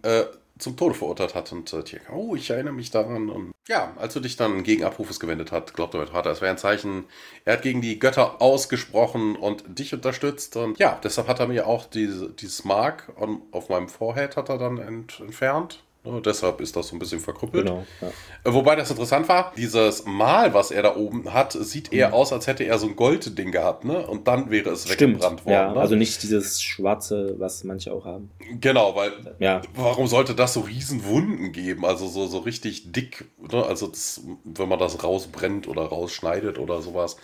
zum 0.62 0.76
Tode 0.76 0.94
verurteilt 0.94 1.34
hat. 1.34 1.52
Und 1.52 1.72
äh, 1.72 1.82
Tierk, 1.82 2.10
oh, 2.12 2.34
ich 2.34 2.50
erinnere 2.50 2.72
mich 2.72 2.90
daran. 2.90 3.28
Und 3.28 3.52
ja, 3.68 3.94
als 3.96 4.14
du 4.14 4.20
dich 4.20 4.36
dann 4.36 4.62
gegen 4.62 4.84
Abrufes 4.84 5.20
gewendet 5.20 5.52
hat, 5.52 5.74
glaubte 5.74 5.98
mein 5.98 6.06
Vater, 6.06 6.30
es 6.30 6.40
wäre 6.40 6.50
ein 6.50 6.58
Zeichen. 6.58 7.04
Er 7.44 7.54
hat 7.54 7.62
gegen 7.62 7.80
die 7.80 7.98
Götter 7.98 8.40
ausgesprochen 8.40 9.36
und 9.36 9.64
dich 9.66 9.92
unterstützt. 9.92 10.56
Und 10.56 10.78
ja, 10.78 10.98
deshalb 11.02 11.28
hat 11.28 11.40
er 11.40 11.48
mir 11.48 11.66
auch 11.66 11.86
diese, 11.86 12.30
dieses 12.30 12.64
Mark 12.64 13.12
on, 13.20 13.42
auf 13.50 13.68
meinem 13.68 13.88
Forehead 13.88 14.36
hat 14.36 14.48
er 14.48 14.58
dann 14.58 14.78
ent, 14.78 15.20
entfernt. 15.20 15.82
Ne, 16.04 16.20
deshalb 16.20 16.60
ist 16.60 16.74
das 16.74 16.88
so 16.88 16.96
ein 16.96 16.98
bisschen 16.98 17.20
verkrüppelt. 17.20 17.66
Genau, 17.66 17.86
ja. 18.00 18.08
Äh, 18.08 18.52
wobei 18.52 18.74
das 18.74 18.90
interessant 18.90 19.28
war, 19.28 19.52
dieses 19.56 20.04
Mal, 20.04 20.52
was 20.52 20.72
er 20.72 20.82
da 20.82 20.96
oben 20.96 21.32
hat, 21.32 21.52
sieht 21.52 21.92
eher 21.92 22.08
mhm. 22.08 22.14
aus, 22.14 22.32
als 22.32 22.48
hätte 22.48 22.64
er 22.64 22.78
so 22.78 22.88
ein 22.88 22.96
Goldding 22.96 23.52
gehabt, 23.52 23.84
ne? 23.84 24.04
Und 24.04 24.26
dann 24.26 24.50
wäre 24.50 24.70
es 24.70 24.90
Stimmt, 24.90 25.14
weggebrannt 25.14 25.44
worden. 25.44 25.52
Ja, 25.52 25.72
ne? 25.72 25.80
also 25.80 25.94
nicht 25.94 26.24
dieses 26.24 26.60
schwarze, 26.60 27.36
was 27.38 27.62
manche 27.62 27.92
auch 27.92 28.04
haben. 28.04 28.32
Genau, 28.60 28.96
weil 28.96 29.12
ja. 29.38 29.62
warum 29.76 30.08
sollte 30.08 30.34
das 30.34 30.54
so 30.54 30.60
riesen 30.60 31.04
Wunden 31.04 31.52
geben? 31.52 31.86
Also 31.86 32.08
so, 32.08 32.26
so 32.26 32.38
richtig 32.38 32.90
dick, 32.90 33.26
ne? 33.52 33.64
Also 33.64 33.86
das, 33.86 34.22
wenn 34.42 34.68
man 34.68 34.80
das 34.80 35.04
rausbrennt 35.04 35.68
oder 35.68 35.82
rausschneidet 35.82 36.58
oder 36.58 36.82
sowas. 36.82 37.16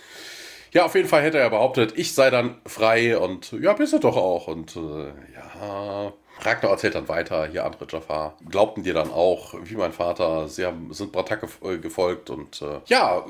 Ja, 0.72 0.85
auf 0.85 0.95
jeden 0.95 1.09
Fall 1.09 1.22
hätte 1.22 1.39
er 1.39 1.51
behauptet, 1.51 1.95
ich 1.97 2.14
sei 2.14 2.31
dann 2.31 2.59
frei 2.64 3.18
und 3.18 3.53
ja, 3.61 3.72
bist 3.72 3.93
du 3.95 3.99
doch 3.99 4.16
auch. 4.16 4.47
Und 4.47 4.76
äh, 4.76 5.07
ja, 5.35 6.12
Ragnar 6.41 6.72
erzählt 6.72 6.95
dann 6.95 7.09
weiter, 7.09 7.47
hier 7.47 7.64
andere 7.64 7.86
Jafar 7.89 8.36
glaubten 8.49 8.82
dir 8.82 8.95
dann 8.95 9.11
auch, 9.11 9.55
wie 9.64 9.76
mein 9.76 9.93
Vater, 9.93 10.49
sie 10.49 10.64
haben, 10.64 10.93
sind 10.93 11.12
Bratak 11.12 11.47
äh, 11.62 11.78
gefolgt 11.78 12.30
und 12.30 12.62
äh, 12.62 12.80
ja, 12.86 13.24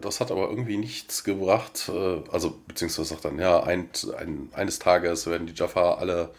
das 0.00 0.20
hat 0.20 0.30
aber 0.30 0.50
irgendwie 0.50 0.76
nichts 0.76 1.24
gebracht. 1.24 1.90
Äh, 1.92 2.20
also, 2.30 2.54
beziehungsweise 2.66 3.08
sagt 3.08 3.24
dann, 3.24 3.38
ja, 3.38 3.62
ein, 3.62 3.88
ein, 4.18 4.50
eines 4.52 4.78
Tages 4.78 5.26
werden 5.26 5.46
die 5.46 5.54
Jafar 5.54 5.98
alle 5.98 6.30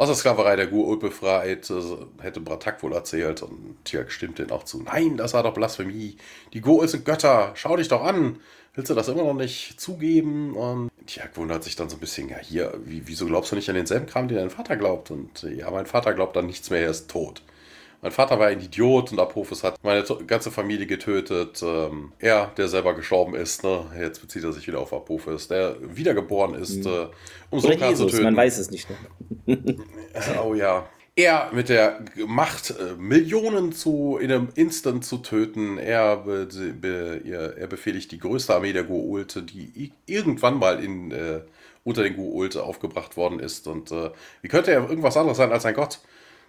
aus 0.00 0.08
der 0.08 0.16
Sklaverei 0.16 0.56
der 0.56 0.66
Gur 0.66 0.98
befreit, 0.98 1.68
äh, 1.68 1.82
hätte 2.22 2.40
Bratak 2.40 2.82
wohl 2.82 2.94
erzählt. 2.94 3.42
Und 3.42 3.76
Tiak 3.84 4.10
stimmt 4.10 4.38
den 4.38 4.50
auch 4.50 4.64
zu. 4.64 4.82
Nein, 4.82 5.18
das 5.18 5.34
war 5.34 5.42
doch 5.42 5.52
Blasphemie. 5.52 6.16
Die 6.54 6.62
Gur 6.62 6.88
sind 6.88 7.04
Götter. 7.04 7.52
Schau 7.54 7.76
dich 7.76 7.88
doch 7.88 8.02
an. 8.02 8.40
Willst 8.74 8.90
du 8.90 8.94
das 8.94 9.08
immer 9.08 9.24
noch 9.24 9.34
nicht 9.34 9.80
zugeben? 9.80 10.54
Und 10.54 10.90
Tiak 11.06 11.36
wundert 11.36 11.64
sich 11.64 11.76
dann 11.76 11.88
so 11.88 11.96
ein 11.96 12.00
bisschen, 12.00 12.28
ja, 12.28 12.38
hier, 12.38 12.72
wie, 12.84 13.02
wieso 13.06 13.26
glaubst 13.26 13.50
du 13.50 13.56
nicht 13.56 13.68
an 13.68 13.74
denselben 13.74 14.06
Kram, 14.06 14.28
den 14.28 14.38
dein 14.38 14.50
Vater 14.50 14.76
glaubt? 14.76 15.10
Und 15.10 15.42
ja, 15.42 15.70
mein 15.70 15.86
Vater 15.86 16.14
glaubt 16.14 16.36
an 16.36 16.46
nichts 16.46 16.70
mehr, 16.70 16.80
er 16.80 16.90
ist 16.90 17.10
tot. 17.10 17.42
Mein 18.02 18.12
Vater 18.12 18.38
war 18.38 18.46
ein 18.46 18.60
Idiot 18.60 19.12
und 19.12 19.18
Apophis 19.18 19.62
hat 19.62 19.76
meine 19.82 20.02
ganze 20.26 20.50
Familie 20.50 20.86
getötet. 20.86 21.62
Ähm, 21.62 22.12
er, 22.18 22.46
der 22.56 22.68
selber 22.68 22.94
gestorben 22.94 23.34
ist, 23.34 23.62
ne? 23.62 23.90
jetzt 23.98 24.22
bezieht 24.22 24.42
er 24.42 24.52
sich 24.52 24.66
wieder 24.66 24.80
auf 24.80 24.94
Apophis, 24.94 25.48
der 25.48 25.76
wiedergeboren 25.82 26.54
ist, 26.54 26.84
mhm. 26.84 26.86
äh, 26.86 27.06
um 27.50 27.58
Oder 27.58 27.72
Sokar 27.72 27.90
Jesus, 27.90 28.06
zu 28.06 28.16
töten. 28.16 28.24
Man 28.24 28.36
weiß 28.36 28.58
es 28.58 28.70
nicht. 28.70 28.88
Ne? 29.46 29.76
oh 30.42 30.54
ja. 30.54 30.88
Er 31.20 31.50
mit 31.52 31.68
der 31.68 32.00
Macht, 32.26 32.70
äh, 32.70 32.94
Millionen 32.96 33.72
zu, 33.72 34.16
in 34.18 34.32
einem 34.32 34.48
Instant 34.54 35.04
zu 35.04 35.18
töten. 35.18 35.76
Er, 35.76 36.16
be, 36.16 36.46
be, 36.80 37.20
er 37.58 37.66
befehligt 37.66 38.10
die 38.10 38.18
größte 38.18 38.54
Armee 38.54 38.72
der 38.72 38.88
Goa'uld, 38.88 39.42
die 39.42 39.92
irgendwann 40.06 40.58
mal 40.58 40.82
in, 40.82 41.10
äh, 41.10 41.42
unter 41.84 42.04
den 42.04 42.16
Goa'uld 42.16 42.58
aufgebracht 42.58 43.18
worden 43.18 43.38
ist. 43.38 43.66
Und 43.66 43.92
äh, 43.92 44.10
wie 44.40 44.48
könnte 44.48 44.72
er 44.72 44.88
irgendwas 44.88 45.18
anderes 45.18 45.36
sein 45.36 45.52
als 45.52 45.66
ein 45.66 45.74
Gott? 45.74 46.00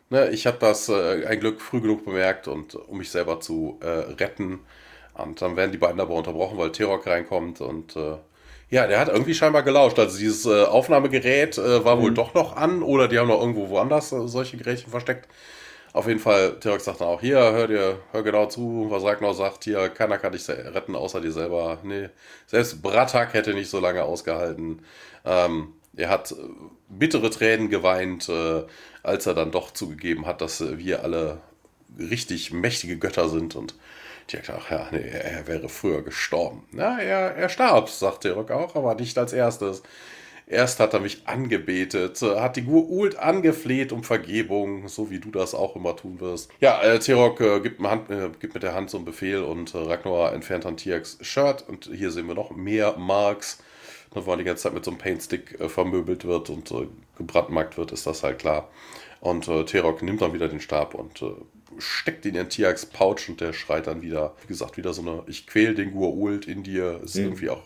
Ne, 0.09 0.30
ich 0.30 0.47
habe 0.47 0.57
das 0.57 0.88
äh, 0.88 1.26
ein 1.26 1.41
Glück 1.41 1.59
früh 1.59 1.82
genug 1.82 2.05
bemerkt 2.05 2.47
und 2.47 2.76
um 2.76 2.97
mich 2.97 3.11
selber 3.11 3.41
zu 3.41 3.78
äh, 3.82 3.88
retten. 3.88 4.59
Und 5.15 5.41
dann 5.41 5.57
werden 5.57 5.74
die 5.74 5.80
beiden 5.80 5.99
aber 5.99 6.15
unterbrochen, 6.15 6.57
weil 6.57 6.72
Terok 6.72 7.07
reinkommt 7.07 7.59
und 7.59 7.97
äh, 7.97 8.15
ja, 8.72 8.88
der 8.88 8.99
hat 8.99 9.09
irgendwie 9.09 9.36
scheinbar 9.36 9.63
gelauscht. 9.63 9.99
Also 9.99 10.17
dieses 10.17 10.45
äh, 10.45 10.63
Aufnahmegerät 10.63 11.57
äh, 11.57 11.86
war 11.86 11.97
mhm. 11.97 12.01
wohl 12.01 12.13
doch 12.13 12.34
noch 12.34 12.55
an 12.55 12.82
oder 12.82 13.07
die 13.07 13.19
haben 13.19 13.28
noch 13.28 13.41
irgendwo 13.41 13.69
woanders 13.69 14.11
äh, 14.13 14.28
solche 14.28 14.57
Gerätchen 14.57 14.89
versteckt. 14.89 15.28
Auf 15.93 16.07
jeden 16.07 16.22
Fall, 16.22 16.57
Terok 16.61 16.80
sagt 16.80 17.01
dann 17.01 17.09
auch, 17.09 17.19
hier, 17.19 17.38
hör 17.38 17.67
dir, 17.67 17.99
hör 18.13 18.24
genau 18.24 18.45
zu, 18.45 18.88
was 18.89 19.03
Ragnar 19.03 19.34
sagt, 19.34 19.65
hier, 19.65 19.89
keiner 19.89 20.17
kann 20.17 20.32
dich 20.32 20.47
retten, 20.47 20.95
außer 20.95 21.19
dir 21.19 21.34
selber. 21.34 21.80
Nee, 21.84 22.07
selbst 22.47 22.82
Bratak 22.82 23.34
hätte 23.34 23.53
nicht 23.53 23.69
so 23.69 23.82
lange 23.82 24.03
ausgehalten. 24.03 24.86
Ähm, 25.26 25.74
er 25.97 26.07
hat 26.07 26.34
bittere 26.88 27.30
Tränen 27.30 27.69
geweint, 27.69 28.30
äh, 28.30 28.63
als 29.03 29.26
er 29.26 29.34
dann 29.34 29.51
doch 29.51 29.72
zugegeben 29.72 30.26
hat, 30.26 30.39
dass 30.39 30.61
äh, 30.61 30.78
wir 30.78 31.03
alle 31.03 31.41
richtig 31.99 32.53
mächtige 32.53 32.97
Götter 32.97 33.28
sind 33.28 33.57
und 33.57 33.76
die 34.32 34.38
hat 34.38 34.47
ja, 34.69 34.88
nee, 34.91 35.07
er 35.07 35.47
wäre 35.47 35.69
früher 35.69 36.01
gestorben. 36.01 36.63
Ja, 36.73 36.97
er, 36.97 37.36
er 37.36 37.49
starb, 37.49 37.89
sagt 37.89 38.21
Terok 38.21 38.51
auch, 38.51 38.75
aber 38.75 38.95
nicht 38.95 39.17
als 39.17 39.34
erstes. 39.34 39.84
Erst 40.51 40.82
hat 40.82 40.93
er 40.93 40.99
mich 40.99 41.27
angebetet, 41.27 42.21
äh, 42.21 42.39
hat 42.39 42.57
die 42.57 42.65
Ult 42.65 43.17
angefleht 43.17 43.93
um 43.93 44.03
Vergebung, 44.03 44.89
so 44.89 45.09
wie 45.09 45.19
du 45.19 45.32
das 45.32 45.55
auch 45.55 45.77
immer 45.77 45.95
tun 45.95 46.19
wirst. 46.19 46.51
Ja, 46.59 46.82
äh, 46.82 46.99
Terok 46.99 47.39
äh, 47.39 47.61
gibt, 47.61 47.79
äh, 47.79 48.29
gibt, 48.38 48.53
mit 48.53 48.61
der 48.61 48.75
Hand 48.75 48.89
so 48.89 48.97
einen 48.97 49.05
Befehl 49.05 49.43
und 49.43 49.73
äh, 49.73 49.77
Ragnar 49.77 50.34
entfernt 50.34 50.65
dann 50.65 50.75
Tiaks 50.75 51.17
Shirt 51.21 51.63
und 51.69 51.89
hier 51.93 52.11
sehen 52.11 52.27
wir 52.27 52.36
noch 52.36 52.51
mehr 52.51 52.97
Marks 52.97 53.63
ne, 54.13 54.27
weil 54.27 54.39
die 54.39 54.43
ganze 54.43 54.63
Zeit 54.63 54.73
mit 54.73 54.84
so 54.84 54.91
einem 54.91 54.97
Paintstick 54.97 55.57
äh, 55.57 55.69
vermöbelt 55.69 56.25
wird 56.25 56.49
und 56.49 56.73
gebrandmarkt 57.17 57.77
wird, 57.77 57.93
ist 57.93 58.05
das 58.05 58.21
halt 58.21 58.39
klar. 58.39 58.69
Und 59.21 59.45
Terok 59.67 60.01
nimmt 60.01 60.21
dann 60.23 60.34
wieder 60.34 60.47
den 60.47 60.59
Stab 60.59 60.95
und 60.95 61.23
steckt 61.82 62.25
ihn 62.25 62.36
in 62.36 62.49
Tiaks 62.49 62.86
Pouch 62.86 63.29
und 63.29 63.41
der 63.41 63.53
schreit 63.53 63.88
dann 63.88 64.01
wieder, 64.01 64.36
wie 64.41 64.47
gesagt, 64.47 64.77
wieder 64.77 64.93
so 64.93 65.01
eine 65.01 65.23
Ich 65.27 65.47
quäl 65.47 65.75
den 65.75 65.93
Gua'uld 65.93 66.47
in 66.47 66.63
dir. 66.63 67.01
Ist 67.03 67.15
mhm. 67.15 67.23
irgendwie 67.23 67.49
auch 67.49 67.63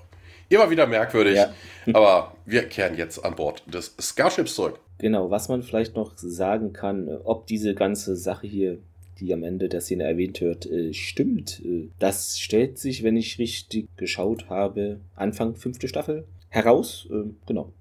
immer 0.49 0.69
wieder 0.69 0.87
merkwürdig. 0.87 1.35
Ja. 1.35 1.53
Aber 1.93 2.35
wir 2.45 2.67
kehren 2.67 2.97
jetzt 2.97 3.23
an 3.23 3.35
Bord 3.35 3.63
des 3.71 3.95
Starships 3.99 4.55
zurück. 4.55 4.79
Genau, 4.97 5.29
was 5.29 5.49
man 5.49 5.61
vielleicht 5.61 5.95
noch 5.95 6.13
sagen 6.15 6.71
kann, 6.71 7.09
ob 7.23 7.47
diese 7.47 7.75
ganze 7.75 8.15
Sache 8.15 8.47
hier 8.47 8.79
die 9.19 9.33
am 9.33 9.43
Ende 9.43 9.69
der 9.69 9.81
Szene 9.81 10.03
erwähnt 10.03 10.41
wird, 10.41 10.65
äh, 10.65 10.93
stimmt. 10.93 11.61
Äh, 11.63 11.89
das 11.99 12.39
stellt 12.39 12.77
sich, 12.77 13.03
wenn 13.03 13.17
ich 13.17 13.39
richtig 13.39 13.87
geschaut 13.97 14.49
habe, 14.49 14.99
Anfang 15.15 15.55
fünfte 15.55 15.87
Staffel 15.87 16.25
heraus. 16.49 17.07
Äh, 17.09 17.29
genau. 17.45 17.71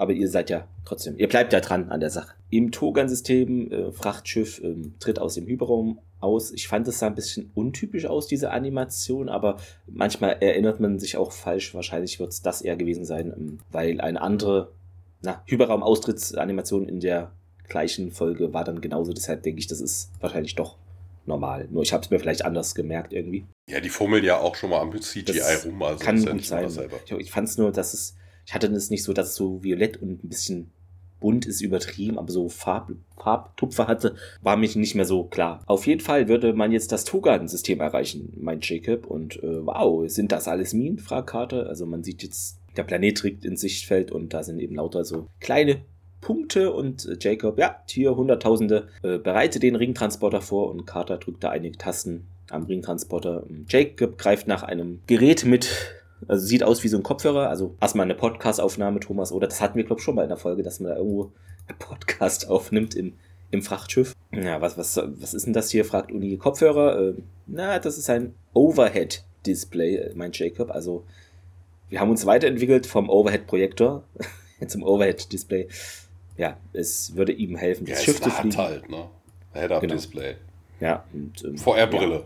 Aber 0.00 0.14
ihr 0.14 0.28
seid 0.28 0.48
ja 0.48 0.66
trotzdem, 0.86 1.18
ihr 1.18 1.28
bleibt 1.28 1.52
ja 1.52 1.60
dran 1.60 1.90
an 1.90 2.00
der 2.00 2.08
Sache. 2.08 2.32
Im 2.48 2.72
Togan-System, 2.72 3.70
äh, 3.70 3.92
Frachtschiff 3.92 4.58
äh, 4.64 4.74
tritt 4.98 5.18
aus 5.18 5.34
dem 5.34 5.46
Hyperraum 5.46 5.98
aus. 6.20 6.52
Ich 6.52 6.68
fand 6.68 6.88
es 6.88 7.00
sah 7.00 7.08
ein 7.08 7.14
bisschen 7.14 7.50
untypisch 7.54 8.06
aus, 8.06 8.26
diese 8.26 8.50
Animation, 8.50 9.28
aber 9.28 9.58
manchmal 9.86 10.38
erinnert 10.40 10.80
man 10.80 10.98
sich 10.98 11.18
auch 11.18 11.32
falsch. 11.32 11.74
Wahrscheinlich 11.74 12.18
wird 12.18 12.32
es 12.32 12.40
das 12.40 12.62
eher 12.62 12.76
gewesen 12.76 13.04
sein, 13.04 13.34
ähm, 13.36 13.58
weil 13.70 14.00
eine 14.00 14.22
andere 14.22 14.72
na, 15.20 15.42
Hyperraum-Austrittsanimation 15.44 16.88
in 16.88 17.00
der 17.00 17.32
gleichen 17.68 18.10
Folge 18.10 18.54
war 18.54 18.64
dann 18.64 18.80
genauso. 18.80 19.12
Deshalb 19.12 19.42
denke 19.42 19.60
ich, 19.60 19.66
das 19.66 19.82
ist 19.82 20.10
wahrscheinlich 20.18 20.54
doch 20.54 20.78
normal. 21.26 21.68
Nur 21.70 21.82
ich 21.82 21.92
habe 21.92 22.02
es 22.02 22.10
mir 22.10 22.18
vielleicht 22.18 22.44
anders 22.46 22.74
gemerkt 22.74 23.12
irgendwie. 23.12 23.44
Ja, 23.68 23.80
die 23.80 23.90
fummeln 23.90 24.24
ja 24.24 24.38
auch 24.38 24.54
schon 24.54 24.70
mal 24.70 24.80
am 24.80 24.98
CGI 24.98 25.24
das 25.24 25.66
rum. 25.66 25.82
Also 25.82 26.02
kann 26.02 26.24
gut 26.24 26.44
sein. 26.44 26.68
Ich, 27.04 27.12
ich 27.12 27.30
fand 27.30 27.48
es 27.48 27.58
nur, 27.58 27.70
dass 27.70 27.92
es, 27.92 28.16
ich 28.50 28.54
hatte 28.54 28.66
es 28.66 28.90
nicht 28.90 29.04
so, 29.04 29.12
dass 29.12 29.28
es 29.28 29.34
so 29.36 29.62
violett 29.62 30.02
und 30.02 30.24
ein 30.24 30.28
bisschen 30.28 30.72
bunt 31.20 31.46
ist 31.46 31.60
übertrieben, 31.60 32.18
aber 32.18 32.32
so 32.32 32.48
Farb, 32.48 32.90
Farbtupfer 33.16 33.86
hatte, 33.86 34.16
war 34.42 34.56
mich 34.56 34.74
nicht 34.74 34.96
mehr 34.96 35.04
so 35.04 35.22
klar. 35.22 35.62
Auf 35.66 35.86
jeden 35.86 36.00
Fall 36.00 36.26
würde 36.26 36.52
man 36.52 36.72
jetzt 36.72 36.90
das 36.90 37.04
Togan-System 37.04 37.78
erreichen, 37.78 38.32
meint 38.40 38.68
Jacob. 38.68 39.06
Und 39.06 39.40
äh, 39.44 39.64
wow, 39.64 40.10
sind 40.10 40.32
das 40.32 40.48
alles 40.48 40.74
Minen? 40.74 40.98
fragt 40.98 41.28
Carter. 41.28 41.68
Also 41.68 41.86
man 41.86 42.02
sieht 42.02 42.24
jetzt, 42.24 42.58
der 42.76 42.82
Planet 42.82 43.18
trägt 43.18 43.44
ins 43.44 43.60
Sichtfeld 43.60 44.10
und 44.10 44.34
da 44.34 44.42
sind 44.42 44.58
eben 44.58 44.74
lauter 44.74 45.04
so 45.04 45.28
kleine 45.38 45.82
Punkte 46.20 46.72
und 46.72 47.06
äh, 47.06 47.16
Jacob, 47.20 47.56
ja, 47.56 47.76
hier 47.86 48.16
Hunderttausende, 48.16 48.88
äh, 49.04 49.18
bereite 49.18 49.60
den 49.60 49.76
Ringtransporter 49.76 50.40
vor 50.40 50.70
und 50.70 50.86
Carter 50.86 51.18
drückt 51.18 51.44
da 51.44 51.50
einige 51.50 51.78
Tasten 51.78 52.26
am 52.50 52.64
Ringtransporter. 52.64 53.46
Jacob 53.68 54.18
greift 54.18 54.48
nach 54.48 54.64
einem 54.64 55.02
Gerät 55.06 55.44
mit, 55.44 55.68
also 56.28 56.46
sieht 56.46 56.62
aus 56.62 56.84
wie 56.84 56.88
so 56.88 56.96
ein 56.96 57.02
Kopfhörer, 57.02 57.48
also 57.48 57.74
erstmal 57.80 58.04
eine 58.04 58.14
Podcast-Aufnahme, 58.14 59.00
Thomas, 59.00 59.32
oder 59.32 59.46
das 59.46 59.60
hatten 59.60 59.76
wir, 59.76 59.84
glaube 59.84 60.00
ich, 60.00 60.04
schon 60.04 60.14
mal 60.14 60.22
in 60.22 60.28
der 60.28 60.36
Folge, 60.36 60.62
dass 60.62 60.80
man 60.80 60.92
da 60.92 60.96
irgendwo 60.98 61.32
einen 61.66 61.78
Podcast 61.78 62.48
aufnimmt 62.50 62.94
im, 62.94 63.14
im 63.50 63.62
Frachtschiff. 63.62 64.14
Ja, 64.32 64.60
was, 64.60 64.78
was, 64.78 64.96
was 64.96 65.34
ist 65.34 65.46
denn 65.46 65.52
das 65.52 65.70
hier, 65.70 65.84
fragt 65.84 66.12
Uni. 66.12 66.36
Kopfhörer, 66.36 67.00
äh, 67.00 67.14
na, 67.46 67.78
das 67.78 67.98
ist 67.98 68.10
ein 68.10 68.34
Overhead-Display, 68.54 69.96
äh, 69.96 70.14
meint 70.14 70.38
Jacob, 70.38 70.70
also 70.70 71.04
wir 71.88 72.00
haben 72.00 72.10
uns 72.10 72.24
weiterentwickelt 72.26 72.86
vom 72.86 73.10
Overhead-Projektor 73.10 74.04
zum 74.68 74.82
Overhead-Display 74.82 75.68
ja, 76.40 76.56
es 76.72 77.14
würde 77.16 77.32
ihm 77.32 77.54
helfen, 77.54 77.84
das 77.84 77.98
ja, 77.98 78.04
Schiff 78.04 78.20
zu 78.22 78.30
fliegen. 78.30 78.56
halt, 78.56 78.88
ne? 78.88 79.10
Head-Up-Display. 79.52 80.36
Genau. 80.78 80.90
Ja. 80.90 81.04
Und, 81.12 81.44
ähm, 81.44 81.58
VR-Brille. 81.58 82.14
Ja, 82.14 82.22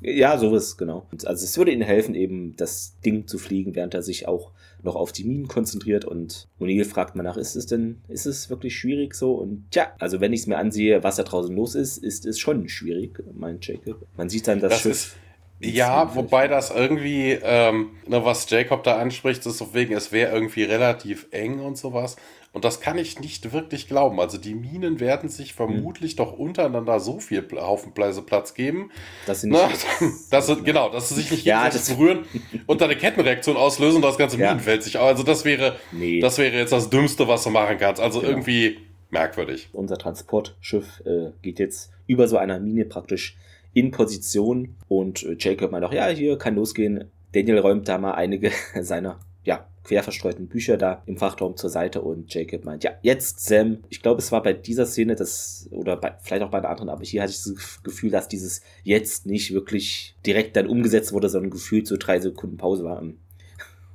ja, 0.00 0.38
sowas, 0.38 0.76
genau. 0.76 1.06
Und 1.10 1.26
also 1.26 1.44
es 1.44 1.56
würde 1.56 1.72
ihm 1.72 1.80
helfen, 1.80 2.14
eben 2.14 2.54
das 2.56 2.98
Ding 3.04 3.26
zu 3.26 3.38
fliegen, 3.38 3.74
während 3.74 3.94
er 3.94 4.02
sich 4.02 4.28
auch 4.28 4.52
noch 4.82 4.94
auf 4.94 5.12
die 5.12 5.24
Minen 5.24 5.48
konzentriert. 5.48 6.04
Und 6.04 6.48
O'Neill 6.60 6.84
fragt 6.84 7.16
mal 7.16 7.22
nach, 7.22 7.36
ist 7.36 7.56
es 7.56 7.66
denn, 7.66 7.98
ist 8.08 8.26
es 8.26 8.50
wirklich 8.50 8.76
schwierig 8.76 9.14
so? 9.14 9.34
Und 9.34 9.70
tja, 9.70 9.92
also 9.98 10.20
wenn 10.20 10.32
ich 10.32 10.40
es 10.40 10.46
mir 10.46 10.58
ansehe, 10.58 11.02
was 11.02 11.16
da 11.16 11.22
draußen 11.22 11.54
los 11.54 11.74
ist, 11.74 11.98
ist 11.98 12.26
es 12.26 12.38
schon 12.38 12.68
schwierig, 12.68 13.22
meint 13.34 13.66
Jacob. 13.66 14.06
Man 14.16 14.28
sieht 14.28 14.46
dann 14.48 14.60
das, 14.60 14.72
das 14.72 14.80
Schiff. 14.80 15.16
Ja, 15.60 16.14
wobei 16.14 16.48
das 16.48 16.70
irgendwie, 16.70 17.38
ähm, 17.42 17.90
ne, 18.06 18.24
was 18.24 18.48
Jacob 18.50 18.84
da 18.84 18.98
anspricht, 18.98 19.46
ist 19.46 19.58
so 19.58 19.72
wegen, 19.72 19.94
es 19.94 20.12
wäre 20.12 20.32
irgendwie 20.32 20.64
relativ 20.64 21.26
eng 21.30 21.60
und 21.60 21.78
sowas. 21.78 22.16
Und 22.52 22.64
das 22.64 22.80
kann 22.80 22.96
ich 22.96 23.20
nicht 23.20 23.52
wirklich 23.52 23.86
glauben. 23.86 24.18
Also 24.18 24.38
die 24.38 24.54
Minen 24.54 24.98
werden 24.98 25.28
sich 25.28 25.52
vermutlich 25.52 26.14
mhm. 26.14 26.16
doch 26.16 26.32
untereinander 26.32 27.00
so 27.00 27.20
viel 27.20 27.46
Haufenpleise 27.54 28.22
Platz 28.22 28.54
geben, 28.54 28.90
dass 29.26 29.42
sie 29.42 29.50
nicht, 29.50 29.60
Na, 30.00 30.08
dass 30.30 30.46
sie, 30.46 30.62
genau, 30.62 30.88
dass 30.88 31.10
sie 31.10 31.16
sich 31.16 31.30
nicht 31.30 31.44
ja, 31.44 31.68
das 31.68 31.90
berühren 31.90 32.24
und 32.66 32.80
dann 32.80 32.88
eine 32.90 32.98
Kettenreaktion 32.98 33.58
auslösen 33.58 33.96
und 33.96 34.02
das 34.02 34.16
ganze 34.16 34.38
ja. 34.38 34.48
Minenfeld 34.48 34.82
sich. 34.82 34.98
Also 34.98 35.22
das 35.22 35.44
wäre, 35.44 35.76
nee. 35.92 36.20
das 36.20 36.38
wäre 36.38 36.56
jetzt 36.56 36.72
das 36.72 36.88
Dümmste, 36.88 37.28
was 37.28 37.44
du 37.44 37.50
machen 37.50 37.76
kannst. 37.78 38.00
Also 38.00 38.20
genau. 38.20 38.32
irgendwie 38.32 38.78
merkwürdig. 39.10 39.68
Unser 39.72 39.98
Transportschiff 39.98 41.02
äh, 41.04 41.32
geht 41.42 41.58
jetzt 41.58 41.90
über 42.06 42.26
so 42.26 42.38
einer 42.38 42.58
Mine 42.58 42.86
praktisch 42.86 43.36
in 43.76 43.90
Position 43.90 44.74
und 44.88 45.22
äh, 45.22 45.36
Jacob 45.38 45.70
meint 45.70 45.84
auch, 45.84 45.92
ja, 45.92 46.08
hier 46.08 46.38
kann 46.38 46.54
losgehen. 46.54 47.10
Daniel 47.32 47.58
räumt 47.58 47.86
da 47.86 47.98
mal 47.98 48.12
einige 48.12 48.50
seiner 48.80 49.20
ja, 49.44 49.68
quer 49.84 50.02
verstreuten 50.02 50.48
Bücher 50.48 50.78
da 50.78 51.02
im 51.04 51.18
Frachtraum 51.18 51.58
zur 51.58 51.68
Seite 51.68 52.00
und 52.00 52.32
Jacob 52.32 52.64
meint, 52.64 52.84
ja, 52.84 52.92
jetzt 53.02 53.44
Sam. 53.44 53.84
Ich 53.90 54.00
glaube, 54.00 54.22
es 54.22 54.32
war 54.32 54.42
bei 54.42 54.54
dieser 54.54 54.86
Szene, 54.86 55.14
das, 55.14 55.68
oder 55.70 55.98
bei, 55.98 56.16
vielleicht 56.22 56.42
auch 56.42 56.50
bei 56.50 56.56
einer 56.58 56.70
anderen, 56.70 56.88
aber 56.88 57.04
hier 57.04 57.20
hatte 57.20 57.32
ich 57.32 57.42
das 57.42 57.82
Gefühl, 57.82 58.10
dass 58.10 58.28
dieses 58.28 58.62
jetzt 58.82 59.26
nicht 59.26 59.52
wirklich 59.52 60.16
direkt 60.24 60.56
dann 60.56 60.68
umgesetzt 60.68 61.12
wurde, 61.12 61.28
sondern 61.28 61.50
gefühlt 61.50 61.86
so 61.86 61.98
drei 61.98 62.18
Sekunden 62.18 62.56
Pause 62.56 62.82
war. 62.82 63.02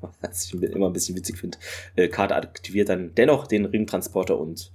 Was 0.22 0.46
ich 0.46 0.54
immer 0.62 0.92
ein 0.92 0.94
bisschen 0.94 1.18
witzig 1.18 1.40
finde. 1.40 1.58
Äh, 1.96 2.08
Carter 2.08 2.36
aktiviert 2.36 2.90
dann 2.90 3.16
dennoch 3.16 3.48
den 3.48 3.66
Ringtransporter 3.66 4.40
und 4.40 4.72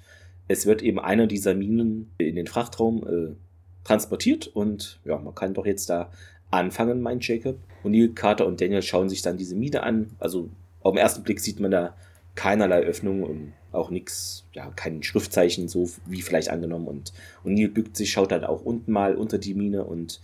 es 0.48 0.66
wird 0.66 0.82
eben 0.82 0.98
einer 0.98 1.28
dieser 1.28 1.54
Minen 1.54 2.10
in 2.18 2.34
den 2.34 2.48
Frachtraum 2.48 3.06
äh, 3.06 3.45
transportiert 3.86 4.48
und 4.48 4.98
ja, 5.04 5.16
man 5.18 5.34
kann 5.34 5.54
doch 5.54 5.64
jetzt 5.64 5.88
da 5.88 6.10
anfangen, 6.50 7.00
meint 7.00 7.26
Jacob. 7.26 7.58
Und 7.82 7.92
Neil, 7.92 8.08
Carter 8.08 8.46
und 8.46 8.60
Daniel 8.60 8.82
schauen 8.82 9.08
sich 9.08 9.22
dann 9.22 9.36
diese 9.36 9.54
Mine 9.54 9.82
an. 9.82 10.10
Also 10.18 10.48
auf 10.80 10.92
den 10.92 10.98
ersten 10.98 11.22
Blick 11.22 11.40
sieht 11.40 11.60
man 11.60 11.70
da 11.70 11.94
keinerlei 12.34 12.80
Öffnung 12.80 13.22
und 13.22 13.52
auch 13.72 13.90
nichts, 13.90 14.44
ja, 14.52 14.70
kein 14.74 15.02
Schriftzeichen, 15.02 15.68
so 15.68 15.88
wie 16.06 16.22
vielleicht 16.22 16.50
angenommen. 16.50 16.88
Und, 16.88 17.12
und 17.44 17.54
Neil 17.54 17.68
bückt 17.68 17.96
sich, 17.96 18.10
schaut 18.10 18.32
dann 18.32 18.44
auch 18.44 18.62
unten 18.62 18.90
mal 18.90 19.14
unter 19.14 19.38
die 19.38 19.54
Mine 19.54 19.84
und 19.84 20.20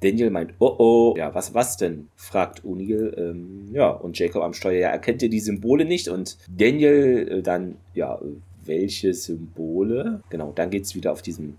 Daniel 0.00 0.30
meint, 0.30 0.52
oh 0.58 0.74
oh, 0.78 1.14
ja, 1.16 1.34
was, 1.34 1.54
was 1.54 1.78
denn? 1.78 2.08
fragt 2.16 2.64
O'Neill. 2.64 3.16
Ähm, 3.16 3.70
ja, 3.72 3.88
und 3.88 4.18
Jacob 4.18 4.42
am 4.42 4.52
Steuer, 4.52 4.78
ja, 4.78 4.88
erkennt 4.90 5.22
ihr 5.22 5.30
die 5.30 5.40
Symbole 5.40 5.86
nicht? 5.86 6.08
Und 6.08 6.36
Daniel 6.54 7.28
äh, 7.28 7.42
dann, 7.42 7.76
ja, 7.94 8.20
welche 8.64 9.14
Symbole? 9.14 10.20
Genau, 10.28 10.52
dann 10.54 10.68
geht 10.68 10.84
es 10.84 10.94
wieder 10.94 11.12
auf 11.12 11.22
diesem 11.22 11.56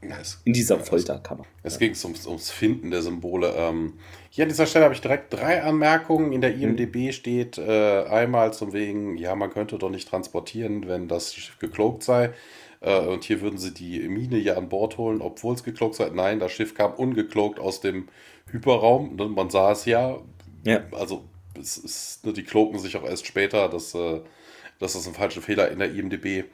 es, 0.00 0.40
in 0.44 0.52
dieser 0.52 0.78
Folterkammer. 0.78 1.44
Es, 1.62 1.74
es 1.74 1.78
ging 1.78 1.94
ums, 2.04 2.26
ums 2.26 2.50
Finden 2.50 2.90
der 2.90 3.02
Symbole. 3.02 3.52
Ähm, 3.56 3.94
hier 4.30 4.44
an 4.44 4.48
dieser 4.48 4.66
Stelle 4.66 4.84
habe 4.84 4.94
ich 4.94 5.00
direkt 5.00 5.32
drei 5.32 5.62
Anmerkungen. 5.62 6.32
In 6.32 6.40
der 6.40 6.54
IMDB 6.54 7.06
hm. 7.06 7.12
steht 7.12 7.58
äh, 7.58 8.04
einmal 8.04 8.52
zum 8.54 8.72
wegen, 8.72 9.16
ja, 9.16 9.34
man 9.34 9.50
könnte 9.50 9.78
doch 9.78 9.90
nicht 9.90 10.08
transportieren, 10.08 10.88
wenn 10.88 11.08
das 11.08 11.34
Schiff 11.34 11.58
gekloakt 11.58 12.02
sei. 12.02 12.32
Äh, 12.80 12.98
und 13.00 13.24
hier 13.24 13.40
würden 13.40 13.58
sie 13.58 13.74
die 13.74 14.00
Mine 14.08 14.38
ja 14.38 14.56
an 14.56 14.68
Bord 14.68 14.98
holen, 14.98 15.20
obwohl 15.20 15.54
es 15.54 15.64
gekloakt 15.64 15.96
sei. 15.96 16.10
Nein, 16.10 16.40
das 16.40 16.52
Schiff 16.52 16.74
kam 16.74 16.92
ungekloakt 16.94 17.60
aus 17.60 17.80
dem 17.80 18.08
Hyperraum. 18.50 19.16
Ne, 19.16 19.28
man 19.28 19.50
sah 19.50 19.72
es 19.72 19.84
ja. 19.84 20.18
ja. 20.64 20.80
Also, 20.92 21.24
es 21.58 21.76
ist, 21.76 22.24
ne, 22.24 22.32
die 22.32 22.44
kloken 22.44 22.78
sich 22.78 22.96
auch 22.96 23.04
erst 23.04 23.26
später. 23.26 23.68
Das, 23.68 23.94
äh, 23.94 24.20
das 24.78 24.94
ist 24.94 25.06
ein 25.06 25.14
falscher 25.14 25.42
Fehler 25.42 25.70
in 25.70 25.78
der 25.78 25.92
IMDB. 25.92 26.44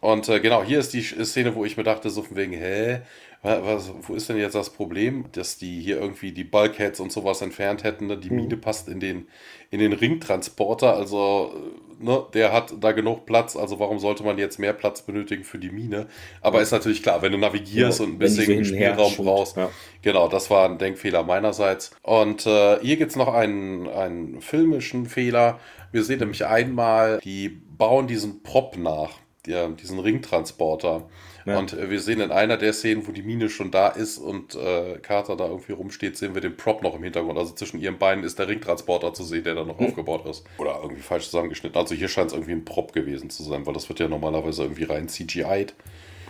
Und 0.00 0.28
äh, 0.28 0.40
genau, 0.40 0.62
hier 0.62 0.78
ist 0.78 0.92
die 0.92 1.02
Szene, 1.02 1.54
wo 1.54 1.64
ich 1.64 1.76
mir 1.76 1.82
dachte, 1.82 2.10
so 2.10 2.22
von 2.22 2.36
wegen, 2.36 2.52
hä, 2.52 3.00
was, 3.42 3.92
wo 4.02 4.14
ist 4.14 4.28
denn 4.28 4.36
jetzt 4.36 4.54
das 4.54 4.70
Problem, 4.70 5.26
dass 5.32 5.56
die 5.56 5.80
hier 5.80 6.00
irgendwie 6.00 6.32
die 6.32 6.44
Bulkheads 6.44 7.00
und 7.00 7.12
sowas 7.12 7.42
entfernt 7.42 7.84
hätten? 7.84 8.06
Ne? 8.06 8.16
Die 8.16 8.30
mhm. 8.30 8.36
Mine 8.36 8.56
passt 8.56 8.88
in 8.88 9.00
den, 9.00 9.28
in 9.70 9.78
den 9.78 9.92
Ringtransporter, 9.92 10.94
also 10.94 11.54
ne, 11.98 12.24
der 12.34 12.52
hat 12.52 12.74
da 12.80 12.92
genug 12.92 13.26
Platz, 13.26 13.56
also 13.56 13.78
warum 13.78 13.98
sollte 13.98 14.24
man 14.24 14.38
jetzt 14.38 14.58
mehr 14.58 14.72
Platz 14.72 15.02
benötigen 15.02 15.44
für 15.44 15.58
die 15.58 15.70
Mine? 15.70 16.06
Aber 16.40 16.60
ist 16.60 16.72
natürlich 16.72 17.02
klar, 17.02 17.22
wenn 17.22 17.32
du 17.32 17.38
navigierst 17.38 18.00
ja, 18.00 18.06
und 18.06 18.14
ein 18.14 18.18
bisschen 18.18 18.64
Spielraum 18.64 19.14
brauchst. 19.16 19.56
Ja. 19.56 19.70
Genau, 20.02 20.28
das 20.28 20.50
war 20.50 20.68
ein 20.68 20.78
Denkfehler 20.78 21.22
meinerseits. 21.22 21.92
Und 22.02 22.46
äh, 22.46 22.78
hier 22.80 22.96
gibt 22.96 23.10
es 23.10 23.16
noch 23.16 23.32
einen, 23.32 23.88
einen 23.88 24.40
filmischen 24.40 25.06
Fehler. 25.06 25.60
Wir 25.92 26.04
sehen 26.04 26.18
nämlich 26.18 26.44
einmal, 26.46 27.20
die 27.22 27.48
bauen 27.48 28.06
diesen 28.06 28.42
Prop 28.42 28.76
nach 28.76 29.10
ja, 29.46 29.68
diesen 29.68 29.98
Ringtransporter. 29.98 31.08
Ja. 31.46 31.58
Und 31.58 31.72
äh, 31.72 31.90
wir 31.90 32.00
sehen 32.00 32.20
in 32.20 32.32
einer 32.32 32.56
der 32.56 32.72
Szenen, 32.72 33.06
wo 33.06 33.12
die 33.12 33.22
Mine 33.22 33.48
schon 33.48 33.70
da 33.70 33.88
ist 33.88 34.18
und 34.18 34.56
äh, 34.56 34.98
Carter 35.00 35.36
da 35.36 35.46
irgendwie 35.46 35.72
rumsteht, 35.72 36.16
sehen 36.16 36.34
wir 36.34 36.40
den 36.40 36.56
Prop 36.56 36.82
noch 36.82 36.96
im 36.96 37.02
Hintergrund. 37.04 37.38
Also 37.38 37.54
zwischen 37.54 37.80
ihren 37.80 37.98
Beinen 37.98 38.24
ist 38.24 38.38
der 38.38 38.48
Ringtransporter 38.48 39.14
zu 39.14 39.22
sehen, 39.22 39.44
der 39.44 39.54
da 39.54 39.64
noch 39.64 39.78
hm. 39.78 39.86
aufgebaut 39.86 40.26
ist. 40.26 40.44
Oder 40.58 40.80
irgendwie 40.82 41.02
falsch 41.02 41.26
zusammengeschnitten. 41.26 41.78
Also 41.78 41.94
hier 41.94 42.08
scheint 42.08 42.28
es 42.28 42.32
irgendwie 42.34 42.52
ein 42.52 42.64
Prop 42.64 42.92
gewesen 42.92 43.30
zu 43.30 43.44
sein, 43.44 43.64
weil 43.64 43.74
das 43.74 43.88
wird 43.88 44.00
ja 44.00 44.08
normalerweise 44.08 44.64
irgendwie 44.64 44.84
rein 44.84 45.08
CGI'd. 45.08 45.74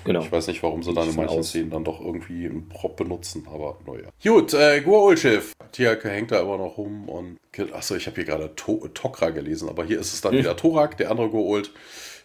Genau. 0.07 0.21
Ich 0.21 0.31
weiß 0.31 0.47
nicht, 0.47 0.63
warum 0.63 0.85
sie 0.85 0.95
dann 0.95 1.09
in 1.09 1.17
manchen 1.17 1.39
aus. 1.41 1.49
Szenen 1.49 1.71
dann 1.71 1.83
doch 1.83 2.01
irgendwie 2.01 2.47
einen 2.47 2.69
Prop 2.69 2.97
benutzen, 2.97 3.47
aber 3.53 3.77
naja. 3.87 4.09
Gut, 4.23 4.55
äh, 4.55 4.81
Guaul-Schiff. 4.81 5.53
Tiake 5.73 6.09
hängt 6.09 6.31
da 6.31 6.41
immer 6.41 6.59
noch 6.59 6.79
rum 6.79 7.09
und. 7.09 7.39
Achso, 7.73 7.97
ich 7.97 8.07
habe 8.07 8.15
hier 8.17 8.25
gerade 8.25 8.55
to 8.55 8.87
Tokra 8.95 9.31
gelesen, 9.31 9.69
aber 9.69 9.85
hier 9.85 9.99
ist 9.99 10.13
es 10.13 10.21
dann 10.21 10.35
wieder 10.35 10.57
Torak, 10.57 10.97
der 10.99 11.11
andere 11.11 11.31
Guault 11.31 11.73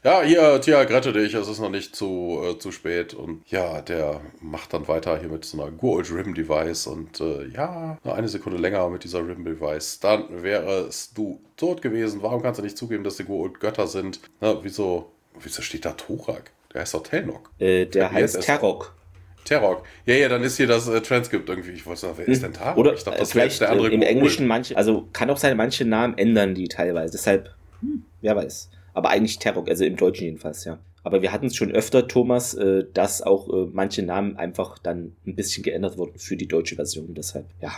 ja, 0.03 0.21
hier, 0.23 0.59
Tia, 0.61 0.81
rette 0.81 1.13
dich, 1.13 1.33
es 1.33 1.47
ist 1.47 1.59
noch 1.59 1.69
nicht 1.69 1.95
zu, 1.95 2.41
äh, 2.43 2.57
zu 2.57 2.71
spät. 2.71 3.13
Und 3.13 3.43
ja, 3.47 3.81
der 3.81 4.21
macht 4.39 4.73
dann 4.73 4.87
weiter 4.87 5.19
hier 5.19 5.29
mit 5.29 5.45
so 5.45 5.61
einer 5.61 5.71
Good 5.71 6.11
Rim 6.11 6.33
Device 6.33 6.87
und 6.87 7.19
äh, 7.19 7.45
ja, 7.47 7.97
nur 8.03 8.15
eine 8.15 8.27
Sekunde 8.27 8.57
länger 8.59 8.89
mit 8.89 9.03
dieser 9.03 9.19
Rim 9.19 9.45
Device. 9.45 9.99
Dann 9.99 10.43
wärst 10.43 11.17
du 11.17 11.39
tot 11.55 11.81
gewesen. 11.81 12.23
Warum 12.23 12.41
kannst 12.41 12.59
du 12.59 12.63
nicht 12.63 12.77
zugeben, 12.77 13.03
dass 13.03 13.17
die 13.17 13.25
Good 13.25 13.59
Götter 13.59 13.87
sind? 13.87 14.19
Na, 14.39 14.63
wieso, 14.63 15.11
wieso 15.39 15.61
steht 15.61 15.85
da 15.85 15.91
Torak? 15.91 16.51
Der 16.73 16.81
heißt 16.81 16.93
doch 16.93 17.03
Telnok. 17.03 17.51
Äh, 17.59 17.85
der 17.85 18.11
heißt 18.11 18.41
Terok. 18.41 18.95
Terok. 19.43 19.83
Ja, 20.05 20.15
ja, 20.15 20.29
dann 20.29 20.43
ist 20.43 20.57
hier 20.57 20.67
das 20.67 20.87
äh, 20.87 21.01
Transkript 21.01 21.49
irgendwie. 21.49 21.71
Ich 21.71 21.85
weiß 21.85 22.03
nicht, 22.03 22.17
wer 22.17 22.27
ist 22.27 22.43
denn 22.43 22.53
Tarok? 22.53 22.77
Oder 22.77 22.93
ich 22.93 23.03
dachte, 23.03 23.19
das 23.19 23.31
vielleicht 23.31 23.61
der 23.61 23.71
andere 23.71 23.89
äh, 23.89 23.93
im 23.93 24.01
Englischen 24.01 24.47
manche, 24.47 24.77
also 24.77 25.07
kann 25.13 25.29
auch 25.29 25.37
sein, 25.37 25.57
manche 25.57 25.85
Namen 25.85 26.17
ändern 26.17 26.55
die 26.55 26.67
teilweise. 26.67 27.13
Deshalb, 27.13 27.53
hm, 27.81 28.03
wer 28.21 28.35
weiß. 28.35 28.69
Aber 28.93 29.09
eigentlich 29.09 29.39
Terror, 29.39 29.67
also 29.67 29.85
im 29.85 29.95
Deutschen 29.95 30.25
jedenfalls, 30.25 30.65
ja. 30.65 30.79
Aber 31.03 31.21
wir 31.21 31.31
hatten 31.31 31.47
es 31.47 31.55
schon 31.55 31.71
öfter, 31.71 32.07
Thomas, 32.07 32.53
äh, 32.53 32.85
dass 32.93 33.21
auch 33.21 33.49
äh, 33.49 33.67
manche 33.71 34.03
Namen 34.03 34.37
einfach 34.37 34.77
dann 34.77 35.15
ein 35.25 35.35
bisschen 35.35 35.63
geändert 35.63 35.97
wurden 35.97 36.19
für 36.19 36.37
die 36.37 36.47
deutsche 36.47 36.75
Version. 36.75 37.13
Deshalb, 37.13 37.47
ja. 37.59 37.71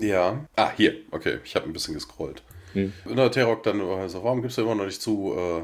Ja. 0.00 0.46
Ah, 0.56 0.70
hier. 0.76 0.94
Okay, 1.10 1.38
ich 1.44 1.54
habe 1.54 1.66
ein 1.66 1.72
bisschen 1.72 1.94
gescrollt. 1.94 2.42
Hm. 2.72 2.92
In 3.08 3.16
der 3.16 3.30
Terror 3.30 3.60
dann, 3.62 3.80
also, 3.80 4.24
warum 4.24 4.42
gibst 4.42 4.58
du 4.58 4.62
immer 4.62 4.74
noch 4.74 4.86
nicht 4.86 5.00
zu, 5.00 5.34
äh, 5.36 5.62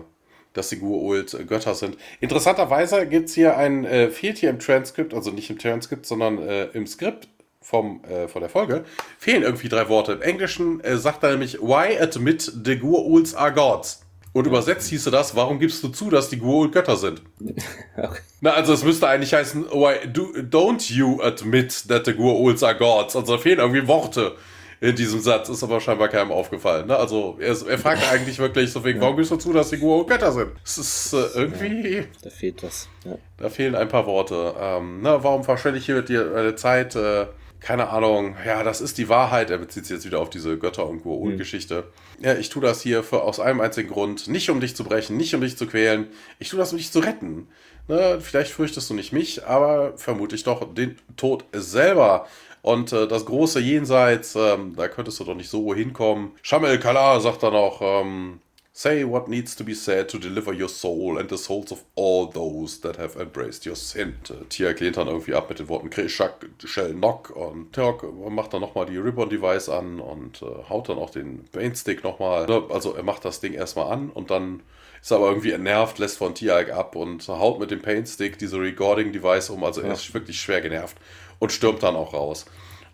dass 0.53 0.69
die 0.69 0.77
Gua'uld 0.77 1.39
äh, 1.39 1.45
Götter 1.45 1.75
sind? 1.75 1.97
Interessanterweise 2.21 3.07
gibt 3.07 3.29
es 3.29 3.35
hier 3.35 3.57
ein, 3.57 3.85
äh, 3.85 4.11
fehlt 4.11 4.39
hier 4.39 4.51
im 4.51 4.59
Transkript, 4.59 5.15
also 5.15 5.31
nicht 5.31 5.51
im 5.51 5.59
Transkript, 5.59 6.07
sondern 6.07 6.39
äh, 6.39 6.67
im 6.67 6.87
Skript 6.87 7.29
vom, 7.61 8.05
äh, 8.05 8.29
von 8.29 8.41
der 8.41 8.51
Folge, 8.51 8.85
fehlen 9.19 9.43
irgendwie 9.43 9.69
drei 9.69 9.89
Worte. 9.89 10.13
Im 10.13 10.23
Englischen 10.23 10.81
äh, 10.81 10.97
sagt 10.97 11.23
er 11.23 11.31
nämlich, 11.31 11.61
why 11.61 11.99
admit 11.99 12.43
the 12.43 12.73
Gua'ulds 12.73 13.35
are 13.35 13.53
gods? 13.53 14.03
Und 14.33 14.47
übersetzt 14.47 14.89
hieße 14.89 15.11
das, 15.11 15.35
warum 15.35 15.59
gibst 15.59 15.83
du 15.83 15.89
zu, 15.89 16.09
dass 16.09 16.29
die 16.29 16.41
Gua'uld 16.41 16.71
Götter 16.71 16.97
sind? 16.97 17.23
okay. 17.97 18.21
Na, 18.41 18.53
also 18.53 18.73
es 18.73 18.85
müsste 18.85 19.09
eigentlich 19.09 19.35
heißen, 19.35 19.65
why 19.73 20.07
do, 20.07 20.29
don't 20.37 20.93
you 20.93 21.21
admit 21.21 21.89
that 21.89 22.05
the 22.05 22.13
Gua'ulds 22.13 22.65
are 22.65 22.77
gods? 22.77 23.17
Also 23.17 23.39
fehlen 23.39 23.59
irgendwie 23.59 23.87
Worte 23.89 24.37
in 24.81 24.95
diesem 24.97 25.21
Satz, 25.21 25.49
ist 25.49 25.63
aber 25.63 25.81
scheinbar 25.81 26.09
keinem 26.09 26.31
aufgefallen. 26.31 26.87
Ne? 26.87 26.97
Also 26.97 27.37
er, 27.41 27.57
er 27.67 27.79
fragt 27.79 28.03
eigentlich 28.13 28.39
wirklich 28.39 28.71
so 28.71 28.85
wegen, 28.85 29.01
warum 29.01 29.17
gibst 29.17 29.33
du 29.33 29.37
zu, 29.37 29.53
dass 29.53 29.71
die 29.71 29.79
Gua'uld 29.79 30.07
Götter 30.07 30.31
sind? 30.31 30.53
Es 30.65 30.79
ist 30.79 31.13
äh, 31.13 31.27
irgendwie... 31.35 31.97
Ja, 31.97 32.03
da 32.23 32.31
fehlt 32.31 32.63
was. 32.63 32.89
Ja. 33.05 33.19
Da 33.37 33.51
fehlen 33.51 33.75
ein 33.75 33.89
paar 33.89 34.07
Worte. 34.07 34.55
Ähm, 34.59 35.01
na, 35.03 35.23
warum 35.25 35.43
verschwende 35.43 35.81
ich 35.81 35.87
hier 35.87 35.97
mit 35.97 36.09
dir 36.09 36.35
eine 36.37 36.55
Zeit... 36.55 36.95
Äh, 36.95 37.27
keine 37.61 37.91
Ahnung, 37.91 38.37
ja, 38.45 38.63
das 38.63 38.81
ist 38.81 38.99
die 38.99 39.09
Wahrheit. 39.09 39.51
Er 39.51 39.59
bezieht 39.59 39.85
sich 39.87 39.95
jetzt 39.95 40.07
wieder 40.07 40.21
auf 40.21 40.31
diese 40.31 40.57
Götter- 40.57 40.89
und 40.89 41.05
Gua'uld-Geschichte. 41.05 41.85
Mhm. 42.19 42.25
Ja, 42.25 42.35
ich 42.35 42.49
tue 42.49 42.63
das 42.63 42.81
hier 42.81 43.03
für, 43.03 43.23
aus 43.23 43.39
einem 43.39 43.61
einzigen 43.61 43.91
Grund. 43.91 44.29
Nicht 44.29 44.51
um 44.51 44.61
dich 44.61 44.75
zu 44.75 44.85
brechen, 44.85 45.17
nicht 45.17 45.35
um 45.35 45.41
dich 45.41 45.57
zu 45.57 45.67
quälen. 45.67 46.09
Ich 46.39 46.49
tue 46.49 46.59
das, 46.59 46.73
um 46.73 46.79
dich 46.79 46.91
zu 46.91 47.01
retten. 47.01 47.49
Ne, 47.89 48.19
vielleicht 48.21 48.53
fürchtest 48.53 48.89
du 48.89 48.95
nicht 48.95 49.13
mich, 49.13 49.47
aber 49.47 49.97
vermutlich 49.97 50.43
doch 50.45 50.75
den 50.75 50.97
Tod 51.17 51.45
selber. 51.53 52.27
Und 52.63 52.93
äh, 52.93 53.09
das 53.09 53.27
große 53.27 53.61
Jenseits, 53.61 54.37
ähm, 54.37 54.75
da 54.77 54.89
könntest 54.89 55.19
du 55.21 55.25
doch 55.25 55.35
nicht 55.35 55.51
so 55.51 55.75
hinkommen. 55.75 56.33
Shamel 56.43 56.79
Kala 56.79 57.21
sagt 57.21 57.43
dann 57.43 57.55
auch, 57.55 57.81
ähm, 57.83 58.41
Say 58.73 59.05
what 59.05 59.29
needs 59.29 59.57
to 59.57 59.65
be 59.65 59.75
said 59.75 60.09
to 60.11 60.19
deliver 60.19 60.53
your 60.53 60.69
soul 60.69 61.19
and 61.19 61.29
the 61.29 61.37
souls 61.37 61.73
of 61.73 61.83
all 61.97 62.31
those 62.31 62.81
that 62.83 62.99
have 62.99 63.21
embraced 63.21 63.67
your 63.67 63.75
sin. 63.75 64.15
Tia 64.49 64.71
lehnt 64.71 64.97
dann 64.97 65.09
irgendwie 65.09 65.35
ab 65.35 65.49
mit 65.49 65.59
den 65.59 65.69
Worten 65.69 65.91
Krishak, 65.91 66.47
Shell, 66.65 66.95
Knock 66.95 67.31
und 67.31 67.73
Terok 67.73 68.05
macht 68.31 68.55
dann 68.55 68.61
nochmal 68.61 68.87
die 68.87 68.97
Ribbon-Device 68.97 69.71
an 69.71 69.99
und 69.99 70.41
äh, 70.43 70.69
haut 70.69 70.89
dann 70.89 70.99
auch 70.99 71.11
den 71.11 71.45
Paintstick 71.51 72.05
nochmal. 72.05 72.47
Ne, 72.47 72.63
also 72.71 72.95
er 72.95 73.03
macht 73.03 73.25
das 73.25 73.41
Ding 73.41 73.55
erstmal 73.55 73.93
an 73.93 74.09
und 74.09 74.31
dann 74.31 74.63
ist 75.03 75.11
aber 75.11 75.29
irgendwie 75.29 75.51
entnervt, 75.51 75.99
lässt 75.99 76.19
von 76.19 76.35
Tiag 76.35 76.71
ab 76.73 76.95
und 76.95 77.27
haut 77.27 77.59
mit 77.59 77.73
dem 77.73 77.83
Paintstick 77.83 78.39
diese 78.39 78.61
Recording-Device 78.61 79.51
um. 79.51 79.65
Also 79.65 79.81
er 79.81 79.95
ist 79.95 80.15
wirklich 80.15 80.41
schwer 80.41 80.61
genervt 80.61 80.97
und 81.41 81.51
stürmt 81.51 81.83
dann 81.83 81.97
auch 81.97 82.15
raus. 82.15 82.45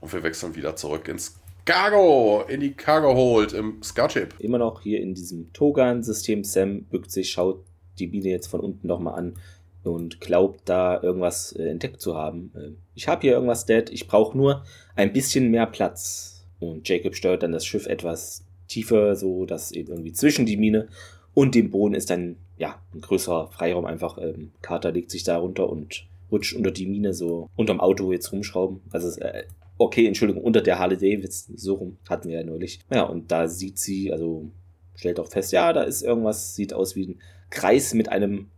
Und 0.00 0.12
wir 0.12 0.22
wechseln 0.22 0.54
wieder 0.54 0.74
zurück 0.76 1.08
ins 1.08 1.38
Cargo 1.66 2.44
in 2.46 2.60
die 2.60 2.74
Cargo 2.74 3.12
Hold 3.14 3.52
im 3.52 3.82
Scoutship. 3.82 4.38
Immer 4.38 4.58
noch 4.58 4.82
hier 4.82 5.00
in 5.00 5.14
diesem 5.14 5.52
Togan-System. 5.52 6.44
Sam 6.44 6.84
bückt 6.84 7.10
sich, 7.10 7.32
schaut 7.32 7.64
die 7.98 8.06
Biene 8.06 8.28
jetzt 8.28 8.46
von 8.46 8.60
unten 8.60 8.86
nochmal 8.86 9.18
an 9.18 9.34
und 9.82 10.20
glaubt 10.20 10.60
da 10.68 11.02
irgendwas 11.02 11.50
äh, 11.52 11.68
entdeckt 11.68 12.00
zu 12.00 12.14
haben. 12.14 12.52
Äh, 12.54 12.70
ich 12.94 13.08
habe 13.08 13.22
hier 13.22 13.32
irgendwas, 13.32 13.66
Dad. 13.66 13.90
Ich 13.90 14.06
brauche 14.06 14.38
nur 14.38 14.62
ein 14.94 15.12
bisschen 15.12 15.50
mehr 15.50 15.66
Platz. 15.66 16.46
Und 16.60 16.88
Jacob 16.88 17.16
steuert 17.16 17.42
dann 17.42 17.50
das 17.50 17.66
Schiff 17.66 17.86
etwas 17.86 18.44
tiefer, 18.68 19.16
so 19.16 19.44
dass 19.44 19.72
eben 19.72 19.90
irgendwie 19.90 20.12
zwischen 20.12 20.46
die 20.46 20.56
Mine 20.56 20.86
und 21.34 21.56
dem 21.56 21.70
Boden 21.70 21.94
ist 21.94 22.10
dann 22.10 22.36
ja 22.58 22.80
ein 22.94 23.00
größerer 23.00 23.48
Freiraum. 23.48 23.86
Einfach 23.86 24.18
ähm, 24.18 24.52
Carter 24.62 24.92
legt 24.92 25.10
sich 25.10 25.24
da 25.24 25.36
runter 25.38 25.68
und 25.68 26.06
rutscht 26.30 26.54
unter 26.54 26.70
die 26.70 26.86
Mine 26.86 27.12
so 27.12 27.50
unterm 27.56 27.80
Auto 27.80 28.12
jetzt 28.12 28.30
rumschrauben. 28.32 28.82
Also 28.92 29.20
äh, 29.20 29.44
okay, 29.78 30.06
Entschuldigung, 30.06 30.42
unter 30.42 30.60
der 30.60 30.78
Harley 30.78 30.96
Davidson, 30.96 31.56
so 31.56 31.74
rum 31.74 31.96
hatten 32.08 32.28
wir 32.28 32.38
ja 32.38 32.44
neulich. 32.44 32.80
Ja, 32.92 33.02
und 33.02 33.30
da 33.30 33.48
sieht 33.48 33.78
sie, 33.78 34.12
also 34.12 34.50
stellt 34.94 35.20
auch 35.20 35.28
fest, 35.28 35.52
ja, 35.52 35.72
da 35.72 35.82
ist 35.82 36.02
irgendwas, 36.02 36.54
sieht 36.54 36.72
aus 36.72 36.96
wie 36.96 37.08
ein 37.08 37.20
Kreis 37.50 37.94
mit 37.94 38.08
einem 38.08 38.48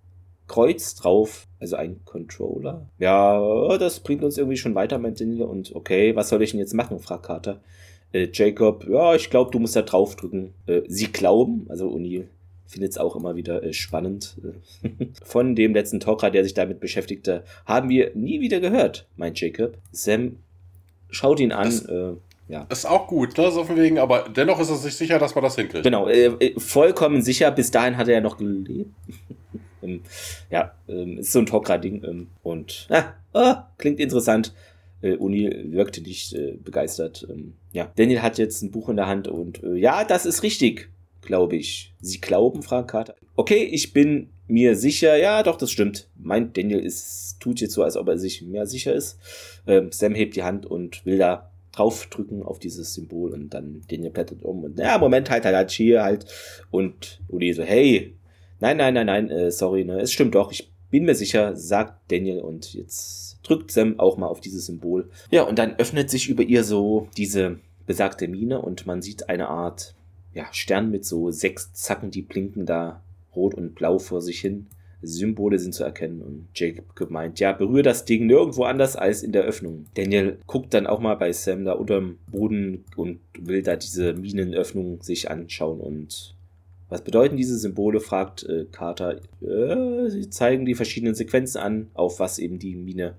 Kreuz 0.47 0.95
drauf, 0.95 1.47
also 1.61 1.77
ein 1.77 2.01
Controller. 2.05 2.89
Ja, 2.99 3.77
das 3.79 4.01
bringt 4.01 4.25
uns 4.25 4.39
irgendwie 4.39 4.57
schon 4.57 4.75
weiter, 4.75 4.99
meint 4.99 5.21
Daniel. 5.21 5.43
Und 5.43 5.75
okay, 5.75 6.17
was 6.17 6.31
soll 6.31 6.43
ich 6.43 6.53
denn 6.53 6.61
jetzt 6.61 6.75
machen, 6.75 6.99
fragt 6.99 7.27
Carter. 7.27 7.61
Äh, 8.13 8.29
Jacob, 8.33 8.87
ja, 8.89 9.15
ich 9.15 9.29
glaube, 9.29 9.51
du 9.51 9.59
musst 9.59 9.77
da 9.77 9.83
draufdrücken. 9.83 10.55
Äh, 10.67 10.83
sie 10.89 11.13
glauben, 11.13 11.67
also 11.69 11.89
O'Neill 11.91 12.29
findet 12.67 12.93
es 12.93 12.99
auch 12.99 13.15
immer 13.15 13.37
wieder 13.37 13.63
äh, 13.63 13.73
spannend. 13.73 14.37
Von 15.23 15.55
dem 15.55 15.75
letzten 15.75 16.01
Talker, 16.01 16.31
der 16.31 16.45
sich 16.45 16.55
damit 16.55 16.81
beschäftigte, 16.81 17.45
haben 17.67 17.91
wir 17.91 18.13
nie 18.15 18.41
wieder 18.41 18.61
gehört, 18.61 19.07
meint 19.17 19.39
Jacob. 19.41 19.77
Sam 19.93 20.37
schaut 21.11 21.41
ihn 21.41 21.53
an. 21.53 21.65
Das, 21.65 21.83
äh, 21.83 22.13
ja. 22.49 22.67
Ist 22.71 22.87
auch 22.87 23.07
gut, 23.07 23.37
ne, 23.37 23.51
so 23.51 23.65
von 23.65 23.77
wegen, 23.77 23.99
aber 23.99 24.29
dennoch 24.29 24.59
ist 24.59 24.71
er 24.71 24.77
sich 24.77 24.97
sicher, 24.97 25.19
dass 25.19 25.35
man 25.35 25.45
das 25.45 25.57
hinkriegt. 25.57 25.85
Genau, 25.85 26.09
äh, 26.09 26.27
äh 26.27 26.59
vollkommen 26.59 27.21
sicher. 27.21 27.51
Bis 27.51 27.71
dahin 27.71 27.97
hat 27.97 28.09
er 28.09 28.15
ja 28.15 28.21
noch 28.21 28.39
gelebt. 28.39 28.91
ähm, 29.83 30.01
ja, 30.51 30.73
ähm, 30.89 31.19
ist 31.19 31.33
so 31.33 31.41
ein 31.41 31.47
Tokra-Ding. 31.47 32.03
Ähm, 32.05 32.29
und 32.43 32.89
ah, 32.91 33.13
ah, 33.35 33.69
klingt 33.77 34.01
interessant. 34.01 34.55
Äh, 35.03 35.17
Uni 35.17 35.51
wirkte 35.67 36.01
nicht 36.01 36.33
äh, 36.33 36.57
begeistert. 36.63 37.27
Ähm, 37.31 37.53
ja, 37.73 37.93
Daniel 37.97 38.23
hat 38.23 38.39
jetzt 38.39 38.63
ein 38.63 38.71
Buch 38.71 38.89
in 38.89 38.97
der 38.97 39.07
Hand 39.07 39.29
und 39.29 39.63
äh, 39.63 39.75
ja, 39.75 40.05
das 40.05 40.25
ist 40.25 40.43
richtig, 40.43 40.89
glaube 41.23 41.57
ich. 41.57 41.95
Sie 42.01 42.21
glauben, 42.21 42.63
fragt 42.63 42.91
Carter. 42.91 43.15
Okay, 43.37 43.63
ich 43.65 43.93
bin 43.93 44.31
mir 44.49 44.77
sicher, 44.77 45.17
ja, 45.17 45.43
doch, 45.43 45.57
das 45.57 45.71
stimmt. 45.71 46.09
Meint 46.17 46.57
Daniel 46.57 46.81
ist, 46.81 47.37
tut 47.39 47.61
jetzt 47.61 47.75
so, 47.75 47.83
als 47.83 47.97
ob 47.97 48.09
er 48.09 48.19
sich 48.19 48.43
mehr 48.43 48.67
sicher 48.67 48.95
ist. 48.95 49.19
Ähm, 49.67 49.93
Sam 49.93 50.15
hebt 50.15 50.37
die 50.37 50.43
Hand 50.43 50.67
und 50.67 51.05
will 51.05 51.19
da 51.19 51.51
draufdrücken 51.73 52.43
auf 52.43 52.59
dieses 52.59 52.95
Symbol 52.95 53.33
und 53.33 53.51
dann 53.55 53.83
Daniel 53.89 54.11
blättert 54.11 54.43
um 54.43 54.65
und 54.65 54.79
ja, 54.79 54.99
Moment, 54.99 55.31
halt, 55.31 55.45
halt, 55.45 55.55
halt, 55.55 55.71
hier 55.71 56.03
halt. 56.03 56.27
Und 56.71 57.21
Uli 57.29 57.53
so, 57.53 57.63
hey, 57.63 58.15
nein, 58.59 58.79
nein, 58.79 58.95
nein, 58.95 59.07
nein, 59.07 59.31
äh, 59.31 59.51
sorry, 59.51 59.85
ne, 59.85 60.01
es 60.01 60.13
stimmt 60.13 60.35
doch, 60.35 60.51
ich 60.51 60.73
bin 60.91 61.05
mir 61.05 61.15
sicher, 61.15 61.55
sagt 61.55 62.11
Daniel 62.11 62.41
und 62.41 62.73
jetzt 62.75 63.39
drückt 63.43 63.71
Sam 63.71 64.01
auch 64.01 64.17
mal 64.17 64.27
auf 64.27 64.41
dieses 64.41 64.67
Symbol. 64.67 65.11
Ja, 65.31 65.43
und 65.43 65.59
dann 65.59 65.77
öffnet 65.77 66.11
sich 66.11 66.29
über 66.29 66.43
ihr 66.43 66.65
so 66.65 67.09
diese 67.17 67.59
besagte 67.87 68.29
Mine 68.29 68.61
und 68.61 68.87
man 68.87 69.03
sieht 69.03 69.29
eine 69.29 69.49
Art 69.49 69.95
ja, 70.33 70.47
Stern 70.53 70.91
mit 70.91 71.05
so 71.05 71.31
sechs 71.31 71.73
Zacken, 71.73 72.11
die 72.11 72.23
blinken 72.23 72.67
da 72.67 73.03
rot 73.35 73.55
und 73.55 73.75
blau 73.75 73.99
vor 73.99 74.21
sich 74.21 74.41
hin. 74.41 74.67
Symbole 75.01 75.59
sind 75.59 75.75
zu 75.75 75.85
erkennen 75.85 76.23
und 76.23 76.49
Jacob 76.55 76.97
gemeint, 76.97 77.39
ja, 77.39 77.53
berühre 77.53 77.83
das 77.83 78.05
Ding 78.05 78.27
nirgendwo 78.27 78.65
anders 78.65 78.97
als 78.97 79.23
in 79.23 79.31
der 79.31 79.45
Öffnung. 79.45 79.87
Daniel 79.95 80.39
guckt 80.47 80.75
dann 80.75 80.89
auch 80.89 80.99
mal 80.99 81.15
bei 81.15 81.33
Sam 81.33 81.65
da 81.65 81.73
unterm 81.73 82.19
Boden 82.31 82.85
und 82.97 83.21
will 83.39 83.63
da 83.63 83.77
diese 83.77 84.15
Minenöffnung 84.15 85.01
sich 85.03 85.31
anschauen 85.31 85.81
und 85.81 86.35
was 86.89 87.03
bedeuten 87.03 87.37
diese 87.37 87.59
Symbole, 87.59 88.01
fragt 88.01 88.45
äh, 88.45 88.65
Carter. 88.73 89.21
Äh, 89.43 90.09
sie 90.09 90.31
zeigen 90.31 90.65
die 90.65 90.75
verschiedenen 90.75 91.15
Sequenzen 91.15 91.61
an, 91.61 91.89
auf 91.93 92.19
was 92.19 92.39
eben 92.39 92.59
die 92.59 92.75
Mine 92.75 93.15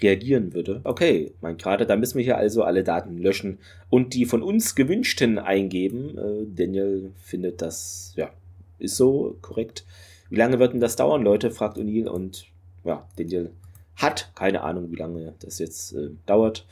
reagieren 0.00 0.54
würde. 0.54 0.80
Okay, 0.84 1.32
mein 1.40 1.56
Carter, 1.56 1.84
da 1.84 1.96
müssen 1.96 2.18
wir 2.18 2.24
hier 2.24 2.36
also 2.36 2.62
alle 2.62 2.84
Daten 2.84 3.18
löschen 3.18 3.58
und 3.90 4.14
die 4.14 4.24
von 4.24 4.42
uns 4.42 4.74
gewünschten 4.74 5.38
eingeben. 5.38 6.18
Äh, 6.18 6.46
Daniel 6.54 7.12
findet 7.22 7.62
das, 7.62 8.12
ja, 8.16 8.30
ist 8.78 8.96
so 8.96 9.36
korrekt. 9.40 9.84
Wie 10.30 10.36
lange 10.36 10.58
wird 10.58 10.72
denn 10.72 10.80
das 10.80 10.96
dauern, 10.96 11.22
Leute? 11.22 11.50
fragt 11.50 11.78
O'Neill 11.78 12.08
und 12.08 12.46
ja, 12.84 13.06
Daniel 13.16 13.50
hat 13.96 14.32
keine 14.34 14.62
Ahnung, 14.62 14.90
wie 14.90 14.96
lange 14.96 15.34
das 15.40 15.58
jetzt 15.58 15.92
äh, 15.92 16.10
dauert. 16.26 16.66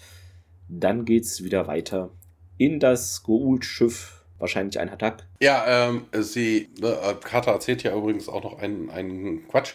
Dann 0.69 1.05
geht's 1.05 1.45
wieder 1.45 1.67
weiter 1.67 2.11
in 2.59 2.81
das 2.81 3.23
Gould-Schiff. 3.23 4.25
Wahrscheinlich 4.39 4.81
ein 4.81 4.89
Attack. 4.89 5.25
Ja, 5.41 5.89
ähm, 5.89 6.07
sie, 6.13 6.69
äh, 6.83 7.15
Carter 7.23 7.53
erzählt 7.53 7.85
ja 7.85 7.97
übrigens 7.97 8.29
auch 8.29 8.43
noch 8.43 8.59
einen, 8.59 8.91
einen 8.91 9.47
Quatsch. 9.47 9.75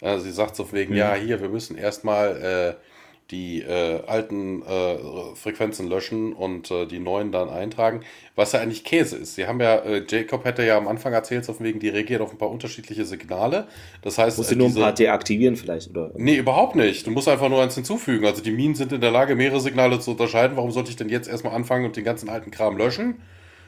Äh, 0.00 0.18
sie 0.18 0.32
sagt 0.32 0.56
so 0.56 0.72
wegen, 0.72 0.92
mhm. 0.92 0.98
ja, 0.98 1.14
hier, 1.14 1.40
wir 1.40 1.48
müssen 1.48 1.76
erstmal 1.76 2.76
äh, 2.76 2.87
die 3.30 3.60
äh, 3.60 4.00
alten 4.06 4.62
äh, 4.62 4.96
Frequenzen 5.34 5.86
löschen 5.86 6.32
und 6.32 6.70
äh, 6.70 6.86
die 6.86 6.98
neuen 6.98 7.30
dann 7.30 7.50
eintragen, 7.50 8.00
was 8.36 8.52
ja 8.52 8.60
eigentlich 8.60 8.84
Käse 8.84 9.18
ist. 9.18 9.34
Sie 9.34 9.46
haben 9.46 9.60
ja, 9.60 9.76
äh, 9.76 10.02
Jacob 10.08 10.44
hätte 10.46 10.64
ja 10.64 10.78
am 10.78 10.88
Anfang 10.88 11.12
erzählt, 11.12 11.44
so 11.44 11.52
von 11.52 11.66
wegen, 11.66 11.78
die 11.78 11.90
reagiert 11.90 12.22
auf 12.22 12.32
ein 12.32 12.38
paar 12.38 12.48
unterschiedliche 12.48 13.04
Signale. 13.04 13.68
Das 14.00 14.16
heißt, 14.16 14.38
musst 14.38 14.50
du 14.50 14.56
nur 14.56 14.68
diese, 14.68 14.80
ein 14.80 14.82
paar 14.84 14.94
deaktivieren 14.94 15.56
vielleicht, 15.56 15.90
oder? 15.90 16.10
Nee, 16.16 16.36
überhaupt 16.36 16.74
nicht. 16.74 17.06
Du 17.06 17.10
musst 17.10 17.28
einfach 17.28 17.50
nur 17.50 17.62
eins 17.62 17.74
hinzufügen. 17.74 18.24
Also 18.24 18.42
die 18.42 18.50
Minen 18.50 18.74
sind 18.74 18.92
in 18.92 19.02
der 19.02 19.10
Lage, 19.10 19.34
mehrere 19.34 19.60
Signale 19.60 20.00
zu 20.00 20.12
unterscheiden. 20.12 20.56
Warum 20.56 20.70
sollte 20.70 20.88
ich 20.88 20.96
denn 20.96 21.10
jetzt 21.10 21.28
erstmal 21.28 21.54
anfangen 21.54 21.84
und 21.84 21.96
den 21.96 22.04
ganzen 22.04 22.30
alten 22.30 22.50
Kram 22.50 22.78
löschen? 22.78 23.20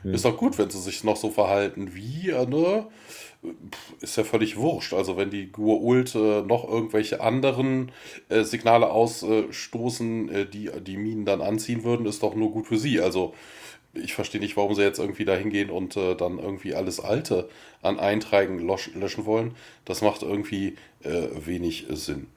Hm. 0.02 0.14
Ist 0.14 0.24
doch 0.24 0.38
gut, 0.38 0.56
wenn 0.56 0.70
sie 0.70 0.80
sich 0.80 1.04
noch 1.04 1.16
so 1.16 1.30
verhalten 1.30 1.94
wie, 1.94 2.30
äh, 2.30 2.46
ne? 2.46 2.86
Ist 4.00 4.16
ja 4.16 4.24
völlig 4.24 4.56
wurscht. 4.56 4.92
Also 4.92 5.16
wenn 5.16 5.30
die 5.30 5.48
Gua'uld 5.50 6.14
äh, 6.14 6.42
noch 6.42 6.68
irgendwelche 6.68 7.20
anderen 7.20 7.92
äh, 8.28 8.42
Signale 8.42 8.90
ausstoßen, 8.90 10.28
äh, 10.28 10.46
die 10.46 10.70
die 10.80 10.96
Minen 10.96 11.24
dann 11.24 11.40
anziehen 11.40 11.84
würden, 11.84 12.06
ist 12.06 12.22
doch 12.22 12.34
nur 12.34 12.52
gut 12.52 12.66
für 12.66 12.78
sie. 12.78 13.00
Also 13.00 13.34
ich 13.94 14.14
verstehe 14.14 14.40
nicht, 14.40 14.56
warum 14.56 14.74
sie 14.74 14.82
jetzt 14.82 14.98
irgendwie 14.98 15.24
da 15.24 15.34
hingehen 15.34 15.70
und 15.70 15.96
äh, 15.96 16.14
dann 16.14 16.38
irgendwie 16.38 16.74
alles 16.74 17.00
Alte 17.00 17.48
an 17.82 17.98
Einträgen 17.98 18.58
löschen 18.60 19.24
wollen. 19.24 19.56
Das 19.84 20.02
macht 20.02 20.22
irgendwie 20.22 20.76
äh, 21.02 21.28
wenig 21.44 21.86
Sinn. 21.90 22.28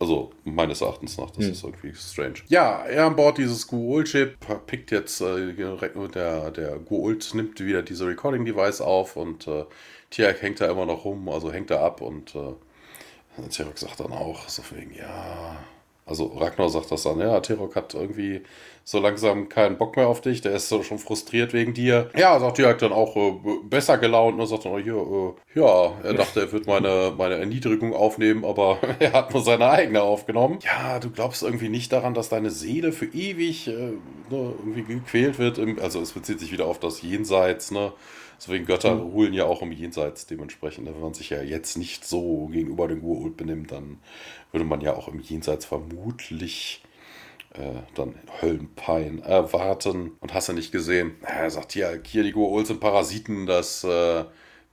Also 0.00 0.32
meines 0.44 0.80
Erachtens 0.80 1.18
nach, 1.18 1.30
das 1.30 1.44
hm. 1.44 1.52
ist 1.52 1.64
irgendwie 1.64 1.94
strange. 1.94 2.34
Ja, 2.48 2.82
er 2.84 3.06
an 3.06 3.14
Bord 3.14 3.38
dieses 3.38 3.68
Gua'uld-Chip 3.68 4.36
pickt 4.66 4.90
jetzt, 4.90 5.20
äh, 5.20 5.52
der, 5.52 6.50
der 6.50 6.80
Gua'uld 6.80 7.36
nimmt 7.36 7.60
wieder 7.60 7.82
diese 7.82 8.06
Recording-Device 8.06 8.80
auf 8.80 9.16
und 9.16 9.46
äh, 9.46 9.64
Tiak 10.12 10.42
hängt 10.42 10.60
da 10.60 10.70
immer 10.70 10.86
noch 10.86 11.04
rum, 11.04 11.28
also 11.28 11.52
hängt 11.52 11.70
er 11.70 11.80
ab 11.80 12.00
und 12.02 12.34
äh, 12.34 13.48
Tirok 13.48 13.78
sagt 13.78 14.00
dann 14.00 14.12
auch 14.12 14.48
so 14.48 14.62
wegen, 14.70 14.94
ja. 14.94 15.56
Also 16.04 16.26
Ragnar 16.26 16.68
sagt 16.68 16.90
das 16.90 17.04
dann, 17.04 17.20
ja, 17.20 17.40
Tirok 17.40 17.76
hat 17.76 17.94
irgendwie 17.94 18.42
so 18.84 18.98
langsam 18.98 19.48
keinen 19.48 19.78
Bock 19.78 19.96
mehr 19.96 20.08
auf 20.08 20.20
dich, 20.20 20.40
der 20.40 20.52
ist 20.52 20.68
so 20.68 20.82
schon 20.82 20.98
frustriert 20.98 21.52
wegen 21.54 21.72
dir. 21.72 22.10
Ja, 22.16 22.38
sagt 22.40 22.56
Tiak 22.56 22.78
dann 22.78 22.92
auch 22.92 23.16
äh, 23.16 23.32
besser 23.64 23.96
gelaunt 23.96 24.38
und 24.38 24.46
sagt 24.46 24.66
dann, 24.66 24.82
hier, 24.82 24.96
äh, 24.96 25.58
ja, 25.58 25.92
er 26.02 26.12
dachte, 26.12 26.40
er 26.40 26.52
wird 26.52 26.66
meine, 26.66 27.14
meine 27.16 27.36
Erniedrigung 27.36 27.94
aufnehmen, 27.94 28.44
aber 28.44 28.78
er 28.98 29.12
hat 29.12 29.32
nur 29.32 29.42
seine 29.42 29.70
eigene 29.70 30.02
aufgenommen. 30.02 30.58
Ja, 30.62 30.98
du 30.98 31.08
glaubst 31.08 31.42
irgendwie 31.42 31.70
nicht 31.70 31.90
daran, 31.92 32.12
dass 32.12 32.28
deine 32.28 32.50
Seele 32.50 32.92
für 32.92 33.06
ewig 33.06 33.68
äh, 33.68 33.72
ne, 33.72 33.96
irgendwie 34.28 34.82
gequält 34.82 35.38
wird. 35.38 35.58
Also 35.80 36.02
es 36.02 36.12
bezieht 36.12 36.40
sich 36.40 36.52
wieder 36.52 36.66
auf 36.66 36.80
das 36.80 37.00
Jenseits, 37.00 37.70
ne? 37.70 37.92
Deswegen 38.42 38.66
Götter 38.66 38.96
mhm. 38.96 39.10
ruhen 39.12 39.32
ja 39.32 39.44
auch 39.44 39.62
im 39.62 39.70
Jenseits 39.70 40.26
dementsprechend. 40.26 40.88
Wenn 40.88 41.00
man 41.00 41.14
sich 41.14 41.30
ja 41.30 41.42
jetzt 41.42 41.78
nicht 41.78 42.04
so 42.04 42.48
gegenüber 42.50 42.88
den 42.88 43.02
Urult 43.02 43.36
benimmt, 43.36 43.70
dann 43.70 43.98
würde 44.50 44.64
man 44.64 44.80
ja 44.80 44.96
auch 44.96 45.06
im 45.06 45.20
Jenseits 45.20 45.64
vermutlich 45.64 46.82
äh, 47.54 47.82
dann 47.94 48.16
Höllenpein 48.40 49.22
erwarten. 49.22 50.12
Und 50.18 50.34
hast 50.34 50.48
du 50.48 50.54
nicht 50.54 50.72
gesehen? 50.72 51.12
Er 51.22 51.50
sagt 51.50 51.76
ja, 51.76 51.90
hier 52.04 52.24
die 52.24 52.34
Goa'uld 52.34 52.66
sind 52.66 52.80
Parasiten, 52.80 53.46
dass 53.46 53.84
äh, 53.84 54.24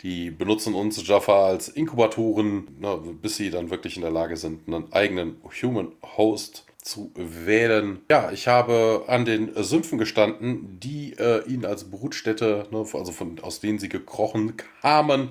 die 0.01 0.31
benutzen 0.31 0.73
uns 0.73 1.05
Jaffa 1.07 1.45
als 1.45 1.69
Inkubatoren, 1.69 2.69
na, 2.79 2.95
bis 2.95 3.37
sie 3.37 3.51
dann 3.51 3.69
wirklich 3.69 3.97
in 3.97 4.01
der 4.01 4.11
Lage 4.11 4.35
sind, 4.35 4.67
einen 4.67 4.91
eigenen 4.93 5.35
Human 5.61 5.91
Host 6.17 6.65
zu 6.89 7.11
wählen. 7.15 7.99
Ja, 8.09 8.31
ich 8.31 8.47
habe 8.47 9.03
an 9.07 9.25
den 9.25 9.51
Sümpfen 9.63 9.97
gestanden, 9.97 10.79
die 10.79 11.13
äh, 11.17 11.43
ihn 11.47 11.65
als 11.65 11.85
Brutstätte, 11.85 12.67
ne, 12.71 12.79
also 12.79 13.11
von, 13.11 13.39
aus 13.39 13.59
denen 13.59 13.79
sie 13.79 13.89
gekrochen 13.89 14.53
kamen, 14.81 15.29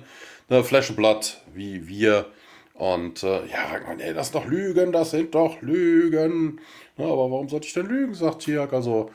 ne, 0.49 0.63
Fleisch 0.63 0.89
und 0.89 0.95
Blood, 0.95 1.41
wie 1.53 1.87
wir. 1.87 2.27
Und 2.73 3.23
äh, 3.23 3.45
ja, 3.47 3.81
man, 3.85 3.99
ey, 3.99 4.13
das 4.13 4.27
sind 4.27 4.35
doch 4.35 4.49
Lügen, 4.49 4.93
das 4.93 5.11
sind 5.11 5.35
doch 5.35 5.61
Lügen. 5.61 6.61
Ja, 6.95 7.05
aber 7.05 7.29
warum 7.29 7.49
sollte 7.49 7.67
ich 7.67 7.73
denn 7.73 7.87
lügen, 7.87 8.13
sagt 8.13 8.43
Tiak. 8.43 8.71
Also, 8.71 9.11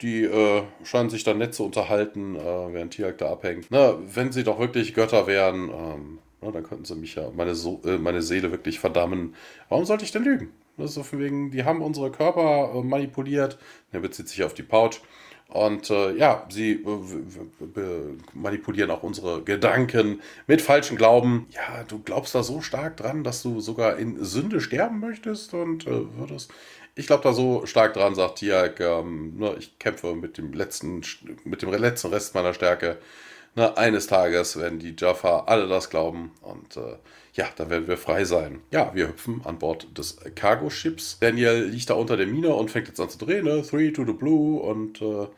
die 0.00 0.22
äh, 0.22 0.62
scheinen 0.84 1.10
sich 1.10 1.24
dann 1.24 1.38
nett 1.38 1.54
zu 1.54 1.64
unterhalten, 1.64 2.36
äh, 2.36 2.72
während 2.72 2.94
Tiak 2.94 3.18
da 3.18 3.32
abhängt. 3.32 3.66
Na, 3.70 3.96
wenn 4.14 4.30
sie 4.30 4.44
doch 4.44 4.60
wirklich 4.60 4.94
Götter 4.94 5.26
wären, 5.26 5.68
ähm, 5.68 6.18
na, 6.40 6.52
dann 6.52 6.62
könnten 6.62 6.84
sie 6.84 6.94
mich 6.94 7.16
ja, 7.16 7.30
meine, 7.34 7.56
so 7.56 7.80
äh, 7.84 7.98
meine 7.98 8.22
Seele 8.22 8.52
wirklich 8.52 8.78
verdammen. 8.78 9.34
Warum 9.68 9.84
sollte 9.84 10.04
ich 10.04 10.12
denn 10.12 10.22
lügen? 10.22 10.52
Ist 10.78 10.94
so 10.94 11.02
von 11.02 11.18
wegen, 11.18 11.50
die 11.50 11.64
haben 11.64 11.82
unsere 11.82 12.10
Körper 12.10 12.72
äh, 12.74 12.82
manipuliert. 12.82 13.58
Der 13.92 14.00
bezieht 14.00 14.28
sich 14.28 14.42
auf 14.44 14.54
die 14.54 14.62
Pouch. 14.62 15.00
Und 15.48 15.88
äh, 15.88 16.14
ja, 16.14 16.46
sie 16.50 16.72
äh, 16.72 17.78
manipulieren 18.34 18.90
auch 18.90 19.02
unsere 19.02 19.42
Gedanken 19.42 20.20
mit 20.46 20.60
falschen 20.60 20.98
Glauben. 20.98 21.46
Ja, 21.50 21.84
du 21.84 22.00
glaubst 22.00 22.34
da 22.34 22.42
so 22.42 22.60
stark 22.60 22.98
dran, 22.98 23.24
dass 23.24 23.42
du 23.42 23.60
sogar 23.60 23.96
in 23.96 24.22
Sünde 24.22 24.60
sterben 24.60 25.00
möchtest 25.00 25.54
und 25.54 25.86
äh, 25.86 26.16
würdest. 26.18 26.52
Ich 26.94 27.06
glaube 27.06 27.22
da 27.22 27.32
so 27.32 27.64
stark 27.64 27.94
dran, 27.94 28.14
sagt 28.14 28.40
Tiag, 28.40 28.80
ähm, 28.80 29.38
ne, 29.38 29.54
ich 29.58 29.78
kämpfe 29.78 30.14
mit 30.14 30.36
dem 30.36 30.52
letzten, 30.52 31.02
mit 31.44 31.62
dem 31.62 31.72
letzten 31.72 32.08
Rest 32.08 32.34
meiner 32.34 32.52
Stärke. 32.52 32.98
Ne, 33.54 33.74
eines 33.78 34.06
Tages 34.06 34.58
werden 34.58 34.78
die 34.78 34.94
Jaffa 34.98 35.44
alle 35.46 35.66
das 35.66 35.88
glauben 35.88 36.32
und 36.42 36.76
äh, 36.76 36.96
ja, 37.38 37.46
dann 37.54 37.70
werden 37.70 37.86
wir 37.86 37.96
frei 37.96 38.24
sein. 38.24 38.62
Ja, 38.72 38.90
wir 38.94 39.06
hüpfen 39.06 39.42
an 39.44 39.60
Bord 39.60 39.96
des 39.96 40.18
Cargo-Ships. 40.34 41.18
Daniel 41.20 41.66
liegt 41.66 41.88
da 41.88 41.94
unter 41.94 42.16
der 42.16 42.26
Mine 42.26 42.52
und 42.52 42.68
fängt 42.68 42.88
jetzt 42.88 42.98
an 42.98 43.08
zu 43.08 43.18
drehen, 43.18 43.44
ne? 43.44 43.62
Three 43.62 43.92
to 43.92 44.04
the 44.04 44.12
Blue 44.12 44.60
und 44.60 45.00
äh, 45.00 45.28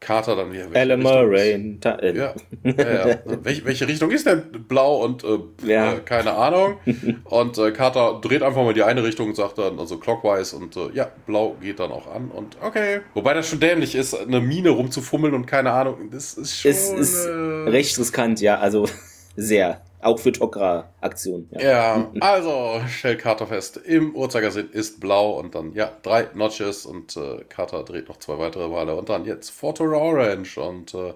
Carter 0.00 0.34
dann 0.34 0.52
wieder. 0.52 0.66
Alan 0.74 1.00
Murray. 1.00 1.78
Ja, 1.84 2.02
ja, 2.02 2.12
ja. 2.12 2.34
welche, 3.24 3.64
welche, 3.64 3.86
Richtung 3.86 4.10
ist 4.10 4.26
denn 4.26 4.42
blau 4.66 5.04
und 5.04 5.22
äh, 5.22 5.38
ja. 5.64 5.94
äh, 5.94 6.00
keine 6.00 6.32
Ahnung? 6.32 6.78
Und 7.24 7.58
äh, 7.58 7.70
Carter 7.70 8.18
dreht 8.20 8.42
einfach 8.42 8.62
mal 8.64 8.74
die 8.74 8.82
eine 8.82 9.02
Richtung 9.04 9.28
und 9.28 9.36
sagt 9.36 9.58
dann, 9.58 9.78
also 9.78 9.98
clockwise 9.98 10.54
und 10.56 10.76
äh, 10.76 10.90
ja, 10.92 11.10
blau 11.26 11.56
geht 11.60 11.78
dann 11.80 11.90
auch 11.90 12.12
an 12.12 12.30
und 12.30 12.56
okay. 12.60 13.00
Wobei 13.14 13.34
das 13.34 13.48
schon 13.48 13.60
dämlich 13.60 13.94
ist, 13.94 14.14
eine 14.14 14.40
Mine 14.40 14.70
rumzufummeln 14.70 15.34
und 15.34 15.46
keine 15.46 15.72
Ahnung, 15.72 16.10
das 16.10 16.34
ist 16.34 16.60
schon. 16.60 16.70
Es 16.70 16.90
ist 16.90 17.26
recht 17.26 17.98
riskant, 17.98 18.40
ja, 18.40 18.58
also 18.58 18.86
sehr. 19.36 19.80
Auch 20.04 20.18
für 20.18 20.30
Tok'ra-Aktionen. 20.30 21.48
Ja. 21.52 21.60
ja, 21.60 22.10
also 22.20 22.82
stellt 22.88 23.20
Carter 23.20 23.46
fest, 23.46 23.78
im 23.78 24.14
Uhrzeigersinn 24.14 24.68
ist 24.70 25.00
blau 25.00 25.38
und 25.38 25.54
dann, 25.54 25.72
ja, 25.72 25.90
drei 26.02 26.28
Notches 26.34 26.84
und 26.84 27.16
äh, 27.16 27.42
Carter 27.48 27.84
dreht 27.84 28.08
noch 28.08 28.18
zwei 28.18 28.38
weitere 28.38 28.68
Male 28.68 28.96
und 28.96 29.08
dann 29.08 29.24
jetzt 29.24 29.48
Photo 29.50 29.84
Orange 29.84 30.58
und 30.58 30.92
äh, 30.92 31.14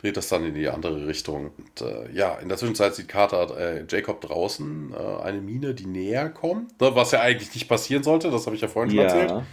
dreht 0.00 0.16
das 0.16 0.28
dann 0.28 0.44
in 0.46 0.54
die 0.54 0.68
andere 0.68 1.06
Richtung. 1.06 1.50
Und 1.58 1.86
äh, 1.86 2.10
ja, 2.14 2.36
in 2.36 2.48
der 2.48 2.56
Zwischenzeit 2.56 2.94
sieht 2.94 3.08
Carter 3.08 3.58
äh, 3.58 3.84
Jacob 3.86 4.22
draußen 4.22 4.94
äh, 4.94 5.22
eine 5.22 5.42
Mine, 5.42 5.74
die 5.74 5.86
näher 5.86 6.30
kommt, 6.30 6.80
ne, 6.80 6.94
was 6.94 7.10
ja 7.10 7.20
eigentlich 7.20 7.52
nicht 7.54 7.68
passieren 7.68 8.02
sollte, 8.02 8.30
das 8.30 8.46
habe 8.46 8.56
ich 8.56 8.62
ja 8.62 8.68
vorhin 8.68 8.90
schon 8.90 9.00
ja. 9.00 9.04
erzählt. 9.04 9.44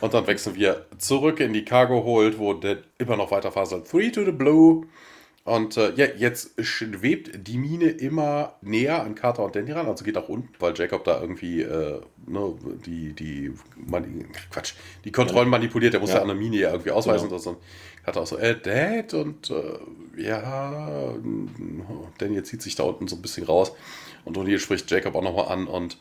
Und 0.00 0.14
dann 0.14 0.26
wechseln 0.26 0.56
wir 0.56 0.86
zurück 0.98 1.38
in 1.38 1.52
die 1.52 1.64
Cargo 1.64 2.02
Hold, 2.02 2.38
wo 2.38 2.54
der 2.54 2.78
immer 2.98 3.16
noch 3.16 3.30
weiter 3.30 3.52
faselt. 3.52 3.88
Three 3.88 4.10
to 4.10 4.24
the 4.24 4.32
Blue. 4.32 4.86
Und 5.46 5.76
äh, 5.76 5.92
ja, 5.94 6.06
jetzt 6.16 6.60
schwebt 6.64 7.46
die 7.46 7.56
Mine 7.56 7.88
immer 7.90 8.54
näher 8.62 9.04
an 9.04 9.14
Carter 9.14 9.44
und 9.44 9.54
Danny 9.54 9.70
ran, 9.70 9.86
also 9.86 10.04
geht 10.04 10.16
nach 10.16 10.28
unten, 10.28 10.52
weil 10.58 10.74
Jacob 10.76 11.04
da 11.04 11.20
irgendwie 11.20 11.62
äh, 11.62 12.00
ne, 12.26 12.54
die, 12.84 13.12
die, 13.12 13.52
man, 13.76 14.24
Quatsch, 14.50 14.74
die 15.04 15.12
Kontrollen 15.12 15.48
manipuliert, 15.48 15.92
der 15.92 16.00
muss 16.00 16.10
ja, 16.10 16.16
ja. 16.16 16.22
an 16.22 16.28
der 16.28 16.36
Mine 16.36 16.56
ja 16.56 16.70
irgendwie 16.72 16.90
ausweisen. 16.90 17.28
Genau. 17.28 17.40
Und 17.48 17.58
hat 18.04 18.16
auch 18.16 18.26
so, 18.26 18.38
äh, 18.38 18.60
Dad? 18.60 19.14
Und 19.14 19.48
äh, 19.50 19.78
ja, 20.20 21.14
Daniel 22.18 22.42
zieht 22.42 22.62
sich 22.62 22.74
da 22.74 22.82
unten 22.82 23.06
so 23.06 23.14
ein 23.14 23.22
bisschen 23.22 23.46
raus. 23.46 23.72
Und 24.24 24.36
O'Neill 24.36 24.58
spricht 24.58 24.90
Jacob 24.90 25.14
auch 25.14 25.22
nochmal 25.22 25.46
an 25.46 25.68
und 25.68 25.96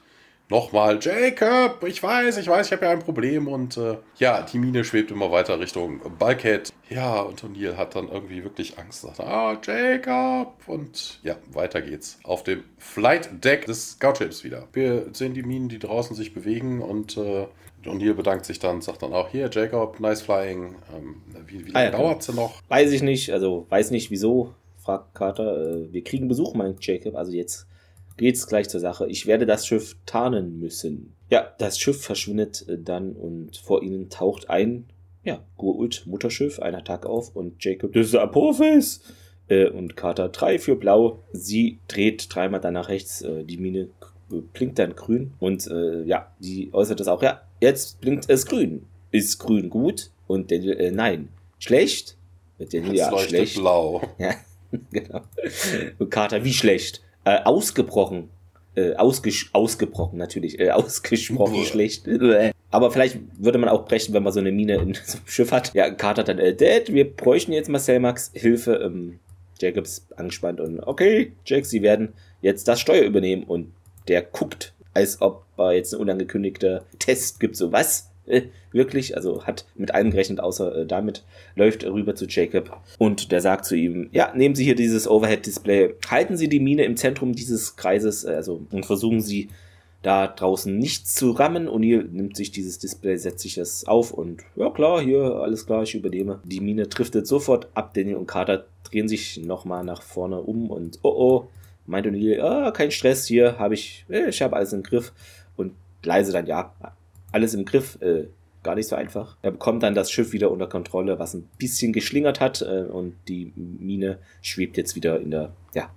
nochmal, 0.49 0.99
Jacob, 1.01 1.83
ich 1.83 2.01
weiß, 2.01 2.37
ich 2.37 2.47
weiß, 2.47 2.67
ich 2.67 2.73
habe 2.73 2.85
ja 2.85 2.91
ein 2.91 2.99
Problem. 2.99 3.47
Und 3.47 3.77
äh, 3.77 3.97
ja, 4.17 4.41
die 4.41 4.59
Mine 4.59 4.83
schwebt 4.83 5.11
immer 5.11 5.31
weiter 5.31 5.59
Richtung 5.59 5.99
Bulkhead. 6.17 6.71
Ja, 6.89 7.21
und 7.21 7.43
O'Neill 7.43 7.77
hat 7.77 7.95
dann 7.95 8.09
irgendwie 8.09 8.43
wirklich 8.43 8.77
Angst. 8.77 9.01
Sagt, 9.01 9.19
ah, 9.19 9.57
Jacob. 9.61 10.53
Und 10.67 11.19
ja, 11.23 11.35
weiter 11.51 11.81
geht's. 11.81 12.19
Auf 12.23 12.43
dem 12.43 12.63
Flight 12.77 13.43
Deck 13.43 13.65
des 13.65 13.91
Scoutships 13.91 14.43
wieder. 14.43 14.67
Wir 14.73 15.07
sehen 15.13 15.33
die 15.33 15.43
Minen, 15.43 15.69
die 15.69 15.79
draußen 15.79 16.15
sich 16.15 16.33
bewegen 16.33 16.81
und 16.81 17.17
äh, 17.17 17.47
O'Neill 17.85 18.13
bedankt 18.13 18.45
sich 18.45 18.59
dann, 18.59 18.81
sagt 18.81 19.03
dann 19.03 19.13
auch, 19.13 19.29
hier, 19.29 19.49
Jacob, 19.51 19.99
nice 19.99 20.21
flying. 20.21 20.75
Ähm, 20.95 21.21
wie 21.47 21.65
wie 21.65 21.71
lange 21.71 21.87
ah, 21.87 21.91
ja, 21.91 21.97
dauert 21.97 22.21
es 22.21 22.33
noch? 22.33 22.61
Weiß 22.67 22.91
ich 22.91 23.01
nicht, 23.01 23.31
also 23.31 23.65
weiß 23.69 23.91
nicht 23.91 24.11
wieso, 24.11 24.53
fragt 24.77 25.13
Carter. 25.13 25.57
Äh, 25.57 25.93
wir 25.93 26.03
kriegen 26.03 26.27
Besuch, 26.27 26.53
meint 26.55 26.85
Jacob. 26.85 27.15
Also 27.15 27.31
jetzt 27.31 27.67
geht's 28.17 28.47
gleich 28.47 28.69
zur 28.69 28.79
Sache. 28.79 29.07
Ich 29.07 29.27
werde 29.27 29.45
das 29.45 29.67
Schiff 29.67 29.95
tarnen 30.05 30.59
müssen. 30.59 31.13
Ja, 31.29 31.53
das 31.57 31.79
Schiff 31.79 32.01
verschwindet 32.01 32.65
äh, 32.67 32.77
dann 32.77 33.13
und 33.13 33.57
vor 33.57 33.83
ihnen 33.83 34.09
taucht 34.09 34.49
ein, 34.49 34.85
ja, 35.23 35.43
Gurult 35.57 36.05
Mutterschiff, 36.05 36.59
ein 36.59 36.75
Attack 36.75 37.05
auf 37.05 37.35
und 37.35 37.63
Jacob, 37.63 37.93
das 37.93 38.07
ist 38.07 38.15
Apophis! 38.15 39.01
Äh, 39.47 39.69
und 39.69 39.95
Carter 39.95 40.29
3 40.29 40.59
für 40.59 40.75
blau. 40.75 41.23
Sie 41.31 41.79
dreht 41.87 42.33
dreimal 42.33 42.61
dann 42.61 42.73
nach 42.73 42.89
rechts, 42.89 43.21
äh, 43.21 43.43
die 43.43 43.57
Mine 43.57 43.89
blinkt 44.53 44.79
dann 44.79 44.95
grün 44.95 45.33
und 45.39 45.67
äh, 45.67 46.03
ja, 46.03 46.31
die 46.39 46.69
äußert 46.73 46.99
das 46.99 47.07
auch, 47.07 47.21
ja, 47.21 47.41
jetzt 47.61 48.01
blinkt 48.01 48.29
es 48.29 48.45
grün. 48.45 48.85
Ist 49.11 49.39
grün 49.39 49.69
gut? 49.69 50.11
Und 50.27 50.51
Daniel, 50.51 50.77
äh, 50.77 50.91
nein. 50.91 51.29
Schlecht? 51.59 52.17
Daniel, 52.57 52.95
ja, 52.95 53.17
schlecht. 53.17 53.55
blau. 53.55 54.01
Ja, 54.17 54.35
genau. 54.91 55.21
Und 55.99 56.09
Carter, 56.09 56.43
wie 56.43 56.53
schlecht? 56.53 57.01
Äh, 57.25 57.41
ausgebrochen, 57.43 58.29
äh, 58.75 58.95
ausges 58.95 59.49
ausgebrochen 59.53 60.17
natürlich, 60.17 60.59
äh, 60.59 60.71
ausgesprochen 60.71 61.55
Uah. 61.55 61.65
schlecht. 61.65 62.07
Aber 62.71 62.91
vielleicht 62.91 63.19
würde 63.37 63.57
man 63.57 63.69
auch 63.69 63.85
brechen, 63.85 64.13
wenn 64.13 64.23
man 64.23 64.33
so 64.33 64.39
eine 64.39 64.51
Mine 64.51 64.75
in 64.75 64.93
so 65.05 65.17
einem 65.17 65.27
Schiff 65.27 65.51
hat. 65.51 65.73
Ja, 65.73 65.89
Carter 65.89 66.23
dann, 66.23 66.39
äh, 66.39 66.55
Dad, 66.55 66.93
wir 66.93 67.09
bräuchten 67.09 67.51
jetzt 67.51 67.69
Marcel 67.69 67.99
Max 67.99 68.31
Hilfe. 68.33 68.75
Ähm, 68.75 69.19
Jacobs 69.59 70.07
angespannt 70.15 70.59
und 70.59 70.81
okay, 70.81 71.31
Jack, 71.45 71.65
Sie 71.65 71.81
werden 71.81 72.13
jetzt 72.41 72.67
das 72.67 72.79
Steuer 72.79 73.03
übernehmen 73.03 73.43
und 73.43 73.71
der 74.07 74.21
guckt, 74.21 74.73
als 74.93 75.21
ob 75.21 75.45
er 75.57 75.73
jetzt 75.73 75.93
ein 75.93 75.99
unangekündigter 75.99 76.85
Test 76.99 77.39
gibt. 77.39 77.55
So 77.55 77.71
was? 77.71 78.09
Äh, 78.27 78.43
wirklich, 78.71 79.15
also 79.15 79.45
hat 79.45 79.65
mit 79.75 79.93
allem 79.93 80.11
gerechnet, 80.11 80.39
außer 80.39 80.75
äh, 80.75 80.85
damit, 80.85 81.23
läuft 81.55 81.83
rüber 81.83 82.15
zu 82.15 82.25
Jacob 82.27 82.81
und 82.97 83.31
der 83.31 83.41
sagt 83.41 83.65
zu 83.65 83.75
ihm, 83.75 84.09
ja, 84.11 84.33
nehmen 84.35 84.55
Sie 84.55 84.63
hier 84.63 84.75
dieses 84.75 85.07
Overhead-Display, 85.07 85.95
halten 86.09 86.35
Sie 86.35 86.49
die 86.49 86.59
Mine 86.59 86.85
im 86.85 86.97
Zentrum 86.97 87.33
dieses 87.33 87.75
Kreises, 87.75 88.23
äh, 88.23 88.31
also 88.31 88.65
und 88.71 88.85
versuchen 88.85 89.21
Sie 89.21 89.49
da 90.01 90.27
draußen 90.27 90.77
nichts 90.77 91.15
zu 91.15 91.31
rammen. 91.31 91.67
O'Neill 91.67 92.07
nimmt 92.11 92.35
sich 92.35 92.51
dieses 92.51 92.77
Display, 92.77 93.17
setzt 93.17 93.39
sich 93.39 93.55
das 93.55 93.85
auf 93.87 94.11
und 94.11 94.43
ja 94.55 94.69
klar, 94.69 95.01
hier, 95.01 95.21
alles 95.21 95.65
klar, 95.65 95.83
ich 95.83 95.95
übernehme. 95.95 96.39
Die 96.43 96.61
Mine 96.61 96.87
driftet 96.87 97.25
sofort 97.27 97.69
ab, 97.73 97.93
Daniel 97.93 98.17
und 98.17 98.27
Carter 98.27 98.65
drehen 98.83 99.07
sich 99.07 99.37
nochmal 99.37 99.83
nach 99.83 100.01
vorne 100.01 100.41
um 100.41 100.69
und 100.69 100.99
oh 101.01 101.09
oh, 101.09 101.47
meint 101.85 102.07
O'Neill, 102.07 102.39
ah, 102.41 102.71
kein 102.71 102.91
Stress, 102.91 103.25
hier 103.25 103.57
habe 103.59 103.75
ich, 103.75 104.05
äh, 104.09 104.29
ich 104.29 104.41
habe 104.41 104.55
alles 104.55 104.73
im 104.73 104.83
Griff 104.83 105.11
und 105.55 105.73
leise 106.03 106.31
dann, 106.31 106.45
ja, 106.45 106.73
alles 107.35 107.53
im 107.53 107.65
Griff. 107.65 108.01
Äh, 108.01 108.27
gar 108.63 108.75
nicht 108.75 108.87
so 108.87 108.95
einfach. 108.95 109.37
Er 109.43 109.51
bekommt 109.51 109.83
dann 109.83 109.93
das 109.93 110.09
Schiff 110.09 110.31
wieder 110.31 110.49
unter 110.49 110.67
Kontrolle, 110.67 111.19
was 111.19 111.35
ein 111.35 111.47
bisschen 111.59 111.93
geschlingert 111.93 112.39
hat 112.39 112.63
äh, 112.63 112.85
und 112.89 113.13
die 113.27 113.53
Mine 113.55 114.17
schwebt 114.41 114.75
jetzt 114.77 114.95
wieder 114.95 115.19
in 115.19 115.29
der 115.29 115.53
ja, 115.75 115.91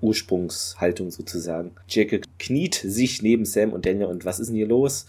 Ursprungshaltung 0.00 1.10
sozusagen. 1.10 1.72
Jacob 1.88 2.22
kniet 2.38 2.74
sich 2.74 3.20
neben 3.20 3.44
Sam 3.44 3.72
und 3.72 3.84
Daniel 3.84 4.06
und 4.06 4.24
was 4.24 4.40
ist 4.40 4.46
denn 4.46 4.56
hier 4.56 4.68
los? 4.68 5.06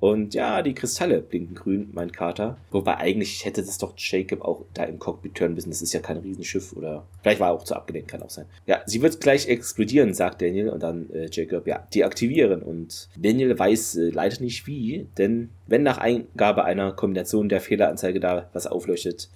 Und 0.00 0.32
ja, 0.32 0.62
die 0.62 0.74
Kristalle 0.74 1.20
blinken 1.20 1.54
grün, 1.54 1.90
meint 1.92 2.14
Carter. 2.14 2.56
Wobei 2.70 2.96
eigentlich 2.96 3.44
hätte 3.44 3.62
das 3.62 3.76
doch 3.76 3.92
Jacob 3.96 4.42
auch 4.42 4.64
da 4.72 4.84
im 4.84 4.98
Cockpit 4.98 5.38
hören 5.38 5.54
müssen. 5.54 5.70
Das 5.70 5.82
ist 5.82 5.92
ja 5.92 6.00
kein 6.00 6.16
Riesenschiff 6.16 6.72
oder 6.72 7.04
vielleicht 7.22 7.38
war 7.38 7.50
er 7.50 7.54
auch 7.54 7.64
zu 7.64 7.76
abgelenkt, 7.76 8.10
kann 8.10 8.22
auch 8.22 8.30
sein. 8.30 8.46
Ja, 8.66 8.80
sie 8.86 9.02
wird 9.02 9.20
gleich 9.20 9.46
explodieren, 9.48 10.14
sagt 10.14 10.40
Daniel 10.40 10.70
und 10.70 10.82
dann 10.82 11.10
äh, 11.10 11.28
Jacob, 11.30 11.66
ja, 11.66 11.86
deaktivieren. 11.94 12.62
Und 12.62 13.08
Daniel 13.16 13.58
weiß 13.58 13.96
äh, 13.96 14.10
leider 14.10 14.40
nicht 14.40 14.66
wie, 14.66 15.06
denn 15.18 15.50
wenn 15.66 15.82
nach 15.82 15.98
Eingabe 15.98 16.64
einer 16.64 16.92
Kombination 16.92 17.50
der 17.50 17.60
Fehleranzeige 17.60 18.20
da 18.20 18.48
was 18.54 18.66
aufleuchtet, 18.66 19.28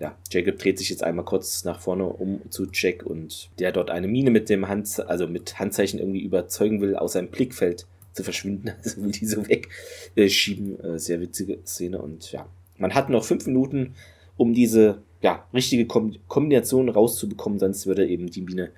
ja, 0.00 0.16
Jacob 0.30 0.58
dreht 0.58 0.78
sich 0.78 0.90
jetzt 0.90 1.02
einmal 1.02 1.24
kurz 1.24 1.64
nach 1.64 1.80
vorne 1.80 2.04
um 2.06 2.40
zu 2.50 2.66
Jack 2.72 3.04
und 3.04 3.50
der 3.58 3.72
dort 3.72 3.90
eine 3.90 4.06
Mine 4.06 4.30
mit 4.30 4.48
dem 4.48 4.68
Hand, 4.68 5.00
also 5.06 5.26
mit 5.26 5.58
Handzeichen 5.58 5.98
irgendwie 5.98 6.22
überzeugen 6.22 6.80
will 6.80 6.96
aus 6.96 7.14
seinem 7.14 7.28
Blickfeld 7.28 7.86
zu 8.18 8.24
verschwinden, 8.24 8.72
also 8.84 9.04
wie 9.04 9.12
die 9.12 9.26
so 9.26 9.44
wegschieben. 9.46 10.80
Äh, 10.80 10.98
sehr 10.98 11.20
witzige 11.20 11.58
Szene 11.64 12.02
und 12.02 12.32
ja, 12.32 12.46
man 12.76 12.94
hat 12.94 13.08
noch 13.08 13.24
fünf 13.24 13.46
Minuten, 13.46 13.94
um 14.36 14.52
diese 14.52 15.02
ja, 15.20 15.44
richtige 15.54 15.86
Kombination 15.86 16.88
rauszubekommen, 16.88 17.58
sonst 17.58 17.86
würde 17.86 18.06
eben 18.06 18.30
die 18.30 18.42
Mine 18.42 18.70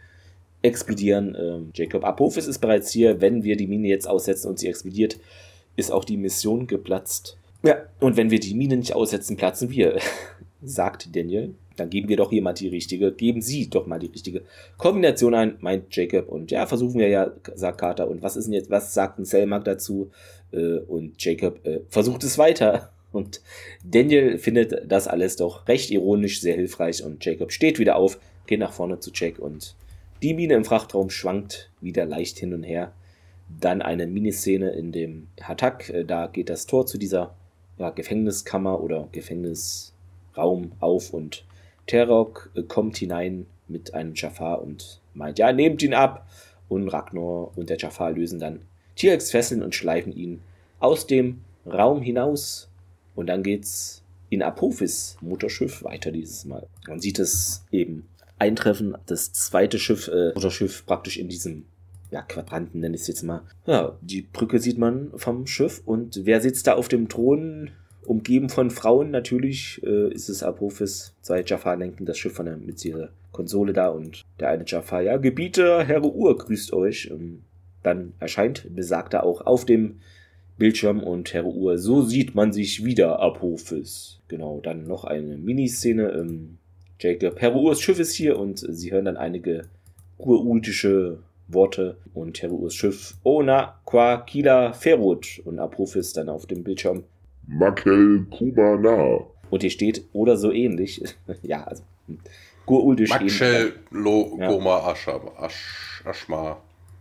explodieren. 0.62 1.36
Ähm, 1.38 1.70
Jacob 1.74 2.04
Apophis 2.04 2.46
ist 2.46 2.58
bereits 2.58 2.90
hier. 2.90 3.20
Wenn 3.20 3.44
wir 3.44 3.56
die 3.56 3.66
Mine 3.66 3.88
jetzt 3.88 4.06
aussetzen 4.06 4.48
und 4.48 4.58
sie 4.58 4.68
explodiert, 4.68 5.18
ist 5.76 5.90
auch 5.90 6.04
die 6.04 6.16
Mission 6.16 6.66
geplatzt. 6.66 7.36
Ja, 7.62 7.76
und 7.98 8.16
wenn 8.16 8.30
wir 8.30 8.40
die 8.40 8.54
Mine 8.54 8.76
nicht 8.76 8.94
aussetzen, 8.94 9.36
platzen 9.36 9.70
wir, 9.70 9.98
sagt 10.62 11.14
Daniel. 11.14 11.54
Dann 11.80 11.88
geben 11.88 12.10
wir 12.10 12.18
doch 12.18 12.28
hier 12.28 12.42
mal 12.42 12.52
die 12.52 12.68
richtige, 12.68 13.10
geben 13.10 13.40
Sie 13.40 13.70
doch 13.70 13.86
mal 13.86 13.98
die 13.98 14.08
richtige 14.08 14.42
Kombination 14.76 15.34
ein, 15.34 15.56
meint 15.60 15.96
Jacob. 15.96 16.28
Und 16.28 16.50
ja, 16.50 16.66
versuchen 16.66 17.00
wir 17.00 17.08
ja, 17.08 17.32
sagt 17.54 17.78
Carter. 17.78 18.08
Und 18.08 18.22
was 18.22 18.36
ist 18.36 18.44
denn 18.44 18.52
jetzt, 18.52 18.68
was 18.68 18.92
sagt 18.92 19.18
ein 19.18 19.24
Selmak 19.24 19.64
dazu? 19.64 20.10
Äh, 20.52 20.80
und 20.80 21.14
Jacob 21.24 21.64
äh, 21.66 21.80
versucht 21.88 22.22
es 22.22 22.36
weiter. 22.36 22.92
Und 23.12 23.40
Daniel 23.84 24.38
findet 24.38 24.84
das 24.86 25.08
alles 25.08 25.34
doch 25.34 25.66
recht 25.66 25.90
ironisch, 25.90 26.40
sehr 26.40 26.54
hilfreich. 26.54 27.02
Und 27.02 27.24
Jacob 27.24 27.50
steht 27.50 27.80
wieder 27.80 27.96
auf, 27.96 28.20
geht 28.46 28.60
nach 28.60 28.72
vorne 28.72 29.00
zu 29.00 29.10
Jack 29.12 29.40
und 29.40 29.74
die 30.22 30.32
Mine 30.32 30.54
im 30.54 30.64
Frachtraum 30.64 31.10
schwankt 31.10 31.70
wieder 31.80 32.04
leicht 32.04 32.38
hin 32.38 32.54
und 32.54 32.62
her. 32.62 32.92
Dann 33.48 33.82
eine 33.82 34.06
Miniszene 34.06 34.70
in 34.70 34.92
dem 34.92 35.26
Hatak. 35.42 35.88
Äh, 35.88 36.04
da 36.04 36.28
geht 36.28 36.50
das 36.50 36.66
Tor 36.66 36.86
zu 36.86 36.98
dieser 36.98 37.34
ja, 37.78 37.90
Gefängniskammer 37.90 38.80
oder 38.80 39.08
Gefängnisraum 39.10 40.70
auf 40.78 41.12
und 41.12 41.44
Terok 41.86 42.50
kommt 42.68 42.96
hinein 42.96 43.46
mit 43.68 43.94
einem 43.94 44.14
Jafar 44.14 44.62
und 44.62 45.00
meint, 45.14 45.38
ja, 45.38 45.52
nehmt 45.52 45.82
ihn 45.82 45.94
ab. 45.94 46.28
Und 46.68 46.88
Ragnar 46.88 47.56
und 47.56 47.68
der 47.68 47.78
Jafar 47.78 48.12
lösen 48.12 48.38
dann 48.38 48.60
T-Rex 48.96 49.30
Fesseln 49.30 49.62
und 49.62 49.74
schleifen 49.74 50.12
ihn 50.12 50.40
aus 50.78 51.06
dem 51.06 51.40
Raum 51.66 52.00
hinaus. 52.00 52.68
Und 53.16 53.26
dann 53.26 53.42
geht's 53.42 54.02
in 54.28 54.42
Apophis 54.42 55.16
Mutterschiff 55.20 55.82
weiter 55.82 56.12
dieses 56.12 56.44
Mal. 56.44 56.66
Man 56.86 57.00
sieht 57.00 57.18
es 57.18 57.64
eben 57.72 58.08
eintreffen, 58.38 58.96
das 59.06 59.32
zweite 59.32 59.78
Schiff, 59.78 60.08
äh, 60.08 60.32
Mutterschiff 60.34 60.86
praktisch 60.86 61.18
in 61.18 61.28
diesem 61.28 61.64
ja, 62.10 62.22
Quadranten 62.22 62.80
nenne 62.80 62.94
ich 62.94 63.02
es 63.02 63.08
jetzt 63.08 63.22
mal. 63.22 63.42
Ja, 63.66 63.96
die 64.00 64.22
Brücke 64.22 64.58
sieht 64.58 64.78
man 64.78 65.12
vom 65.16 65.46
Schiff 65.46 65.82
und 65.84 66.24
wer 66.24 66.40
sitzt 66.40 66.66
da 66.66 66.74
auf 66.74 66.88
dem 66.88 67.08
Thron? 67.08 67.70
Umgeben 68.10 68.48
von 68.48 68.72
Frauen 68.72 69.12
natürlich, 69.12 69.80
äh, 69.84 70.12
ist 70.12 70.28
es 70.28 70.42
Apophis. 70.42 71.14
Zwei 71.22 71.44
Jafar 71.46 71.76
lenken 71.76 72.06
das 72.06 72.18
Schiff 72.18 72.32
von 72.32 72.46
der, 72.46 72.56
mit 72.56 72.84
ihrer 72.84 73.10
Konsole 73.30 73.72
da 73.72 73.88
und 73.88 74.24
der 74.40 74.48
eine 74.48 74.64
Jafar, 74.66 75.02
ja, 75.02 75.16
Gebieter, 75.16 75.84
Herr 75.84 76.04
Ur, 76.04 76.36
grüßt 76.36 76.72
euch. 76.72 77.08
Ähm, 77.12 77.42
dann 77.84 78.12
erscheint 78.18 78.66
besagter 78.74 79.22
auch 79.22 79.46
auf 79.46 79.64
dem 79.64 80.00
Bildschirm 80.58 81.00
und 81.00 81.32
Herr 81.32 81.46
Ur, 81.46 81.78
so 81.78 82.02
sieht 82.02 82.34
man 82.34 82.52
sich 82.52 82.84
wieder, 82.84 83.20
Apophis. 83.20 84.18
Genau, 84.26 84.58
dann 84.60 84.88
noch 84.88 85.04
eine 85.04 85.36
Miniszene. 85.36 86.10
Ähm, 86.10 86.58
Jacob, 86.98 87.40
Herr 87.40 87.54
Urs 87.54 87.80
Schiff 87.80 88.00
ist 88.00 88.14
hier 88.14 88.40
und 88.40 88.58
sie 88.58 88.90
hören 88.90 89.04
dann 89.04 89.18
einige 89.18 89.68
urultische 90.18 91.20
Worte 91.46 91.96
und 92.12 92.42
Heruus 92.42 92.74
Schiff 92.74 93.14
Ona 93.22 93.80
qua 93.86 94.18
Kila 94.18 94.72
Ferut 94.72 95.40
und 95.44 95.60
Apophis 95.60 96.12
dann 96.12 96.28
auf 96.28 96.46
dem 96.46 96.64
Bildschirm. 96.64 97.04
Makel 97.50 98.26
Kumana. 98.30 99.20
Und 99.50 99.60
hier 99.62 99.70
steht 99.70 100.04
oder 100.12 100.36
so 100.36 100.52
ähnlich. 100.52 101.02
ja, 101.42 101.64
also 101.64 101.82
Guruldisch 102.66 103.10
Makel 103.10 103.74
Lo 103.90 104.36
Goma 104.36 104.94
Aschma. 106.04 106.58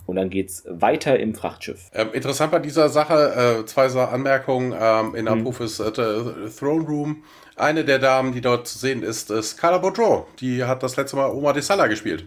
Und 0.08 0.16
dann 0.16 0.32
geht's 0.32 0.64
weiter 0.68 1.20
im 1.20 1.36
Frachtschiff. 1.36 1.91
Ähm, 1.93 2.10
interessant 2.14 2.52
bei 2.52 2.58
dieser 2.58 2.89
Sache, 2.89 3.60
äh, 3.60 3.66
zwei 3.68 3.86
Anmerkungen 3.86 4.74
ähm, 4.78 5.14
in 5.14 5.26
mhm. 5.26 5.41
Apophis 5.41 5.80
äh, 5.80 5.91
Throne 5.91 6.84
Room. 6.88 7.24
Eine 7.56 7.86
der 7.86 8.00
Damen, 8.00 8.32
die 8.34 8.41
dort 8.41 8.68
zu 8.68 8.80
sehen 8.80 9.04
ist, 9.04 9.30
ist 9.30 9.58
Carla 9.58 9.78
Boudreau. 9.78 10.26
Die 10.39 10.64
hat 10.64 10.82
das 10.82 10.95
letzte 10.95 11.16
Mal 11.16 11.30
Oma 11.30 11.54
de 11.54 11.62
Sala 11.62 11.86
gespielt. 11.86 12.26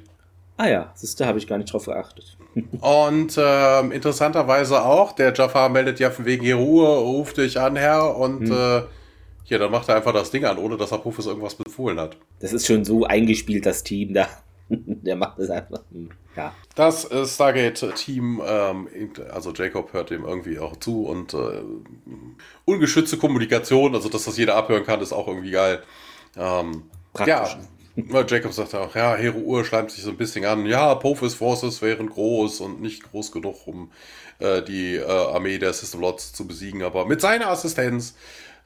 Ah 0.59 0.68
ja, 0.68 0.95
das 1.01 1.16
da 1.16 1.27
habe 1.27 1.39
ich 1.39 1.49
gar 1.49 1.59
nicht 1.59 1.73
drauf 1.73 1.87
geachtet. 1.87 2.37
Und 2.81 3.39
ähm, 3.39 3.93
interessanterweise 3.93 4.85
auch, 4.85 5.13
der 5.13 5.33
Jafar 5.33 5.69
meldet 5.69 6.01
ja 6.01 6.11
von 6.11 6.25
wegen 6.25 6.45
hier 6.45 6.57
Ruhe, 6.57 6.89
ruft 6.99 7.39
dich 7.39 7.59
an, 7.59 7.77
Herr, 7.77 8.17
und 8.17 8.49
hm. 8.49 8.53
äh, 8.53 8.83
ja, 9.47 9.59
dann 9.59 9.71
macht 9.71 9.89
er 9.89 9.97
einfach 9.97 10.13
das 10.13 10.31
Ding 10.31 10.45
an, 10.45 10.59
ohne 10.59 10.77
dass 10.77 10.93
Apophis 10.93 11.27
irgendwas 11.27 11.55
befohlen 11.55 11.99
hat. 12.01 12.17
Das 12.41 12.53
ist 12.53 12.67
schon 12.67 12.85
so 12.85 13.05
eingespielt, 13.05 13.67
das 13.67 13.83
Team 13.83 14.15
da. 14.15 14.29
Der 14.69 15.17
macht 15.17 15.39
das 15.39 15.51
einfach. 15.51 15.83
Hm, 15.91 16.11
ja. 16.37 16.55
Das 16.75 17.11
äh, 17.11 17.27
Stargate-Team, 17.27 18.43
ähm, 18.47 18.89
also 19.31 19.53
Jacob 19.53 19.93
hört 19.93 20.11
dem 20.11 20.25
irgendwie 20.25 20.59
auch 20.59 20.77
zu 20.77 21.05
und 21.05 21.35
äh, 21.35 21.63
ungeschützte 22.65 23.19
Kommunikation, 23.19 23.95
also 23.95 24.09
dass 24.09 24.25
das 24.25 24.39
jeder 24.39 24.57
abhören 24.57 24.85
kann, 24.85 25.01
ist 25.01 25.13
auch 25.13 25.29
irgendwie 25.29 25.51
geil. 25.51 25.83
Ähm, 26.37 26.85
ja, 27.27 27.47
Jacob 27.95 28.53
sagt 28.53 28.74
auch, 28.74 28.95
ja, 28.95 29.16
Hero 29.16 29.38
Ur 29.38 29.64
schleimt 29.64 29.90
sich 29.90 30.03
so 30.03 30.11
ein 30.11 30.16
bisschen 30.16 30.45
an, 30.45 30.64
ja, 30.64 30.90
Apophis 30.90 31.34
Forces 31.34 31.82
wären 31.82 32.09
groß 32.09 32.61
und 32.61 32.80
nicht 32.80 33.11
groß 33.11 33.32
genug, 33.32 33.66
um 33.66 33.90
äh, 34.38 34.62
die 34.62 34.97
äh, 34.97 35.05
Armee 35.05 35.59
der 35.59 35.72
System 35.74 36.01
Lots 36.01 36.32
zu 36.32 36.47
besiegen, 36.47 36.82
aber 36.82 37.07
mit 37.07 37.20
seiner 37.20 37.49
Assistenz 37.49 38.14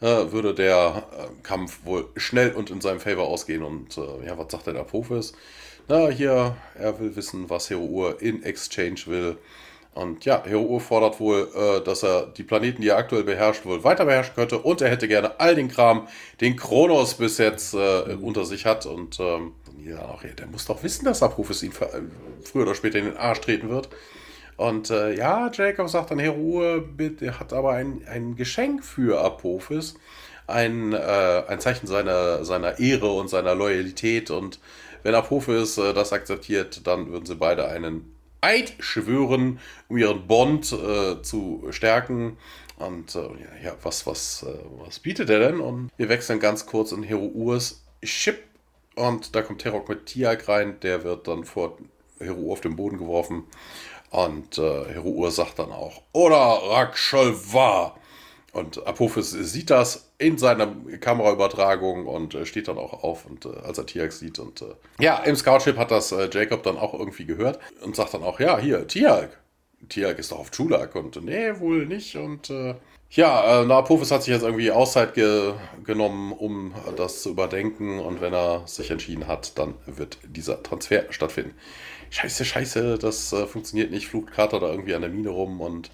äh, 0.01 0.31
würde 0.31 0.55
der 0.55 1.05
äh, 1.13 1.43
Kampf 1.43 1.81
wohl 1.85 2.09
schnell 2.17 2.53
und 2.53 2.71
in 2.71 2.81
seinem 2.81 3.01
Favor 3.01 3.27
ausgehen. 3.27 3.63
Und 3.63 3.97
äh, 3.97 4.27
ja, 4.27 4.39
was 4.39 4.53
sagt 4.53 4.67
denn 4.67 4.77
Apophis? 4.77 5.33
Na, 5.89 6.09
hier, 6.09 6.57
er 6.75 7.01
will 7.01 7.17
wissen, 7.17 7.49
was 7.49 7.71
Hero 7.71 7.85
Ur 7.85 8.21
in 8.21 8.43
Exchange 8.43 9.03
will. 9.07 9.39
Und 9.97 10.27
ja, 10.27 10.45
Hero 10.45 10.61
Ur 10.61 10.81
fordert 10.81 11.19
wohl, 11.21 11.49
äh, 11.55 11.83
dass 11.83 12.03
er 12.03 12.27
die 12.27 12.43
Planeten, 12.43 12.83
die 12.83 12.89
er 12.89 12.99
aktuell 12.99 13.25
beherrscht, 13.25 13.65
wohl 13.65 13.83
weiter 13.83 14.05
beherrschen 14.05 14.35
könnte. 14.35 14.59
Und 14.59 14.83
er 14.83 14.91
hätte 14.91 15.09
gerne 15.09 15.41
all 15.41 15.55
den 15.55 15.69
Kram, 15.69 16.07
den 16.43 16.55
Kronos 16.55 17.15
bis 17.15 17.39
jetzt 17.39 17.73
äh, 17.73 18.15
mhm. 18.15 18.23
unter 18.23 18.45
sich 18.45 18.67
hat. 18.67 18.85
Und 18.85 19.19
ähm, 19.19 19.53
ja, 19.83 20.03
auch, 20.03 20.23
der 20.23 20.47
muss 20.49 20.67
doch 20.67 20.83
wissen, 20.83 21.07
dass 21.07 21.23
Apophis 21.23 21.63
ihn 21.63 21.73
früher 21.73 22.63
oder 22.65 22.75
später 22.75 22.99
in 22.99 23.07
den 23.07 23.17
Arsch 23.17 23.41
treten 23.41 23.71
wird. 23.71 23.89
Und 24.59 24.91
äh, 24.91 25.15
ja, 25.15 25.51
Jacob 25.51 25.89
sagt 25.89 26.11
dann, 26.11 26.19
Hero 26.19 26.83
bitte, 26.95 27.41
hat 27.41 27.55
aber 27.55 27.73
ein, 27.73 28.03
ein 28.07 28.37
Geschenk 28.37 28.85
für 28.85 29.23
Apophis. 29.23 29.95
Ein, 30.47 30.93
äh, 30.93 31.43
ein 31.49 31.59
Zeichen 31.59 31.87
seiner, 31.87 32.45
seiner 32.45 32.79
Ehre 32.79 33.13
und 33.13 33.29
seiner 33.29 33.55
Loyalität. 33.55 34.31
Und 34.31 34.61
wenn 35.03 35.15
Apophis 35.15 35.79
äh, 35.79 35.95
das 35.95 36.13
akzeptiert, 36.13 36.87
dann 36.87 37.11
würden 37.11 37.25
sie 37.25 37.35
beide 37.35 37.67
einen 37.67 38.16
Eid 38.41 38.75
schwören, 38.79 39.59
um 39.89 39.97
ihren 39.97 40.27
Bond 40.27 40.73
äh, 40.73 41.23
zu 41.23 41.67
stärken. 41.71 42.37
Und 42.79 43.15
äh, 43.15 43.29
ja, 43.65 43.75
was, 43.83 44.07
was, 44.07 44.43
äh, 44.43 44.59
was 44.85 44.99
bietet 44.99 45.31
er 45.31 45.39
denn? 45.41 45.61
Und 45.61 45.91
wir 45.97 46.09
wechseln 46.09 46.41
ganz 46.41 46.67
kurz 46.67 46.93
in 46.93 47.03
Hero 47.03 47.27
Urs 47.27 47.83
Ship. 48.03 48.43
Und 48.95 49.35
da 49.35 49.43
kommt 49.43 49.63
Terok 49.63 49.89
mit 49.89 50.07
Tiag 50.07 50.49
rein. 50.49 50.79
Der 50.81 51.05
wird 51.05 51.29
dann 51.29 51.45
vor 51.45 51.79
Hero 52.19 52.53
auf 52.53 52.61
den 52.61 52.77
Boden 52.77 52.99
geworfen. 52.99 53.45
Und 54.11 54.59
äh, 54.59 54.85
Heruur 54.93 55.31
sagt 55.31 55.59
dann 55.59 55.73
auch, 55.73 56.03
oder 56.13 56.37
Rakshalva. 56.37 57.97
Und 58.57 58.87
Apophis 58.87 59.31
sieht 59.31 59.69
das 59.69 60.11
in 60.17 60.39
seiner 60.39 60.75
Kameraübertragung 61.01 62.07
und 62.07 62.35
äh, 62.35 62.47
steht 62.47 62.69
dann 62.69 62.79
auch 62.79 63.03
auf, 63.03 63.27
und 63.27 63.45
äh, 63.45 63.51
als 63.65 63.77
er 63.77 63.85
Tiag 63.85 64.13
sieht. 64.13 64.39
Und 64.39 64.63
äh, 64.63 64.75
ja, 64.99 65.19
im 65.19 65.37
Scoutship 65.37 65.77
hat 65.77 65.91
das 65.91 66.11
äh, 66.13 66.31
Jacob 66.33 66.63
dann 66.63 66.79
auch 66.79 66.95
irgendwie 66.95 67.27
gehört 67.27 67.59
und 67.83 67.95
sagt 67.95 68.15
dann 68.15 68.23
auch, 68.23 68.41
ja, 68.41 68.59
hier, 68.59 68.87
Tiag. 68.87 69.29
Tiag 69.91 70.19
ist 70.19 70.33
doch 70.33 70.39
auf 70.39 70.51
Chulak 70.51 70.95
und 70.95 71.23
nee, 71.23 71.61
wohl 71.61 71.85
nicht. 71.85 72.17
Und 72.17 72.49
äh, 72.49 72.75
ja, 73.11 73.63
äh, 73.63 73.71
Apophis 73.71 74.11
hat 74.11 74.23
sich 74.23 74.33
jetzt 74.33 74.43
irgendwie 74.43 74.71
Auszeit 74.71 75.13
ge 75.13 75.53
genommen, 75.85 76.33
um 76.33 76.75
das 76.97 77.23
zu 77.23 77.31
überdenken. 77.31 78.01
Und 78.01 78.23
wenn 78.23 78.33
er 78.33 78.67
sich 78.67 78.91
entschieden 78.91 79.27
hat, 79.27 79.59
dann 79.59 79.75
wird 79.87 80.19
dieser 80.25 80.63
Transfer 80.63 81.05
stattfinden 81.11 81.55
scheiße, 82.11 82.45
scheiße, 82.45 82.99
das 82.99 83.33
äh, 83.33 83.47
funktioniert 83.47 83.91
nicht, 83.91 84.11
Carter 84.33 84.61
da 84.61 84.71
irgendwie 84.71 84.95
an 84.95 85.03
der 85.03 85.11
Mine 85.11 85.31
rum 85.31 85.61
und 85.61 85.91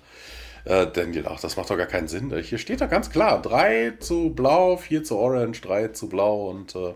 äh, 0.65 0.87
Daniel, 0.87 1.27
ach, 1.29 1.41
das 1.41 1.57
macht 1.57 1.71
doch 1.71 1.77
gar 1.77 1.87
keinen 1.87 2.09
Sinn. 2.09 2.35
Hier 2.43 2.59
steht 2.59 2.81
doch 2.81 2.91
ganz 2.91 3.11
klar, 3.11 3.41
3 3.43 3.95
zu 4.01 4.31
blau, 4.31 4.77
4 4.77 5.05
zu 5.05 5.17
orange, 5.17 5.61
3 5.63 5.89
zu 5.89 6.09
blau 6.09 6.51
und 6.51 6.75
äh, 6.75 6.95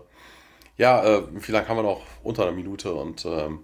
ja, 0.77 1.03
äh, 1.03 1.23
wie 1.33 1.51
lange 1.51 1.67
haben 1.67 1.77
wir 1.77 1.83
noch? 1.83 2.01
Unter 2.23 2.43
einer 2.43 2.51
Minute 2.55 2.93
und 2.93 3.25
ähm, 3.25 3.59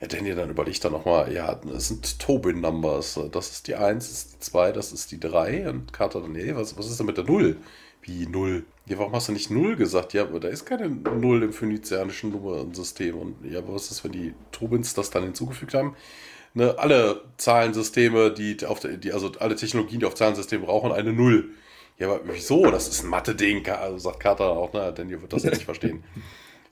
ja, 0.00 0.08
Daniel 0.08 0.34
dann 0.34 0.50
überlegt 0.50 0.84
dann 0.84 0.92
nochmal, 0.92 1.32
ja, 1.32 1.54
das 1.54 1.88
sind 1.88 2.18
Tobin-Numbers. 2.18 3.20
Das 3.30 3.50
ist 3.52 3.68
die 3.68 3.76
1, 3.76 4.08
das 4.08 4.18
ist 4.18 4.34
die 4.34 4.40
2, 4.40 4.72
das 4.72 4.92
ist 4.92 5.12
die 5.12 5.20
3 5.20 5.68
und 5.70 5.92
Carter 5.92 6.20
dann, 6.20 6.32
nee, 6.32 6.54
was, 6.54 6.76
was 6.76 6.90
ist 6.90 6.98
denn 6.98 7.06
mit 7.06 7.16
der 7.16 7.24
0? 7.24 7.56
Wie 8.02 8.26
0? 8.26 8.64
Ja, 8.86 8.98
warum 8.98 9.12
hast 9.14 9.28
du 9.28 9.32
nicht 9.32 9.50
Null 9.50 9.76
gesagt? 9.76 10.12
Ja, 10.12 10.22
aber 10.22 10.40
da 10.40 10.48
ist 10.48 10.64
keine 10.64 10.88
Null 10.88 11.44
im 11.44 11.52
phönizianischen 11.52 12.32
Nummernsystem. 12.32 13.16
Und 13.16 13.36
ja, 13.44 13.60
aber 13.60 13.74
was 13.74 13.92
ist, 13.92 14.02
wenn 14.02 14.10
die 14.10 14.34
Tobins 14.50 14.94
das 14.94 15.10
dann 15.10 15.22
hinzugefügt 15.22 15.74
haben? 15.74 15.94
Ne, 16.54 16.78
alle 16.78 17.22
Zahlensysteme, 17.38 18.30
die 18.32 18.64
auf 18.66 18.80
die, 18.80 19.12
also 19.12 19.32
alle 19.38 19.56
Technologien, 19.56 20.00
die 20.00 20.06
auf 20.06 20.14
Zahlensystemen 20.14 20.66
brauchen, 20.66 20.92
eine 20.92 21.12
Null. 21.12 21.50
Ja, 21.98 22.08
aber 22.08 22.20
wieso? 22.24 22.70
Das 22.70 22.88
ist 22.88 23.02
ein 23.04 23.08
Mathe-Ding, 23.08 23.66
also 23.68 23.98
sagt 23.98 24.20
Carter 24.20 24.50
auch, 24.50 24.72
ne? 24.72 24.92
Denn 24.92 25.08
ihr 25.08 25.20
wird 25.22 25.32
das 25.32 25.44
ja 25.44 25.50
nicht 25.50 25.64
verstehen. 25.64 26.04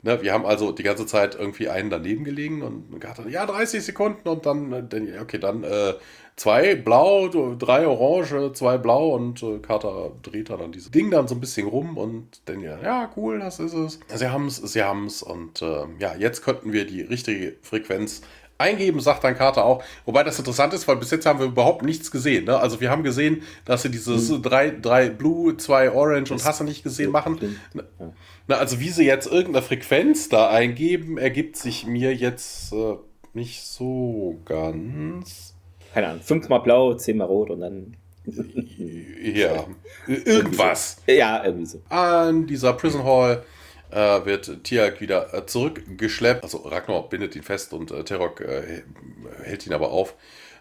Ne, 0.02 0.22
wir 0.22 0.32
haben 0.32 0.46
also 0.46 0.72
die 0.72 0.82
ganze 0.82 1.04
Zeit 1.04 1.34
irgendwie 1.34 1.68
einen 1.68 1.90
daneben 1.90 2.24
gelegen 2.24 2.62
und 2.62 2.98
Carter, 3.00 3.28
ja, 3.28 3.44
30 3.44 3.84
Sekunden 3.84 4.26
und 4.30 4.46
dann, 4.46 4.72
äh, 4.72 5.18
okay, 5.20 5.38
dann 5.38 5.62
äh, 5.62 5.92
zwei 6.36 6.74
blau, 6.74 7.28
drei 7.28 7.86
orange, 7.86 8.54
zwei 8.54 8.78
blau 8.78 9.14
und 9.14 9.42
äh, 9.42 9.58
Carter 9.58 10.12
dreht 10.22 10.48
dann 10.48 10.72
dieses 10.72 10.90
Ding 10.90 11.10
dann 11.10 11.28
so 11.28 11.34
ein 11.34 11.40
bisschen 11.40 11.68
rum 11.68 11.98
und 11.98 12.40
dann 12.46 12.62
ja, 12.62 12.78
ja, 12.82 13.10
cool, 13.14 13.40
das 13.40 13.60
ist 13.60 13.74
es. 13.74 14.00
Sie 14.14 14.28
haben 14.28 14.46
es, 14.46 14.56
sie 14.56 14.82
haben 14.82 15.04
es 15.04 15.22
und 15.22 15.60
äh, 15.60 15.84
ja, 15.98 16.14
jetzt 16.16 16.42
könnten 16.42 16.72
wir 16.72 16.86
die 16.86 17.02
richtige 17.02 17.56
Frequenz 17.60 18.22
eingeben, 18.60 19.00
sagt 19.00 19.24
dann 19.24 19.36
Carter 19.36 19.64
auch. 19.64 19.82
Wobei 20.04 20.22
das 20.22 20.38
interessant 20.38 20.74
ist, 20.74 20.86
weil 20.86 20.96
bis 20.96 21.10
jetzt 21.10 21.26
haben 21.26 21.38
wir 21.38 21.46
überhaupt 21.46 21.82
nichts 21.82 22.10
gesehen. 22.10 22.44
Ne? 22.44 22.58
Also 22.58 22.80
wir 22.80 22.90
haben 22.90 23.02
gesehen, 23.02 23.42
dass 23.64 23.82
sie 23.82 23.90
dieses 23.90 24.30
mhm. 24.30 24.42
drei, 24.42 24.70
drei 24.70 25.08
Blue, 25.08 25.56
zwei 25.56 25.90
Orange 25.90 26.32
und 26.32 26.44
hast 26.44 26.60
du 26.60 26.64
nicht 26.64 26.82
gesehen 26.82 27.10
machen. 27.10 27.58
Ja. 27.74 28.12
Na, 28.46 28.56
also 28.56 28.80
wie 28.80 28.90
sie 28.90 29.04
jetzt 29.04 29.26
irgendeine 29.26 29.62
Frequenz 29.62 30.28
da 30.28 30.48
eingeben, 30.48 31.18
ergibt 31.18 31.56
sich 31.56 31.86
mir 31.86 32.14
jetzt 32.14 32.72
äh, 32.72 32.96
nicht 33.32 33.64
so 33.64 34.40
ganz 34.44 35.54
keine 35.92 36.08
Ahnung, 36.08 36.22
fünfmal 36.22 36.60
blau, 36.60 36.94
zehnmal 36.94 37.26
rot 37.26 37.50
und 37.50 37.60
dann. 37.60 37.96
ja, 38.26 39.66
irgendwas. 40.06 40.98
Ja, 41.06 41.44
irgendwie 41.44 41.66
so. 41.66 41.82
An 41.88 42.46
dieser 42.46 42.74
Prison 42.74 43.04
Hall 43.04 43.44
äh, 43.90 44.24
wird 44.24 44.64
Tiak 44.64 45.00
wieder 45.00 45.32
äh, 45.34 45.46
zurückgeschleppt. 45.46 46.42
Also 46.42 46.58
Ragnar 46.58 47.08
bindet 47.08 47.36
ihn 47.36 47.42
fest 47.42 47.72
und 47.72 47.90
äh, 47.90 48.04
Terok 48.04 48.40
äh, 48.40 48.82
hält 49.42 49.66
ihn 49.66 49.72
aber 49.72 49.90
auf. 49.90 50.14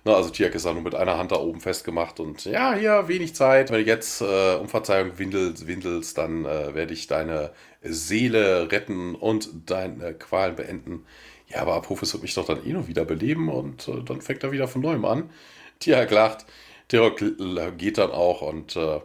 Na, 0.05 0.13
also 0.15 0.29
Tiak 0.29 0.55
ist 0.55 0.65
da 0.65 0.73
nur 0.73 0.81
mit 0.81 0.95
einer 0.95 1.17
Hand 1.17 1.31
da 1.31 1.37
oben 1.37 1.59
festgemacht 1.59 2.19
und 2.19 2.45
ja, 2.45 2.73
hier 2.73 3.07
wenig 3.07 3.35
Zeit. 3.35 3.69
Wenn 3.69 3.83
du 3.83 3.85
jetzt 3.85 4.21
äh, 4.21 4.55
um 4.55 4.69
Verzeihung 4.69 5.17
windelst, 5.17 5.67
windelst 5.67 6.17
dann 6.17 6.45
werde 6.45 6.93
ich 6.93 7.07
deine 7.07 7.51
Seele 7.81 8.71
retten 8.71 9.15
und 9.15 9.49
deine 9.69 10.13
Qualen 10.13 10.55
beenden. 10.55 11.05
Ja, 11.47 11.61
aber 11.61 11.75
Apophis 11.75 12.13
wird 12.13 12.23
mich 12.23 12.33
doch 12.33 12.45
dann 12.45 12.65
eh 12.65 12.71
noch 12.73 12.87
wieder 12.87 13.03
beleben 13.05 13.49
und 13.49 13.89
dann 14.05 14.21
fängt 14.21 14.43
er 14.43 14.51
wieder 14.51 14.67
von 14.67 14.81
neuem 14.81 15.03
an. 15.03 15.29
Tiag 15.79 16.11
lacht, 16.11 16.45
Tirok 16.87 17.21
geht 17.77 17.97
dann 17.97 18.11
auch 18.11 18.41
und 18.41 18.75
äh, 18.75 18.99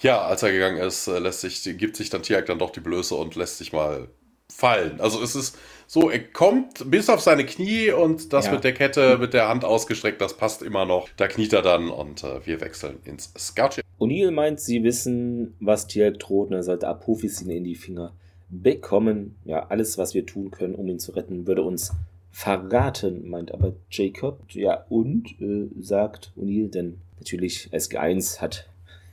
ja, 0.00 0.22
als 0.22 0.42
er 0.42 0.52
gegangen 0.52 0.78
ist, 0.78 1.08
äh, 1.08 1.18
lässt 1.18 1.40
sich, 1.40 1.62
gibt 1.78 1.96
sich 1.96 2.10
dann 2.10 2.22
Tiag 2.22 2.46
dann 2.46 2.58
doch 2.58 2.70
die 2.70 2.80
Blöße 2.80 3.14
und 3.14 3.34
lässt 3.36 3.58
sich 3.58 3.72
mal 3.72 4.08
fallen. 4.50 5.00
Also 5.00 5.22
es 5.22 5.34
ist 5.34 5.58
so, 5.86 6.10
er 6.10 6.20
kommt 6.20 6.90
bis 6.90 7.08
auf 7.08 7.20
seine 7.20 7.46
Knie 7.46 7.90
und 7.90 8.32
das 8.32 8.46
ja. 8.46 8.52
mit 8.52 8.64
der 8.64 8.74
Kette, 8.74 9.18
mit 9.18 9.34
der 9.34 9.48
Hand 9.48 9.64
ausgestreckt, 9.64 10.20
das 10.20 10.36
passt 10.36 10.62
immer 10.62 10.84
noch. 10.84 11.08
Da 11.16 11.28
kniet 11.28 11.52
er 11.52 11.62
dann 11.62 11.90
und 11.90 12.24
äh, 12.24 12.44
wir 12.46 12.60
wechseln 12.60 12.98
ins 13.04 13.32
Scout. 13.38 13.80
O'Neill 13.98 14.30
meint, 14.30 14.60
sie 14.60 14.82
wissen, 14.84 15.56
was 15.60 15.86
Tiag 15.86 16.18
droht 16.18 16.48
und 16.48 16.54
er 16.54 16.62
sollte 16.62 16.88
Apophis 16.88 17.42
ihn 17.42 17.50
in 17.50 17.64
die 17.64 17.74
Finger 17.74 18.12
bekommen. 18.48 19.36
Ja, 19.44 19.66
alles, 19.68 19.98
was 19.98 20.14
wir 20.14 20.26
tun 20.26 20.50
können, 20.50 20.74
um 20.74 20.88
ihn 20.88 20.98
zu 20.98 21.12
retten, 21.12 21.46
würde 21.46 21.62
uns 21.62 21.92
verraten, 22.30 23.28
meint 23.28 23.52
aber 23.52 23.72
Jacob. 23.90 24.40
Ja, 24.50 24.84
und 24.88 25.40
äh, 25.40 25.68
sagt 25.80 26.32
O'Neill, 26.36 26.70
denn 26.70 27.00
natürlich 27.18 27.70
SG1 27.72 28.40
hat 28.40 28.68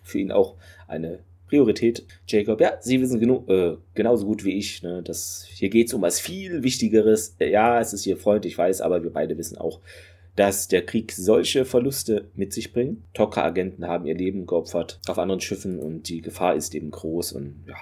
für 0.05 0.19
ihn 0.19 0.31
auch 0.31 0.55
eine 0.87 1.19
Priorität. 1.47 2.05
Jacob, 2.27 2.59
ja, 2.61 2.73
Sie 2.79 3.01
wissen 3.01 3.19
genug, 3.19 3.49
äh, 3.49 3.75
genauso 3.93 4.25
gut 4.25 4.43
wie 4.43 4.57
ich, 4.57 4.81
ne, 4.81 5.03
dass 5.03 5.45
hier 5.49 5.69
geht 5.69 5.87
es 5.87 5.93
um 5.93 6.01
was 6.01 6.19
viel 6.19 6.63
Wichtigeres. 6.63 7.35
Äh, 7.39 7.51
ja, 7.51 7.79
es 7.79 7.93
ist 7.93 8.05
Ihr 8.05 8.17
Freund, 8.17 8.45
ich 8.45 8.57
weiß, 8.57 8.81
aber 8.81 9.03
wir 9.03 9.11
beide 9.11 9.37
wissen 9.37 9.57
auch, 9.57 9.79
dass 10.35 10.67
der 10.67 10.85
Krieg 10.85 11.11
solche 11.11 11.65
Verluste 11.65 12.25
mit 12.35 12.53
sich 12.53 12.73
bringt. 12.73 12.99
Tokka-Agenten 13.13 13.87
haben 13.87 14.05
ihr 14.05 14.15
Leben 14.15 14.45
geopfert 14.45 14.99
auf 15.07 15.17
anderen 15.17 15.41
Schiffen 15.41 15.79
und 15.79 16.09
die 16.09 16.21
Gefahr 16.21 16.55
ist 16.55 16.75
eben 16.75 16.91
groß 16.91 17.33
und 17.33 17.63
ja, 17.67 17.75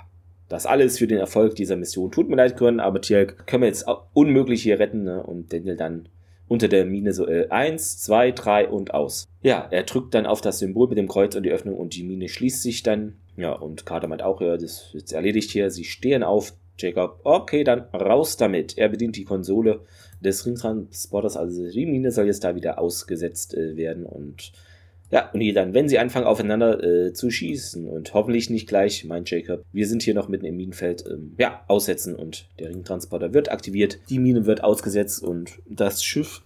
das 0.49 0.65
alles 0.65 0.99
für 0.99 1.07
den 1.07 1.17
Erfolg 1.17 1.55
dieser 1.55 1.77
Mission. 1.77 2.11
Tut 2.11 2.29
mir 2.29 2.35
leid, 2.35 2.57
Können, 2.57 2.79
aber 2.79 3.01
Tjalk 3.01 3.47
können 3.47 3.63
wir 3.63 3.67
jetzt 3.67 3.85
unmöglich 4.13 4.61
hier 4.61 4.79
retten 4.79 5.03
ne? 5.03 5.23
und 5.23 5.51
Daniel 5.51 5.77
dann 5.77 6.09
unter 6.47 6.67
der 6.67 6.85
Mine 6.85 7.13
so 7.13 7.27
äh, 7.27 7.47
eins, 7.49 7.99
zwei, 7.99 8.31
drei 8.31 8.67
und 8.67 8.93
aus. 8.93 9.27
Ja, 9.41 9.67
er 9.71 9.83
drückt 9.83 10.13
dann 10.13 10.25
auf 10.25 10.41
das 10.41 10.59
Symbol 10.59 10.89
mit 10.89 10.97
dem 10.97 11.07
Kreuz 11.07 11.35
und 11.35 11.43
die 11.43 11.51
Öffnung 11.51 11.75
und 11.75 11.95
die 11.95 12.03
Mine 12.03 12.29
schließt 12.29 12.61
sich 12.61 12.83
dann. 12.83 13.15
Ja, 13.35 13.53
und 13.53 13.85
Carter 13.85 14.07
meint 14.07 14.21
auch, 14.21 14.41
ja, 14.41 14.53
das 14.53 14.63
ist 14.63 14.93
jetzt 14.93 15.13
erledigt 15.13 15.51
hier. 15.51 15.69
Sie 15.69 15.83
stehen 15.83 16.23
auf. 16.23 16.53
Jacob, 16.79 17.19
okay, 17.23 17.63
dann 17.63 17.81
raus 17.93 18.35
damit. 18.35 18.79
Er 18.79 18.89
bedient 18.89 19.15
die 19.15 19.25
Konsole 19.25 19.81
des 20.21 20.45
Ringtransporters, 20.45 21.37
also 21.37 21.69
die 21.69 21.85
Mine 21.85 22.11
soll 22.11 22.25
jetzt 22.25 22.43
da 22.43 22.55
wieder 22.55 22.79
ausgesetzt 22.79 23.53
äh, 23.53 23.75
werden 23.75 24.05
und 24.05 24.53
ja, 25.13 25.29
und 25.31 25.39
die 25.41 25.53
dann, 25.53 25.75
wenn 25.75 25.87
sie 25.87 25.99
anfangen 25.99 26.25
aufeinander 26.25 26.83
äh, 26.83 27.13
zu 27.13 27.29
schießen 27.29 27.87
und 27.87 28.15
hoffentlich 28.15 28.49
nicht 28.49 28.67
gleich, 28.67 29.05
meint 29.05 29.29
Jacob, 29.29 29.63
wir 29.71 29.87
sind 29.87 30.01
hier 30.01 30.15
noch 30.15 30.27
mitten 30.27 30.45
im 30.45 30.57
Minenfeld, 30.57 31.05
ähm, 31.07 31.35
ja, 31.37 31.63
aussetzen 31.67 32.15
und 32.15 32.47
der 32.57 32.69
Ringtransporter 32.69 33.31
wird 33.31 33.51
aktiviert, 33.51 33.99
die 34.09 34.17
Mine 34.17 34.47
wird 34.47 34.63
ausgesetzt 34.63 35.21
und 35.21 35.59
das 35.67 36.03
Schiff 36.03 36.41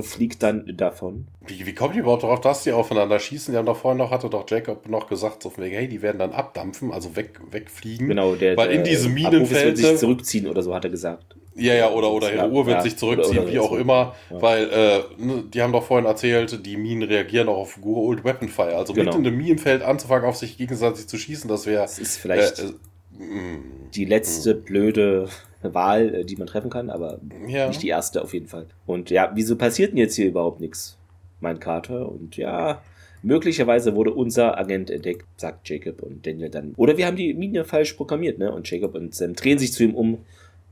fliegt 0.00 0.42
dann 0.42 0.64
davon. 0.76 1.26
Wie, 1.46 1.66
wie 1.66 1.74
kommt 1.74 1.96
die 1.96 1.98
überhaupt 1.98 2.22
darauf, 2.22 2.40
dass 2.40 2.62
die 2.62 2.72
aufeinander 2.72 3.18
schießen? 3.18 3.52
Die 3.52 3.58
haben 3.58 3.66
doch 3.66 3.76
vorhin 3.76 3.98
noch, 3.98 4.10
hatte 4.10 4.30
doch 4.30 4.48
Jacob 4.48 4.88
noch 4.88 5.06
gesagt, 5.08 5.42
so 5.42 5.50
von 5.50 5.64
wegen, 5.64 5.74
hey, 5.74 5.88
die 5.88 6.00
werden 6.00 6.18
dann 6.18 6.32
abdampfen, 6.32 6.92
also 6.92 7.14
weg, 7.14 7.40
wegfliegen. 7.50 8.08
Genau, 8.08 8.36
der, 8.36 8.56
weil 8.56 8.70
in 8.70 8.84
diese 8.84 9.10
Minenfelder. 9.10 9.66
wird 9.66 9.76
sich 9.76 9.96
zurückziehen 9.96 10.46
oder 10.46 10.62
so, 10.62 10.74
hat 10.74 10.84
er 10.84 10.90
gesagt. 10.90 11.37
Ja, 11.58 11.74
ja, 11.74 11.90
oder, 11.90 12.12
oder 12.12 12.32
Ihre 12.32 12.48
Uhr 12.50 12.66
wird 12.66 12.76
ja, 12.76 12.82
sich 12.82 12.96
zurückziehen, 12.96 13.38
oder, 13.38 13.46
oder 13.46 13.52
wie 13.52 13.58
auch 13.58 13.72
immer, 13.72 14.14
ja. 14.30 14.42
weil 14.42 14.70
äh, 14.70 15.00
ne, 15.18 15.44
die 15.52 15.60
haben 15.60 15.72
doch 15.72 15.82
vorhin 15.82 16.06
erzählt, 16.06 16.64
die 16.64 16.76
Minen 16.76 17.02
reagieren 17.02 17.48
auch 17.48 17.58
auf 17.58 17.78
Guru 17.80 18.08
Old 18.08 18.24
Weapon 18.24 18.48
Fire. 18.48 18.76
Also 18.76 18.92
genau. 18.92 19.12
mitten 19.12 19.24
im 19.24 19.36
Minenfeld 19.36 19.82
anzufangen, 19.82 20.28
auf 20.28 20.36
sich 20.36 20.56
gegenseitig 20.56 21.08
zu 21.08 21.18
schießen, 21.18 21.48
das 21.48 21.66
wäre. 21.66 21.82
Das 21.82 21.98
ist 21.98 22.18
vielleicht 22.18 22.60
äh, 22.60 22.66
äh, 22.66 23.58
die 23.94 24.04
letzte 24.04 24.54
mh. 24.54 24.60
blöde 24.64 25.28
Wahl, 25.62 26.14
äh, 26.14 26.24
die 26.24 26.36
man 26.36 26.46
treffen 26.46 26.70
kann, 26.70 26.90
aber 26.90 27.18
ja. 27.48 27.68
nicht 27.68 27.82
die 27.82 27.88
erste 27.88 28.22
auf 28.22 28.32
jeden 28.32 28.46
Fall. 28.46 28.66
Und 28.86 29.10
ja, 29.10 29.32
wieso 29.34 29.56
passiert 29.56 29.92
denn 29.92 29.98
jetzt 29.98 30.14
hier 30.14 30.26
überhaupt 30.26 30.60
nichts? 30.60 30.96
Mein 31.40 31.60
Kater 31.60 32.08
und 32.10 32.36
ja, 32.36 32.82
Möglicherweise 33.22 33.96
wurde 33.96 34.12
unser 34.12 34.58
Agent 34.58 34.90
entdeckt, 34.90 35.26
sagt 35.36 35.68
Jacob 35.68 36.02
und 36.02 36.24
Daniel 36.24 36.50
dann. 36.50 36.74
Oder 36.76 36.96
wir 36.96 37.06
haben 37.06 37.16
die 37.16 37.34
Mine 37.34 37.64
falsch 37.64 37.94
programmiert, 37.94 38.38
ne? 38.38 38.52
Und 38.52 38.70
Jacob 38.70 38.94
und 38.94 39.14
Sam 39.14 39.34
drehen 39.34 39.58
sich 39.58 39.72
zu 39.72 39.82
ihm 39.82 39.94
um, 39.94 40.18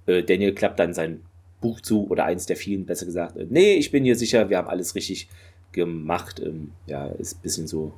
äh, 0.07 0.23
Daniel 0.23 0.55
klappt 0.55 0.79
dann 0.79 0.95
sein 0.95 1.23
Buch 1.61 1.81
zu 1.81 2.09
oder 2.09 2.25
eins 2.25 2.47
der 2.47 2.57
vielen, 2.57 2.87
besser 2.87 3.07
gesagt. 3.07 3.37
Äh, 3.37 3.47
nee, 3.49 3.75
ich 3.75 3.91
bin 3.91 4.05
hier 4.05 4.17
sicher, 4.17 4.51
wir 4.51 4.59
haben 4.59 4.69
alles 4.69 4.95
richtig 4.95 5.29
gemacht. 5.73 6.41
Ähm, 6.45 6.73
ja, 6.87 7.07
ist 7.07 7.39
ein 7.39 7.43
bisschen 7.43 7.67
so 7.67 7.93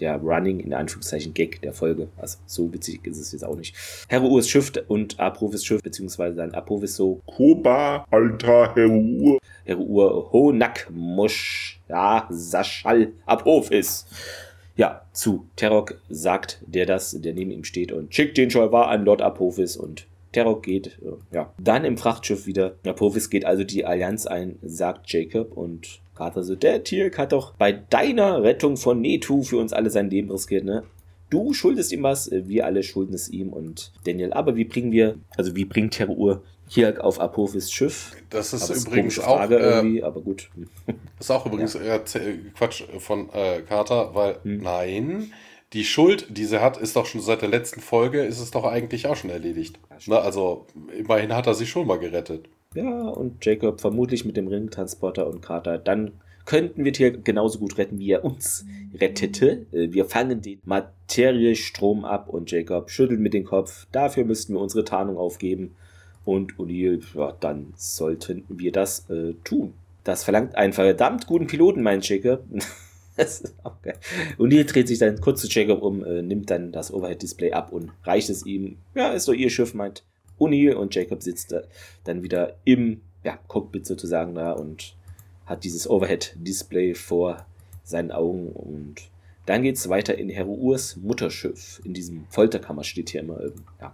der 0.00 0.16
Running, 0.16 0.60
in 0.60 0.74
Anführungszeichen, 0.74 1.34
Gag 1.34 1.60
der 1.62 1.72
Folge. 1.72 2.08
Also 2.16 2.38
so 2.46 2.72
witzig 2.72 3.06
ist 3.06 3.18
es 3.18 3.32
jetzt 3.32 3.44
auch 3.44 3.56
nicht. 3.56 3.76
Heruus 4.08 4.48
Schiff 4.48 4.72
und 4.88 5.20
Aprovis 5.20 5.64
Schiff, 5.64 5.82
beziehungsweise 5.82 6.36
dann 6.36 6.52
Aprovis 6.54 6.96
so. 6.96 7.20
Koba, 7.26 8.06
Alter 8.10 8.74
Heruur. 8.74 9.38
Heruur, 9.64 10.32
Honak, 10.32 10.88
Mosch, 10.90 11.80
ja, 11.88 12.26
Saschal, 12.30 13.12
Apophis. 13.26 14.06
Ja, 14.74 15.02
zu 15.12 15.46
Terok 15.54 16.00
sagt 16.08 16.62
der 16.66 16.86
das, 16.86 17.12
der 17.20 17.34
neben 17.34 17.50
ihm 17.50 17.64
steht 17.64 17.92
und 17.92 18.14
schickt 18.14 18.38
den 18.38 18.50
Scholvar 18.50 18.88
an 18.88 19.04
Lord 19.04 19.20
Apophis 19.20 19.76
und 19.76 20.06
Terror 20.32 20.60
geht, 20.62 20.98
äh, 21.02 21.34
ja. 21.34 21.52
Dann 21.58 21.84
im 21.84 21.96
Frachtschiff 21.96 22.46
wieder. 22.46 22.74
Apophis 22.86 23.30
geht 23.30 23.44
also 23.44 23.64
die 23.64 23.84
Allianz 23.84 24.26
ein, 24.26 24.58
sagt 24.62 25.12
Jacob 25.12 25.56
und 25.56 26.00
Carter 26.14 26.42
so, 26.42 26.54
der 26.54 26.84
Tirk 26.84 27.18
hat 27.18 27.32
doch 27.32 27.54
bei 27.54 27.72
deiner 27.72 28.42
Rettung 28.42 28.76
von 28.76 29.00
Netu 29.00 29.42
für 29.42 29.58
uns 29.58 29.72
alle 29.72 29.90
sein 29.90 30.10
Leben 30.10 30.30
riskiert, 30.30 30.64
ne? 30.64 30.84
Du 31.30 31.54
schuldest 31.54 31.92
ihm 31.92 32.02
was, 32.02 32.30
äh, 32.30 32.46
wir 32.46 32.66
alle 32.66 32.82
schulden 32.82 33.14
es 33.14 33.30
ihm 33.30 33.54
und 33.54 33.92
Daniel. 34.04 34.34
Aber 34.34 34.56
wie 34.56 34.64
bringen 34.64 34.92
wir, 34.92 35.16
also 35.36 35.56
wie 35.56 35.64
bringt 35.64 35.94
Terror 35.94 36.42
hier 36.68 37.02
auf 37.02 37.20
Apophis 37.20 37.72
Schiff? 37.72 38.14
Das 38.28 38.52
ist 38.52 38.70
aber 38.70 38.78
übrigens 38.78 39.18
auch 39.18 39.38
Frage 39.38 39.56
äh, 39.56 39.76
irgendwie, 39.76 40.02
aber 40.02 40.20
gut. 40.20 40.50
Das 40.86 41.26
ist 41.26 41.30
auch 41.30 41.46
übrigens 41.46 41.72
ja. 41.74 41.98
Quatsch 42.54 42.82
von 42.98 43.30
äh, 43.32 43.62
Carter, 43.62 44.14
weil 44.14 44.36
hm. 44.42 44.58
nein, 44.58 45.32
die 45.72 45.84
Schuld, 45.84 46.26
die 46.30 46.44
sie 46.44 46.60
hat, 46.60 46.76
ist 46.76 46.96
doch 46.96 47.06
schon 47.06 47.20
seit 47.20 47.42
der 47.42 47.48
letzten 47.48 47.80
Folge, 47.80 48.22
ist 48.22 48.40
es 48.40 48.50
doch 48.50 48.64
eigentlich 48.64 49.06
auch 49.06 49.16
schon 49.16 49.30
erledigt. 49.30 49.78
Na, 50.06 50.18
also 50.18 50.66
immerhin 50.96 51.34
hat 51.34 51.46
er 51.46 51.54
sie 51.54 51.66
schon 51.66 51.86
mal 51.86 51.98
gerettet. 51.98 52.48
Ja, 52.74 53.08
und 53.08 53.44
Jacob 53.44 53.80
vermutlich 53.80 54.24
mit 54.24 54.36
dem 54.36 54.48
Ringtransporter 54.48 55.26
und 55.26 55.42
Carter. 55.42 55.78
Dann 55.78 56.12
könnten 56.44 56.84
wir 56.84 56.92
Tier 56.92 57.10
genauso 57.10 57.58
gut 57.58 57.78
retten, 57.78 57.98
wie 57.98 58.10
er 58.10 58.24
uns 58.24 58.66
rettete. 58.94 59.66
Äh, 59.72 59.92
wir 59.92 60.06
fangen 60.06 60.42
den 60.42 60.60
Materiestrom 60.64 62.04
ab 62.04 62.28
und 62.28 62.50
Jacob 62.50 62.90
schüttelt 62.90 63.20
mit 63.20 63.34
dem 63.34 63.44
Kopf. 63.44 63.86
Dafür 63.92 64.24
müssten 64.24 64.54
wir 64.54 64.60
unsere 64.60 64.84
Tarnung 64.84 65.16
aufgeben. 65.16 65.74
Und 66.24 66.54
O'Neill, 66.54 67.02
ja, 67.14 67.36
dann 67.40 67.74
sollten 67.76 68.44
wir 68.48 68.72
das 68.72 69.10
äh, 69.10 69.34
tun. 69.44 69.74
Das 70.04 70.24
verlangt 70.24 70.56
einen 70.56 70.72
verdammt 70.72 71.26
guten 71.26 71.46
Piloten, 71.46 71.82
meint 71.82 72.08
Jacob. 72.08 72.44
Das 73.16 73.40
ist 73.40 73.54
auch 73.62 73.80
geil. 73.82 73.98
Und 74.38 74.50
die 74.50 74.64
dreht 74.64 74.88
sich 74.88 74.98
dann 74.98 75.20
kurz 75.20 75.42
zu 75.42 75.46
Jacob 75.46 75.82
um, 75.82 76.02
äh, 76.04 76.22
nimmt 76.22 76.50
dann 76.50 76.72
das 76.72 76.92
Overhead-Display 76.92 77.52
ab 77.52 77.72
und 77.72 77.92
reicht 78.04 78.30
es 78.30 78.46
ihm. 78.46 78.78
Ja, 78.94 79.12
ist 79.12 79.28
doch 79.28 79.34
ihr 79.34 79.50
Schiff, 79.50 79.74
meint 79.74 80.04
O'Neill. 80.38 80.74
Und 80.74 80.94
Jacob 80.94 81.22
sitzt 81.22 81.52
da 81.52 81.62
dann 82.04 82.22
wieder 82.22 82.56
im 82.64 83.02
ja, 83.22 83.38
Cockpit 83.48 83.86
sozusagen 83.86 84.34
da 84.34 84.52
und 84.52 84.96
hat 85.44 85.64
dieses 85.64 85.88
Overhead-Display 85.88 86.94
vor 86.94 87.46
seinen 87.84 88.12
Augen 88.12 88.48
und 88.52 89.11
dann 89.46 89.62
geht 89.62 89.76
es 89.76 89.88
weiter 89.88 90.16
in 90.16 90.28
Heruurs 90.28 90.96
Mutterschiff. 90.96 91.80
In 91.84 91.94
diesem 91.94 92.26
Folterkammer 92.28 92.84
steht 92.84 93.10
hier 93.10 93.22
immer 93.22 93.40
ja, 93.80 93.92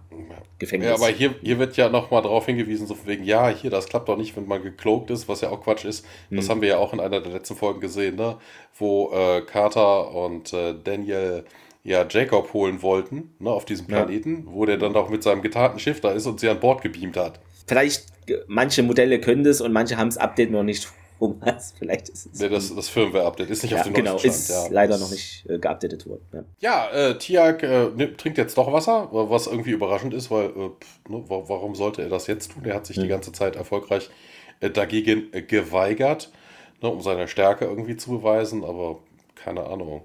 Gefängnis. 0.59 0.89
Ja, 0.89 0.95
aber 0.95 1.07
hier, 1.07 1.33
hier 1.41 1.57
wird 1.57 1.75
ja 1.75 1.89
nochmal 1.89 2.21
darauf 2.21 2.45
hingewiesen, 2.45 2.85
so 2.85 2.95
wegen, 3.05 3.23
ja, 3.23 3.49
hier, 3.49 3.71
das 3.71 3.87
klappt 3.87 4.09
doch 4.09 4.17
nicht, 4.17 4.35
wenn 4.37 4.47
man 4.47 4.61
gekloakt 4.61 5.09
ist, 5.09 5.27
was 5.27 5.41
ja 5.41 5.49
auch 5.49 5.63
Quatsch 5.63 5.85
ist. 5.85 6.05
Das 6.29 6.45
hm. 6.45 6.49
haben 6.49 6.61
wir 6.61 6.69
ja 6.69 6.77
auch 6.77 6.93
in 6.93 6.99
einer 6.99 7.19
der 7.19 7.31
letzten 7.31 7.55
Folgen 7.55 7.79
gesehen, 7.79 8.15
ne? 8.15 8.37
wo 8.77 9.11
äh, 9.11 9.41
Carter 9.41 10.13
und 10.13 10.53
äh, 10.53 10.75
Daniel 10.83 11.45
ja 11.83 12.05
Jacob 12.07 12.53
holen 12.53 12.81
wollten, 12.81 13.31
ne, 13.39 13.49
auf 13.49 13.65
diesem 13.65 13.87
Planeten, 13.87 14.45
ja. 14.45 14.53
wo 14.53 14.65
der 14.65 14.77
dann 14.77 14.95
auch 14.95 15.09
mit 15.09 15.23
seinem 15.23 15.41
getarnten 15.41 15.79
Schiff 15.79 16.01
da 16.01 16.11
ist 16.11 16.25
und 16.27 16.39
sie 16.39 16.49
an 16.49 16.59
Bord 16.59 16.81
gebeamt 16.81 17.17
hat. 17.17 17.39
Vielleicht, 17.67 18.07
äh, 18.27 18.39
manche 18.47 18.83
Modelle 18.83 19.19
können 19.19 19.43
das 19.43 19.61
und 19.61 19.71
manche 19.71 19.97
haben 19.97 20.09
das 20.09 20.17
Update 20.17 20.51
noch 20.51 20.63
nicht 20.63 20.91
Thomas. 21.19 21.73
Vielleicht 21.77 22.09
ist 22.09 22.27
es. 22.33 22.39
Nee, 22.39 22.49
das, 22.49 22.73
das 22.73 22.89
Firmware-Update 22.89 23.49
ist 23.49 23.63
nicht 23.63 23.71
ja, 23.71 23.79
auf 23.79 23.83
dem 23.83 23.93
genau, 23.93 24.17
Stand. 24.17 24.33
ist 24.33 24.49
ja. 24.49 24.67
leider 24.69 24.97
noch 24.97 25.11
nicht 25.11 25.45
äh, 25.49 25.59
geupdatet 25.59 26.07
worden. 26.07 26.25
Ja, 26.59 26.89
ja 26.91 27.09
äh, 27.09 27.17
Tiag 27.17 27.63
äh, 27.63 27.89
ne, 27.95 28.15
trinkt 28.15 28.37
jetzt 28.37 28.57
doch 28.57 28.71
Wasser, 28.71 29.09
was 29.11 29.47
irgendwie 29.47 29.71
überraschend 29.71 30.13
ist, 30.13 30.31
weil 30.31 30.45
äh, 30.45 31.09
ne, 31.09 31.23
warum 31.27 31.75
sollte 31.75 32.01
er 32.01 32.09
das 32.09 32.27
jetzt 32.27 32.51
tun? 32.51 32.63
Er 32.65 32.75
hat 32.75 32.85
sich 32.85 32.95
hm. 32.97 33.03
die 33.03 33.09
ganze 33.09 33.31
Zeit 33.31 33.55
erfolgreich 33.55 34.09
äh, 34.61 34.69
dagegen 34.69 35.31
äh, 35.33 35.41
geweigert, 35.41 36.31
ne, 36.81 36.89
um 36.89 37.01
seine 37.01 37.27
Stärke 37.27 37.65
irgendwie 37.65 37.97
zu 37.97 38.11
beweisen, 38.11 38.63
aber 38.63 38.99
keine 39.35 39.65
Ahnung. 39.65 40.01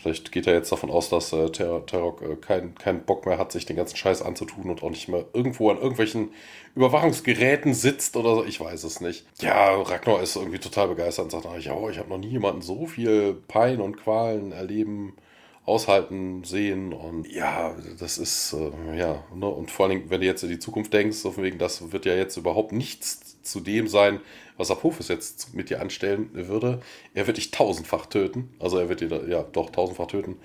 Vielleicht 0.00 0.30
geht 0.30 0.46
er 0.46 0.54
jetzt 0.54 0.70
davon 0.70 0.90
aus, 0.90 1.08
dass 1.08 1.32
äh, 1.32 1.50
Terok 1.50 2.22
äh, 2.22 2.36
keinen 2.36 2.74
kein 2.76 3.04
Bock 3.04 3.26
mehr 3.26 3.38
hat, 3.38 3.50
sich 3.50 3.66
den 3.66 3.76
ganzen 3.76 3.96
Scheiß 3.96 4.22
anzutun 4.22 4.70
und 4.70 4.82
auch 4.82 4.90
nicht 4.90 5.08
mehr 5.08 5.24
irgendwo 5.32 5.70
an 5.70 5.78
irgendwelchen 5.78 6.30
Überwachungsgeräten 6.76 7.74
sitzt 7.74 8.16
oder 8.16 8.36
so. 8.36 8.44
Ich 8.44 8.60
weiß 8.60 8.84
es 8.84 9.00
nicht. 9.00 9.26
Ja, 9.40 9.74
Ragnar 9.74 10.22
ist 10.22 10.36
irgendwie 10.36 10.58
total 10.60 10.88
begeistert 10.88 11.24
und 11.24 11.30
sagt, 11.30 11.64
ja, 11.64 11.74
oh, 11.74 11.88
ich 11.88 11.98
habe 11.98 12.08
noch 12.08 12.18
nie 12.18 12.28
jemanden 12.28 12.62
so 12.62 12.86
viel 12.86 13.34
Pein 13.48 13.80
und 13.80 13.96
Qualen 13.96 14.52
erleben, 14.52 15.16
aushalten, 15.64 16.44
sehen. 16.44 16.92
Und 16.92 17.30
ja, 17.30 17.74
das 17.98 18.18
ist, 18.18 18.54
äh, 18.54 18.98
ja, 18.98 19.24
ne? 19.34 19.46
und 19.46 19.70
vor 19.70 19.86
allem, 19.86 20.08
wenn 20.10 20.20
du 20.20 20.26
jetzt 20.26 20.42
in 20.42 20.48
die 20.48 20.58
Zukunft 20.58 20.92
denkst, 20.92 21.18
so 21.18 21.30
von 21.32 21.44
wegen, 21.44 21.58
das 21.58 21.92
wird 21.92 22.06
ja 22.06 22.14
jetzt 22.14 22.36
überhaupt 22.36 22.72
nichts 22.72 23.42
zu 23.42 23.60
dem 23.60 23.88
sein, 23.88 24.20
was 24.58 24.70
Apophis 24.70 25.08
jetzt 25.08 25.54
mit 25.54 25.70
dir 25.70 25.80
anstellen 25.80 26.30
würde. 26.32 26.80
Er 27.14 27.26
wird 27.26 27.38
dich 27.38 27.50
tausendfach 27.50 28.06
töten. 28.06 28.54
Also 28.58 28.78
er 28.78 28.88
wird 28.90 29.00
dir, 29.00 29.26
ja, 29.28 29.42
doch 29.42 29.70
tausendfach 29.70 30.08
töten. 30.08 30.36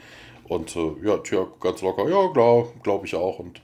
Und 0.47 0.75
äh, 0.75 0.93
ja, 1.03 1.17
tja, 1.17 1.47
ganz 1.59 1.81
locker, 1.81 2.07
ja, 2.09 2.27
glaube 2.31 2.71
glaub 2.83 3.03
ich 3.03 3.15
auch. 3.15 3.39
Und 3.39 3.61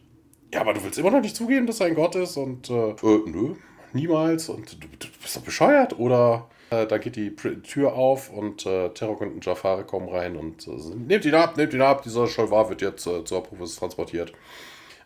ja, 0.54 0.62
aber 0.62 0.74
du 0.74 0.84
willst 0.84 0.98
immer 0.98 1.12
noch 1.12 1.22
nicht 1.22 1.36
zugeben, 1.36 1.68
dass 1.68 1.80
er 1.80 1.88
ein 1.88 1.96
Gott 1.96 2.16
ist. 2.16 2.36
Und 2.36 2.70
äh, 2.70 2.90
äh 2.90 3.22
nö, 3.26 3.56
niemals. 3.94 4.50
Und 4.50 4.84
du, 4.84 4.88
du 4.88 5.08
bist 5.22 5.38
doch 5.38 5.42
bescheuert. 5.42 5.98
Oder 6.00 6.50
äh, 6.72 6.88
da 6.88 6.98
geht 6.98 7.16
die 7.16 7.36
Tür 7.36 7.94
auf 7.94 8.32
und 8.32 8.66
äh, 8.66 8.90
Terrok 8.90 9.22
und 9.22 9.46
Jafare 9.46 9.84
kommen 9.84 10.10
rein 10.10 10.36
und 10.36 10.68
äh, 10.68 10.72
nehmt 10.96 11.26
ihn 11.26 11.36
ab, 11.36 11.58
nehmt 11.58 11.74
ihn 11.74 11.82
ab. 11.82 12.04
Dieser 12.04 12.28
Scholvar 12.28 12.70
wird 12.70 12.82
jetzt 12.82 13.06
äh, 13.08 13.24
zu 13.24 13.38
Apophis 13.38 13.76
transportiert. 13.76 14.34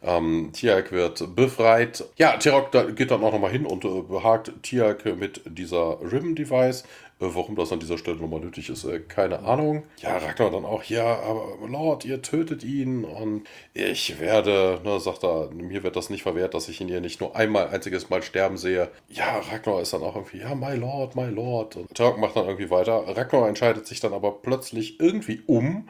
Ähm, 0.03 0.49
Tiak 0.53 0.91
wird 0.91 1.35
befreit. 1.35 2.03
Ja, 2.17 2.37
da 2.37 2.83
geht 2.83 3.11
dann 3.11 3.23
auch 3.23 3.31
nochmal 3.31 3.51
hin 3.51 3.65
und 3.65 3.85
äh, 3.85 4.01
behagt 4.01 4.51
Tiak 4.61 5.05
mit 5.17 5.41
dieser 5.45 5.99
Rim-Device. 6.01 6.83
Äh, 7.23 7.35
warum 7.35 7.55
das 7.55 7.71
an 7.71 7.79
dieser 7.79 7.97
Stelle 7.97 8.17
nochmal 8.17 8.41
nötig 8.41 8.69
ist, 8.69 8.83
äh, 8.83 8.99
keine 8.99 9.39
Ahnung. 9.39 9.83
Ja, 9.97 10.17
Ragnar 10.17 10.51
dann 10.51 10.65
auch, 10.65 10.83
ja, 10.83 11.19
aber 11.19 11.57
Lord, 11.67 12.05
ihr 12.05 12.21
tötet 12.21 12.63
ihn 12.63 13.05
und 13.05 13.43
ich 13.73 14.19
werde, 14.19 14.81
ne, 14.83 14.99
sagt 14.99 15.23
er, 15.23 15.49
mir 15.51 15.83
wird 15.83 15.95
das 15.95 16.09
nicht 16.09 16.23
verwehrt, 16.23 16.53
dass 16.53 16.69
ich 16.69 16.81
ihn 16.81 16.87
hier 16.87 17.01
nicht 17.01 17.21
nur 17.21 17.35
einmal, 17.35 17.67
einziges 17.69 18.09
Mal 18.09 18.21
sterben 18.23 18.57
sehe. 18.57 18.89
Ja, 19.09 19.39
Ragnar 19.39 19.81
ist 19.81 19.93
dann 19.93 20.03
auch 20.03 20.15
irgendwie, 20.15 20.39
ja, 20.39 20.53
my 20.55 20.75
Lord, 20.75 21.15
my 21.15 21.29
Lord. 21.29 21.77
Und 21.77 21.93
Terok 21.93 22.17
macht 22.17 22.35
dann 22.35 22.45
irgendwie 22.45 22.69
weiter. 22.69 23.03
Ragnar 23.07 23.47
entscheidet 23.47 23.87
sich 23.87 23.99
dann 23.99 24.13
aber 24.13 24.31
plötzlich 24.41 24.99
irgendwie 24.99 25.41
um 25.45 25.87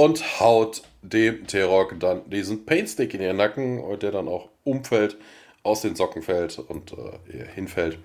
und 0.00 0.40
haut 0.40 0.80
dem 1.02 1.46
Terok 1.46 2.00
dann 2.00 2.22
diesen 2.30 2.64
Painstick 2.64 3.12
in 3.12 3.20
den 3.20 3.36
Nacken, 3.36 3.82
der 3.98 4.10
dann 4.10 4.28
auch 4.28 4.48
umfällt, 4.64 5.18
aus 5.62 5.82
den 5.82 5.94
Socken 5.94 6.22
fällt 6.22 6.58
und 6.58 6.92
äh, 6.92 7.44
hinfällt. 7.54 7.98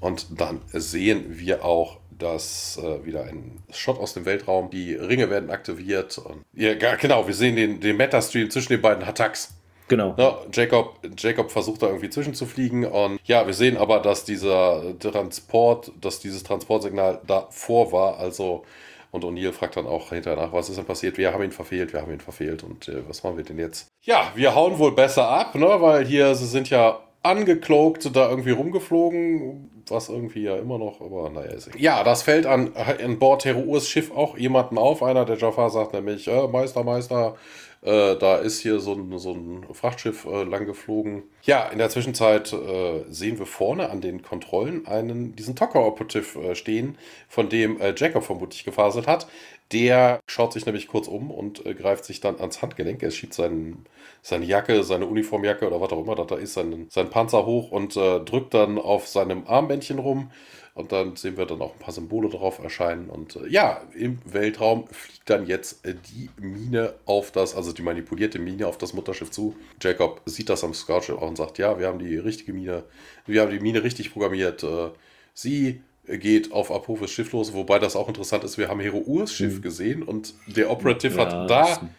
Und 0.00 0.40
dann 0.40 0.62
sehen 0.72 1.26
wir 1.28 1.62
auch, 1.62 1.98
dass 2.18 2.80
äh, 2.82 3.04
wieder 3.04 3.24
ein 3.24 3.62
Shot 3.70 3.98
aus 3.98 4.14
dem 4.14 4.24
Weltraum, 4.24 4.70
die 4.70 4.94
Ringe 4.94 5.28
werden 5.28 5.50
aktiviert. 5.50 6.16
Und, 6.16 6.42
ja, 6.54 6.72
genau, 6.96 7.26
wir 7.26 7.34
sehen 7.34 7.56
den, 7.56 7.80
den 7.80 7.98
Meta-Stream 7.98 8.48
zwischen 8.48 8.72
den 8.72 8.80
beiden 8.80 9.04
Attacks. 9.04 9.52
Genau. 9.88 10.14
Ja, 10.16 10.38
Jacob, 10.50 11.00
Jacob 11.18 11.50
versucht 11.50 11.82
da 11.82 11.88
irgendwie 11.88 12.08
zwischenzufliegen 12.08 12.86
und 12.86 13.20
ja, 13.24 13.46
wir 13.46 13.52
sehen 13.52 13.76
aber, 13.76 14.00
dass 14.00 14.24
dieser 14.24 14.98
Transport, 14.98 15.92
dass 16.00 16.18
dieses 16.18 16.44
Transportsignal 16.44 17.20
davor 17.26 17.92
war, 17.92 18.18
also 18.18 18.64
und 19.12 19.24
O'Neill 19.24 19.52
fragt 19.52 19.76
dann 19.76 19.86
auch 19.86 20.08
hinterher 20.08 20.42
nach, 20.42 20.54
was 20.54 20.70
ist 20.70 20.78
denn 20.78 20.86
passiert? 20.86 21.18
Wir 21.18 21.34
haben 21.34 21.44
ihn 21.44 21.52
verfehlt, 21.52 21.92
wir 21.92 22.00
haben 22.00 22.12
ihn 22.12 22.20
verfehlt. 22.20 22.62
Und 22.64 22.88
äh, 22.88 23.06
was 23.06 23.22
machen 23.22 23.36
wir 23.36 23.44
denn 23.44 23.58
jetzt? 23.58 23.88
Ja, 24.00 24.32
wir 24.34 24.54
hauen 24.54 24.78
wohl 24.78 24.92
besser 24.92 25.28
ab, 25.28 25.54
ne? 25.54 25.68
Weil 25.80 26.06
hier, 26.06 26.34
sie 26.34 26.46
sind 26.46 26.70
ja 26.70 26.98
angekloakt, 27.22 28.16
da 28.16 28.30
irgendwie 28.30 28.52
rumgeflogen, 28.52 29.84
was 29.86 30.08
irgendwie 30.08 30.44
ja 30.44 30.56
immer 30.56 30.78
noch, 30.78 31.02
aber 31.02 31.28
naja, 31.28 31.50
ist. 31.50 31.70
Ja, 31.78 32.02
das 32.02 32.22
fällt 32.22 32.46
an, 32.46 32.72
an 32.74 33.18
Bord 33.18 33.44
Heruurs 33.44 33.86
Schiff 33.86 34.10
auch 34.10 34.38
jemanden 34.38 34.78
auf. 34.78 35.02
Einer 35.02 35.26
der 35.26 35.36
Jafar 35.36 35.68
sagt 35.68 35.92
nämlich, 35.92 36.26
äh, 36.26 36.48
Meister, 36.48 36.82
Meister, 36.82 37.36
äh, 37.82 38.16
da 38.16 38.36
ist 38.36 38.60
hier 38.60 38.78
so 38.78 38.92
ein, 38.92 39.18
so 39.18 39.32
ein 39.32 39.66
Frachtschiff 39.72 40.24
äh, 40.24 40.44
lang 40.44 40.66
geflogen. 40.66 41.24
Ja, 41.42 41.66
in 41.66 41.78
der 41.78 41.90
Zwischenzeit 41.90 42.52
äh, 42.52 43.04
sehen 43.08 43.40
wir 43.40 43.46
vorne 43.46 43.90
an 43.90 44.00
den 44.00 44.22
Kontrollen 44.22 44.86
einen, 44.86 45.34
diesen 45.34 45.56
Tocker 45.56 45.84
Operative 45.84 46.38
äh, 46.38 46.54
stehen, 46.54 46.96
von 47.28 47.48
dem 47.48 47.80
äh, 47.80 47.92
Jacob 47.96 48.22
vermutlich 48.22 48.62
gefaselt 48.64 49.08
hat. 49.08 49.26
Der 49.72 50.20
schaut 50.28 50.52
sich 50.52 50.64
nämlich 50.64 50.86
kurz 50.86 51.08
um 51.08 51.32
und 51.32 51.66
äh, 51.66 51.74
greift 51.74 52.04
sich 52.04 52.20
dann 52.20 52.38
ans 52.38 52.62
Handgelenk. 52.62 53.02
Er 53.02 53.10
schiebt 53.10 53.34
seinen, 53.34 53.84
seine 54.22 54.44
Jacke, 54.44 54.84
seine 54.84 55.06
Uniformjacke 55.06 55.66
oder 55.66 55.80
was 55.80 55.90
auch 55.90 56.04
immer 56.04 56.14
da 56.14 56.36
ist, 56.36 56.54
seinen, 56.54 56.88
seinen 56.88 57.10
Panzer 57.10 57.46
hoch 57.46 57.72
und 57.72 57.96
drückt 57.96 58.54
dann 58.54 58.78
auf 58.78 59.08
seinem 59.08 59.44
Armbändchen 59.46 59.98
rum. 59.98 60.30
Und 60.74 60.90
dann 60.90 61.16
sehen 61.16 61.36
wir 61.36 61.44
dann 61.44 61.60
auch 61.60 61.74
ein 61.74 61.78
paar 61.78 61.92
Symbole 61.92 62.30
drauf 62.30 62.58
erscheinen. 62.58 63.10
Und 63.10 63.36
äh, 63.36 63.46
ja, 63.48 63.82
im 63.94 64.18
Weltraum 64.24 64.86
fliegt 64.90 65.28
dann 65.28 65.46
jetzt 65.46 65.84
äh, 65.84 65.94
die 65.94 66.30
Mine 66.40 66.94
auf 67.04 67.30
das, 67.30 67.54
also 67.54 67.72
die 67.72 67.82
manipulierte 67.82 68.38
Mine 68.38 68.66
auf 68.66 68.78
das 68.78 68.94
Mutterschiff 68.94 69.30
zu. 69.30 69.54
Jacob 69.82 70.22
sieht 70.24 70.48
das 70.48 70.64
am 70.64 70.72
Scoutschiff 70.72 71.16
auch 71.16 71.28
und 71.28 71.36
sagt, 71.36 71.58
ja, 71.58 71.78
wir 71.78 71.88
haben 71.88 71.98
die 71.98 72.16
richtige 72.16 72.54
Mine, 72.54 72.84
wir 73.26 73.42
haben 73.42 73.50
die 73.50 73.60
Mine 73.60 73.82
richtig 73.82 74.12
programmiert. 74.12 74.62
Äh, 74.62 74.90
sie 75.34 75.82
geht 76.06 76.52
auf 76.52 76.72
Apophis 76.72 77.10
Schiff 77.10 77.32
los, 77.32 77.52
wobei 77.52 77.78
das 77.78 77.94
auch 77.94 78.08
interessant 78.08 78.42
ist, 78.42 78.56
wir 78.56 78.68
haben 78.68 78.80
Hero 78.80 78.98
Urs 78.98 79.32
Schiff 79.32 79.58
mhm. 79.58 79.62
gesehen 79.62 80.02
und 80.02 80.34
der 80.46 80.70
Operative 80.70 81.16
ja, 81.16 81.26
hat 81.26 81.50
da... 81.50 81.90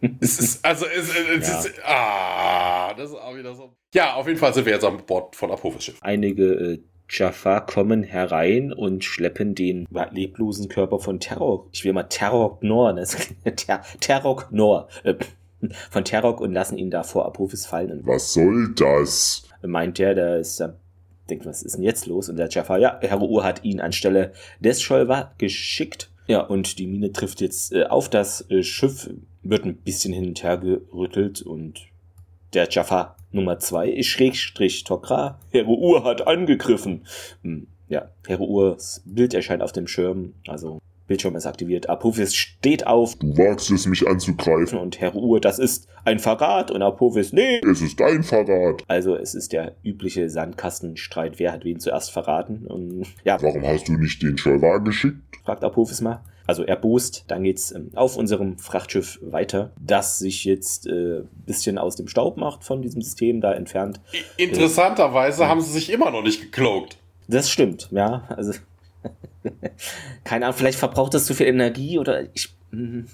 es 0.20 0.38
ist, 0.38 0.64
also, 0.64 0.86
es, 0.86 1.08
es 1.08 1.48
ja. 1.48 1.58
ist, 1.58 1.72
ah, 1.84 2.94
das 2.94 3.10
ist 3.10 3.16
auch 3.16 3.36
wieder 3.36 3.54
so. 3.54 3.74
Ja, 3.92 4.14
auf 4.14 4.28
jeden 4.28 4.38
Fall 4.38 4.54
sind 4.54 4.64
wir 4.64 4.72
jetzt 4.72 4.84
an 4.84 5.04
Bord 5.04 5.34
von 5.34 5.50
Apophis 5.50 5.84
Schiff. 5.84 5.98
Einige 6.00 6.44
äh, 6.44 6.78
Jafar 7.08 7.66
kommen 7.66 8.02
herein 8.02 8.72
und 8.72 9.04
schleppen 9.04 9.54
den 9.54 9.86
leblosen 10.10 10.68
Körper 10.68 10.98
von 10.98 11.20
Terror. 11.20 11.66
Ich 11.72 11.84
will 11.84 11.92
mal 11.92 12.04
Terror 12.04 12.58
Nor, 12.60 12.92
ne? 12.92 13.04
Ter 13.56 13.82
Terror 14.00 14.44
Nor. 14.50 14.88
Äh, 15.04 15.14
von 15.90 16.04
Terror 16.04 16.40
und 16.40 16.52
lassen 16.52 16.78
ihn 16.78 16.90
da 16.90 17.02
vor 17.02 17.26
Apophis 17.26 17.66
fallen. 17.66 18.02
Was 18.04 18.32
soll 18.32 18.74
das? 18.76 19.42
Meint 19.62 19.98
der, 19.98 20.14
der 20.14 20.38
ist 20.38 20.60
da 20.60 20.74
denkt, 21.28 21.46
was 21.46 21.62
ist 21.62 21.76
denn 21.76 21.82
jetzt 21.82 22.06
los? 22.06 22.28
Und 22.28 22.36
der 22.36 22.48
Jafar, 22.48 22.78
ja, 22.78 22.98
Herr 23.00 23.20
Ur 23.20 23.44
hat 23.44 23.64
ihn 23.64 23.80
anstelle 23.80 24.32
des 24.60 24.80
Scholver 24.80 25.32
geschickt. 25.38 26.10
Ja, 26.26 26.40
und 26.40 26.78
die 26.78 26.86
Mine 26.86 27.12
trifft 27.12 27.40
jetzt 27.40 27.72
äh, 27.72 27.84
auf 27.84 28.08
das 28.08 28.50
äh, 28.50 28.62
Schiff, 28.62 29.10
wird 29.42 29.64
ein 29.64 29.76
bisschen 29.76 30.12
hin 30.12 30.28
und 30.28 30.42
her 30.42 30.58
gerüttelt 30.58 31.42
und 31.42 31.80
der 32.54 32.68
Jafar 32.70 33.16
Nummer 33.30 33.58
2 33.58 34.02
Schrägstrich 34.02 34.84
Tokra. 34.84 35.38
Hero 35.50 35.74
Ur 35.74 36.04
hat 36.04 36.26
angegriffen. 36.26 37.04
Hm, 37.42 37.66
ja, 37.88 38.10
Hero 38.26 38.44
Urs 38.44 39.02
Bild 39.04 39.34
erscheint 39.34 39.62
auf 39.62 39.72
dem 39.72 39.86
Schirm. 39.86 40.34
Also 40.46 40.80
Bildschirm 41.08 41.36
ist 41.36 41.46
aktiviert. 41.46 41.88
Apophis 41.88 42.34
steht 42.34 42.86
auf. 42.86 43.16
Du 43.16 43.36
wagst 43.36 43.70
es, 43.70 43.86
mich 43.86 44.06
anzugreifen. 44.06 44.78
Und 44.78 45.00
Hero 45.00 45.18
Ur, 45.18 45.40
das 45.40 45.58
ist 45.58 45.88
ein 46.04 46.18
Verrat. 46.18 46.70
Und 46.70 46.82
Apophis, 46.82 47.32
nee. 47.32 47.60
Es 47.70 47.80
ist 47.80 48.00
ein 48.00 48.22
Verrat. 48.22 48.84
Also 48.86 49.16
es 49.16 49.34
ist 49.34 49.52
der 49.52 49.74
übliche 49.82 50.28
Sandkastenstreit. 50.28 51.38
Wer 51.38 51.52
hat 51.52 51.64
wen 51.64 51.80
zuerst 51.80 52.12
verraten? 52.12 52.66
Und 52.66 53.06
ja. 53.24 53.42
Warum 53.42 53.66
hast 53.66 53.88
du 53.88 53.94
nicht 53.94 54.22
den 54.22 54.36
Scholvar 54.36 54.80
geschickt? 54.80 55.16
Fragt 55.44 55.64
Apophis 55.64 56.00
mal 56.02 56.22
also 56.48 56.64
erbost. 56.64 57.24
Dann 57.28 57.44
geht's 57.44 57.70
ähm, 57.70 57.90
auf 57.94 58.16
unserem 58.16 58.58
Frachtschiff 58.58 59.20
weiter, 59.22 59.70
das 59.80 60.18
sich 60.18 60.44
jetzt 60.44 60.86
äh, 60.86 61.22
bisschen 61.46 61.78
aus 61.78 61.94
dem 61.94 62.08
Staub 62.08 62.36
macht 62.36 62.64
von 62.64 62.82
diesem 62.82 63.02
System 63.02 63.40
da 63.40 63.52
entfernt. 63.52 64.00
Interessanterweise 64.36 65.44
äh, 65.44 65.46
haben 65.46 65.60
sie 65.60 65.70
sich 65.70 65.92
immer 65.92 66.10
noch 66.10 66.22
nicht 66.22 66.40
gekloakt. 66.40 66.96
Das 67.28 67.50
stimmt, 67.50 67.88
ja. 67.92 68.24
Also 68.28 68.54
keine 70.24 70.46
Ahnung, 70.46 70.56
vielleicht 70.56 70.78
verbraucht 70.78 71.14
das 71.14 71.26
zu 71.26 71.34
viel 71.34 71.46
Energie 71.46 71.98
oder 71.98 72.22
ich. 72.34 72.54
hm, 72.70 73.06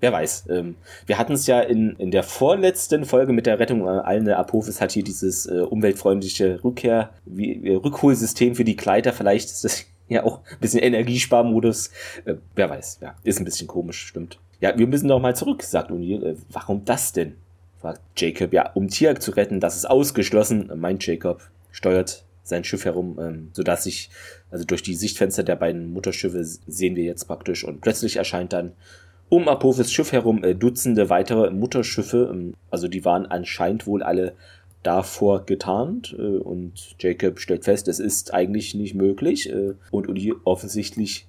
wer 0.00 0.12
weiß. 0.12 0.44
Ähm, 0.50 0.76
wir 1.06 1.18
hatten 1.18 1.32
es 1.32 1.46
ja 1.46 1.60
in, 1.60 1.96
in 1.96 2.10
der 2.10 2.22
vorletzten 2.22 3.04
Folge 3.04 3.32
mit 3.32 3.46
der 3.46 3.58
Rettung 3.58 3.88
allen 3.88 4.28
Apophis 4.28 4.80
hat 4.80 4.92
hier 4.92 5.02
dieses 5.02 5.46
äh, 5.46 5.60
umweltfreundliche 5.60 6.62
Rückkehr, 6.62 7.10
wie, 7.24 7.66
äh, 7.66 7.74
Rückholsystem 7.76 8.54
für 8.54 8.64
die 8.64 8.76
Kleider. 8.76 9.12
Vielleicht 9.12 9.50
ist 9.50 9.64
das 9.64 9.86
ja 10.12 10.24
auch 10.24 10.40
ein 10.50 10.58
bisschen 10.60 10.80
Energiesparmodus. 10.80 11.90
Äh, 12.24 12.34
wer 12.54 12.70
weiß, 12.70 12.98
ja, 13.00 13.16
ist 13.24 13.40
ein 13.40 13.44
bisschen 13.44 13.66
komisch, 13.66 14.06
stimmt. 14.06 14.38
Ja, 14.60 14.76
wir 14.78 14.86
müssen 14.86 15.08
doch 15.08 15.20
mal 15.20 15.34
zurück, 15.34 15.62
sagt 15.62 15.90
O'Neill. 15.90 16.24
Äh, 16.24 16.36
warum 16.50 16.84
das 16.84 17.12
denn? 17.12 17.36
fragt 17.80 18.00
Jacob. 18.16 18.52
Ja, 18.52 18.70
um 18.74 18.88
Tiak 18.88 19.20
zu 19.20 19.32
retten, 19.32 19.60
das 19.60 19.76
ist 19.76 19.86
ausgeschlossen, 19.86 20.70
meint 20.76 21.04
Jacob. 21.04 21.42
Steuert 21.72 22.24
sein 22.44 22.64
Schiff 22.64 22.84
herum, 22.84 23.18
ähm, 23.20 23.50
sodass 23.52 23.84
sich, 23.84 24.10
also 24.50 24.64
durch 24.64 24.82
die 24.82 24.94
Sichtfenster 24.94 25.42
der 25.42 25.56
beiden 25.56 25.92
Mutterschiffe 25.92 26.44
sehen 26.44 26.96
wir 26.96 27.04
jetzt 27.04 27.24
praktisch 27.24 27.64
und 27.64 27.80
plötzlich 27.80 28.16
erscheint 28.16 28.52
dann 28.52 28.72
um 29.28 29.48
Apophis 29.48 29.90
Schiff 29.90 30.12
herum 30.12 30.44
äh, 30.44 30.54
Dutzende 30.54 31.08
weitere 31.08 31.50
Mutterschiffe, 31.50 32.30
ähm, 32.32 32.54
also 32.70 32.88
die 32.88 33.04
waren 33.04 33.26
anscheinend 33.26 33.86
wohl 33.86 34.02
alle 34.02 34.34
davor 34.82 35.44
getarnt 35.46 36.14
äh, 36.18 36.22
und 36.22 36.96
Jacob 36.98 37.38
stellt 37.38 37.64
fest, 37.64 37.88
es 37.88 37.98
ist 37.98 38.34
eigentlich 38.34 38.74
nicht 38.74 38.94
möglich 38.94 39.48
äh, 39.50 39.74
und 39.90 40.08
Uli 40.08 40.34
offensichtlich 40.44 41.26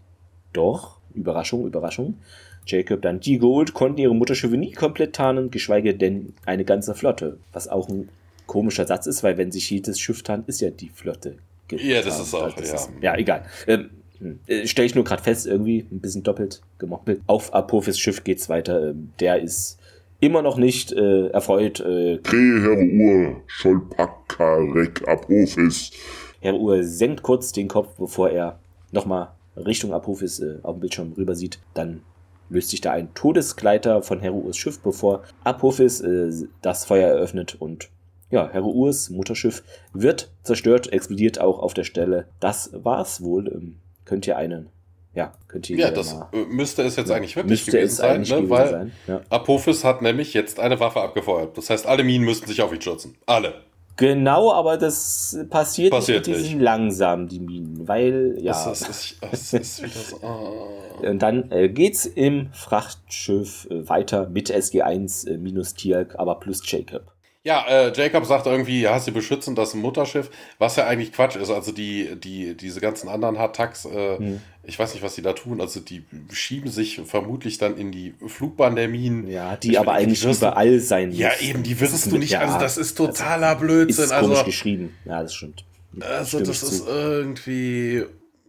doch. 0.53 0.99
Überraschung, 1.13 1.67
Überraschung. 1.67 2.17
Jacob 2.65 3.01
dann, 3.01 3.19
die 3.19 3.37
Gold 3.37 3.73
konnten 3.73 3.99
ihre 3.99 4.15
Mutterschiffe 4.15 4.57
nie 4.57 4.71
komplett 4.71 5.13
tarnen, 5.13 5.51
geschweige 5.51 5.93
denn 5.93 6.33
eine 6.45 6.65
ganze 6.65 6.95
Flotte. 6.95 7.37
Was 7.51 7.67
auch 7.67 7.89
ein 7.89 8.09
komischer 8.47 8.87
Satz 8.87 9.05
ist, 9.05 9.23
weil 9.23 9.37
wenn 9.37 9.51
sich 9.51 9.69
jedes 9.69 9.99
Schiff 9.99 10.23
tarnt, 10.23 10.47
ist 10.47 10.61
ja 10.61 10.69
die 10.69 10.89
Flotte 10.89 11.37
getarnt. 11.67 11.89
Ja, 11.89 12.01
das 12.01 12.19
ist 12.19 12.33
auch, 12.33 12.53
das 12.53 12.69
ja. 12.69 12.75
Ist, 12.75 12.89
ja, 13.01 13.17
egal. 13.17 13.45
Ähm, 13.67 13.89
hm, 14.19 14.39
äh, 14.47 14.65
Stelle 14.65 14.85
ich 14.85 14.95
nur 14.95 15.03
gerade 15.03 15.21
fest, 15.21 15.45
irgendwie 15.45 15.85
ein 15.91 15.99
bisschen 15.99 16.23
doppelt 16.23 16.61
gemoppelt. 16.77 17.21
Auf 17.27 17.53
Apophis 17.53 17.99
Schiff 17.99 18.23
geht's 18.23 18.49
weiter. 18.49 18.89
Ähm, 18.89 19.11
der 19.19 19.41
ist 19.41 19.77
immer 20.23 20.41
noch 20.41 20.57
nicht 20.57 20.93
äh, 20.93 21.27
erfreut. 21.27 21.81
Äh, 21.81 22.19
Herr 22.23 22.77
Uhr, 22.77 23.41
Scholpakarek 23.45 25.05
Apophis. 25.07 25.91
Herr 26.39 26.55
Uhr 26.55 26.83
senkt 26.83 27.23
kurz 27.23 27.51
den 27.51 27.67
Kopf, 27.67 27.95
bevor 27.97 28.29
er 28.29 28.59
nochmal 28.91 29.31
Richtung 29.57 29.93
Apophis 29.93 30.39
äh, 30.39 30.59
auf 30.63 30.75
dem 30.75 30.79
Bildschirm 30.79 31.13
rüber 31.17 31.35
sieht. 31.35 31.59
Dann 31.73 32.01
löst 32.49 32.69
sich 32.69 32.79
da 32.79 32.91
ein 32.91 33.13
Todesgleiter 33.13 34.01
von 34.01 34.21
Heruurs 34.21 34.55
Schiff, 34.55 34.79
bevor 34.79 35.23
Apophis 35.43 35.99
äh, 35.99 36.31
das 36.61 36.85
Feuer 36.85 37.09
eröffnet 37.09 37.57
und 37.59 37.89
ja, 38.29 38.49
Heruurs 38.49 39.09
Mutterschiff 39.09 39.61
wird 39.91 40.31
zerstört, 40.43 40.91
explodiert 40.91 41.39
auch 41.39 41.59
auf 41.59 41.73
der 41.73 41.83
Stelle. 41.83 42.27
Das 42.39 42.71
war's 42.73 43.21
wohl. 43.21 43.47
Ähm, 43.47 43.75
könnt 44.05 44.25
ihr 44.25 44.37
einen 44.37 44.69
ja, 45.15 45.31
könnte 45.47 45.73
Ja, 45.75 45.91
das 45.91 46.15
mal, 46.15 46.27
müsste 46.49 46.81
es 46.81 46.95
jetzt 46.95 47.11
eigentlich 47.11 47.35
wirklich 47.35 47.65
gewesen 47.65 47.85
es 47.85 47.97
sein, 47.97 48.21
ne? 48.21 48.49
weil 48.49 48.69
sein. 48.69 48.91
Ja. 49.07 49.21
Apophis 49.29 49.83
hat 49.83 50.01
nämlich 50.01 50.33
jetzt 50.33 50.59
eine 50.59 50.79
Waffe 50.79 51.01
abgefeuert. 51.01 51.57
Das 51.57 51.69
heißt, 51.69 51.85
alle 51.85 52.03
Minen 52.03 52.25
müssten 52.25 52.47
sich 52.47 52.61
auf 52.61 52.73
ihn 52.73 52.81
stürzen. 52.81 53.15
Alle. 53.25 53.53
Genau, 53.95 54.51
aber 54.51 54.77
das 54.77 55.37
passiert, 55.51 55.91
Passiert 55.91 56.25
nicht, 56.27 56.39
nicht. 56.39 56.59
langsam, 56.59 57.27
die 57.27 57.39
Minen, 57.39 57.87
weil, 57.87 58.37
ja. 58.41 58.51
Das, 58.51 58.81
ist, 58.81 59.17
das, 59.21 59.53
ist, 59.53 59.83
wieder 59.83 59.91
so. 59.93 60.17
ah. 60.25 60.83
Und 61.07 61.19
dann 61.19 61.51
äh, 61.51 61.69
geht's 61.69 62.05
im 62.05 62.49
Frachtschiff 62.53 63.67
äh, 63.69 63.87
weiter 63.87 64.29
mit 64.29 64.51
SG1 64.51 65.27
äh, 65.27 65.37
minus 65.37 65.75
Tialk, 65.75 66.15
aber 66.17 66.39
plus 66.39 66.61
Jacob. 66.65 67.12
Ja, 67.45 67.65
äh, 67.67 67.91
Jacob 67.93 68.25
sagt 68.25 68.45
irgendwie, 68.45 68.79
ja, 68.81 68.97
sie 69.01 69.11
beschützen 69.11 69.53
das 69.53 69.73
Mutterschiff, 69.73 70.29
was 70.59 70.77
ja 70.77 70.87
eigentlich 70.87 71.11
Quatsch 71.11 71.35
ist. 71.35 71.49
Also 71.49 71.73
die, 71.73 72.15
die, 72.15 72.55
diese 72.55 72.79
ganzen 72.79 73.09
anderen 73.09 73.37
Hattacks, 73.37 73.83
äh, 73.83 74.17
Hm. 74.17 74.41
ich 74.63 74.79
weiß 74.79 74.93
nicht, 74.93 75.03
was 75.03 75.15
die 75.15 75.21
da 75.23 75.33
tun. 75.33 75.59
Also 75.59 75.81
die 75.81 76.05
schieben 76.31 76.71
sich 76.71 77.01
vermutlich 77.05 77.57
dann 77.57 77.75
in 77.75 77.91
die 77.91 78.13
Flugbahn 78.25 78.77
der 78.77 78.87
Minen. 78.87 79.27
Ja, 79.27 79.57
die 79.57 79.71
Ich 79.71 79.77
aber 79.79 79.87
meine, 79.91 79.99
die 79.99 80.05
eigentlich 80.05 80.23
wirst 80.25 80.41
du- 80.41 80.45
überall 80.47 80.79
sein 80.79 81.11
Ja, 81.11 81.29
müssen. 81.31 81.49
eben, 81.49 81.63
die 81.63 81.77
wirst 81.81 82.09
du 82.09 82.17
nicht. 82.17 82.31
ja, 82.31 82.39
also 82.39 82.59
das 82.59 82.77
ist 82.77 82.95
totaler 82.95 83.55
Blödsinn. 83.55 84.05
Ist 84.05 84.11
komisch 84.13 84.29
Also, 84.37 84.43
geschrieben. 84.45 84.95
Ja, 85.03 85.21
das 85.23 85.33
stimmt. 85.35 85.65
also 85.99 86.39
das 86.39 86.63
ist 86.63 86.87
irgendwie. 86.87 88.05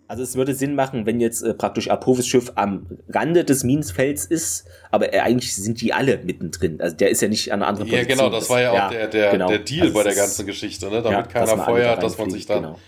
Also 0.07 0.23
es 0.23 0.37
würde 0.37 0.55
Sinn 0.55 0.75
machen, 0.75 1.07
wenn 1.07 1.19
jetzt 1.19 1.43
äh, 1.43 1.55
praktisch 1.55 1.89
Apophis 1.89 2.27
Schiff 2.27 2.53
am 2.57 2.87
Rande 3.09 3.43
des 3.45 3.65
Minenfelds 3.65 4.27
ist, 4.27 4.67
aber 4.91 5.15
äh, 5.15 5.21
eigentlich 5.21 5.55
sind 5.57 5.81
die 5.81 5.93
alle 5.95 6.19
mittendrin. 6.19 6.81
Also 6.81 6.95
der 6.97 7.09
ist 7.11 7.23
ja 7.23 7.29
nicht 7.29 7.53
an 7.53 7.61
einer 7.63 7.69
anderen 7.69 7.91
Ja, 7.91 8.05
genau, 8.05 8.29
das 8.29 8.51
war 8.51 8.61
ja 8.61 8.73
auch 8.87 8.91
der, 8.91 9.09
der, 9.09 9.31
genau. 9.33 9.49
der 9.49 9.61
Deal 9.61 9.83
Also 9.83 9.95
bei 9.95 10.03
der 10.03 10.13
ist- 10.13 10.19
ganzen 10.19 10.47
Geschichte, 10.47 10.87
ne? 10.91 11.01
damit 11.03 11.11
ja, 11.13 11.23
keiner 11.23 11.57
feuert, 11.65 11.99
da 11.99 12.03
dass 12.03 12.19
man 12.19 12.31
sich 12.31 12.45
dann. 12.47 12.63
genau. 12.63 12.79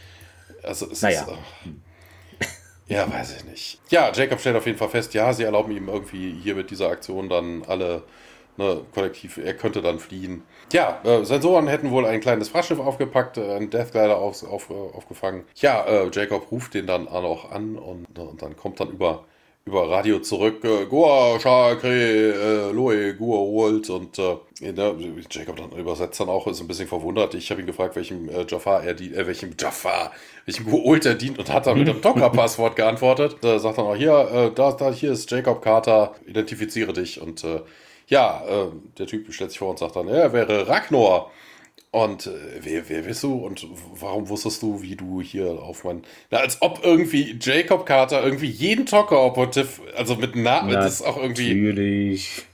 Also 0.63 0.91
es 0.91 1.01
Naja. 1.01 1.23
ist. 1.23 1.29
äh, 1.29 2.95
Ja, 2.95 3.11
weiß 3.13 3.37
ich 3.39 3.45
nicht. 3.47 3.81
Ja, 3.91 4.13
Jacob 4.15 4.39
stellt 4.41 4.57
auf 4.57 4.67
jeden 4.67 4.79
Fall 4.79 4.89
fest, 4.91 5.15
ja, 5.15 5.33
sie 5.33 5.43
erlauben 5.45 5.73
ihm 5.75 5.89
irgendwie 5.89 6.35
hier 6.43 6.55
mit 6.55 6.71
dieser 6.71 6.89
Aktion 6.91 7.29
dann 7.29 7.65
alle 7.67 8.03
ne, 8.59 8.83
kollektiv, 8.95 9.39
er 9.39 9.55
könnte 9.55 9.81
dann 9.83 9.99
fliehen. 9.99 10.43
Ja, 10.73 11.01
äh, 11.05 11.25
Sensoren 11.25 11.69
hätten 11.69 11.91
wohl 11.91 12.07
ein 12.07 12.21
kleines 12.21 12.49
Frachtschiff 12.49 12.81
aufgepackt, 12.81 13.39
äh, 13.39 13.55
einen 13.55 13.71
Deathglider 13.71 14.17
auf, 14.19 14.43
auf, 14.43 14.71
äh, 14.71 14.75
aufgefangen. 14.75 15.45
Ja, 15.57 15.85
äh, 15.85 16.11
Jacob 16.13 16.51
ruft 16.51 16.75
den 16.75 16.87
dann 16.87 17.07
auch 17.09 17.53
an 17.53 17.77
und, 17.77 18.19
und 18.19 18.43
dann 18.43 18.57
kommt 18.57 18.81
dann 18.81 18.91
über, 18.91 19.25
über 19.65 19.89
Radio 19.89 20.19
zurück, 20.19 20.65
äh, 20.65 20.87
Goa, 20.87 21.39
Shakre, 21.39 21.89
äh, 21.89 22.73
Loe, 22.73 23.15
Goa 23.15 23.39
holt 23.39 23.91
und 23.91 24.19
äh, 24.19 24.39
ne, 24.61 24.97
Jacob 25.31 25.57
dann 25.57 25.71
übersetzt 25.71 26.19
dann 26.19 26.29
auch, 26.29 26.49
ist 26.49 26.61
ein 26.61 26.67
bisschen 26.67 26.89
verwundert. 26.89 27.35
Ich 27.35 27.49
habe 27.53 27.61
ihn 27.61 27.67
gefragt, 27.67 27.95
welchem 27.95 28.29
äh, 28.29 28.45
Jafar 28.49 28.83
er 28.83 28.95
dient, 28.95 29.17
welchem 29.17 29.55
Jafar, 29.57 30.11
welchem 30.47 30.67
Goa'uld 30.67 31.07
er 31.07 31.15
dient 31.15 31.39
und 31.39 31.53
hat 31.53 31.69
dann 31.69 31.79
mit 31.79 31.87
dem 31.87 32.01
Docker-Passwort 32.01 32.75
geantwortet. 32.75 33.37
Da 33.41 33.61
sagt 33.61 33.79
dann 33.79 33.87
auch, 33.87 33.97
hier, 33.97 34.51
da, 34.53 34.73
da, 34.73 34.91
hier 34.91 35.13
ist 35.13 35.31
Jacob 35.31 35.63
Carter, 35.63 36.17
identifiziere 36.27 36.93
dich 36.93 37.21
und 37.21 37.45
ja, 38.07 38.43
äh, 38.47 38.69
der 38.99 39.07
Typ 39.07 39.33
stellt 39.33 39.51
sich 39.51 39.59
vor 39.59 39.71
und 39.71 39.79
sagt 39.79 39.97
dann, 39.97 40.09
er 40.09 40.33
wäre 40.33 40.69
Ragnor. 40.69 41.31
Und 41.91 42.27
äh, 42.27 42.31
wer, 42.61 42.89
wer 42.89 43.03
bist 43.03 43.23
du 43.23 43.35
und 43.35 43.67
warum 43.99 44.29
wusstest 44.29 44.63
du, 44.63 44.83
wie 44.83 44.97
du 44.97 45.23
hier 45.23 45.63
auf 45.63 45.85
mein. 45.85 46.03
Na, 46.31 46.39
als 46.39 46.61
ob 46.61 46.85
irgendwie 46.85 47.39
Jacob 47.41 47.87
Carter 47.87 48.23
irgendwie 48.23 48.51
jeden 48.51 48.87
Talker-Operative, 48.87 49.95
also 49.97 50.17
mit 50.17 50.37
Namen, 50.37 50.73
das 50.73 51.01
ist 51.01 51.07
auch 51.07 51.17
irgendwie. 51.17 51.55
Natürlich. 51.55 52.45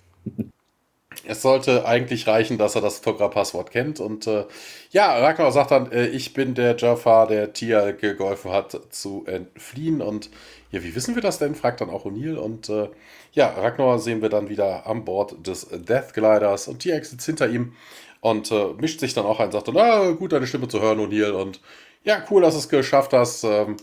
Es 1.26 1.42
sollte 1.42 1.86
eigentlich 1.86 2.26
reichen, 2.26 2.58
dass 2.58 2.74
er 2.74 2.80
das 2.80 3.00
Talker-Passwort 3.00 3.70
kennt. 3.70 4.00
Und 4.00 4.26
äh, 4.26 4.44
ja, 4.90 5.16
Ragnar 5.18 5.52
sagt 5.52 5.70
dann, 5.70 5.92
äh, 5.92 6.06
ich 6.06 6.34
bin 6.34 6.54
der 6.54 6.76
Jafar, 6.76 7.26
der 7.26 7.52
Tia 7.52 7.92
geholfen 7.92 8.50
hat 8.50 8.78
zu 8.90 9.24
entfliehen. 9.26 10.02
Und 10.02 10.30
ja, 10.70 10.82
wie 10.82 10.94
wissen 10.94 11.14
wir 11.14 11.22
das 11.22 11.38
denn? 11.38 11.54
fragt 11.54 11.80
dann 11.80 11.90
auch 11.90 12.04
O'Neill. 12.04 12.36
Und 12.36 12.68
äh, 12.68 12.88
ja, 13.32 13.48
Ragnar 13.48 13.98
sehen 13.98 14.22
wir 14.22 14.28
dann 14.28 14.48
wieder 14.48 14.86
an 14.86 15.04
Bord 15.04 15.46
des 15.46 15.68
Death 15.70 16.14
Gliders. 16.14 16.68
Und 16.68 16.80
Tia 16.80 17.02
sitzt 17.02 17.26
hinter 17.26 17.48
ihm 17.48 17.74
und 18.20 18.50
äh, 18.50 18.72
mischt 18.78 19.00
sich 19.00 19.14
dann 19.14 19.26
auch 19.26 19.40
ein, 19.40 19.52
sagt 19.52 19.68
dann, 19.68 19.76
ah, 19.76 20.10
gut, 20.10 20.32
deine 20.32 20.46
Stimme 20.46 20.68
zu 20.68 20.80
hören, 20.80 20.98
O'Neill. 20.98 21.30
Und 21.30 21.60
ja, 22.04 22.22
cool, 22.30 22.42
dass 22.42 22.54
du 22.54 22.60
es 22.60 22.68
geschafft 22.68 23.12
hast. 23.12 23.44
Ähm, 23.44 23.76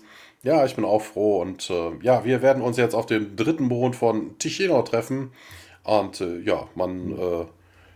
ja, 0.43 0.65
ich 0.65 0.75
bin 0.75 0.85
auch 0.85 1.01
froh. 1.01 1.41
Und 1.41 1.69
äh, 1.69 1.91
ja, 2.01 2.23
wir 2.23 2.41
werden 2.41 2.61
uns 2.61 2.77
jetzt 2.77 2.95
auf 2.95 3.05
dem 3.05 3.35
dritten 3.35 3.65
Mond 3.65 3.95
von 3.95 4.37
Ticino 4.39 4.81
treffen. 4.81 5.31
Und 5.89 6.21
äh, 6.21 6.39
ja, 6.41 6.67
man 6.75 7.11
äh, 7.11 7.45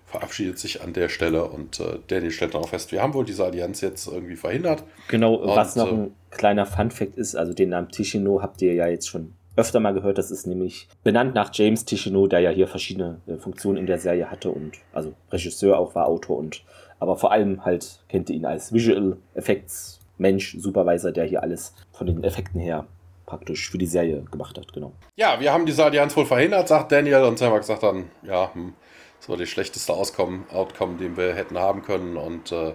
verabschiedet 0.06 0.58
sich 0.58 0.82
an 0.82 0.94
der 0.94 1.10
Stelle 1.10 1.46
und 1.46 1.80
äh, 1.80 2.00
Danny 2.08 2.32
stellt 2.32 2.56
dann 2.56 2.64
auch 2.64 2.70
fest, 2.70 2.92
wir 2.92 3.02
haben 3.02 3.14
wohl 3.14 3.26
diese 3.26 3.46
Allianz 3.46 3.82
jetzt 3.82 4.08
irgendwie 4.08 4.36
verhindert. 4.36 4.84
Genau, 5.10 5.42
was 5.44 5.76
Und, 5.76 5.84
noch 5.84 5.92
äh, 5.92 5.96
ein 5.96 6.16
kleiner 6.32 6.66
Fun-Fact 6.66 7.16
ist, 7.16 7.36
also 7.36 7.54
den 7.54 7.70
Namen 7.70 7.90
Tichino 7.90 8.42
habt 8.42 8.62
ihr 8.62 8.74
ja 8.74 8.88
jetzt 8.88 9.08
schon 9.08 9.34
öfter 9.56 9.80
mal 9.80 9.94
gehört. 9.94 10.18
Das 10.18 10.32
ist 10.32 10.48
nämlich 10.48 10.88
benannt 11.04 11.36
nach 11.36 11.52
James 11.54 11.86
Tichino, 11.86 12.26
der 12.28 12.40
ja 12.40 12.50
hier 12.50 12.68
verschiedene 12.68 13.22
äh, 13.28 13.38
Funktionen 13.38 13.78
in 13.78 13.86
der 13.86 14.00
Serie 14.00 14.32
hatte 14.32 14.50
und 14.50 14.74
also 14.92 15.14
Regisseur 15.32 15.78
auch 15.78 15.94
war, 15.94 16.08
Autor 16.08 16.38
und 16.38 16.64
aber 17.00 17.18
vor 17.18 17.32
allem 17.32 17.64
halt 17.66 18.00
kennt 18.08 18.30
ihr 18.30 18.38
ihn 18.38 18.46
als 18.46 18.74
Visual 18.74 19.18
Effects 19.36 20.00
Mensch, 20.18 20.56
Supervisor, 20.58 21.12
der 21.12 21.26
hier 21.26 21.44
alles 21.44 21.74
von 21.92 22.08
den 22.08 22.24
Effekten 22.24 22.60
her 22.60 22.88
praktisch 23.26 23.70
für 23.70 23.78
die 23.78 23.88
Serie 23.88 24.24
gemacht 24.32 24.58
hat, 24.58 24.74
genau. 24.74 24.94
Ja, 25.16 25.40
wir 25.40 25.54
haben 25.54 25.66
diese 25.66 25.84
Allianz 25.84 26.16
wohl 26.16 26.26
verhindert, 26.26 26.68
sagt 26.68 26.92
Daniel 26.92 27.24
und 27.24 27.38
Samak 27.38 27.64
sagt 27.64 27.84
dann, 27.84 28.10
ja, 28.22 28.54
hm, 28.54 28.74
das 29.20 29.30
war 29.30 29.38
die 29.38 29.48
schlechteste 29.48 29.94
Auskommen, 29.94 30.46
Outcome, 30.52 30.98
den 30.98 31.16
wir 31.16 31.34
hätten 31.34 31.58
haben 31.58 31.82
können 31.82 32.18
und 32.18 32.52
äh, 32.52 32.74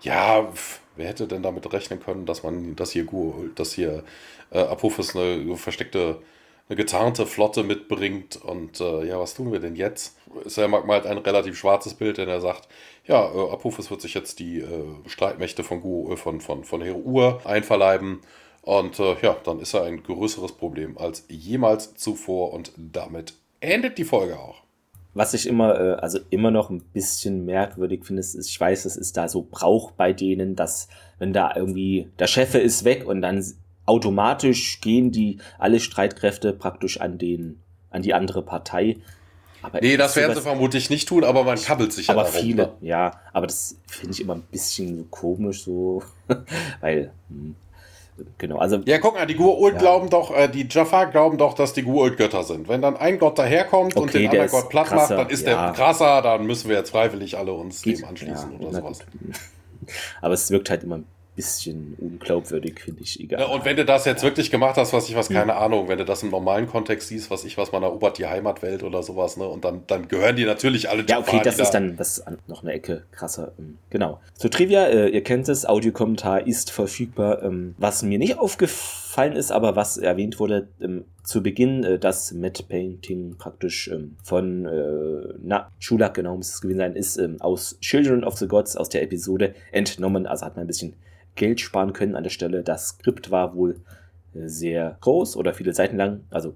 ja, 0.00 0.44
pf, 0.52 0.80
wer 0.96 1.08
hätte 1.08 1.26
denn 1.26 1.42
damit 1.42 1.72
rechnen 1.72 2.00
können, 2.00 2.26
dass 2.26 2.42
man, 2.42 2.76
dass 2.76 2.92
hier, 2.92 3.06
dass 3.54 3.72
hier 3.72 4.04
äh, 4.50 4.60
Apophis 4.60 5.16
eine 5.16 5.56
versteckte, 5.56 6.20
eine 6.68 6.76
getarnte 6.76 7.26
Flotte 7.26 7.64
mitbringt 7.64 8.36
und 8.36 8.80
äh, 8.80 9.06
ja, 9.06 9.18
was 9.18 9.34
tun 9.34 9.50
wir 9.50 9.58
denn 9.58 9.74
jetzt? 9.74 10.18
Samak 10.44 10.86
malt 10.86 11.06
ein 11.06 11.18
relativ 11.18 11.58
schwarzes 11.58 11.94
Bild, 11.94 12.18
denn 12.18 12.28
er 12.28 12.40
sagt, 12.40 12.68
ja, 13.06 13.24
äh, 13.24 13.50
Apophis 13.50 13.90
wird 13.90 14.02
sich 14.02 14.14
jetzt 14.14 14.38
die 14.38 14.60
äh, 14.60 14.84
Streitmächte 15.06 15.64
von, 15.64 15.80
Gu, 15.80 16.12
äh, 16.12 16.16
von, 16.16 16.40
von, 16.40 16.64
von 16.64 16.82
Heruur 16.82 17.40
einverleiben 17.44 18.20
und 18.68 19.00
äh, 19.00 19.16
ja, 19.22 19.34
dann 19.44 19.60
ist 19.60 19.72
er 19.72 19.84
ein 19.84 20.02
größeres 20.02 20.52
Problem 20.52 20.98
als 20.98 21.24
jemals 21.30 21.94
zuvor 21.94 22.52
und 22.52 22.70
damit 22.76 23.32
endet 23.60 23.96
die 23.96 24.04
Folge 24.04 24.38
auch. 24.38 24.56
Was 25.14 25.32
ich 25.32 25.46
immer, 25.46 25.80
äh, 25.80 25.92
also 25.94 26.18
immer 26.28 26.50
noch 26.50 26.68
ein 26.68 26.82
bisschen 26.82 27.46
merkwürdig 27.46 28.04
finde, 28.04 28.20
ist, 28.20 28.34
ich 28.34 28.60
weiß, 28.60 28.84
es 28.84 28.98
ist 28.98 29.16
da 29.16 29.26
so 29.26 29.46
Brauch 29.50 29.92
bei 29.92 30.12
denen, 30.12 30.54
dass 30.54 30.88
wenn 31.18 31.32
da 31.32 31.56
irgendwie 31.56 32.10
der 32.18 32.26
Chef 32.26 32.54
ist 32.56 32.84
weg 32.84 33.06
und 33.06 33.22
dann 33.22 33.42
automatisch 33.86 34.82
gehen 34.82 35.12
die 35.12 35.38
alle 35.58 35.80
Streitkräfte 35.80 36.52
praktisch 36.52 37.00
an 37.00 37.16
den, 37.16 37.62
an 37.88 38.02
die 38.02 38.12
andere 38.12 38.42
Partei. 38.42 38.98
Aber 39.62 39.80
Nee, 39.80 39.96
das 39.96 40.14
werden 40.14 40.36
sie 40.36 40.42
vermutlich 40.42 40.90
nicht 40.90 41.08
tun, 41.08 41.24
aber 41.24 41.42
man 41.42 41.58
kabbelt 41.58 41.94
sich 41.94 42.10
aber 42.10 42.24
ja 42.24 42.30
darum. 42.30 42.46
viele, 42.46 42.62
ne? 42.64 42.72
ja, 42.82 43.18
aber 43.32 43.46
das 43.46 43.78
finde 43.86 44.12
ich 44.12 44.20
immer 44.20 44.34
ein 44.34 44.42
bisschen 44.42 45.10
komisch 45.10 45.62
so, 45.62 46.02
weil, 46.82 47.12
hm, 47.30 47.54
genau, 48.38 48.56
also 48.58 48.76
Ja, 48.84 48.98
guck 48.98 49.14
mal, 49.14 49.26
die 49.26 49.36
Gua'uld 49.36 49.72
Ja. 49.74 49.78
glauben 49.78 50.10
doch, 50.10 50.34
äh, 50.36 50.48
die 50.48 50.66
Jafar 50.70 51.06
glauben 51.10 51.38
doch, 51.38 51.54
dass 51.54 51.72
die 51.72 51.82
Gua'uld 51.84 52.16
Götter 52.16 52.42
sind. 52.44 52.68
Wenn 52.68 52.82
dann 52.82 52.96
ein 52.96 53.18
Gott 53.18 53.38
daherkommt 53.38 53.96
und 53.96 54.04
Okay, 54.08 54.22
den 54.22 54.30
der 54.30 54.42
anderen 54.42 54.60
Gott 54.62 54.70
platt 54.70 54.86
krasser, 54.88 55.16
macht, 55.16 55.26
dann 55.26 55.30
ist 55.30 55.46
ja. 55.46 55.64
der 55.66 55.72
krasser, 55.74 56.22
dann 56.22 56.46
müssen 56.46 56.68
wir 56.68 56.76
jetzt 56.76 56.90
freiwillig 56.90 57.36
alle 57.38 57.52
uns 57.52 57.82
geht- 57.82 57.98
dem 58.00 58.04
anschließen 58.08 58.52
ja, 58.52 58.58
oder 58.66 58.76
sowas. 58.80 58.98
gut. 58.98 59.36
Aber 60.20 60.34
es 60.34 60.50
wirkt 60.50 60.70
halt 60.70 60.82
immer 60.84 60.96
ein 60.98 61.06
bisschen 61.38 61.94
unglaubwürdig, 62.00 62.80
finde 62.80 63.02
ich, 63.02 63.20
egal. 63.20 63.40
Ja, 63.40 63.46
und 63.46 63.64
wenn 63.64 63.76
du 63.76 63.84
das 63.84 64.04
jetzt 64.04 64.24
wirklich 64.24 64.50
gemacht 64.50 64.76
hast, 64.76 64.92
was 64.92 65.08
ich 65.08 65.14
was, 65.14 65.28
keine 65.28 65.54
Ahnung, 65.54 65.88
wenn 65.88 65.98
du 65.98 66.04
das 66.04 66.24
im 66.24 66.30
normalen 66.30 66.66
Kontext 66.66 67.08
siehst, 67.08 67.30
was 67.30 67.44
ich 67.44 67.56
was, 67.56 67.70
man 67.70 67.84
erobert 67.84 68.18
die 68.18 68.26
Heimatwelt 68.26 68.82
oder 68.82 69.04
sowas, 69.04 69.36
ne, 69.36 69.46
und 69.46 69.64
dann, 69.64 69.82
dann 69.86 70.08
gehören 70.08 70.34
die 70.34 70.44
natürlich 70.44 70.90
alle 70.90 71.04
Ja, 71.06 71.20
okay, 71.20 71.40
das 71.44 71.54
die 71.56 71.62
ist 71.62 71.68
da- 71.70 71.78
dann 71.80 71.96
das 71.96 72.18
ist 72.18 72.24
noch 72.48 72.62
eine 72.64 72.72
Ecke 72.72 73.04
krasser. 73.12 73.52
ähm, 73.58 73.78
Genau. 73.90 74.20
Zur 74.34 74.50
Trivia, 74.50 74.86
äh, 74.86 75.08
ihr 75.10 75.22
kennt 75.22 75.48
es, 75.48 75.64
Audiokommentar 75.64 76.44
ist 76.46 76.72
verfügbar. 76.72 77.42
Ähm, 77.44 77.76
was 77.78 78.02
mir 78.02 78.18
nicht 78.18 78.36
aufgefallen 78.38 79.34
ist, 79.34 79.52
aber 79.52 79.76
was 79.76 79.96
erwähnt 79.96 80.40
wurde 80.40 80.66
ähm, 80.82 81.04
zu 81.22 81.42
Beginn, 81.42 81.84
äh, 81.84 81.98
das 82.00 82.32
Matte 82.32 82.64
Painting 82.64 83.36
praktisch 83.38 83.88
ähm, 83.88 84.16
von, 84.24 84.66
äh, 84.66 85.34
na, 85.42 85.70
Schulak, 85.78 86.14
genau, 86.14 86.36
muss 86.36 86.48
es 86.54 86.60
gewesen 86.60 86.78
sein, 86.78 86.96
ist 86.96 87.16
ähm, 87.16 87.36
aus 87.40 87.78
Children 87.80 88.24
of 88.24 88.36
the 88.38 88.48
Gods, 88.48 88.76
aus 88.76 88.88
der 88.88 89.02
Episode 89.02 89.54
entnommen. 89.72 90.26
Also 90.26 90.44
hat 90.46 90.56
man 90.56 90.64
ein 90.64 90.66
bisschen 90.68 90.94
Geld 91.38 91.60
sparen 91.60 91.94
können 91.94 92.14
an 92.14 92.24
der 92.24 92.30
Stelle. 92.30 92.62
Das 92.62 92.88
Skript 92.88 93.30
war 93.30 93.54
wohl 93.54 93.80
äh, 94.34 94.46
sehr 94.46 94.98
groß 95.00 95.36
oder 95.36 95.54
viele 95.54 95.72
Seiten 95.72 95.96
lang, 95.96 96.24
also 96.30 96.54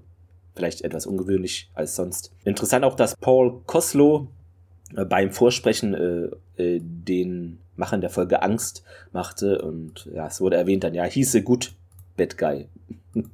vielleicht 0.55 0.83
etwas 0.83 1.07
ungewöhnlich 1.07 1.71
als 1.73 1.95
sonst. 1.95 2.31
Interessant 2.43 2.85
auch, 2.85 2.95
dass 2.95 3.15
Paul 3.15 3.61
Koslow 3.65 4.27
äh, 4.95 5.05
beim 5.05 5.31
Vorsprechen 5.31 5.93
äh, 5.93 6.61
äh, 6.61 6.79
den 6.81 7.57
Machern 7.75 8.01
der 8.01 8.11
Folge 8.11 8.43
Angst 8.43 8.83
machte 9.11 9.61
und 9.61 10.07
ja, 10.13 10.27
es 10.27 10.39
wurde 10.41 10.57
erwähnt 10.57 10.83
dann, 10.83 10.93
ja, 10.93 11.05
hieße 11.05 11.41
gut 11.41 11.73
Bad 12.15 12.37
Guy. 12.37 12.67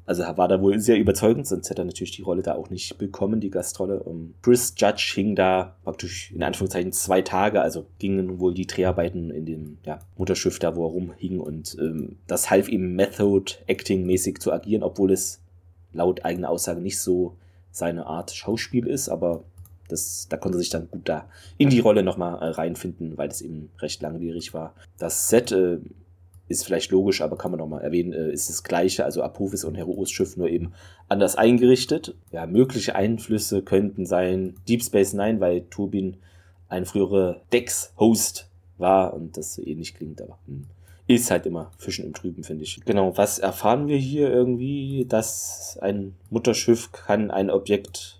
Also 0.05 0.23
war 0.23 0.47
da 0.47 0.61
wohl 0.61 0.79
sehr 0.79 0.97
überzeugend, 0.97 1.47
sonst 1.47 1.69
hätte 1.69 1.83
er 1.83 1.85
natürlich 1.85 2.11
die 2.11 2.21
Rolle 2.21 2.41
da 2.41 2.55
auch 2.55 2.69
nicht 2.69 2.97
bekommen, 2.97 3.39
die 3.39 3.49
Gastrolle. 3.49 4.03
Und 4.03 4.33
Chris 4.41 4.73
Judge 4.77 5.13
hing 5.15 5.35
da 5.35 5.77
praktisch 5.83 6.31
in 6.31 6.43
Anführungszeichen 6.43 6.91
zwei 6.91 7.21
Tage, 7.21 7.61
also 7.61 7.85
gingen 7.97 8.39
wohl 8.39 8.53
die 8.53 8.67
Dreharbeiten 8.67 9.31
in 9.31 9.45
dem 9.45 9.77
ja, 9.85 9.99
Mutterschiff 10.17 10.59
da, 10.59 10.75
wo 10.75 10.85
er 10.85 10.91
rumhing 10.91 11.39
und 11.39 11.77
ähm, 11.79 12.17
das 12.27 12.49
half 12.49 12.67
ihm 12.67 12.95
Method-Acting-mäßig 12.95 14.39
zu 14.39 14.51
agieren, 14.51 14.83
obwohl 14.83 15.11
es 15.11 15.41
laut 15.93 16.25
eigener 16.25 16.49
Aussage 16.49 16.81
nicht 16.81 16.99
so 16.99 17.37
seine 17.71 18.05
Art 18.05 18.31
Schauspiel 18.31 18.85
ist, 18.85 19.07
aber 19.07 19.43
das, 19.87 20.27
da 20.29 20.37
konnte 20.37 20.57
er 20.57 20.59
sich 20.59 20.69
dann 20.69 20.89
gut 20.89 21.09
da 21.09 21.27
in 21.57 21.69
die 21.69 21.79
Rolle 21.79 22.03
nochmal 22.03 22.39
äh, 22.41 22.51
reinfinden, 22.51 23.17
weil 23.17 23.29
das 23.29 23.41
eben 23.41 23.69
recht 23.79 24.01
langwierig 24.01 24.53
war. 24.53 24.75
Das 24.97 25.29
Set 25.29 25.51
äh, 25.51 25.79
ist 26.49 26.65
vielleicht 26.65 26.91
logisch, 26.91 27.21
aber 27.21 27.37
kann 27.37 27.51
man 27.51 27.59
nochmal 27.59 27.83
erwähnen, 27.83 28.11
äh, 28.11 28.31
ist 28.31 28.49
das 28.49 28.63
gleiche, 28.63 29.05
also 29.05 29.23
Apophis 29.23 29.63
und 29.63 29.75
Heroes 29.75 30.11
Schiff 30.11 30.35
nur 30.35 30.49
eben 30.49 30.73
anders 31.07 31.35
eingerichtet. 31.35 32.15
Ja, 32.31 32.45
mögliche 32.47 32.95
Einflüsse 32.95 33.61
könnten 33.61 34.05
sein 34.05 34.55
Deep 34.67 34.83
Space 34.83 35.13
Nine, 35.13 35.39
weil 35.39 35.61
Turbin 35.69 36.17
ein 36.67 36.85
früherer 36.85 37.41
Dex-Host 37.53 38.49
war 38.77 39.13
und 39.13 39.37
das 39.37 39.55
so 39.55 39.65
ähnlich 39.65 39.93
klingt, 39.93 40.21
aber 40.21 40.39
hm, 40.47 40.65
ist 41.07 41.31
halt 41.31 41.45
immer 41.45 41.71
Fischen 41.77 42.05
im 42.05 42.13
Trüben, 42.13 42.43
finde 42.43 42.63
ich. 42.63 42.81
Genau, 42.85 43.15
was 43.17 43.39
erfahren 43.39 43.87
wir 43.87 43.97
hier 43.97 44.29
irgendwie, 44.29 45.05
dass 45.07 45.77
ein 45.81 46.15
Mutterschiff 46.29 46.91
kann 46.91 47.31
ein 47.31 47.49
Objekt 47.49 48.18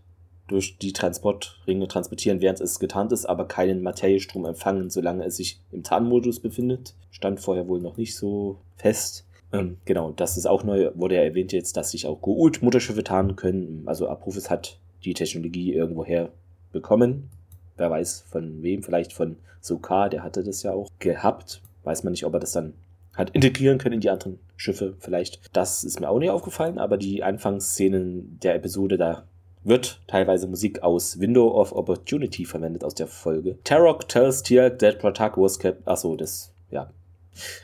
durch 0.49 0.77
die 0.77 0.93
Transportringe 0.93 1.87
transportieren, 1.87 2.41
während 2.41 2.59
es 2.59 2.79
getarnt 2.79 3.11
ist, 3.11 3.25
aber 3.25 3.47
keinen 3.47 3.81
Materiestrom 3.81 4.45
empfangen, 4.45 4.89
solange 4.89 5.25
es 5.25 5.37
sich 5.37 5.61
im 5.71 5.83
Tarnmodus 5.83 6.39
befindet. 6.39 6.95
Stand 7.11 7.39
vorher 7.39 7.67
wohl 7.67 7.79
noch 7.79 7.97
nicht 7.97 8.15
so 8.15 8.59
fest. 8.75 9.25
Ähm, 9.51 9.77
genau, 9.85 10.11
das 10.11 10.37
ist 10.37 10.45
auch 10.45 10.63
neu, 10.63 10.91
wurde 10.95 11.15
ja 11.15 11.21
erwähnt 11.21 11.53
jetzt, 11.53 11.77
dass 11.77 11.91
sich 11.91 12.05
auch 12.05 12.21
Goult 12.21 12.61
Mutterschiffe 12.61 13.03
tarnen 13.03 13.35
können. 13.35 13.83
Also 13.85 14.07
Apophis 14.07 14.49
hat 14.49 14.79
die 15.03 15.13
Technologie 15.13 15.73
irgendwoher 15.73 16.29
bekommen. 16.71 17.29
Wer 17.77 17.89
weiß 17.89 18.25
von 18.29 18.61
wem, 18.61 18.83
vielleicht 18.83 19.13
von 19.13 19.37
Sokar, 19.61 20.09
der 20.09 20.23
hatte 20.23 20.43
das 20.43 20.63
ja 20.63 20.73
auch 20.73 20.89
gehabt. 20.99 21.61
Weiß 21.83 22.03
man 22.03 22.11
nicht, 22.11 22.25
ob 22.25 22.33
er 22.33 22.39
das 22.39 22.51
dann 22.51 22.73
hat 23.15 23.31
integrieren 23.31 23.77
können 23.77 23.95
in 23.95 24.01
die 24.01 24.09
anderen 24.09 24.39
Schiffe 24.55 24.95
vielleicht. 24.99 25.41
Das 25.53 25.83
ist 25.83 25.99
mir 25.99 26.09
auch 26.09 26.19
nicht 26.19 26.29
aufgefallen, 26.29 26.77
aber 26.77 26.97
die 26.97 27.23
Anfangsszenen 27.23 28.39
der 28.39 28.55
Episode, 28.55 28.97
da 28.97 29.23
wird 29.69 30.01
teilweise 30.07 30.47
Musik 30.47 30.83
aus 30.83 31.19
Window 31.19 31.49
of 31.49 31.71
Opportunity 31.73 32.45
verwendet 32.45 32.83
aus 32.83 32.95
der 32.95 33.07
Folge. 33.07 33.57
Tarok 33.63 34.07
tells 34.09 34.43
Tiak 34.43 34.79
that 34.79 34.99
Pratak 34.99 35.37
was 35.37 35.59
kept. 35.59 35.87
Achso, 35.87 36.15
das, 36.15 36.51
ja. 36.71 36.91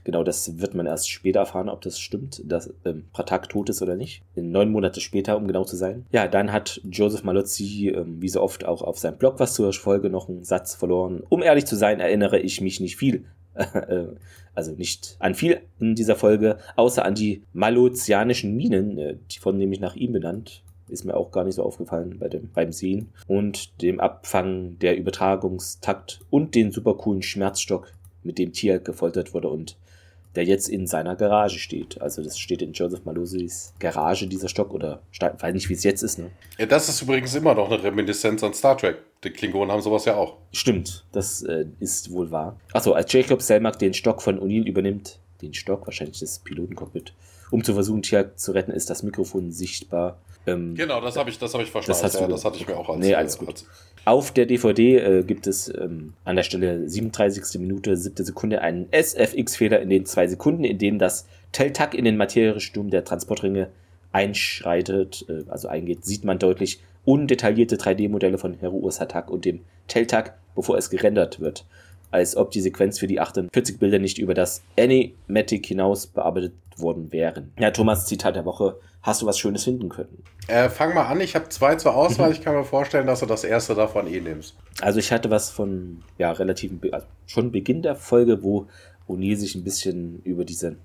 Genau, 0.06 0.24
das 0.24 0.60
wird 0.60 0.74
man 0.74 0.86
erst 0.86 1.10
später 1.10 1.40
erfahren, 1.42 1.68
ob 1.68 1.82
das 1.82 2.00
stimmt, 2.00 2.42
dass 2.46 2.74
ähm, 2.86 3.06
Pratak 3.12 3.50
tot 3.50 3.70
ist 3.70 3.82
oder 3.82 3.96
nicht. 3.96 4.24
Neun 4.36 4.72
Monate 4.72 5.02
später, 5.02 5.36
um 5.36 5.48
genau 5.48 5.66
zu 5.66 5.76
sein. 5.76 6.06
Ja, 6.12 6.30
dann 6.30 6.54
hat 6.54 6.80
Joseph 6.90 7.24
Malozzi, 7.24 7.90
ähm, 7.90 8.22
wie 8.22 8.30
so 8.30 8.42
oft 8.42 8.64
auch 8.66 8.82
auf 8.82 9.00
seinem 9.00 9.18
Blog 9.18 9.40
was 9.40 9.54
zur 9.54 9.74
Folge, 9.74 10.10
noch 10.10 10.30
einen 10.30 10.46
Satz 10.46 10.76
verloren. 10.76 11.24
Um 11.28 11.44
ehrlich 11.44 11.66
zu 11.66 11.76
sein, 11.76 12.00
erinnere 12.00 12.40
ich 12.40 12.62
mich 12.62 12.80
nicht 12.80 12.96
viel 12.96 13.26
äh, 13.56 14.08
also 14.54 14.72
nicht 14.72 15.18
an 15.20 15.36
viel 15.36 15.62
in 15.80 15.96
dieser 15.96 16.16
Folge, 16.16 16.58
außer 16.76 17.04
an 17.06 17.16
die 17.16 17.44
malozianischen 17.54 18.56
Minen, 18.56 18.98
äh, 18.98 19.18
die 19.32 19.40
von 19.40 19.58
nämlich 19.58 19.80
nach 19.80 19.96
ihm 19.96 20.14
benannt. 20.14 20.64
Ist 20.88 21.06
mir 21.06 21.16
auch 21.16 21.32
gar 21.32 21.44
nicht 21.44 21.56
so 21.56 21.64
aufgefallen 21.64 22.18
bei 22.20 22.30
dem, 22.30 22.50
beim 22.54 22.72
Sehen. 22.72 23.10
Und 23.28 23.82
dem 23.82 24.00
Abfangen 24.00 24.78
der 24.80 24.98
Übertragungstakt 24.98 26.22
und 26.30 26.54
den 26.56 26.72
super 26.72 26.96
coolen 26.96 27.24
Schmerzstock, 27.24 27.92
mit 28.26 28.38
dem 28.38 28.52
Tier 28.52 28.80
gefoltert 28.80 29.34
wurde 29.34 29.50
und 29.50 29.78
der 30.36 30.44
jetzt 30.44 30.68
in 30.68 30.86
seiner 30.86 31.16
Garage 31.16 31.60
steht. 31.60 32.02
Also 32.02 32.22
das 32.22 32.38
steht 32.38 32.62
in 32.62 32.74
Joseph 32.74 33.06
Malosis 33.06 33.74
Garage, 33.80 34.28
dieser 34.28 34.50
Stock, 34.50 34.74
oder 34.74 35.02
weiß 35.20 35.54
nicht, 35.54 35.70
wie 35.70 35.74
es 35.74 35.84
jetzt 35.84 36.02
ist. 36.02 36.20
Ne? 36.20 36.32
Ja, 36.58 36.66
das 36.66 36.90
ist 36.90 37.02
übrigens 37.02 37.34
immer 37.36 37.56
noch 37.56 37.72
eine 37.72 37.82
Reminiszenz 37.82 38.44
an 38.44 38.54
Star 38.54 38.78
Trek. 38.78 38.98
Die 39.24 39.30
Klingonen 39.30 39.72
haben 39.72 39.82
sowas 39.82 40.04
ja 40.06 40.16
auch. 40.16 40.38
Stimmt, 40.52 41.06
das 41.14 41.42
äh, 41.44 41.66
ist 41.80 42.12
wohl 42.12 42.32
wahr. 42.32 42.60
Achso, 42.74 42.92
als 42.92 43.12
Jacob 43.14 43.42
Selmack 43.42 43.80
den 43.80 43.94
Stock 43.94 44.22
von 44.22 44.40
O'Neill 44.40 44.68
übernimmt, 44.68 45.20
den 45.42 45.54
Stock, 45.54 45.88
wahrscheinlich 45.88 46.20
das 46.20 46.40
Pilotencockpit, 46.40 47.14
um 47.52 47.64
zu 47.64 47.74
versuchen, 47.74 48.02
Tiag 48.02 48.38
zu 48.40 48.52
retten, 48.52 48.72
ist 48.72 48.90
das 48.90 49.04
Mikrofon 49.04 49.52
sichtbar. 49.52 50.18
Ähm, 50.48 50.76
genau, 50.76 51.02
das 51.02 51.18
habe 51.18 51.30
ich, 51.30 51.40
hab 51.40 51.62
ich 51.62 51.72
verstanden. 51.72 52.02
Das, 52.02 52.14
ja, 52.14 52.28
das 52.28 52.46
hatte 52.46 52.58
ich 52.58 52.68
mir 52.68 52.78
auch 52.78 52.90
als. 52.90 53.00
Nee, 53.00 53.16
alles 53.16 53.38
gut. 53.38 53.50
Als 53.50 53.66
auf 54.06 54.32
der 54.32 54.46
DVD 54.46 54.98
äh, 54.98 55.24
gibt 55.24 55.48
es 55.48 55.68
ähm, 55.68 56.14
an 56.24 56.36
der 56.36 56.44
Stelle 56.44 56.88
37. 56.88 57.60
Minute, 57.60 57.98
7. 57.98 58.24
Sekunde 58.24 58.62
einen 58.62 58.88
SFX-Fehler 58.92 59.82
in 59.82 59.90
den 59.90 60.06
zwei 60.06 60.28
Sekunden, 60.28 60.64
in 60.64 60.78
denen 60.78 61.00
das 61.00 61.26
Teltak 61.52 61.96
in 61.96 62.06
den 62.06 62.16
Materiesturm 62.16 62.92
der 62.92 63.04
Transportringe 63.04 63.70
einschreitet, 64.12 65.26
äh, 65.28 65.50
also 65.50 65.68
eingeht, 65.68 66.06
sieht 66.06 66.24
man 66.24 66.38
deutlich 66.38 66.82
undetaillierte 67.04 67.78
3D-Modelle 67.78 68.38
von 68.38 68.54
Heruos 68.54 69.02
Hatak 69.02 69.32
und 69.32 69.44
dem 69.44 69.62
Teltak, 69.88 70.38
bevor 70.54 70.78
es 70.78 70.92
gerendert 70.92 71.40
wird. 71.40 71.66
Als 72.16 72.38
ob 72.38 72.50
die 72.52 72.62
Sequenz 72.62 72.98
für 72.98 73.08
die 73.08 73.20
48 73.20 73.78
Bilder 73.78 74.00
nicht 74.00 74.20
über 74.20 74.34
das 74.34 74.64
Animatic 74.80 75.66
hinaus 75.66 76.08
bearbeitet 76.08 76.54
worden 76.78 77.12
wären. 77.12 77.52
Ja, 77.60 77.72
Thomas, 77.72 78.06
Zitat 78.06 78.38
der 78.38 78.46
Woche. 78.46 78.80
Hast 79.02 79.22
du 79.22 79.26
was 79.26 79.38
Schönes 79.38 79.66
finden 79.66 79.90
können? 79.90 80.24
Äh, 80.48 80.70
fang 80.70 80.94
mal 80.94 81.08
an, 81.08 81.20
ich 81.20 81.36
habe 81.36 81.50
zwei 81.50 81.76
zur 81.76 81.94
Auswahl. 81.94 82.30
Mhm. 82.30 82.36
Ich 82.36 82.42
kann 82.42 82.56
mir 82.56 82.64
vorstellen, 82.64 83.06
dass 83.06 83.20
du 83.20 83.26
das 83.26 83.44
erste 83.44 83.76
davon 83.76 84.08
eh 84.08 84.22
nimmst. 84.22 84.56
Also 84.80 85.00
ich 85.00 85.12
hatte 85.12 85.30
was 85.30 85.50
von, 85.50 86.04
ja, 86.18 86.32
relativ, 86.32 86.72
also 86.90 87.06
schon 87.28 87.52
Beginn 87.52 87.82
der 87.82 87.98
Folge, 87.98 88.42
wo 88.42 88.68
O'Neill 89.10 89.36
sich 89.36 89.56
ein 89.56 89.66
bisschen 89.66 90.22
über 90.24 90.46
diese 90.46 90.78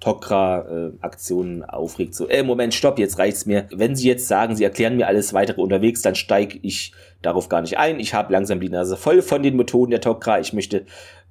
Tokra-Aktionen 0.00 1.64
aufregt. 1.64 2.14
So, 2.14 2.28
ey, 2.28 2.42
Moment, 2.42 2.74
stopp, 2.74 2.98
jetzt 2.98 3.18
reicht's 3.18 3.46
mir. 3.46 3.66
Wenn 3.72 3.96
Sie 3.96 4.08
jetzt 4.08 4.28
sagen, 4.28 4.54
Sie 4.54 4.64
erklären 4.64 4.96
mir 4.96 5.06
alles 5.06 5.32
weitere 5.32 5.60
unterwegs, 5.60 6.02
dann 6.02 6.14
steige 6.14 6.58
ich 6.62 6.92
darauf 7.22 7.48
gar 7.48 7.62
nicht 7.62 7.78
ein. 7.78 7.98
Ich 7.98 8.12
habe 8.12 8.32
langsam 8.32 8.60
die 8.60 8.68
Nase 8.68 8.96
voll 8.96 9.22
von 9.22 9.42
den 9.42 9.56
Methoden 9.56 9.90
der 9.90 10.02
Tokra. 10.02 10.38
Ich 10.38 10.52
möchte 10.52 10.84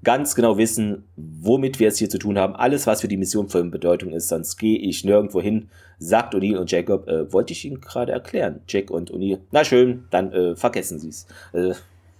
ganz 0.03 0.35
genau 0.35 0.57
wissen, 0.57 1.07
womit 1.15 1.79
wir 1.79 1.89
es 1.89 1.97
hier 1.97 2.09
zu 2.09 2.17
tun 2.17 2.39
haben. 2.39 2.55
Alles, 2.55 2.87
was 2.87 3.01
für 3.01 3.07
die 3.07 3.17
Mission 3.17 3.49
von 3.49 3.71
Bedeutung 3.71 4.13
ist, 4.13 4.29
sonst 4.29 4.57
gehe 4.57 4.79
ich 4.79 5.03
nirgendwo 5.03 5.41
hin, 5.41 5.69
sagt 5.99 6.33
O'Neill 6.33 6.57
und 6.57 6.71
Jacob. 6.71 7.07
Äh, 7.07 7.31
wollte 7.31 7.53
ich 7.53 7.65
Ihnen 7.65 7.81
gerade 7.81 8.11
erklären. 8.11 8.61
Jack 8.67 8.89
und 8.89 9.11
O'Neill. 9.11 9.39
Na 9.51 9.63
schön, 9.63 10.05
dann 10.09 10.31
äh, 10.33 10.55
vergessen 10.55 10.99
Sie 10.99 11.09
es. 11.09 11.27
Äh, 11.53 11.73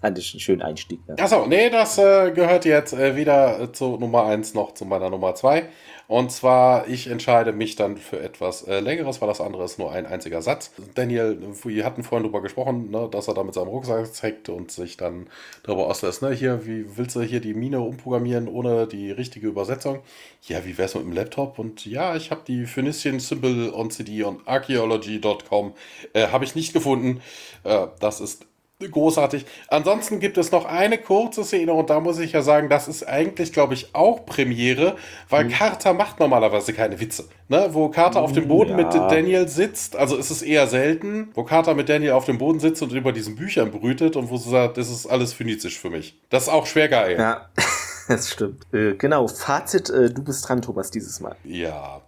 einen 0.06 0.22
schönen 0.22 0.62
Einstieg. 0.62 1.00
Ja. 1.08 1.16
Achso, 1.18 1.48
nee, 1.48 1.70
das 1.70 1.98
äh, 1.98 2.32
gehört 2.32 2.66
jetzt 2.66 2.94
äh, 2.94 3.16
wieder 3.16 3.74
zu 3.74 3.98
Nummer 3.98 4.26
1 4.26 4.54
noch 4.54 4.74
zu 4.74 4.86
meiner 4.86 5.10
Nummer 5.10 5.34
2. 5.36 5.64
Und 6.08 6.32
zwar, 6.32 6.88
ich 6.88 7.08
entscheide 7.08 7.52
mich 7.52 7.76
dann 7.76 7.98
für 7.98 8.20
etwas 8.20 8.64
äh, 8.68 8.80
Längeres, 8.80 9.22
weil 9.22 9.28
das 9.28 9.42
andere 9.42 9.64
ist 9.64 9.80
nur 9.80 9.92
ein 9.92 10.06
einziger 10.06 10.42
Satz. 10.42 10.72
Daniel, 10.94 11.38
wir 11.64 11.86
hatten 11.86 12.04
vorhin 12.04 12.24
darüber 12.24 12.42
gesprochen, 12.42 12.92
ne, 12.92 13.08
dass 13.10 13.28
er 13.28 13.34
da 13.34 13.44
mit 13.44 13.56
seinem 13.56 13.70
Rucksack 13.70 14.14
zeigt 14.14 14.50
und 14.50 14.72
sich 14.72 14.98
dann 14.98 15.28
darüber 15.64 15.88
auslässt, 15.88 16.22
ne, 16.22 16.32
hier, 16.32 16.66
wie 16.68 16.98
willst 16.98 17.16
du 17.16 17.22
hier 17.22 17.42
die 17.42 17.54
Mine 17.54 17.82
umprogrammieren 17.82 18.48
ohne 18.48 18.88
die 18.88 19.12
richtige 19.12 19.48
Übersetzung? 19.48 20.00
Ja, 20.44 20.64
wie 20.66 20.78
wär's 20.78 20.94
mit 20.94 21.04
dem 21.04 21.14
Laptop? 21.14 21.58
Und 21.58 21.86
ja, 21.86 22.16
ich 22.16 22.30
habe 22.30 22.42
die 22.48 22.66
Phoenician 22.66 23.20
Symbol 23.20 23.72
on 23.74 23.90
CD 23.90 24.24
und 24.24 24.48
archaeology.com 24.48 25.74
äh, 26.14 26.28
habe 26.28 26.46
ich 26.46 26.54
nicht 26.54 26.74
gefunden. 26.74 27.22
Äh, 27.64 27.88
das 28.00 28.22
ist 28.22 28.46
großartig. 28.80 29.46
Ansonsten 29.70 30.20
gibt 30.20 30.38
es 30.38 30.52
noch 30.52 30.66
eine 30.66 30.98
kurze 30.98 31.46
Szene 31.46 31.72
und 31.72 31.90
da 31.90 32.02
muss 32.02 32.20
ich 32.20 32.34
ja 32.34 32.42
sagen, 32.42 32.68
das 32.68 32.90
ist 32.90 33.08
eigentlich, 33.08 33.54
glaube 33.54 33.74
ich, 33.74 33.96
auch 33.96 34.26
Premiere, 34.26 34.98
weil 35.30 35.46
mhm. 35.46 35.50
Carter 35.50 35.94
macht 35.94 36.20
normalerweise 36.20 36.74
keine 36.74 37.00
Witze. 37.00 37.30
Ne? 37.48 37.70
Wo 37.72 37.88
Carter 37.90 38.22
auf 38.22 38.34
dem 38.34 38.50
Boden 38.50 38.72
ja. 38.72 38.78
mit 38.78 38.94
Daniel 38.94 39.48
sitzt, 39.48 39.96
also 39.96 40.18
ist 40.18 40.30
es 40.30 40.42
eher 40.42 40.68
selten, 40.68 41.30
wo 41.36 41.44
Carter 41.44 41.74
mit 41.74 41.88
Daniel 41.88 42.12
auf 42.12 42.26
dem 42.26 42.38
Boden 42.38 42.60
sitzt 42.60 42.82
und 42.82 42.92
über 42.92 43.14
diesen 43.14 43.36
Büchern 43.36 43.72
brütet 43.72 44.18
und 44.18 44.30
wo 44.30 44.38
sie 44.38 44.50
sagt, 44.50 44.78
das 44.78 44.90
ist 44.90 45.08
alles 45.08 45.32
phönizisch 45.32 45.80
für 45.80 45.90
mich. 45.90 46.20
Das 46.30 46.44
ist 46.44 46.50
auch 46.50 46.66
schwer 46.66 46.90
geil. 46.90 47.16
Ja, 47.18 47.50
das 48.10 48.30
stimmt. 48.30 48.66
Äh, 48.74 48.96
genau, 48.96 49.28
Fazit, 49.28 49.90
äh, 49.90 50.10
du 50.10 50.22
bist 50.22 50.48
dran, 50.50 50.62
Thomas, 50.62 50.92
dieses 50.92 51.22
Mal. 51.22 51.38
Ja, 51.46 52.02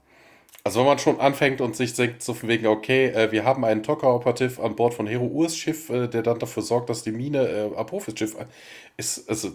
also 0.67 0.81
wenn 0.81 0.87
man 0.87 0.99
schon 0.99 1.21
anfängt 1.21 1.61
und 1.61 1.77
sich 1.77 1.93
denkt, 1.93 2.21
so 2.21 2.33
von 2.33 2.49
wegen, 2.49 2.67
okay, 2.67 3.05
äh, 3.07 3.31
wir 3.31 3.45
haben 3.45 3.63
einen 3.63 3.83
Tocker-Operativ 3.83 4.59
an 4.59 4.75
Bord 4.75 4.93
von 4.93 5.07
Hero 5.07 5.23
Urs 5.23 5.55
Schiff, 5.55 5.89
äh, 5.89 6.09
der 6.09 6.23
dann 6.23 6.39
dafür 6.39 6.61
sorgt, 6.61 6.89
dass 6.89 7.03
die 7.03 7.13
Mine 7.13 7.47
äh, 7.47 7.77
Apophis 7.77 8.19
Schiff 8.19 8.35
ist, 8.97 9.29
also 9.29 9.51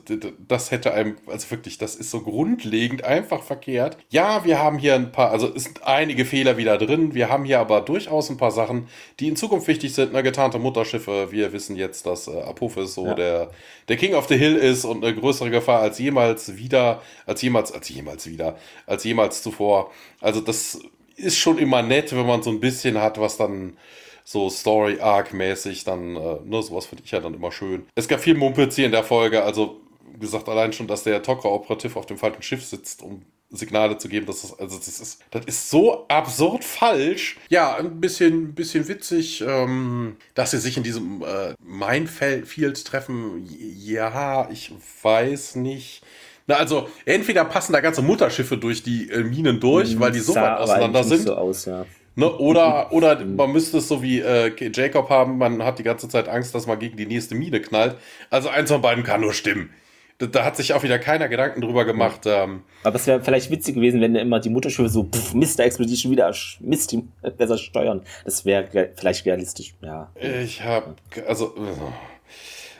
das 0.48 0.70
hätte 0.70 0.94
einem, 0.94 1.16
also 1.26 1.50
wirklich, 1.50 1.76
das 1.76 1.96
ist 1.96 2.10
so 2.10 2.20
grundlegend 2.20 3.04
einfach 3.04 3.42
verkehrt. 3.42 3.98
Ja, 4.08 4.44
wir 4.46 4.58
haben 4.58 4.78
hier 4.78 4.94
ein 4.94 5.12
paar, 5.12 5.32
also 5.32 5.52
es 5.54 5.64
sind 5.64 5.84
einige 5.84 6.24
Fehler 6.24 6.56
wieder 6.56 6.78
drin, 6.78 7.12
wir 7.12 7.28
haben 7.28 7.44
hier 7.44 7.58
aber 7.58 7.82
durchaus 7.82 8.30
ein 8.30 8.38
paar 8.38 8.52
Sachen, 8.52 8.88
die 9.20 9.28
in 9.28 9.36
Zukunft 9.36 9.68
wichtig 9.68 9.92
sind. 9.94 10.14
Eine 10.14 10.22
getarnte 10.22 10.58
Mutterschiffe, 10.58 11.30
wir 11.30 11.52
wissen 11.52 11.76
jetzt, 11.76 12.06
dass 12.06 12.26
äh, 12.26 12.40
Apophis 12.40 12.94
so 12.94 13.08
ja. 13.08 13.14
der, 13.14 13.50
der 13.88 13.96
King 13.98 14.14
of 14.14 14.28
the 14.28 14.38
Hill 14.38 14.56
ist 14.56 14.86
und 14.86 15.04
eine 15.04 15.14
größere 15.14 15.50
Gefahr 15.50 15.80
als 15.80 15.98
jemals 15.98 16.56
wieder, 16.56 17.02
als 17.26 17.42
jemals, 17.42 17.70
als 17.70 17.88
jemals 17.90 18.26
wieder, 18.26 18.56
als 18.86 19.04
jemals 19.04 19.42
zuvor. 19.42 19.90
Also 20.22 20.40
das 20.40 20.78
ist 21.22 21.38
schon 21.38 21.58
immer 21.58 21.82
nett, 21.82 22.14
wenn 22.14 22.26
man 22.26 22.42
so 22.42 22.50
ein 22.50 22.60
bisschen 22.60 23.00
hat, 23.00 23.18
was 23.20 23.36
dann 23.36 23.76
so 24.24 24.48
Story-Arc-mäßig 24.50 25.84
dann, 25.84 26.16
äh, 26.16 26.36
ne, 26.44 26.62
sowas 26.62 26.86
finde 26.86 27.04
ich 27.04 27.10
ja 27.10 27.20
dann 27.20 27.34
immer 27.34 27.52
schön. 27.52 27.86
Es 27.94 28.08
gab 28.08 28.20
viel 28.20 28.34
Mumpitz 28.34 28.76
hier 28.76 28.86
in 28.86 28.92
der 28.92 29.04
Folge, 29.04 29.42
also 29.42 29.80
gesagt, 30.20 30.48
allein 30.48 30.72
schon, 30.72 30.86
dass 30.86 31.02
der 31.02 31.22
Tokra-Operativ 31.22 31.96
auf 31.96 32.06
dem 32.06 32.18
falschen 32.18 32.42
Schiff 32.42 32.64
sitzt, 32.64 33.02
um 33.02 33.22
Signale 33.50 33.98
zu 33.98 34.08
geben, 34.08 34.24
dass 34.26 34.42
das, 34.42 34.58
also 34.58 34.78
das 34.78 34.88
ist, 34.88 35.22
das 35.30 35.44
ist 35.44 35.70
so 35.70 36.06
absurd 36.08 36.64
falsch. 36.64 37.36
Ja, 37.50 37.76
ein 37.76 38.00
bisschen, 38.00 38.54
bisschen 38.54 38.88
witzig, 38.88 39.42
ähm, 39.46 40.16
dass 40.34 40.52
sie 40.52 40.58
sich 40.58 40.76
in 40.78 40.82
diesem 40.82 41.22
äh, 41.22 41.54
Minefield 41.62 42.84
treffen. 42.84 43.46
Ja, 43.48 44.48
ich 44.50 44.72
weiß 45.02 45.56
nicht. 45.56 46.02
Na, 46.46 46.56
also, 46.56 46.88
entweder 47.04 47.44
passen 47.44 47.72
da 47.72 47.80
ganze 47.80 48.02
Mutterschiffe 48.02 48.56
durch 48.56 48.82
die 48.82 49.10
äh, 49.10 49.22
Minen 49.22 49.60
durch, 49.60 49.98
weil 49.98 50.12
die 50.12 50.20
so 50.20 50.34
weit 50.34 50.58
auseinander 50.58 51.04
sind. 51.04 51.22
So 51.22 51.34
aus, 51.34 51.64
ja. 51.66 51.86
Ne, 52.14 52.30
oder, 52.30 52.92
oder 52.92 53.24
man 53.24 53.52
müsste 53.52 53.78
es 53.78 53.88
so 53.88 54.02
wie 54.02 54.20
äh, 54.20 54.52
Jacob 54.72 55.08
haben, 55.08 55.38
man 55.38 55.64
hat 55.64 55.78
die 55.78 55.82
ganze 55.82 56.08
Zeit 56.08 56.28
Angst, 56.28 56.54
dass 56.54 56.66
man 56.66 56.78
gegen 56.78 56.96
die 56.96 57.06
nächste 57.06 57.34
Mine 57.34 57.60
knallt. 57.60 57.96
Also 58.30 58.48
eins 58.48 58.70
von 58.70 58.82
beiden 58.82 59.04
kann 59.04 59.20
nur 59.20 59.32
stimmen. 59.32 59.70
Da, 60.18 60.26
da 60.26 60.44
hat 60.44 60.56
sich 60.56 60.74
auch 60.74 60.82
wieder 60.82 60.98
keiner 60.98 61.28
Gedanken 61.28 61.62
drüber 61.62 61.84
gemacht. 61.84 62.22
Ähm, 62.26 62.62
Aber 62.82 62.96
es 62.96 63.06
wäre 63.06 63.22
vielleicht 63.22 63.50
witzig 63.50 63.76
gewesen, 63.76 64.00
wenn 64.00 64.14
immer 64.14 64.40
die 64.40 64.50
Mutterschiffe 64.50 64.88
so, 64.88 65.04
pff, 65.04 65.32
Mist, 65.34 65.58
da 65.58 65.62
explodiert 65.64 65.98
schon 65.98 66.10
wieder, 66.10 66.34
Mist, 66.60 66.92
die 66.92 67.04
besser 67.38 67.56
steuern. 67.56 68.02
Das 68.24 68.44
wäre 68.44 68.90
vielleicht 68.94 69.24
realistisch, 69.24 69.74
ja. 69.80 70.10
ich 70.20 70.62
habe, 70.62 70.96
also, 71.26 71.54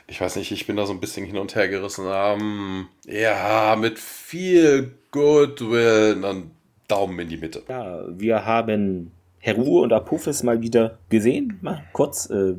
ich 0.07 0.19
weiß 0.19 0.35
nicht, 0.35 0.51
ich 0.51 0.67
bin 0.67 0.75
da 0.75 0.85
so 0.85 0.93
ein 0.93 0.99
bisschen 0.99 1.25
hin 1.25 1.37
und 1.37 1.55
her 1.55 1.67
gerissen. 1.69 2.05
Ähm, 2.07 2.87
ja, 3.05 3.75
mit 3.79 3.99
viel 3.99 4.95
Goodwill, 5.11 6.19
dann 6.21 6.51
Daumen 6.87 7.19
in 7.19 7.29
die 7.29 7.37
Mitte. 7.37 7.63
Ja, 7.69 8.03
wir 8.09 8.45
haben 8.45 9.11
Heru 9.39 9.81
und 9.81 9.91
Apophis 9.91 10.43
mal 10.43 10.61
wieder 10.61 10.99
gesehen. 11.09 11.57
Mal 11.61 11.83
kurz, 11.93 12.29
äh, 12.29 12.55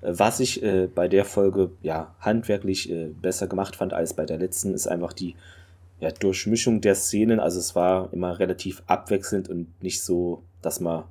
was 0.00 0.40
ich 0.40 0.62
äh, 0.62 0.86
bei 0.86 1.08
der 1.08 1.24
Folge 1.24 1.70
ja 1.82 2.14
handwerklich 2.20 2.90
äh, 2.90 3.08
besser 3.08 3.46
gemacht 3.46 3.76
fand 3.76 3.92
als 3.92 4.14
bei 4.14 4.24
der 4.24 4.38
letzten, 4.38 4.74
ist 4.74 4.86
einfach 4.86 5.12
die 5.12 5.34
ja, 6.00 6.10
Durchmischung 6.10 6.80
der 6.80 6.94
Szenen. 6.94 7.38
Also 7.38 7.58
es 7.58 7.74
war 7.74 8.12
immer 8.12 8.38
relativ 8.38 8.82
abwechselnd 8.86 9.48
und 9.48 9.82
nicht 9.82 10.02
so, 10.02 10.42
dass 10.60 10.80
man, 10.80 11.04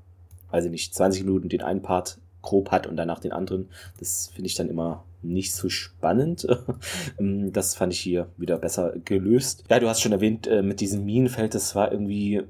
also 0.50 0.70
nicht 0.70 0.94
20 0.94 1.24
Minuten 1.24 1.50
den 1.50 1.62
einen 1.62 1.82
Part 1.82 2.18
grob 2.42 2.72
hat 2.72 2.88
und 2.88 2.98
danach 2.98 3.20
den 3.20 3.32
anderen. 3.32 3.70
Das 4.00 4.32
finde 4.34 4.48
ich 4.48 4.56
dann 4.56 4.70
immer 4.70 5.04
nicht 5.22 5.54
so 5.54 5.70
spannend. 5.70 6.48
Ähm, 7.20 7.52
das 7.52 7.76
fand 7.76 7.94
ich 7.94 8.00
hier 8.00 8.28
wieder 8.38 8.58
besser 8.58 8.94
gelöst. 9.06 9.64
Ja, 9.70 9.80
du 9.80 9.88
hast 9.88 10.02
schon 10.02 10.12
erwähnt, 10.12 10.48
äh, 10.48 10.62
mit 10.62 10.80
diesem 10.80 11.04
Minenfeld, 11.06 11.54
das 11.54 11.76
war 11.76 11.92
irgendwie 11.92 12.42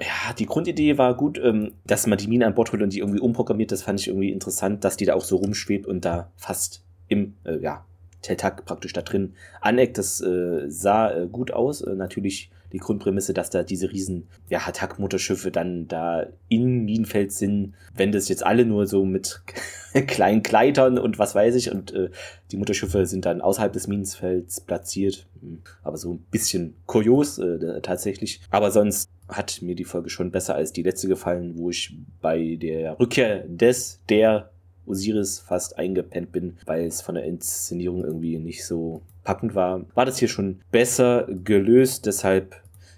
ja, 0.00 0.32
die 0.38 0.46
Grundidee 0.46 0.96
war 0.98 1.14
gut, 1.16 1.40
ähm, 1.42 1.72
dass 1.84 2.06
man 2.06 2.18
die 2.18 2.28
Mine 2.28 2.46
an 2.46 2.54
Bord 2.54 2.72
holt 2.72 2.82
und 2.82 2.92
die 2.92 3.00
irgendwie 3.00 3.20
umprogrammiert. 3.20 3.72
Das 3.72 3.82
fand 3.82 4.00
ich 4.00 4.08
irgendwie 4.08 4.30
interessant, 4.30 4.84
dass 4.84 4.96
die 4.96 5.06
da 5.06 5.14
auch 5.14 5.24
so 5.24 5.36
rumschwebt 5.36 5.86
und 5.86 6.04
da 6.04 6.30
fast 6.36 6.84
im, 7.08 7.34
äh, 7.44 7.58
ja, 7.58 7.84
Teltag 8.22 8.64
praktisch 8.64 8.92
da 8.92 9.02
drin 9.02 9.34
aneckt. 9.60 9.98
Das 9.98 10.20
äh, 10.20 10.68
sah 10.68 11.24
gut 11.26 11.52
aus. 11.52 11.84
Natürlich 11.84 12.50
die 12.72 12.78
Grundprämisse, 12.78 13.34
dass 13.34 13.50
da 13.50 13.62
diese 13.62 13.90
riesen 13.90 14.28
ja, 14.48 14.60
Attack-Mutterschiffe 14.66 15.50
dann 15.50 15.88
da 15.88 16.26
in 16.48 16.84
Minenfeld 16.84 17.32
sind. 17.32 17.74
Wenn 17.94 18.12
das 18.12 18.28
jetzt 18.28 18.44
alle 18.44 18.64
nur 18.64 18.86
so 18.86 19.04
mit 19.04 19.42
kleinen 20.06 20.42
Kleitern 20.42 20.98
und 20.98 21.18
was 21.18 21.34
weiß 21.34 21.54
ich 21.54 21.70
und 21.70 21.92
äh, 21.92 22.10
die 22.50 22.56
Mutterschiffe 22.56 23.06
sind 23.06 23.24
dann 23.24 23.40
außerhalb 23.40 23.72
des 23.72 23.86
Minenfelds 23.86 24.60
platziert. 24.60 25.26
Hm, 25.40 25.62
aber 25.82 25.96
so 25.96 26.14
ein 26.14 26.24
bisschen 26.30 26.74
kurios 26.86 27.38
äh, 27.38 27.80
tatsächlich. 27.80 28.40
Aber 28.50 28.70
sonst 28.70 29.08
hat 29.28 29.60
mir 29.62 29.74
die 29.74 29.84
Folge 29.84 30.10
schon 30.10 30.30
besser 30.30 30.54
als 30.54 30.72
die 30.72 30.82
letzte 30.82 31.08
gefallen, 31.08 31.54
wo 31.56 31.70
ich 31.70 31.94
bei 32.20 32.56
der 32.60 32.98
Rückkehr 32.98 33.44
des, 33.46 34.00
der 34.08 34.50
Osiris 34.88 35.38
fast 35.38 35.78
eingepennt 35.78 36.32
bin, 36.32 36.56
weil 36.66 36.86
es 36.86 37.00
von 37.00 37.14
der 37.14 37.24
Inszenierung 37.24 38.04
irgendwie 38.04 38.38
nicht 38.38 38.64
so 38.64 39.02
packend 39.24 39.54
war. 39.54 39.82
War 39.94 40.06
das 40.06 40.18
hier 40.18 40.28
schon 40.28 40.60
besser 40.70 41.26
gelöst, 41.28 42.06
deshalb 42.06 42.56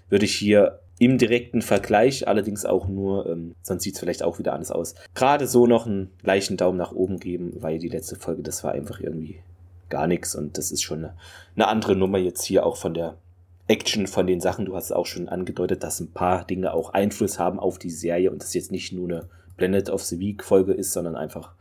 würde 0.09 0.25
ich 0.25 0.35
hier 0.35 0.79
im 0.99 1.17
direkten 1.17 1.63
Vergleich, 1.63 2.27
allerdings 2.27 2.63
auch 2.63 2.87
nur, 2.87 3.25
ähm, 3.25 3.55
sonst 3.63 3.83
sieht 3.83 3.95
es 3.95 3.99
vielleicht 3.99 4.21
auch 4.21 4.37
wieder 4.37 4.53
anders 4.53 4.71
aus, 4.71 4.93
gerade 5.15 5.47
so 5.47 5.65
noch 5.65 5.87
einen 5.87 6.11
leichten 6.21 6.57
Daumen 6.57 6.77
nach 6.77 6.91
oben 6.91 7.19
geben, 7.19 7.53
weil 7.59 7.79
die 7.79 7.87
letzte 7.87 8.15
Folge, 8.15 8.43
das 8.43 8.63
war 8.63 8.73
einfach 8.73 8.99
irgendwie 8.99 9.39
gar 9.89 10.05
nichts 10.05 10.35
und 10.35 10.59
das 10.59 10.71
ist 10.71 10.83
schon 10.83 10.99
eine, 10.99 11.13
eine 11.55 11.67
andere 11.67 11.95
Nummer 11.95 12.19
jetzt 12.19 12.43
hier 12.43 12.65
auch 12.65 12.77
von 12.77 12.93
der 12.93 13.17
Action 13.67 14.05
von 14.05 14.27
den 14.27 14.41
Sachen. 14.41 14.65
Du 14.65 14.75
hast 14.75 14.85
es 14.85 14.91
auch 14.91 15.05
schon 15.05 15.29
angedeutet, 15.29 15.83
dass 15.83 15.99
ein 15.99 16.11
paar 16.11 16.45
Dinge 16.45 16.73
auch 16.73 16.91
Einfluss 16.91 17.39
haben 17.39 17.59
auf 17.59 17.79
die 17.79 17.89
Serie 17.89 18.31
und 18.31 18.43
das 18.43 18.53
jetzt 18.53 18.71
nicht 18.71 18.91
nur 18.91 19.09
eine 19.09 19.29
Planet 19.57 19.89
of 19.89 20.03
the 20.03 20.19
Week 20.19 20.43
Folge 20.43 20.73
ist, 20.73 20.91
sondern 20.93 21.15
einfach 21.15 21.53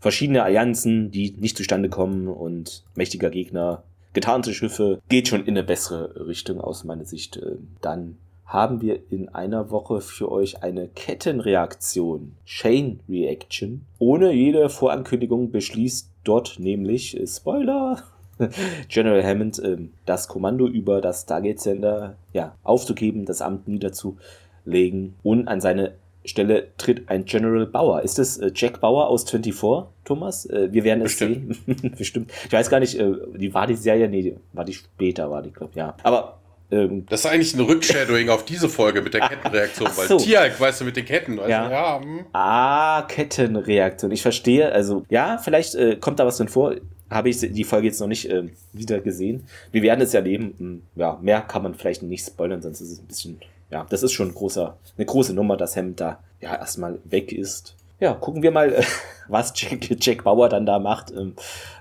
verschiedene 0.00 0.42
Allianzen, 0.42 1.10
die 1.10 1.32
nicht 1.38 1.56
zustande 1.56 1.88
kommen 1.88 2.28
und 2.28 2.84
mächtiger 2.94 3.30
Gegner, 3.30 3.82
getarnte 4.12 4.54
Schiffe, 4.54 5.00
geht 5.08 5.28
schon 5.28 5.44
in 5.44 5.56
eine 5.56 5.64
bessere 5.64 6.26
Richtung 6.26 6.60
aus 6.60 6.84
meiner 6.84 7.04
Sicht. 7.04 7.36
Äh, 7.36 7.56
dann 7.80 8.16
haben 8.46 8.80
wir 8.80 9.00
in 9.10 9.28
einer 9.28 9.70
Woche 9.70 10.00
für 10.00 10.32
euch 10.32 10.62
eine 10.62 10.88
Kettenreaktion, 10.88 12.32
Chain 12.46 13.00
Reaction. 13.08 13.84
Ohne 13.98 14.32
jede 14.32 14.70
Vorankündigung 14.70 15.50
beschließt 15.50 16.08
dort 16.24 16.58
nämlich, 16.58 17.18
äh, 17.20 17.26
Spoiler, 17.26 18.02
General 18.88 19.24
Hammond 19.24 19.60
ähm, 19.62 19.92
das 20.06 20.28
Kommando 20.28 20.66
über 20.66 21.00
das 21.00 21.22
Stargate 21.22 21.60
Center 21.60 22.16
ja, 22.32 22.54
aufzugeben, 22.62 23.26
das 23.26 23.42
Amt 23.42 23.68
niederzulegen 23.68 25.14
und 25.22 25.48
an 25.48 25.60
seine 25.60 25.94
Stelle 26.28 26.68
tritt 26.78 27.08
ein 27.08 27.24
General 27.24 27.66
Bauer. 27.66 28.02
Ist 28.02 28.18
das 28.18 28.38
äh, 28.38 28.50
Jack 28.54 28.80
Bauer 28.80 29.08
aus 29.08 29.28
24, 29.28 29.88
Thomas? 30.04 30.46
Äh, 30.46 30.72
wir 30.72 30.84
werden 30.84 31.04
es 31.04 31.16
Bestimmt. 31.16 31.56
sehen. 31.66 31.94
Bestimmt. 31.98 32.32
Ich 32.46 32.52
weiß 32.52 32.70
gar 32.70 32.80
nicht, 32.80 32.98
äh, 32.98 33.12
die 33.36 33.52
war 33.52 33.66
die 33.66 33.74
Serie, 33.74 34.08
nee, 34.08 34.36
war 34.52 34.64
die 34.64 34.74
später, 34.74 35.30
war 35.30 35.42
die, 35.42 35.52
glaube 35.52 35.72
ja. 35.74 35.96
Aber 36.02 36.38
ähm, 36.70 37.06
das 37.08 37.20
ist 37.20 37.26
eigentlich 37.26 37.54
ein 37.54 37.60
Rückshadowing 37.60 38.28
auf 38.28 38.44
diese 38.44 38.68
Folge 38.68 39.02
mit 39.02 39.14
der 39.14 39.20
Kettenreaktion, 39.28 39.88
weil 39.96 40.06
so. 40.06 40.18
Tialk, 40.18 40.60
weißt 40.60 40.80
du, 40.80 40.84
mit 40.84 40.96
den 40.96 41.04
Ketten. 41.04 41.38
Also, 41.38 41.50
ja. 41.50 41.70
ja 41.70 42.00
hm. 42.00 42.26
Ah, 42.32 43.02
Kettenreaktion. 43.02 44.10
Ich 44.10 44.22
verstehe. 44.22 44.70
Also, 44.70 45.04
ja, 45.08 45.38
vielleicht 45.38 45.74
äh, 45.74 45.96
kommt 45.96 46.20
da 46.20 46.26
was 46.26 46.36
drin 46.36 46.48
vor 46.48 46.74
habe 47.10 47.30
ich 47.30 47.38
die 47.38 47.64
Folge 47.64 47.86
jetzt 47.86 48.00
noch 48.00 48.06
nicht 48.06 48.30
äh, 48.30 48.48
wieder 48.72 49.00
gesehen. 49.00 49.44
Wir 49.72 49.82
werden 49.82 50.00
es 50.00 50.12
ja 50.12 50.20
erleben. 50.20 50.54
Hm, 50.58 50.82
ja, 50.96 51.18
mehr 51.22 51.40
kann 51.40 51.62
man 51.62 51.74
vielleicht 51.74 52.02
nicht 52.02 52.26
spoilern, 52.26 52.62
sonst 52.62 52.80
ist 52.80 52.92
es 52.92 53.00
ein 53.00 53.06
bisschen, 53.06 53.40
ja, 53.70 53.86
das 53.88 54.02
ist 54.02 54.12
schon 54.12 54.28
ein 54.28 54.34
großer, 54.34 54.76
eine 54.96 55.06
große 55.06 55.34
Nummer, 55.34 55.56
dass 55.56 55.76
Hemd 55.76 56.00
da 56.00 56.20
ja 56.40 56.54
erstmal 56.54 56.98
weg 57.04 57.32
ist. 57.32 57.74
Ja, 58.00 58.14
gucken 58.14 58.42
wir 58.42 58.52
mal, 58.52 58.82
was 59.28 59.52
Jack, 59.56 59.88
Jack 60.00 60.24
Bauer 60.24 60.48
dann 60.48 60.66
da 60.66 60.78
macht. 60.78 61.10
Ähm, 61.10 61.34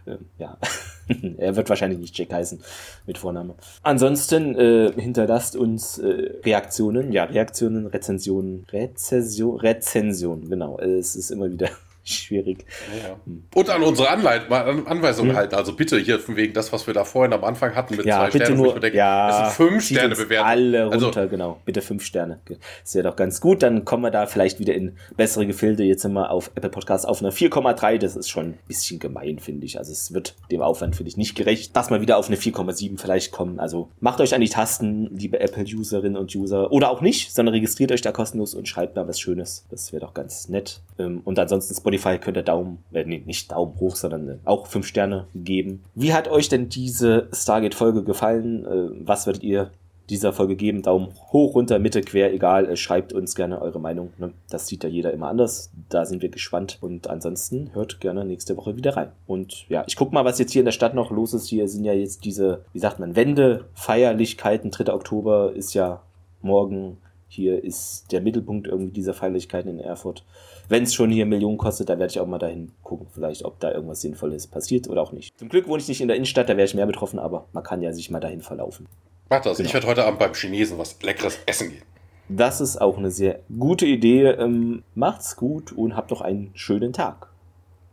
äh, 0.05 0.17
ja, 0.37 0.57
er 1.37 1.55
wird 1.55 1.69
wahrscheinlich 1.69 1.99
nicht 1.99 2.17
Jack 2.17 2.33
heißen 2.33 2.61
mit 3.05 3.17
Vorname. 3.17 3.55
Ansonsten 3.83 4.55
äh, 4.55 4.91
hinterlasst 4.93 5.55
uns 5.55 5.99
äh, 5.99 6.31
Reaktionen, 6.43 7.11
ja, 7.11 7.25
Reaktionen, 7.25 7.87
Rezensionen, 7.87 8.65
Rezension, 8.71 9.59
Rezension, 9.59 10.49
genau. 10.49 10.79
Es 10.79 11.15
ist 11.15 11.29
immer 11.29 11.51
wieder 11.51 11.69
schwierig. 12.09 12.65
Ja, 12.91 13.09
ja. 13.09 13.19
Und 13.53 13.69
an 13.69 13.83
unsere 13.83 14.09
Anleit 14.09 14.51
Anweisungen 14.51 15.31
mhm. 15.31 15.35
halten. 15.35 15.55
Also 15.55 15.73
bitte 15.73 15.97
hier 15.97 16.19
von 16.19 16.35
wegen 16.35 16.53
das, 16.53 16.71
was 16.73 16.87
wir 16.87 16.93
da 16.93 17.03
vorhin 17.03 17.33
am 17.33 17.43
Anfang 17.43 17.75
hatten 17.75 17.95
mit 17.95 18.05
ja, 18.05 18.29
zwei 18.29 18.39
Sternen. 18.39 18.57
Nur, 18.57 18.79
denke, 18.79 18.97
ja, 18.97 19.27
das 19.27 19.55
sind 19.55 19.69
fünf 19.69 19.85
Sterne 19.85 20.15
bewertet. 20.15 20.45
Alle 20.45 20.89
also 20.89 21.05
runter, 21.05 21.21
also, 21.21 21.29
genau. 21.29 21.61
Bitte 21.65 21.81
fünf 21.81 22.03
Sterne. 22.03 22.39
Das 22.83 22.95
wäre 22.95 23.07
doch 23.07 23.15
ganz 23.15 23.41
gut. 23.41 23.63
Dann 23.63 23.85
kommen 23.85 24.03
wir 24.03 24.11
da 24.11 24.25
vielleicht 24.25 24.59
wieder 24.59 24.73
in 24.73 24.97
bessere 25.15 25.45
Gefilde. 25.45 25.83
Jetzt 25.83 26.01
sind 26.01 26.13
wir 26.13 26.31
auf 26.31 26.51
Apple 26.55 26.69
Podcasts 26.69 27.05
auf 27.05 27.21
einer 27.21 27.31
4,3. 27.31 27.97
Das 27.97 28.15
ist 28.15 28.29
schon 28.29 28.45
ein 28.45 28.59
bisschen 28.67 28.99
gemein, 28.99 29.39
finde 29.39 29.65
ich. 29.65 29.77
Also 29.77 29.91
es 29.91 30.13
wird 30.13 30.35
dem 30.51 30.61
Aufwand, 30.61 30.95
finde 30.95 31.09
ich, 31.09 31.17
nicht 31.17 31.35
gerecht. 31.35 31.75
Dass 31.75 31.89
wir 31.89 32.01
wieder 32.01 32.17
auf 32.17 32.27
eine 32.27 32.37
4,7 32.37 32.99
vielleicht 32.99 33.31
kommen. 33.31 33.59
Also 33.59 33.89
macht 33.99 34.21
euch 34.21 34.33
an 34.33 34.41
die 34.41 34.49
Tasten, 34.49 35.15
liebe 35.15 35.39
Apple-Userinnen 35.39 36.17
und 36.17 36.33
User. 36.35 36.71
Oder 36.71 36.89
auch 36.89 37.01
nicht, 37.01 37.33
sondern 37.33 37.53
registriert 37.53 37.91
euch 37.91 38.01
da 38.01 38.11
kostenlos 38.11 38.53
und 38.53 38.67
schreibt 38.67 38.95
mal 38.95 39.07
was 39.07 39.19
Schönes. 39.19 39.65
Das 39.69 39.91
wäre 39.91 40.05
doch 40.05 40.13
ganz 40.13 40.49
nett. 40.49 40.81
Ähm, 40.99 41.21
und 41.23 41.39
ansonsten 41.39 41.75
Spotify 41.75 41.96
Spotify 41.97 42.19
könnt 42.19 42.37
ihr 42.37 42.43
Daumen, 42.43 42.83
äh, 42.91 43.03
nee, 43.03 43.23
nicht 43.25 43.51
Daumen 43.51 43.79
hoch, 43.79 43.95
sondern 43.95 44.29
äh, 44.29 44.37
auch 44.45 44.67
fünf 44.67 44.87
Sterne 44.87 45.27
geben. 45.33 45.83
Wie 45.95 46.13
hat 46.13 46.27
euch 46.27 46.49
denn 46.49 46.69
diese 46.69 47.27
Stargate-Folge 47.33 48.03
gefallen? 48.03 48.65
Äh, 48.65 49.05
was 49.05 49.25
werdet 49.25 49.43
ihr 49.43 49.71
dieser 50.09 50.31
Folge 50.31 50.55
geben? 50.55 50.83
Daumen 50.83 51.09
hoch, 51.31 51.55
runter, 51.55 51.79
Mitte, 51.79 52.01
quer, 52.01 52.33
egal. 52.33 52.69
Äh, 52.69 52.77
schreibt 52.77 53.13
uns 53.13 53.35
gerne 53.35 53.61
eure 53.61 53.79
Meinung. 53.79 54.13
Ne? 54.17 54.31
Das 54.49 54.67
sieht 54.67 54.83
ja 54.83 54.89
jeder 54.89 55.11
immer 55.11 55.27
anders. 55.27 55.71
Da 55.89 56.05
sind 56.05 56.21
wir 56.21 56.29
gespannt. 56.29 56.77
Und 56.81 57.09
ansonsten 57.09 57.71
hört 57.73 57.99
gerne 57.99 58.23
nächste 58.23 58.55
Woche 58.57 58.77
wieder 58.77 58.95
rein. 58.95 59.11
Und 59.25 59.67
ja, 59.69 59.83
ich 59.87 59.95
guck 59.95 60.13
mal, 60.13 60.25
was 60.25 60.39
jetzt 60.39 60.51
hier 60.51 60.61
in 60.61 60.65
der 60.65 60.71
Stadt 60.71 60.93
noch 60.93 61.11
los 61.11 61.33
ist. 61.33 61.47
Hier 61.47 61.67
sind 61.67 61.83
ja 61.83 61.93
jetzt 61.93 62.25
diese, 62.25 62.63
wie 62.73 62.79
sagt 62.79 62.99
man, 62.99 63.15
Wende, 63.15 63.65
Feierlichkeiten. 63.73 64.71
3. 64.71 64.93
Oktober 64.93 65.53
ist 65.53 65.73
ja 65.73 66.01
morgen. 66.41 66.97
Hier 67.29 67.61
ist 67.61 68.11
der 68.13 68.21
Mittelpunkt 68.21 68.67
irgendwie 68.67 68.93
dieser 68.93 69.13
Feierlichkeiten 69.13 69.69
in 69.69 69.79
Erfurt 69.79 70.23
wenn 70.69 70.83
es 70.83 70.93
schon 70.93 71.09
hier 71.09 71.25
Millionen 71.25 71.57
kostet, 71.57 71.89
dann 71.89 71.99
werde 71.99 72.11
ich 72.11 72.19
auch 72.19 72.27
mal 72.27 72.39
dahin 72.39 72.71
gucken, 72.83 73.07
vielleicht, 73.13 73.45
ob 73.45 73.59
da 73.59 73.71
irgendwas 73.71 74.01
Sinnvolles 74.01 74.47
passiert 74.47 74.87
oder 74.87 75.01
auch 75.01 75.11
nicht. 75.11 75.37
Zum 75.39 75.49
Glück 75.49 75.67
wohne 75.67 75.81
ich 75.81 75.87
nicht 75.87 76.01
in 76.01 76.07
der 76.07 76.17
Innenstadt, 76.17 76.49
da 76.49 76.57
wäre 76.57 76.65
ich 76.65 76.73
mehr 76.73 76.85
betroffen, 76.85 77.19
aber 77.19 77.45
man 77.53 77.63
kann 77.63 77.81
ja 77.81 77.93
sich 77.93 78.11
mal 78.11 78.19
dahin 78.19 78.41
verlaufen. 78.41 78.87
Mach 79.29 79.41
das, 79.41 79.57
genau. 79.57 79.67
ich 79.67 79.73
werde 79.73 79.87
heute 79.87 80.05
Abend 80.05 80.19
beim 80.19 80.33
Chinesen 80.33 80.77
was 80.77 81.01
Leckeres 81.01 81.39
essen 81.45 81.69
gehen. 81.69 81.81
Das 82.29 82.59
ist 82.59 82.79
auch 82.81 82.97
eine 82.97 83.11
sehr 83.11 83.39
gute 83.57 83.85
Idee. 83.85 84.25
Ähm, 84.27 84.83
macht's 84.95 85.37
gut 85.37 85.71
und 85.71 85.95
habt 85.95 86.11
doch 86.11 86.21
einen 86.21 86.51
schönen 86.55 86.91
Tag. 86.91 87.29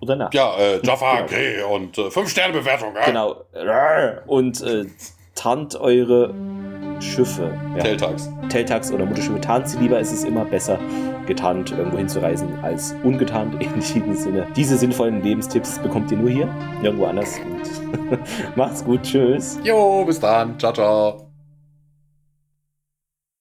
Oder 0.00 0.16
Nacht. 0.16 0.34
Ja, 0.34 0.56
äh, 0.56 0.80
Jaffa, 0.84 1.22
genau. 1.22 1.24
okay, 1.24 1.62
und 1.62 1.96
5-Sterne-Bewertung. 1.96 2.96
Äh. 2.96 3.06
Genau. 3.06 3.36
Und 4.26 4.60
äh, 4.62 4.86
tarnt 5.34 5.76
eure 5.76 6.34
Schiffe. 7.00 7.56
Ja. 7.76 7.82
Teltags. 7.82 8.28
Teltags 8.48 8.92
oder 8.92 9.06
Mutterschiffe. 9.06 9.40
Tarnt 9.40 9.68
sie 9.68 9.78
lieber, 9.78 10.00
es 10.00 10.12
ist 10.12 10.24
immer 10.24 10.44
besser, 10.44 10.78
getarnt 11.26 11.70
irgendwo 11.72 11.98
hinzureisen, 11.98 12.48
als 12.62 12.94
ungetarnt 13.02 13.54
in 13.62 13.74
diesem 13.74 14.14
Sinne. 14.14 14.46
Diese 14.56 14.76
sinnvollen 14.76 15.22
Lebenstipps 15.22 15.78
bekommt 15.78 16.10
ihr 16.10 16.18
nur 16.18 16.30
hier, 16.30 16.48
nirgendwo 16.80 17.06
anders. 17.06 17.38
Macht's 18.56 18.84
gut, 18.84 19.02
tschüss. 19.02 19.58
Jo, 19.62 20.04
bis 20.04 20.20
dann. 20.20 20.58
Ciao, 20.58 20.72
ciao. 20.72 21.33